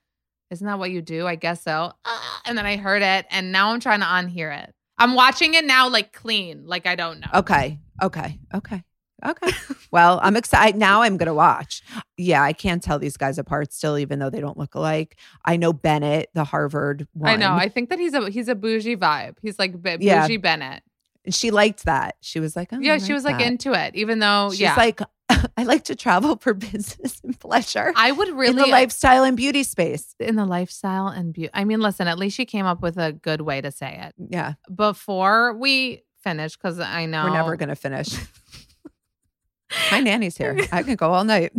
Isn't 0.51 0.67
that 0.67 0.79
what 0.79 0.91
you 0.91 1.01
do? 1.03 1.27
I 1.27 1.37
guess 1.37 1.63
so. 1.63 1.93
Ah, 2.05 2.43
And 2.45 2.59
then 2.59 2.67
I 2.67 2.77
heard 2.77 3.03
it 3.03 3.27
and 3.31 3.53
now 3.53 3.71
I'm 3.73 3.81
trying 3.81 4.01
to 4.01 4.07
unhear 4.07 4.65
it. 4.65 4.75
I'm 5.01 5.15
watching 5.15 5.55
it 5.55 5.65
now 5.65 5.89
like 5.89 6.13
clean, 6.13 6.67
like 6.67 6.87
I 6.87 6.95
don't 6.95 7.21
know. 7.21 7.27
Okay. 7.35 7.79
Okay. 8.03 8.39
Okay. 8.55 8.85
Okay. 9.27 9.51
well, 9.91 10.21
I'm 10.23 10.37
excited. 10.37 10.79
Now 10.79 11.03
I'm 11.03 11.17
going 11.17 11.27
to 11.27 11.35
watch. 11.35 11.83
Yeah, 12.17 12.43
I 12.43 12.53
can't 12.53 12.83
tell 12.83 12.99
these 12.99 13.17
guys 13.17 13.39
apart 13.39 13.73
still, 13.73 13.99
even 13.99 14.19
though 14.19 14.31
they 14.31 14.41
don't 14.41 14.57
look 14.57 14.75
alike. 14.75 15.19
I 15.45 15.57
know 15.57 15.73
Bennett, 15.73 16.31
the 16.35 16.45
Harvard 16.45 17.07
one. 17.13 17.31
I 17.31 17.37
know. 17.37 17.53
I 17.53 17.69
think 17.69 17.91
that 17.91 17.99
he's 17.99 18.15
a 18.15 18.31
he's 18.31 18.49
a 18.49 18.55
bougie 18.55 18.97
vibe. 18.97 19.37
He's 19.43 19.59
like 19.59 19.81
b- 19.83 19.97
Yeah. 20.01 20.23
bougie 20.23 20.39
Bennett. 20.39 20.83
She 21.29 21.51
liked 21.51 21.85
that. 21.85 22.17
She 22.21 22.41
was 22.41 22.57
like, 22.57 22.71
oh, 22.73 22.79
Yeah, 22.81 22.95
I 22.95 22.99
she 22.99 23.13
was 23.13 23.25
like 23.25 23.41
into 23.45 23.75
it, 23.75 23.95
even 23.95 24.21
though 24.21 24.49
She's 24.53 24.61
yeah, 24.61 24.75
like, 24.75 25.01
I 25.57 25.63
like 25.65 25.85
to 25.85 25.95
travel 25.95 26.37
for 26.37 26.55
business 26.73 27.21
and 27.23 27.39
pleasure 27.39 27.93
I 27.97 28.13
would 28.13 28.29
really 28.29 28.51
in 28.51 28.57
the 28.57 28.65
uh, 28.65 28.69
lifestyle 28.69 29.25
and 29.25 29.37
beauty 29.37 29.63
space. 29.63 30.15
in 30.19 30.37
the 30.37 30.47
lifestyle 30.47 31.09
and 31.09 31.33
beauty. 31.33 31.51
I 31.55 31.65
mean, 31.65 31.81
listen, 31.81 32.09
at 32.09 32.19
least 32.19 32.37
she 32.37 32.45
came 32.45 32.67
up 32.67 32.83
with 32.83 32.97
a 32.99 33.13
good 33.13 33.41
way 33.41 33.61
to 33.61 33.71
say 33.71 33.99
it 34.03 34.15
Yeah, 34.31 34.55
before 34.75 35.55
we 35.55 36.03
finish, 36.23 36.57
because 36.57 36.79
I 36.79 37.07
know 37.07 37.25
we're 37.25 37.35
never 37.35 37.57
going 37.57 37.69
to 37.69 37.77
finish. 37.77 38.15
My 39.93 40.01
nanny's 40.01 40.37
here. 40.37 40.59
I 40.73 40.83
can 40.83 40.97
go 40.97 41.13
all 41.13 41.25
night. 41.25 41.53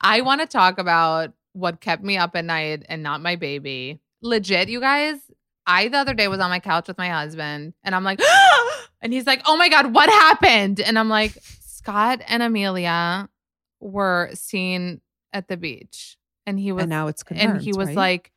I 0.00 0.20
want 0.20 0.40
to 0.40 0.46
talk 0.46 0.78
about 0.78 1.32
what 1.52 1.80
kept 1.80 2.02
me 2.02 2.16
up 2.16 2.36
at 2.36 2.44
night 2.44 2.84
and 2.88 3.02
not 3.02 3.20
my 3.20 3.34
baby. 3.36 4.00
Legit, 4.22 4.68
you 4.68 4.80
guys. 4.80 5.18
I 5.66 5.88
the 5.88 5.98
other 5.98 6.14
day 6.14 6.28
was 6.28 6.40
on 6.40 6.50
my 6.50 6.60
couch 6.60 6.88
with 6.88 6.98
my 6.98 7.08
husband, 7.08 7.74
and 7.84 7.94
I'm 7.94 8.04
like, 8.04 8.20
and 9.02 9.12
he's 9.12 9.26
like, 9.26 9.42
"Oh 9.46 9.56
my 9.56 9.68
god, 9.68 9.92
what 9.92 10.08
happened?" 10.08 10.80
And 10.80 10.98
I'm 10.98 11.08
like, 11.08 11.36
Scott 11.80 12.20
and 12.28 12.42
Amelia 12.42 13.28
were 13.80 14.28
seen 14.34 15.00
at 15.32 15.48
the 15.48 15.56
beach, 15.56 16.18
and 16.46 16.58
he 16.60 16.72
was 16.72 16.82
and 16.82 16.90
now 16.90 17.06
it's 17.08 17.22
confirmed. 17.22 17.50
and 17.52 17.62
he 17.62 17.72
was 17.72 17.88
right? 17.88 17.96
like, 17.96 18.32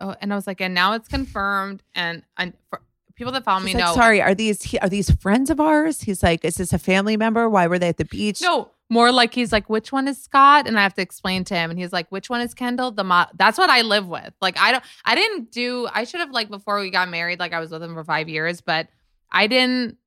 "Oh," 0.00 0.14
and 0.20 0.32
I 0.32 0.36
was 0.36 0.46
like, 0.48 0.60
"And 0.60 0.74
now 0.74 0.94
it's 0.94 1.06
confirmed." 1.08 1.82
And 1.94 2.24
and 2.36 2.54
for 2.70 2.82
people 3.14 3.32
that 3.32 3.44
follow 3.44 3.60
He's 3.60 3.74
me 3.74 3.80
like, 3.80 3.88
know, 3.90 3.94
sorry, 3.94 4.20
are 4.20 4.34
these 4.34 4.62
he- 4.62 4.78
are 4.80 4.88
these 4.88 5.10
friends 5.10 5.50
of 5.50 5.60
ours? 5.60 6.00
He's 6.02 6.22
like, 6.22 6.44
is 6.44 6.56
this 6.56 6.72
a 6.72 6.78
family 6.78 7.16
member? 7.16 7.48
Why 7.48 7.66
were 7.68 7.78
they 7.78 7.88
at 7.88 7.96
the 7.98 8.04
beach? 8.04 8.40
no, 8.42 8.70
more 8.90 9.12
like 9.12 9.32
he's 9.34 9.52
like, 9.52 9.68
"Which 9.70 9.92
one 9.92 10.08
is 10.08 10.20
Scott?" 10.20 10.66
And 10.66 10.76
I 10.78 10.82
have 10.82 10.94
to 10.94 11.02
explain 11.02 11.44
to 11.44 11.54
him, 11.54 11.70
and 11.70 11.78
he's 11.78 11.92
like, 11.92 12.10
"Which 12.10 12.28
one 12.28 12.40
is 12.40 12.52
Kendall?" 12.54 12.90
The 12.90 13.04
mo- 13.04 13.26
that's 13.36 13.58
what 13.58 13.70
I 13.70 13.82
live 13.82 14.08
with. 14.08 14.32
Like, 14.40 14.58
I 14.58 14.72
don't, 14.72 14.84
I 15.04 15.14
didn't 15.14 15.52
do. 15.52 15.86
I 15.92 16.02
should 16.04 16.18
have 16.20 16.30
like 16.32 16.48
before 16.48 16.80
we 16.80 16.90
got 16.90 17.08
married, 17.08 17.38
like 17.38 17.52
I 17.52 17.60
was 17.60 17.70
with 17.70 17.82
him 17.82 17.94
for 17.94 18.02
five 18.02 18.28
years, 18.28 18.60
but 18.60 18.88
I 19.30 19.46
didn't 19.46 19.98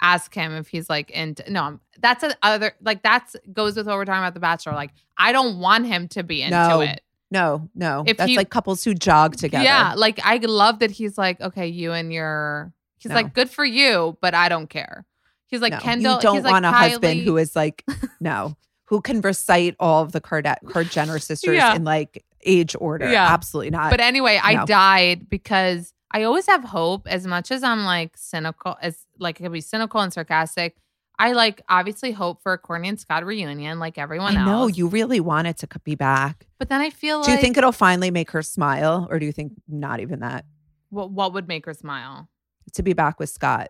ask 0.00 0.34
him 0.34 0.52
if 0.54 0.68
he's 0.68 0.88
like 0.88 1.10
into. 1.10 1.50
No, 1.50 1.62
I'm- 1.62 1.80
that's 1.98 2.22
a 2.22 2.34
other 2.42 2.72
like 2.82 3.02
that's 3.02 3.36
goes 3.52 3.76
with 3.76 3.86
what 3.86 3.96
we're 3.96 4.04
talking 4.04 4.20
about 4.22 4.34
the 4.34 4.40
Bachelor. 4.40 4.74
Like, 4.74 4.90
I 5.16 5.32
don't 5.32 5.58
want 5.58 5.86
him 5.86 6.08
to 6.08 6.22
be 6.22 6.42
into 6.42 6.56
No. 6.56 6.80
it. 6.80 7.00
no, 7.30 7.68
no. 7.74 8.04
If 8.06 8.18
That's 8.18 8.30
he- 8.30 8.36
like 8.36 8.50
couples 8.50 8.84
who 8.84 8.94
jog 8.94 9.36
together. 9.36 9.64
Yeah, 9.64 9.94
like 9.96 10.20
I 10.24 10.36
love 10.36 10.78
that 10.80 10.90
he's 10.90 11.16
like, 11.18 11.40
okay, 11.40 11.66
you 11.66 11.92
and 11.92 12.12
your. 12.12 12.72
He's 12.98 13.10
No. 13.10 13.16
like, 13.16 13.34
good 13.34 13.50
for 13.50 13.64
you, 13.64 14.16
but 14.20 14.34
I 14.34 14.48
don't 14.48 14.68
care. 14.68 15.04
He's 15.46 15.60
like 15.60 15.72
No, 15.72 15.78
Kendall. 15.78 16.14
You 16.16 16.20
don't 16.22 16.34
he's 16.36 16.44
like, 16.44 16.52
want 16.52 16.64
a 16.66 16.72
husband 16.72 17.20
who 17.22 17.36
is 17.36 17.54
like, 17.54 17.84
no, 18.20 18.56
who 18.86 19.00
can 19.00 19.20
recite 19.20 19.76
all 19.78 20.02
of 20.02 20.12
the 20.12 20.20
Card 20.20 20.46
Card 20.68 20.90
Jenner 20.90 21.18
sisters 21.18 21.56
Yeah. 21.56 21.74
in 21.74 21.84
like 21.84 22.24
age 22.44 22.74
order. 22.78 23.10
Yeah. 23.10 23.26
Absolutely 23.32 23.70
not. 23.70 23.90
But 23.90 24.00
anyway, 24.00 24.40
I 24.42 24.64
died 24.64 25.28
because 25.28 25.92
I 26.16 26.22
always 26.22 26.46
have 26.46 26.64
hope. 26.64 27.06
As 27.06 27.26
much 27.26 27.50
as 27.50 27.62
I'm 27.62 27.84
like 27.84 28.16
cynical, 28.16 28.78
as 28.80 29.04
like 29.18 29.38
I 29.38 29.44
could 29.44 29.52
be 29.52 29.60
cynical 29.60 30.00
and 30.00 30.10
sarcastic, 30.10 30.76
I 31.18 31.32
like 31.32 31.60
obviously 31.68 32.10
hope 32.12 32.42
for 32.42 32.54
a 32.54 32.58
Kourtney 32.58 32.88
and 32.88 32.98
Scott 32.98 33.26
reunion, 33.26 33.78
like 33.78 33.98
everyone 33.98 34.34
I 34.34 34.46
know 34.46 34.62
else. 34.62 34.78
you 34.78 34.88
really 34.88 35.20
want 35.20 35.46
it 35.46 35.58
to 35.58 35.68
be 35.84 35.94
back. 35.94 36.46
But 36.58 36.70
then 36.70 36.80
I 36.80 36.88
feel 36.88 37.18
like 37.18 37.26
Do 37.26 37.32
you 37.32 37.38
think 37.38 37.58
it'll 37.58 37.70
finally 37.70 38.10
make 38.10 38.30
her 38.30 38.40
smile, 38.40 39.06
or 39.10 39.18
do 39.18 39.26
you 39.26 39.32
think 39.32 39.52
not 39.68 40.00
even 40.00 40.20
that 40.20 40.46
what, 40.88 41.10
what 41.10 41.34
would 41.34 41.48
make 41.48 41.66
her 41.66 41.74
smile? 41.74 42.30
to 42.72 42.82
be 42.82 42.94
back 42.94 43.20
with 43.20 43.28
Scott? 43.28 43.68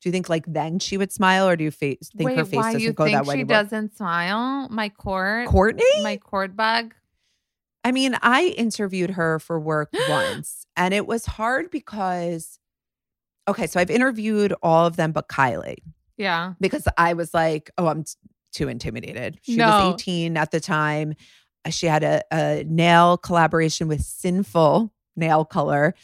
Do 0.00 0.08
you 0.08 0.12
think 0.12 0.28
like 0.28 0.46
then 0.48 0.80
she 0.80 0.96
would 0.96 1.12
smile, 1.12 1.48
or 1.48 1.54
do 1.54 1.62
you 1.62 1.70
fa- 1.70 1.94
think 2.16 2.26
Wait, 2.26 2.38
her 2.38 2.44
face 2.44 2.72
doesn't 2.72 2.96
go 2.96 3.04
that 3.04 3.24
way? 3.24 3.36
she 3.36 3.44
doesn't 3.44 3.96
smile? 3.96 4.66
My 4.68 4.88
court, 4.88 5.46
Kourtney? 5.46 6.02
my 6.02 6.16
court 6.16 6.56
bug. 6.56 6.94
I 7.88 7.92
mean, 7.92 8.16
I 8.22 8.54
interviewed 8.58 9.10
her 9.10 9.38
for 9.38 9.58
work 9.58 9.88
once, 10.10 10.66
and 10.76 10.92
it 10.92 11.06
was 11.06 11.24
hard 11.24 11.70
because, 11.70 12.58
okay, 13.48 13.66
so 13.66 13.80
I've 13.80 13.90
interviewed 13.90 14.52
all 14.62 14.84
of 14.86 14.96
them 14.96 15.12
but 15.12 15.28
Kylie 15.28 15.78
Yeah, 16.18 16.52
because 16.60 16.86
I 16.98 17.14
was 17.14 17.32
like, 17.32 17.70
oh, 17.78 17.86
I'm 17.86 18.04
t- 18.04 18.12
too 18.52 18.68
intimidated. 18.68 19.38
She 19.42 19.56
No. 19.56 19.66
was 19.66 19.94
18 19.94 20.36
at 20.36 20.50
the 20.50 20.60
time. 20.60 21.14
Uh, 21.64 21.70
She 21.70 21.86
had 21.86 22.04
a, 22.04 22.22
a 22.32 22.64
nail 22.68 23.16
collaboration 23.16 23.88
with 23.88 24.02
Sinful 24.02 24.92
Nail 25.16 25.44
Color. 25.46 25.94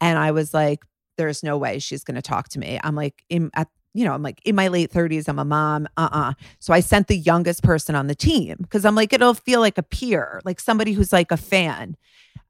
And 0.00 0.18
I 0.18 0.30
was 0.30 0.54
like, 0.54 0.84
there's 1.18 1.42
no 1.42 1.58
way 1.58 1.78
she's 1.80 2.04
going 2.04 2.14
to 2.14 2.22
talk 2.22 2.48
to 2.50 2.58
me. 2.58 2.78
I'm 2.82 2.94
like, 2.94 3.24
in, 3.28 3.50
at, 3.54 3.68
you 3.94 4.04
know, 4.04 4.12
I'm 4.14 4.22
like 4.22 4.40
in 4.44 4.54
my 4.54 4.68
late 4.68 4.90
30s, 4.90 5.28
I'm 5.28 5.38
a 5.38 5.44
mom. 5.44 5.86
Uh 5.96 6.08
uh 6.12 6.32
So 6.60 6.72
I 6.72 6.80
sent 6.80 7.08
the 7.08 7.16
youngest 7.16 7.62
person 7.62 7.94
on 7.94 8.06
the 8.06 8.14
team 8.14 8.56
because 8.60 8.84
I'm 8.84 8.94
like, 8.94 9.12
it'll 9.12 9.34
feel 9.34 9.60
like 9.60 9.78
a 9.78 9.82
peer, 9.82 10.40
like 10.44 10.60
somebody 10.60 10.92
who's 10.92 11.12
like 11.12 11.30
a 11.30 11.36
fan. 11.36 11.96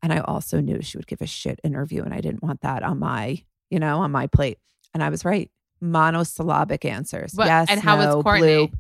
And 0.03 0.13
I 0.13 0.19
also 0.19 0.61
knew 0.61 0.83
she 0.83 0.97
would 0.99 1.07
give 1.07 1.21
a 1.21 1.27
shit 1.27 1.61
interview, 1.63 2.03
and 2.03 2.13
I 2.13 2.21
didn't 2.21 2.43
want 2.43 2.61
that 2.63 2.83
on 2.83 2.99
my, 2.99 3.43
you 3.71 3.79
know, 3.79 3.99
on 4.01 4.11
my 4.11 4.27
plate. 4.27 4.59
And 4.95 5.03
I 5.03 5.09
was 5.11 5.25
right. 5.25 5.51
Monosyllabic 5.81 6.85
answers. 6.85 7.33
But- 7.35 7.47
yes. 7.47 7.69
and 7.71 7.81
how 7.81 7.97
was 7.97 8.07
no, 8.07 8.23
Kourtney? 8.23 8.39
blue. 8.39 8.71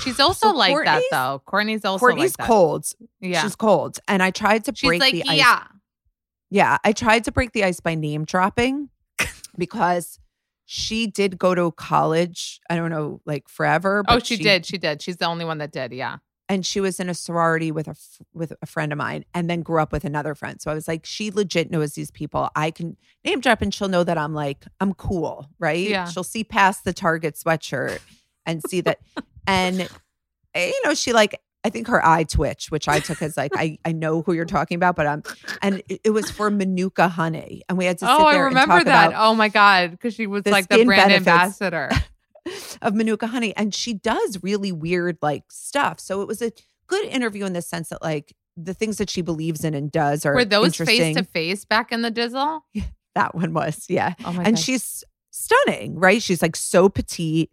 she's 0.00 0.20
also 0.20 0.48
So 0.48 0.54
like 0.56 0.74
that 0.84 1.02
though. 1.10 1.42
Kourtney's 1.46 1.84
also 1.84 2.06
Kourtney's 2.06 2.38
like 2.38 2.46
cold. 2.48 2.86
Yeah, 3.20 3.42
She's 3.42 3.56
cold. 3.56 3.98
And 4.08 4.22
I 4.22 4.30
tried 4.30 4.64
to 4.64 4.72
she's 4.74 4.88
break 4.88 5.00
like 5.00 5.12
the 5.14 5.24
ice. 5.28 5.38
yeah. 5.38 5.64
Yeah, 6.50 6.78
I 6.82 6.92
tried 6.92 7.24
to 7.24 7.32
break 7.32 7.52
the 7.52 7.64
ice 7.64 7.80
by 7.80 7.94
name 7.94 8.24
dropping 8.24 8.88
because 9.58 10.18
she 10.70 11.06
did 11.06 11.38
go 11.38 11.54
to 11.54 11.72
college. 11.72 12.60
I 12.68 12.76
don't 12.76 12.90
know, 12.90 13.22
like 13.24 13.48
forever. 13.48 14.04
Oh, 14.06 14.16
but 14.16 14.26
she, 14.26 14.36
did. 14.36 14.66
She 14.66 14.76
did. 14.76 15.00
She's 15.00 15.16
the 15.16 15.24
only 15.24 15.46
one 15.46 15.56
that 15.58 15.72
did. 15.72 15.92
Yeah. 15.94 16.18
and 16.50 16.64
she 16.66 16.78
was 16.80 17.00
in 17.00 17.08
a 17.08 17.14
sorority 17.14 17.70
with 17.72 17.88
a 17.88 17.94
with 18.34 18.52
a 18.60 18.66
friend 18.66 18.92
of 18.92 18.98
mine, 18.98 19.24
and 19.32 19.48
then 19.48 19.62
grew 19.62 19.80
up 19.80 19.92
with 19.92 20.04
another 20.04 20.34
friend. 20.34 20.60
So 20.60 20.70
I 20.70 20.74
was 20.74 20.86
like, 20.86 21.06
she 21.06 21.30
legit 21.30 21.70
knows 21.70 21.94
these 21.94 22.10
people. 22.10 22.50
I 22.54 22.70
can 22.70 22.98
name 23.24 23.40
drop, 23.40 23.62
and 23.62 23.72
she'll 23.72 23.88
know 23.88 24.04
that 24.04 24.18
I'm 24.18 24.34
like 24.34 24.66
I'm 24.78 24.92
cool, 24.92 25.48
right? 25.58 25.88
Yeah. 25.88 26.04
She'll 26.06 26.22
see 26.22 26.44
past 26.44 26.84
the 26.84 26.92
Target 26.92 27.34
sweatshirt 27.36 28.00
and 28.44 28.62
see 28.68 28.82
that, 28.82 28.98
and 29.46 29.88
eh, 30.54 30.66
you 30.68 30.80
know, 30.84 30.92
she 30.94 31.12
like. 31.14 31.40
I 31.64 31.70
think 31.70 31.88
her 31.88 32.04
eye 32.04 32.24
twitch, 32.24 32.70
which 32.70 32.88
I 32.88 33.00
took 33.00 33.20
as 33.20 33.36
like 33.36 33.52
I, 33.54 33.78
I 33.84 33.92
know 33.92 34.22
who 34.22 34.32
you're 34.32 34.44
talking 34.44 34.76
about, 34.76 34.96
but 34.96 35.06
um, 35.06 35.22
and 35.60 35.82
it, 35.88 36.00
it 36.04 36.10
was 36.10 36.30
for 36.30 36.50
Manuka 36.50 37.08
honey, 37.08 37.62
and 37.68 37.76
we 37.76 37.84
had 37.84 37.98
to 37.98 38.04
sit 38.06 38.10
Oh, 38.10 38.26
I 38.26 38.34
there 38.34 38.46
and 38.46 38.54
remember 38.54 38.76
talk 38.76 38.84
that. 38.86 39.08
about 39.08 39.28
oh 39.30 39.34
my 39.34 39.48
God. 39.48 39.90
Because 39.90 40.14
she 40.14 40.26
was 40.26 40.44
the 40.44 40.50
like 40.50 40.68
the 40.68 40.84
brand 40.84 41.12
ambassador. 41.12 41.90
of 42.82 42.94
Manuka 42.94 43.26
honey, 43.26 43.54
and 43.56 43.74
she 43.74 43.92
does 43.92 44.42
really 44.42 44.72
weird 44.72 45.18
like 45.20 45.44
stuff. 45.50 46.00
So 46.00 46.22
it 46.22 46.28
was 46.28 46.40
a 46.40 46.52
good 46.86 47.04
interview 47.06 47.44
in 47.44 47.52
the 47.52 47.62
sense 47.62 47.88
that 47.90 48.02
like 48.02 48.34
the 48.56 48.74
things 48.74 48.96
that 48.98 49.10
she 49.10 49.20
believes 49.22 49.64
in 49.64 49.74
and 49.74 49.90
does 49.92 50.24
are 50.24 50.34
Were 50.34 50.44
those 50.44 50.76
face 50.76 51.16
to 51.16 51.24
face 51.24 51.64
back 51.64 51.92
in 51.92 52.02
the 52.02 52.10
Dizzle? 52.10 52.60
That 53.14 53.34
one 53.34 53.52
was, 53.52 53.86
yeah. 53.88 54.14
Oh 54.24 54.32
my 54.32 54.44
and 54.44 54.56
God. 54.56 54.58
she's 54.58 55.02
stunning, 55.30 55.98
right? 55.98 56.22
She's 56.22 56.40
like 56.40 56.56
so 56.56 56.88
petite, 56.88 57.50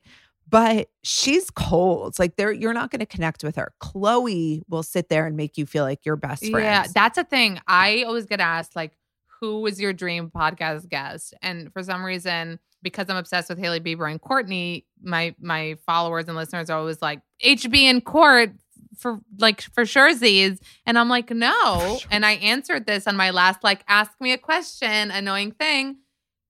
but 0.48 0.90
she's 1.04 1.50
cold. 1.50 2.20
Like 2.20 2.36
there, 2.36 2.52
you're 2.52 2.74
not 2.74 2.92
going 2.92 3.00
to 3.00 3.06
connect 3.06 3.44
with 3.44 3.56
her. 3.56 3.74
Khloé 3.82 4.62
will 4.70 4.84
sit 4.84 5.10
there 5.10 5.26
and 5.26 5.36
make 5.36 5.58
you 5.58 5.66
feel 5.66 5.84
like 5.84 6.06
your 6.06 6.16
best 6.16 6.46
friend. 6.46 6.64
Yeah, 6.64 6.86
that's 6.94 7.18
a 7.18 7.24
thing. 7.24 7.60
I 7.68 8.04
always 8.04 8.26
get 8.26 8.40
asked, 8.40 8.76
like, 8.76 8.98
who 9.42 9.62
was 9.62 9.80
your 9.80 9.94
dream 9.94 10.32
podcast 10.34 10.88
guest? 10.90 11.34
And 11.42 11.72
for 11.74 11.84
some 11.84 12.04
reason, 12.04 12.60
because 12.82 13.10
I'm 13.10 13.18
obsessed 13.18 13.50
with 13.50 13.58
Hailey 13.58 13.80
Bieber 13.80 14.10
and 14.10 14.22
Kourtney, 14.22 14.86
my 15.02 15.36
my 15.40 15.78
followers 15.86 16.28
and 16.28 16.38
listeners 16.38 16.70
are 16.70 16.78
always 16.78 17.02
like, 17.02 17.22
HB 17.44 17.82
and 17.82 18.06
Court 18.06 18.52
for 18.98 19.20
like 19.40 19.62
for 19.62 19.84
surezies. 19.84 20.60
And 20.86 20.98
I'm 20.98 21.10
like, 21.10 21.32
no. 21.32 22.00
And 22.12 22.26
I 22.26 22.34
answered 22.34 22.86
this 22.86 23.08
on 23.08 23.16
my 23.16 23.32
last 23.32 23.64
like 23.64 23.84
ask 23.88 24.12
me 24.20 24.32
a 24.32 24.38
question, 24.38 25.12
annoying 25.12 25.52
thing. 25.52 25.98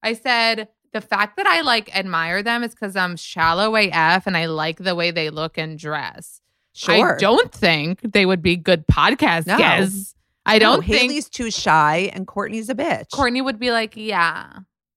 I 0.03 0.13
said, 0.13 0.67
the 0.95 1.01
fact 1.01 1.35
that 1.35 1.45
I 1.45 1.59
like 1.61 1.93
admire 1.95 2.41
them 2.41 2.63
is 2.63 2.71
because 2.71 2.95
I'm 2.95 3.17
shallow 3.17 3.75
AF 3.75 4.25
and 4.25 4.37
I 4.37 4.45
like 4.45 4.77
the 4.77 4.95
way 4.95 5.11
they 5.11 5.29
look 5.29 5.57
and 5.57 5.77
dress. 5.77 6.39
sure. 6.73 7.15
I 7.15 7.17
don't 7.19 7.51
think 7.51 7.99
they 8.01 8.25
would 8.25 8.41
be 8.41 8.55
good 8.55 8.87
podcast 8.87 9.45
No. 9.45 9.57
guests. 9.57 10.15
I 10.45 10.53
No, 10.53 10.59
don't 10.77 10.85
think 10.85 11.11
Hailey's 11.11 11.27
too 11.29 11.51
shy 11.51 12.09
and 12.13 12.25
Kourtney's 12.25 12.69
a 12.69 12.75
bitch. 12.75 13.09
Kourtney 13.09 13.43
would 13.43 13.59
be 13.59 13.71
like, 13.71 13.93
yeah. 13.97 14.47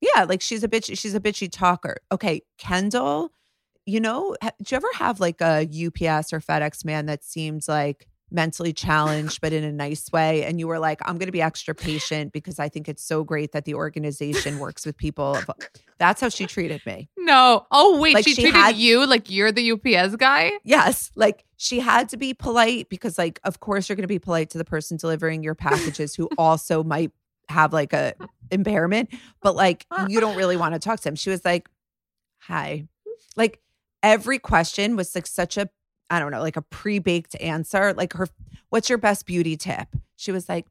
Yeah, 0.00 0.22
like 0.24 0.40
she's 0.40 0.62
a 0.62 0.68
bitch. 0.68 0.96
She's 0.96 1.14
a 1.16 1.20
bitchy 1.20 1.50
talker. 1.50 1.96
Okay, 2.12 2.42
Kendall. 2.58 3.32
You 3.84 3.98
know, 4.00 4.36
ha- 4.42 4.52
did 4.58 4.70
you 4.70 4.76
ever 4.76 4.88
have 4.94 5.18
like 5.18 5.40
a 5.40 5.62
UPS 5.62 6.32
or 6.32 6.40
FedEx 6.40 6.84
man 6.84 7.06
that 7.06 7.24
seems 7.24 7.66
like 7.66 8.06
mentally 8.30 8.72
challenged, 8.72 9.40
but 9.40 9.52
in 9.52 9.64
a 9.64 9.72
nice 9.72 10.10
way? 10.12 10.44
And 10.44 10.58
you 10.58 10.68
were 10.68 10.78
like, 10.78 11.00
I'm 11.04 11.16
going 11.18 11.26
to 11.26 11.32
be 11.32 11.42
extra 11.42 11.74
patient 11.74 12.32
because 12.32 12.58
I 12.58 12.68
think 12.68 12.88
it's 12.88 13.02
so 13.02 13.24
great 13.24 13.52
that 13.52 13.64
the 13.64 13.74
organization 13.74 14.58
works 14.58 14.84
with 14.84 14.96
people. 14.96 15.38
That's 15.98 16.20
how 16.20 16.28
she 16.28 16.46
treated 16.46 16.84
me. 16.86 17.08
No. 17.16 17.66
Oh, 17.70 18.00
wait. 18.00 18.14
Like, 18.14 18.24
she, 18.24 18.34
she 18.34 18.42
treated 18.42 18.58
had- 18.58 18.76
you 18.76 19.06
like 19.06 19.30
you're 19.30 19.52
the 19.52 19.72
UPS 19.72 20.16
guy? 20.16 20.52
Yes, 20.64 21.10
like 21.14 21.44
she 21.56 21.80
had 21.80 22.08
to 22.10 22.16
be 22.16 22.34
polite 22.34 22.88
because, 22.88 23.18
like, 23.18 23.40
of 23.44 23.60
course, 23.60 23.88
you're 23.88 23.96
going 23.96 24.02
to 24.02 24.08
be 24.08 24.18
polite 24.18 24.50
to 24.50 24.58
the 24.58 24.64
person 24.64 24.96
delivering 24.96 25.42
your 25.42 25.54
packages 25.54 26.14
who 26.14 26.28
also 26.38 26.84
might 26.84 27.10
have 27.48 27.72
like 27.72 27.92
a 27.92 28.14
impairment, 28.50 29.08
but 29.40 29.56
like 29.56 29.86
you 30.08 30.20
don't 30.20 30.36
really 30.36 30.56
want 30.56 30.74
to 30.74 30.78
talk 30.78 31.00
to 31.00 31.08
him. 31.08 31.14
She 31.14 31.30
was 31.30 31.44
like, 31.46 31.68
"Hi," 32.40 32.86
like 33.36 33.60
every 34.02 34.38
question 34.38 34.96
was 34.96 35.14
like 35.14 35.26
such 35.26 35.56
a, 35.56 35.68
I 36.10 36.18
don't 36.18 36.30
know, 36.30 36.40
like 36.40 36.56
a 36.56 36.62
pre-baked 36.62 37.36
answer. 37.40 37.92
Like 37.94 38.12
her, 38.14 38.28
what's 38.70 38.88
your 38.88 38.98
best 38.98 39.26
beauty 39.26 39.56
tip? 39.56 39.88
She 40.16 40.32
was 40.32 40.48
like. 40.48 40.66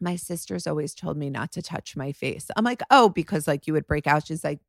My 0.00 0.14
sister's 0.14 0.68
always 0.68 0.94
told 0.94 1.16
me 1.16 1.28
not 1.28 1.50
to 1.50 1.60
touch 1.60 1.96
my 1.96 2.12
face. 2.12 2.52
I'm 2.54 2.64
like, 2.64 2.82
oh, 2.88 3.08
because 3.08 3.48
like 3.48 3.66
you 3.66 3.72
would 3.72 3.84
break 3.88 4.06
out. 4.06 4.28
She's 4.28 4.44
like, 4.44 4.60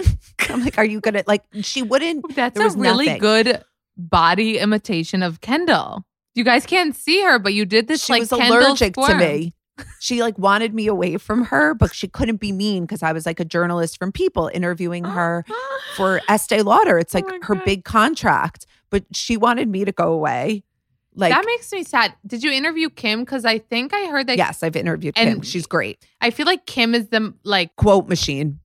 I'm 0.48 0.64
like, 0.64 0.78
are 0.78 0.84
you 0.84 0.98
gonna 1.00 1.24
like? 1.26 1.44
She 1.60 1.82
wouldn't. 1.82 2.24
That's 2.34 2.58
a 2.58 2.70
really 2.70 3.04
nothing. 3.04 3.20
good 3.20 3.64
body 3.98 4.56
imitation 4.58 5.22
of 5.22 5.42
Kendall. 5.42 6.04
You 6.34 6.44
guys 6.44 6.64
can't 6.64 6.96
see 6.96 7.22
her, 7.22 7.38
but 7.38 7.52
you 7.52 7.66
did 7.66 7.88
this 7.88 8.04
she 8.04 8.14
like 8.14 8.20
was 8.20 8.30
Kendall 8.30 8.60
allergic 8.60 8.94
to 8.94 9.14
me. 9.16 9.52
She 10.00 10.22
like 10.22 10.38
wanted 10.38 10.74
me 10.74 10.86
away 10.86 11.18
from 11.18 11.44
her, 11.46 11.74
but 11.74 11.94
she 11.94 12.08
couldn't 12.08 12.36
be 12.40 12.52
mean 12.52 12.84
because 12.84 13.02
I 13.02 13.12
was 13.12 13.26
like 13.26 13.40
a 13.40 13.44
journalist 13.44 13.98
from 13.98 14.10
People 14.12 14.50
interviewing 14.54 15.04
her 15.18 15.44
for 15.96 16.20
Estee 16.28 16.62
Lauder. 16.62 16.98
It's 16.98 17.14
oh 17.14 17.18
like 17.18 17.26
Oh 17.28 17.38
her 17.42 17.54
God. 17.56 17.64
big 17.64 17.84
contract, 17.84 18.66
but 18.90 19.04
she 19.12 19.36
wanted 19.36 19.68
me 19.68 19.84
to 19.84 19.92
go 19.92 20.12
away. 20.12 20.64
Like, 21.14 21.32
that 21.32 21.44
makes 21.44 21.72
me 21.72 21.82
sad. 21.82 22.14
Did 22.26 22.42
you 22.44 22.52
interview 22.52 22.88
Kim? 22.90 23.20
Because 23.20 23.44
I 23.44 23.58
think 23.58 23.92
I 23.92 24.06
heard 24.06 24.28
that. 24.28 24.36
yes, 24.36 24.62
I've 24.62 24.76
interviewed 24.76 25.14
Kim. 25.16 25.28
and- 25.28 25.46
She's 25.46 25.66
great. 25.66 26.04
I 26.20 26.30
feel 26.30 26.46
like 26.46 26.64
Kim 26.66 26.94
is 26.94 27.08
the 27.08 27.34
like. 27.42 27.74
Quote 27.76 28.08
machine. 28.08 28.60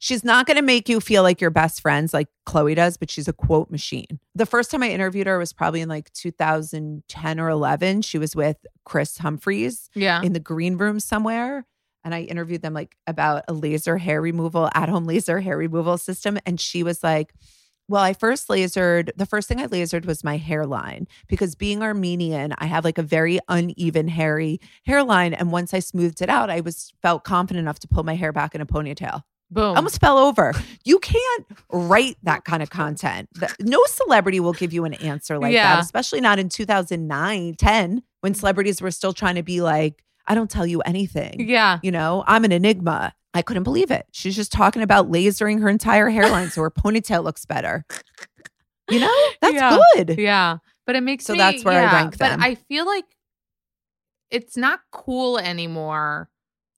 She's 0.00 0.22
not 0.22 0.44
going 0.46 0.56
to 0.58 0.62
make 0.62 0.86
you 0.90 1.00
feel 1.00 1.22
like 1.22 1.40
you're 1.40 1.48
best 1.48 1.80
friends 1.80 2.12
like 2.12 2.28
Khloé 2.46 2.76
does, 2.76 2.98
but 2.98 3.10
she's 3.10 3.26
a 3.26 3.32
quote 3.32 3.70
machine. 3.70 4.20
The 4.34 4.44
first 4.44 4.70
time 4.70 4.82
I 4.82 4.90
interviewed 4.90 5.26
her 5.26 5.38
was 5.38 5.54
probably 5.54 5.80
in 5.80 5.88
like 5.88 6.12
2010 6.12 7.40
or 7.40 7.48
11. 7.48 8.02
She 8.02 8.18
was 8.18 8.36
with 8.36 8.58
Kris 8.84 9.16
Humphries. 9.18 9.88
Yeah. 9.94 10.20
in 10.22 10.32
the 10.34 10.40
green 10.40 10.76
room 10.76 11.00
somewhere. 11.00 11.64
And 12.04 12.14
I 12.14 12.22
interviewed 12.22 12.60
them 12.60 12.74
like 12.74 12.96
about 13.06 13.44
a 13.48 13.54
laser 13.54 13.96
hair 13.96 14.20
removal, 14.20 14.68
at 14.74 14.90
home 14.90 15.06
laser 15.06 15.40
hair 15.40 15.56
removal 15.56 15.96
system. 15.96 16.38
And 16.44 16.60
she 16.60 16.82
was 16.82 17.02
like, 17.02 17.32
Well, 17.88 18.02
I 18.02 18.14
first 18.14 18.48
lasered, 18.48 19.10
the 19.16 19.26
first 19.26 19.46
thing 19.46 19.60
I 19.60 19.66
lasered 19.66 20.06
was 20.06 20.24
my 20.24 20.38
hairline 20.38 21.06
because 21.28 21.54
being 21.54 21.82
Armenian, 21.82 22.54
I 22.58 22.64
have 22.66 22.84
like 22.84 22.96
a 22.98 23.02
very 23.02 23.38
uneven, 23.48 24.08
hairy 24.08 24.58
hairline. 24.86 25.34
And 25.34 25.52
once 25.52 25.74
I 25.74 25.80
smoothed 25.80 26.22
it 26.22 26.30
out, 26.30 26.48
I 26.48 26.60
was 26.60 26.92
felt 27.02 27.24
confident 27.24 27.62
enough 27.62 27.78
to 27.80 27.88
pull 27.88 28.02
my 28.02 28.14
hair 28.14 28.32
back 28.32 28.54
in 28.54 28.60
a 28.62 28.66
ponytail. 28.66 29.22
Boom. 29.50 29.74
I 29.74 29.76
almost 29.76 30.00
fell 30.00 30.16
over. 30.18 30.54
You 30.86 30.98
can't 30.98 31.46
write 31.70 32.16
that 32.22 32.44
kind 32.44 32.62
of 32.62 32.70
content. 32.70 33.28
No 33.60 33.80
celebrity 33.86 34.40
will 34.40 34.54
give 34.54 34.72
you 34.72 34.84
an 34.86 34.94
answer 34.94 35.38
like 35.38 35.52
Yeah. 35.52 35.76
that, 35.76 35.84
especially 35.84 36.22
not 36.22 36.38
in 36.38 36.48
2009, 36.48 37.54
10, 37.56 38.02
when 38.22 38.34
celebrities 38.34 38.80
were 38.80 38.90
still 38.90 39.12
trying 39.12 39.34
to 39.36 39.42
be 39.42 39.60
like, 39.60 40.02
I 40.26 40.34
don't 40.34 40.50
tell 40.50 40.66
you 40.66 40.80
anything. 40.80 41.46
yeah. 41.48 41.78
You 41.82 41.92
know, 41.92 42.24
I'm 42.26 42.44
an 42.44 42.52
enigma. 42.52 43.14
I 43.34 43.42
couldn't 43.42 43.64
believe 43.64 43.90
it. 43.90 44.06
She's 44.12 44.36
just 44.36 44.52
talking 44.52 44.80
about 44.82 45.10
lasering 45.10 45.60
her 45.60 45.68
entire 45.68 46.08
hairline 46.08 46.50
so 46.50 46.62
her 46.62 46.70
ponytail 46.70 47.22
looks 47.24 47.44
better. 47.44 47.84
You 48.88 49.00
know, 49.00 49.12
that's 49.40 49.54
Yeah. 49.54 49.78
good. 49.96 50.18
Yeah. 50.18 50.58
But 50.86 50.96
it 50.96 51.00
makes 51.02 51.24
So 51.24 51.32
me, 51.32 51.38
that's 51.38 51.64
where 51.64 51.80
I 51.80 51.82
yeah, 51.82 51.94
rank 51.94 52.16
them. 52.18 52.38
But 52.38 52.46
I 52.46 52.54
feel 52.54 52.86
like 52.86 53.04
it's 54.30 54.56
not 54.56 54.80
cool 54.90 55.38
anymore 55.38 56.28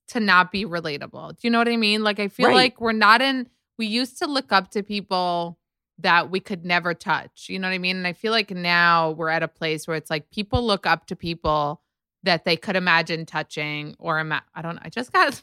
to 0.09 0.19
not 0.19 0.51
be 0.51 0.65
relatable. 0.65 1.31
Do 1.31 1.39
you 1.41 1.49
know 1.49 1.57
what 1.59 1.67
I 1.67 1.77
mean? 1.77 2.03
Like 2.03 2.19
I 2.19 2.27
feel 2.27 2.47
Right. 2.47 2.55
like 2.55 2.81
we're 2.81 2.91
not 2.93 3.21
in 3.21 3.47
we 3.77 3.85
used 3.85 4.17
to 4.19 4.25
look 4.25 4.51
up 4.51 4.71
to 4.71 4.81
people 4.81 5.59
that 5.99 6.31
we 6.31 6.39
could 6.39 6.65
never 6.65 6.93
touch. 6.95 7.47
You 7.49 7.59
know 7.59 7.67
what 7.67 7.73
I 7.75 7.77
mean? 7.79 7.97
And 7.97 8.07
I 8.07 8.13
feel 8.13 8.31
like 8.31 8.49
now 8.51 9.11
we're 9.11 9.29
at 9.29 9.43
a 9.43 9.47
place 9.47 9.87
where 9.87 9.97
it's 9.97 10.09
like 10.09 10.31
people 10.31 10.65
look 10.65 10.87
up 10.87 11.05
to 11.07 11.15
people 11.15 11.81
that 12.23 12.43
they 12.45 12.55
could 12.57 12.75
imagine 12.75 13.25
touching 13.25 13.95
or 13.99 14.19
ima- 14.19 14.43
I 14.55 14.61
don't 14.63 14.75
know. 14.75 14.81
I 14.83 14.89
just 14.89 15.11
got 15.11 15.41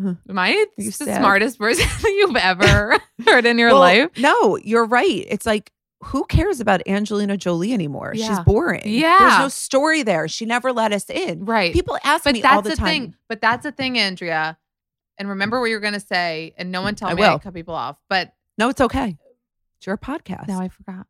Huh. 0.00 0.14
Am 0.28 0.38
I 0.38 0.66
the 0.78 0.90
sad? 0.90 1.18
smartest 1.18 1.58
person 1.58 1.86
you've 2.04 2.36
ever 2.36 2.98
heard 3.26 3.46
in 3.46 3.58
your 3.58 3.70
Well, 3.70 3.80
life? 3.80 4.10
No, 4.18 4.56
you're 4.56 4.84
right. 4.86 5.24
It's 5.28 5.46
like, 5.46 5.72
who 6.04 6.24
cares 6.26 6.60
about 6.60 6.86
Angelina 6.86 7.36
Jolie 7.36 7.72
anymore? 7.72 8.14
She's 8.14 8.38
boring. 8.40 8.82
Yeah. 8.84 9.16
There's 9.18 9.38
no 9.38 9.48
story 9.48 10.04
there. 10.04 10.28
She 10.28 10.44
never 10.46 10.72
let 10.72 10.92
us 10.92 11.10
in. 11.10 11.44
Right. 11.44 11.72
People 11.72 11.98
ask 12.04 12.22
but 12.22 12.34
me 12.34 12.40
that's 12.42 12.54
all 12.54 12.62
the, 12.62 12.70
the 12.70 12.76
time. 12.76 12.86
thing. 12.86 13.14
But 13.28 13.40
that's 13.40 13.64
the 13.64 13.72
thing, 13.72 13.98
Andrea. 13.98 14.56
And 15.18 15.28
remember 15.28 15.58
what 15.58 15.66
you're 15.70 15.80
going 15.80 15.94
to 15.94 16.00
say, 16.00 16.54
and 16.56 16.70
no 16.70 16.82
one 16.82 16.94
tell 16.94 17.08
I 17.08 17.14
me 17.14 17.24
I 17.24 17.36
cut 17.38 17.52
people 17.52 17.74
off. 17.74 17.98
But 18.08 18.32
No, 18.56 18.68
it's 18.68 18.80
okay. 18.80 19.16
It's 19.78 19.86
your 19.88 19.96
podcast. 19.98 20.46
now 20.46 20.60
I 20.60 20.68
forgot. 20.68 21.06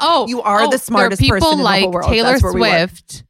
oh, 0.00 0.26
You 0.28 0.42
are 0.42 0.60
oh, 0.60 0.64
the 0.66 0.70
there 0.70 0.78
smartest 0.78 1.20
people 1.20 1.38
person 1.38 1.52
in 1.54 1.58
the 1.58 1.64
like 1.64 1.82
whole 1.82 1.92
world. 1.92 2.08
Taylor 2.10 2.30
That's 2.30 2.42
where 2.44 2.52
we 2.52 2.60
work. 2.60 2.70
Swift, 2.90 3.24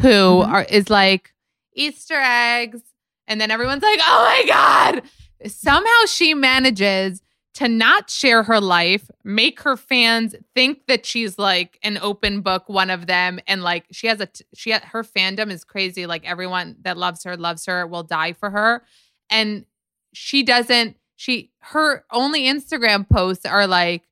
who 0.00 0.08
Mhm. 0.08 0.48
are 0.48 0.62
is 0.64 0.90
like 0.90 1.32
Easter 1.74 2.20
eggs, 2.20 2.80
and 3.26 3.40
then 3.40 3.50
everyone's 3.50 3.82
like, 3.82 4.00
"Oh 4.02 4.24
my 4.24 4.48
god!" 4.48 5.02
Somehow 5.46 6.06
she 6.06 6.34
manages 6.34 7.22
to 7.54 7.68
not 7.68 8.08
share 8.08 8.42
her 8.42 8.60
life, 8.60 9.10
make 9.24 9.60
her 9.60 9.76
fans 9.76 10.34
think 10.54 10.86
that 10.86 11.04
she's 11.04 11.38
like 11.38 11.78
an 11.82 11.98
open 12.00 12.40
book, 12.40 12.68
one 12.68 12.88
of 12.88 13.06
them, 13.06 13.40
and 13.46 13.62
like 13.62 13.84
she 13.92 14.06
has 14.06 14.20
a 14.20 14.26
t- 14.26 14.44
she 14.54 14.72
ha- 14.72 14.82
her 14.92 15.02
fandom 15.02 15.50
is 15.50 15.64
crazy. 15.64 16.06
Like 16.06 16.26
everyone 16.26 16.76
that 16.82 16.96
loves 16.96 17.24
her 17.24 17.36
loves 17.36 17.66
her, 17.66 17.86
will 17.86 18.04
die 18.04 18.32
for 18.32 18.50
her, 18.50 18.82
and 19.28 19.66
she 20.14 20.42
doesn't. 20.42 20.96
She 21.16 21.52
her 21.58 22.04
only 22.10 22.44
Instagram 22.44 23.08
posts 23.08 23.44
are 23.44 23.66
like 23.66 24.04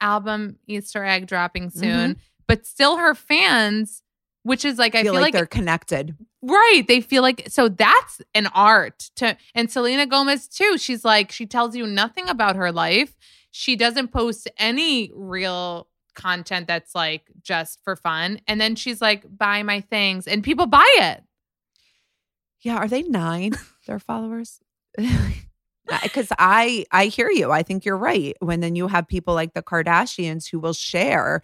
album 0.00 0.58
Easter 0.66 1.04
egg 1.04 1.26
dropping 1.26 1.68
mm-hmm. 1.68 1.78
soon, 1.78 2.16
but 2.48 2.66
still 2.66 2.96
her 2.96 3.14
fans, 3.14 4.02
which 4.42 4.64
is 4.64 4.78
like 4.78 4.94
I 4.94 5.02
feel, 5.02 5.12
feel, 5.12 5.20
like, 5.20 5.22
like, 5.22 5.32
they're 5.34 5.46
connected. 5.46 6.16
Right. 6.42 6.84
They 6.88 7.00
feel 7.00 7.22
like 7.22 7.48
so 7.48 7.68
that's 7.68 8.22
an 8.34 8.46
art 8.48 9.10
to 9.16 9.36
and 9.54 9.70
Selena 9.70 10.06
Gomez 10.06 10.48
too. 10.48 10.78
She's 10.78 11.04
like 11.04 11.30
she 11.30 11.46
tells 11.46 11.76
you 11.76 11.86
nothing 11.86 12.28
about 12.28 12.56
her 12.56 12.72
life. 12.72 13.14
She 13.50 13.76
doesn't 13.76 14.08
post 14.08 14.48
any 14.56 15.10
real 15.14 15.88
content 16.14 16.66
that's 16.66 16.94
like 16.94 17.24
just 17.42 17.80
for 17.84 17.94
fun. 17.94 18.40
And 18.46 18.60
then 18.60 18.74
she's 18.74 19.02
like 19.02 19.24
buy 19.36 19.62
my 19.62 19.82
things 19.82 20.26
and 20.26 20.42
people 20.42 20.66
buy 20.66 20.88
it. 20.98 21.22
Yeah, 22.62 22.76
are 22.76 22.88
they 22.88 23.02
nine? 23.02 23.52
Their 23.86 23.98
followers? 23.98 24.60
Because 26.04 26.28
I 26.38 26.84
I 26.92 27.06
hear 27.06 27.30
you. 27.30 27.50
I 27.50 27.64
think 27.64 27.84
you're 27.84 27.96
right. 27.96 28.36
When 28.38 28.60
then 28.60 28.76
you 28.76 28.86
have 28.86 29.08
people 29.08 29.34
like 29.34 29.54
the 29.54 29.62
Kardashians 29.62 30.48
who 30.48 30.60
will 30.60 30.72
share 30.72 31.42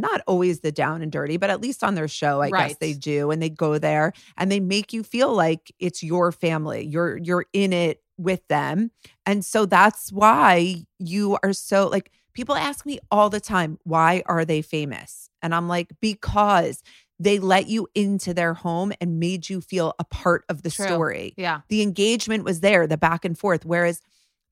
not 0.00 0.20
always 0.26 0.60
the 0.60 0.72
down 0.72 1.02
and 1.02 1.10
dirty, 1.10 1.36
but 1.36 1.50
at 1.50 1.60
least 1.60 1.82
on 1.84 1.94
their 1.94 2.08
show, 2.08 2.40
I 2.40 2.50
guess 2.50 2.76
they 2.78 2.92
do. 2.92 3.30
And 3.30 3.40
they 3.40 3.50
go 3.50 3.78
there 3.78 4.12
and 4.36 4.50
they 4.50 4.60
make 4.60 4.92
you 4.92 5.02
feel 5.02 5.32
like 5.32 5.72
it's 5.78 6.02
your 6.02 6.32
family. 6.32 6.86
You're 6.86 7.16
you're 7.18 7.46
in 7.52 7.72
it 7.72 8.02
with 8.16 8.46
them. 8.48 8.90
And 9.26 9.44
so 9.44 9.66
that's 9.66 10.12
why 10.12 10.84
you 10.98 11.38
are 11.42 11.52
so 11.52 11.88
like 11.88 12.10
people 12.34 12.54
ask 12.54 12.84
me 12.84 12.98
all 13.10 13.30
the 13.30 13.40
time, 13.40 13.78
why 13.84 14.22
are 14.26 14.44
they 14.44 14.62
famous? 14.62 15.28
And 15.42 15.54
I'm 15.54 15.68
like, 15.68 15.92
because 16.00 16.82
they 17.18 17.38
let 17.38 17.68
you 17.68 17.86
into 17.94 18.34
their 18.34 18.54
home 18.54 18.92
and 19.00 19.20
made 19.20 19.48
you 19.48 19.60
feel 19.60 19.94
a 19.98 20.04
part 20.04 20.44
of 20.48 20.62
the 20.62 20.70
True. 20.70 20.86
story. 20.86 21.34
Yeah. 21.36 21.60
The 21.68 21.82
engagement 21.82 22.44
was 22.44 22.60
there, 22.60 22.86
the 22.86 22.96
back 22.96 23.24
and 23.24 23.38
forth. 23.38 23.64
Whereas 23.64 24.00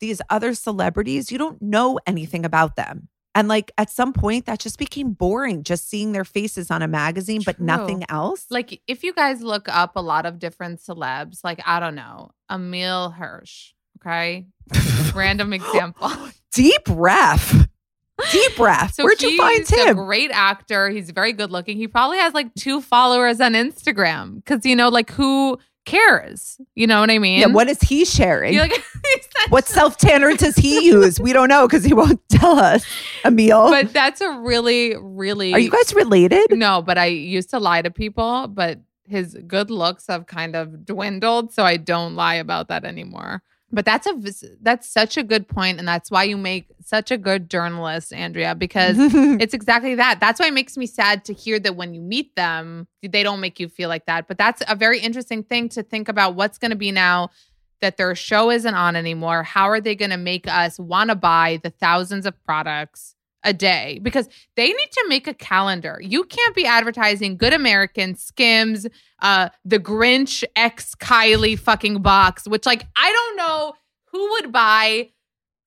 these 0.01 0.21
other 0.31 0.55
celebrities, 0.55 1.33
you 1.33 1.39
don't 1.39 1.61
know 1.61 1.99
anything 2.07 2.45
about 2.45 2.77
them. 2.77 3.09
And 3.35 3.49
like 3.49 3.73
at 3.79 3.91
some 3.91 4.13
point, 4.13 4.47
that 4.47 4.59
just 4.59 4.79
became 4.79 5.13
boring, 5.13 5.63
just 5.63 5.89
seeing 5.89 6.13
their 6.13 6.25
faces 6.25 6.71
on 6.71 6.83
a 6.83 6.89
magazine, 6.89 7.43
but 7.45 7.61
nothing 7.61 8.05
else. 8.09 8.47
Like 8.51 8.83
if 8.87 9.03
you 9.03 9.13
guys 9.15 9.43
look 9.43 9.69
up 9.69 9.97
a 9.97 10.03
lot 10.03 10.27
of 10.27 10.39
different 10.39 10.81
celebs, 10.81 11.43
like 11.43 11.61
I 11.65 11.81
don't 11.81 11.95
know, 11.95 12.33
Emile 12.51 13.11
Hirsch, 13.11 13.73
okay? 14.01 14.47
Random 15.15 15.53
example. 15.53 16.11
Deep 16.53 16.83
ref. 16.89 17.67
Deep 18.31 18.57
breath. 18.57 18.95
So 18.95 19.05
Where'd 19.05 19.23
you 19.23 19.37
find 19.39 19.61
he's 19.61 19.73
a 19.73 19.89
him? 19.89 19.97
great 19.97 20.31
actor. 20.31 20.91
He's 20.91 21.11
very 21.11 21.33
good 21.33 21.51
looking. 21.51 21.79
He 21.79 21.89
probably 21.89 22.19
has 22.19 22.35
like 22.35 22.55
two 22.55 22.81
followers 22.83 23.41
on 23.41 23.55
Instagram 23.55 24.37
because 24.37 24.67
you 24.67 24.77
know, 24.77 24.91
like 24.91 25.11
who 25.11 25.59
cares? 25.85 26.61
You 26.75 26.87
know 26.87 27.01
what 27.01 27.11
I 27.11 27.19
mean? 27.19 27.41
yeah, 27.41 27.47
what 27.47 27.69
is 27.69 27.81
he 27.81 28.05
sharing? 28.05 28.57
Like, 28.59 28.73
what 29.49 29.67
self 29.67 29.97
tanner 29.97 30.35
does 30.37 30.57
he 30.57 30.85
use? 30.87 31.21
We 31.21 31.33
don't 31.33 31.49
know 31.49 31.67
because 31.67 31.85
he 31.85 31.95
won't 31.95 32.21
tell 32.29 32.59
us. 32.59 32.85
Emile, 33.25 33.71
But 33.71 33.93
that's 33.93 34.21
a 34.21 34.31
really, 34.41 34.97
really. 35.01 35.53
are 35.53 35.59
you 35.59 35.71
guys 35.71 35.95
related? 35.95 36.57
No, 36.57 36.83
but 36.83 36.99
I 36.99 37.07
used 37.07 37.51
to 37.51 37.59
lie 37.59 37.83
to 37.83 37.91
people, 37.91 38.49
but 38.49 38.81
his 39.07 39.37
good 39.47 39.71
looks 39.71 40.07
have 40.07 40.27
kind 40.27 40.57
of 40.57 40.87
dwindled, 40.87 41.53
so 41.53 41.65
I 41.65 41.77
don't 41.77 42.15
lie 42.15 42.37
about 42.37 42.69
that 42.69 42.85
anymore. 42.85 43.43
But 43.75 43.87
that's 43.87 44.07
a 44.07 44.15
that's 44.61 44.87
such 44.87 45.17
a 45.17 45.23
good 45.23 45.49
point, 45.49 45.79
and 45.79 45.89
that's 45.89 46.11
why 46.11 46.25
you 46.25 46.37
make 46.37 46.67
such 46.85 47.11
a 47.11 47.17
good 47.17 47.49
journalist, 47.49 48.13
Andrea, 48.13 48.55
because 48.55 48.97
it's 49.01 49.55
exactly 49.55 49.95
that. 49.95 50.21
That's 50.21 50.39
why 50.39 50.49
it 50.49 50.53
makes 50.53 50.77
me 50.77 50.85
sad 50.85 51.25
to 51.25 51.33
hear 51.33 51.59
that 51.61 51.75
when 51.75 51.95
you 51.95 52.03
meet 52.03 52.37
them, 52.37 52.87
they 53.03 53.23
don't 53.23 53.41
make 53.41 53.59
you 53.59 53.69
feel 53.69 53.89
like 53.89 54.05
that. 54.07 54.29
But 54.29 54.37
that's 54.37 54.63
a 54.69 54.77
very 54.77 55.01
interesting 55.01 55.43
thing 55.43 55.71
to 55.71 55.83
think 55.83 56.09
about 56.09 56.35
what's 56.35 56.59
going 56.59 56.71
to 56.73 56.77
be 56.77 56.93
now 56.93 57.31
that 57.81 57.97
their 57.97 58.15
show 58.15 58.51
isn't 58.51 58.75
on 58.75 58.95
anymore. 58.95 59.43
How 59.43 59.71
are 59.71 59.81
they 59.81 59.95
going 59.95 60.11
to 60.11 60.17
make 60.19 60.47
us 60.47 60.79
want 60.79 61.09
to 61.09 61.17
buy 61.17 61.59
the 61.63 61.71
thousands 61.71 62.27
of 62.27 62.43
products 62.45 63.15
a 63.45 63.53
day? 63.53 63.99
Because 64.03 64.29
they 64.57 64.67
need 64.69 64.91
to 64.93 65.05
make 65.09 65.27
a 65.27 65.35
calendar. 65.35 65.99
You 66.03 66.25
can't 66.25 66.55
be 66.55 66.65
advertising 66.67 67.37
Good 67.37 67.53
American, 67.53 68.15
Skims, 68.15 68.87
uh, 69.21 69.49
the 69.65 69.79
Grinch 69.79 70.45
X 70.57 70.95
Kylie 70.95 71.59
fucking 71.59 72.03
box, 72.03 72.47
which 72.47 72.67
like 72.67 72.87
I 72.97 73.11
don't 73.13 73.37
know 73.37 73.75
who 74.13 74.31
would 74.33 74.53
buy 74.53 75.09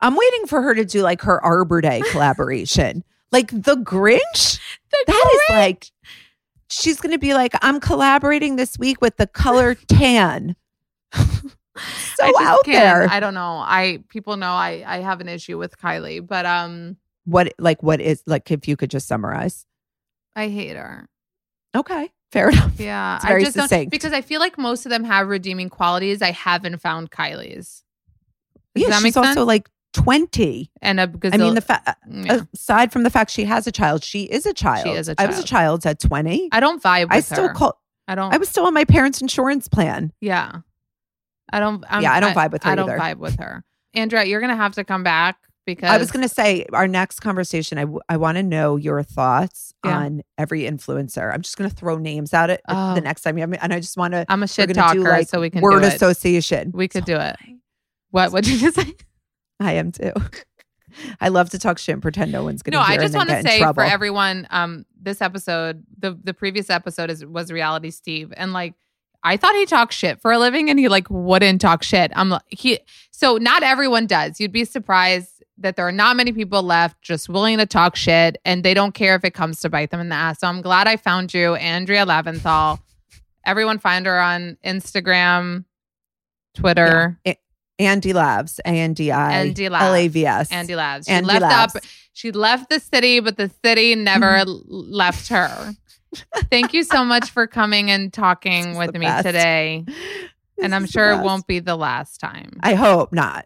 I'm 0.01 0.15
waiting 0.15 0.45
for 0.45 0.61
her 0.61 0.75
to 0.75 0.85
do 0.85 1.01
like 1.01 1.21
her 1.21 1.43
Arbor 1.43 1.81
Day 1.81 2.01
collaboration. 2.11 3.03
like 3.31 3.49
the 3.49 3.75
Grinch? 3.75 4.59
the 4.91 5.03
That 5.07 5.31
is 5.33 5.41
like 5.55 5.91
she's 6.69 6.99
gonna 6.99 7.17
be 7.17 7.33
like, 7.33 7.53
I'm 7.61 7.79
collaborating 7.79 8.55
this 8.57 8.77
week 8.77 9.01
with 9.01 9.17
the 9.17 9.27
color 9.27 9.75
tan. 9.87 10.55
so 11.13 12.33
out 12.39 12.63
can't- 12.65 12.65
there. 12.65 13.07
I 13.09 13.19
don't 13.19 13.33
know. 13.33 13.57
I 13.65 14.03
people 14.09 14.37
know 14.37 14.51
I 14.51 14.83
I 14.85 14.99
have 14.99 15.21
an 15.21 15.27
issue 15.29 15.57
with 15.57 15.77
Kylie, 15.77 16.25
but 16.25 16.45
um 16.45 16.97
what 17.25 17.53
like 17.59 17.83
what 17.83 17.99
is 18.01 18.23
like 18.25 18.49
if 18.51 18.67
you 18.67 18.77
could 18.77 18.89
just 18.89 19.07
summarize? 19.07 19.65
I 20.35 20.49
hate 20.49 20.75
her. 20.75 21.07
Okay, 21.75 22.09
fair 22.31 22.49
enough. 22.51 22.79
Yeah, 22.79 23.19
I 23.21 23.39
just 23.41 23.55
don't 23.55 23.67
succinct. 23.67 23.91
because 23.91 24.13
I 24.13 24.21
feel 24.21 24.39
like 24.39 24.57
most 24.57 24.85
of 24.85 24.89
them 24.89 25.03
have 25.03 25.27
redeeming 25.27 25.69
qualities. 25.69 26.21
I 26.21 26.31
haven't 26.31 26.77
found 26.77 27.11
Kylie's. 27.11 27.83
Does 28.75 28.83
yeah, 28.83 28.89
that 28.89 29.01
she's 29.01 29.15
also 29.17 29.33
sense? 29.33 29.47
like 29.47 29.69
20. 29.93 30.69
And 30.81 30.99
a 30.99 31.07
because 31.07 31.33
I 31.33 31.37
mean, 31.37 31.55
the 31.55 31.61
fa- 31.61 31.81
uh, 31.87 31.93
mm, 32.09 32.25
yeah. 32.25 32.41
aside 32.53 32.91
from 32.91 33.03
the 33.03 33.09
fact 33.09 33.31
she 33.31 33.45
has 33.45 33.65
a 33.67 33.71
child, 33.71 34.03
she 34.03 34.23
is 34.23 34.45
a 34.45 34.53
child. 34.53 34.85
She 34.85 34.91
is 34.91 35.07
a 35.09 35.15
I 35.17 35.25
was 35.25 35.39
a 35.39 35.43
child 35.43 35.85
at 35.85 35.99
20. 35.99 36.49
I 36.51 36.59
don't 36.59 36.83
vibe. 36.83 37.03
With 37.05 37.13
I 37.13 37.19
still 37.21 37.47
her. 37.47 37.53
call. 37.53 37.79
I 38.07 38.15
don't. 38.15 38.33
I 38.33 38.37
was 38.37 38.49
still 38.49 38.65
on 38.65 38.73
my 38.73 38.83
parents' 38.83 39.21
insurance 39.21 39.67
plan. 39.69 40.11
Yeah, 40.21 40.57
I 41.51 41.59
don't. 41.59 41.83
I'm, 41.89 42.03
Yeah, 42.03 42.13
I 42.13 42.19
don't 42.19 42.35
vibe 42.35 42.51
with 42.51 42.63
her 42.63 42.71
I 42.71 42.75
don't 42.75 42.89
either. 42.89 42.99
vibe 42.99 43.17
with 43.17 43.39
her. 43.39 43.63
Andrea, 43.93 44.25
you're 44.25 44.41
gonna 44.41 44.55
have 44.57 44.73
to 44.75 44.83
come 44.83 45.03
back 45.03 45.37
because 45.65 45.89
I 45.89 45.97
was 45.97 46.11
going 46.11 46.21
to 46.23 46.33
say 46.33 46.65
our 46.73 46.87
next 46.87 47.19
conversation. 47.21 47.77
I, 47.77 47.81
w- 47.81 47.99
I 48.07 48.17
want 48.17 48.37
to 48.37 48.43
know 48.43 48.75
your 48.75 49.01
thoughts 49.03 49.73
Yeah. 49.83 49.97
on 49.97 50.21
every 50.37 50.61
influencer. 50.61 51.33
I'm 51.33 51.41
just 51.41 51.57
going 51.57 51.69
to 51.69 51.75
throw 51.75 51.97
names 51.97 52.33
at 52.33 52.49
it 52.49 52.61
Oh. 52.67 52.95
the 52.95 53.01
next 53.01 53.21
time. 53.21 53.37
I 53.37 53.45
mean, 53.45 53.59
and 53.61 53.73
I 53.73 53.79
just 53.79 53.97
want 53.97 54.13
to. 54.13 54.25
I'm 54.29 54.43
a 54.43 54.47
shit 54.47 54.73
talker, 54.73 54.99
like 55.01 55.27
so 55.27 55.41
we 55.41 55.49
can 55.49 55.61
word 55.61 55.81
do 55.81 55.87
it. 55.87 55.93
association. 55.95 56.71
We 56.73 56.87
could 56.87 57.03
So 57.05 57.15
do 57.15 57.19
it. 57.19 57.35
What? 58.11 58.31
What 58.31 58.43
did 58.43 58.53
you 58.53 58.59
just 58.59 58.75
say? 58.75 58.93
I 59.59 59.73
am 59.73 59.91
too. 59.91 60.11
I 61.19 61.27
love 61.27 61.49
to 61.49 61.59
talk 61.59 61.77
shit 61.77 61.93
and 61.93 62.01
pretend 62.01 62.31
no 62.31 62.43
one's 62.43 62.61
going 62.61 62.71
to 62.71 62.77
No, 62.77 62.81
I 62.83 62.97
just 62.97 63.15
want 63.15 63.29
to 63.29 63.41
say 63.41 63.59
for 63.73 63.83
everyone, 63.83 64.47
um, 64.49 64.85
this 65.01 65.21
episode, 65.21 65.83
the 65.99 66.17
the 66.23 66.33
previous 66.33 66.69
episode 66.69 67.09
is 67.09 67.25
was 67.25 67.51
reality 67.51 67.89
Steve, 67.91 68.31
and 68.37 68.53
like 68.53 68.75
I 69.21 69.35
thought 69.37 69.55
he 69.55 69.65
talked 69.65 69.91
shit 69.91 70.21
for 70.21 70.31
a 70.31 70.39
living, 70.39 70.69
and 70.69 70.79
he 70.79 70.87
like 70.87 71.07
wouldn't 71.09 71.59
talk 71.59 71.83
shit. 71.83 72.11
I'm 72.15 72.29
like 72.29 72.43
he. 72.47 72.79
So 73.11 73.35
not 73.37 73.61
everyone 73.63 74.07
does. 74.07 74.39
You'd 74.39 74.51
be 74.53 74.63
surprised 74.65 75.34
that 75.57 75.75
there 75.75 75.87
are 75.87 75.91
not 75.91 76.15
many 76.17 76.31
people 76.33 76.63
left 76.63 77.01
just 77.01 77.29
willing 77.29 77.57
to 77.59 77.65
talk 77.65 77.95
shit, 77.95 78.37
and 78.45 78.63
they 78.63 78.73
don't 78.73 78.93
care 78.93 79.15
if 79.15 79.23
it 79.23 79.31
comes 79.33 79.59
to 79.61 79.69
bite 79.69 79.91
them 79.91 79.99
in 79.99 80.09
the 80.09 80.15
ass. 80.15 80.39
So 80.39 80.47
I'm 80.47 80.61
glad 80.61 80.87
I 80.87 80.97
found 80.97 81.33
you, 81.33 81.55
Andrea 81.55 82.05
Lavinthal. 82.05 82.79
Everyone 83.45 83.77
find 83.79 84.05
her 84.05 84.19
on 84.19 84.57
Instagram, 84.65 85.65
Twitter. 86.55 87.19
A- 87.27 87.39
Andi 87.79 88.13
Lavs, 88.13 88.59
A 88.65 88.69
N 88.69 88.93
D 88.93 89.11
I 89.11 89.45
Andi 89.47 89.69
Lavs. 89.69 89.81
L 89.81 89.93
A 89.95 90.07
V 90.07 90.25
S. 90.25 90.49
Andi 90.49 90.69
Lavs. 90.77 91.05
She 91.07 91.11
Andy 91.11 91.27
left 91.27 91.41
Labs. 91.41 91.75
up. 91.75 91.83
She 92.13 92.31
left 92.31 92.69
the 92.69 92.79
city, 92.79 93.19
but 93.19 93.35
the 93.37 93.51
city 93.63 93.95
never 93.95 94.43
left 94.45 95.27
her. 95.27 95.73
Thank 96.49 96.73
you 96.73 96.83
so 96.83 97.03
much 97.03 97.29
for 97.31 97.45
coming 97.47 97.91
and 97.91 98.13
talking 98.13 98.77
with 98.77 98.93
me 98.93 99.05
best. 99.05 99.25
today. 99.25 99.85
This 100.57 100.63
And 100.63 100.73
I'm 100.73 100.85
sure 100.85 101.11
it 101.11 101.21
won't 101.21 101.45
be 101.47 101.59
the 101.59 101.75
last 101.75 102.21
time. 102.21 102.61
I 102.63 102.75
hope 102.75 103.11
not. 103.11 103.45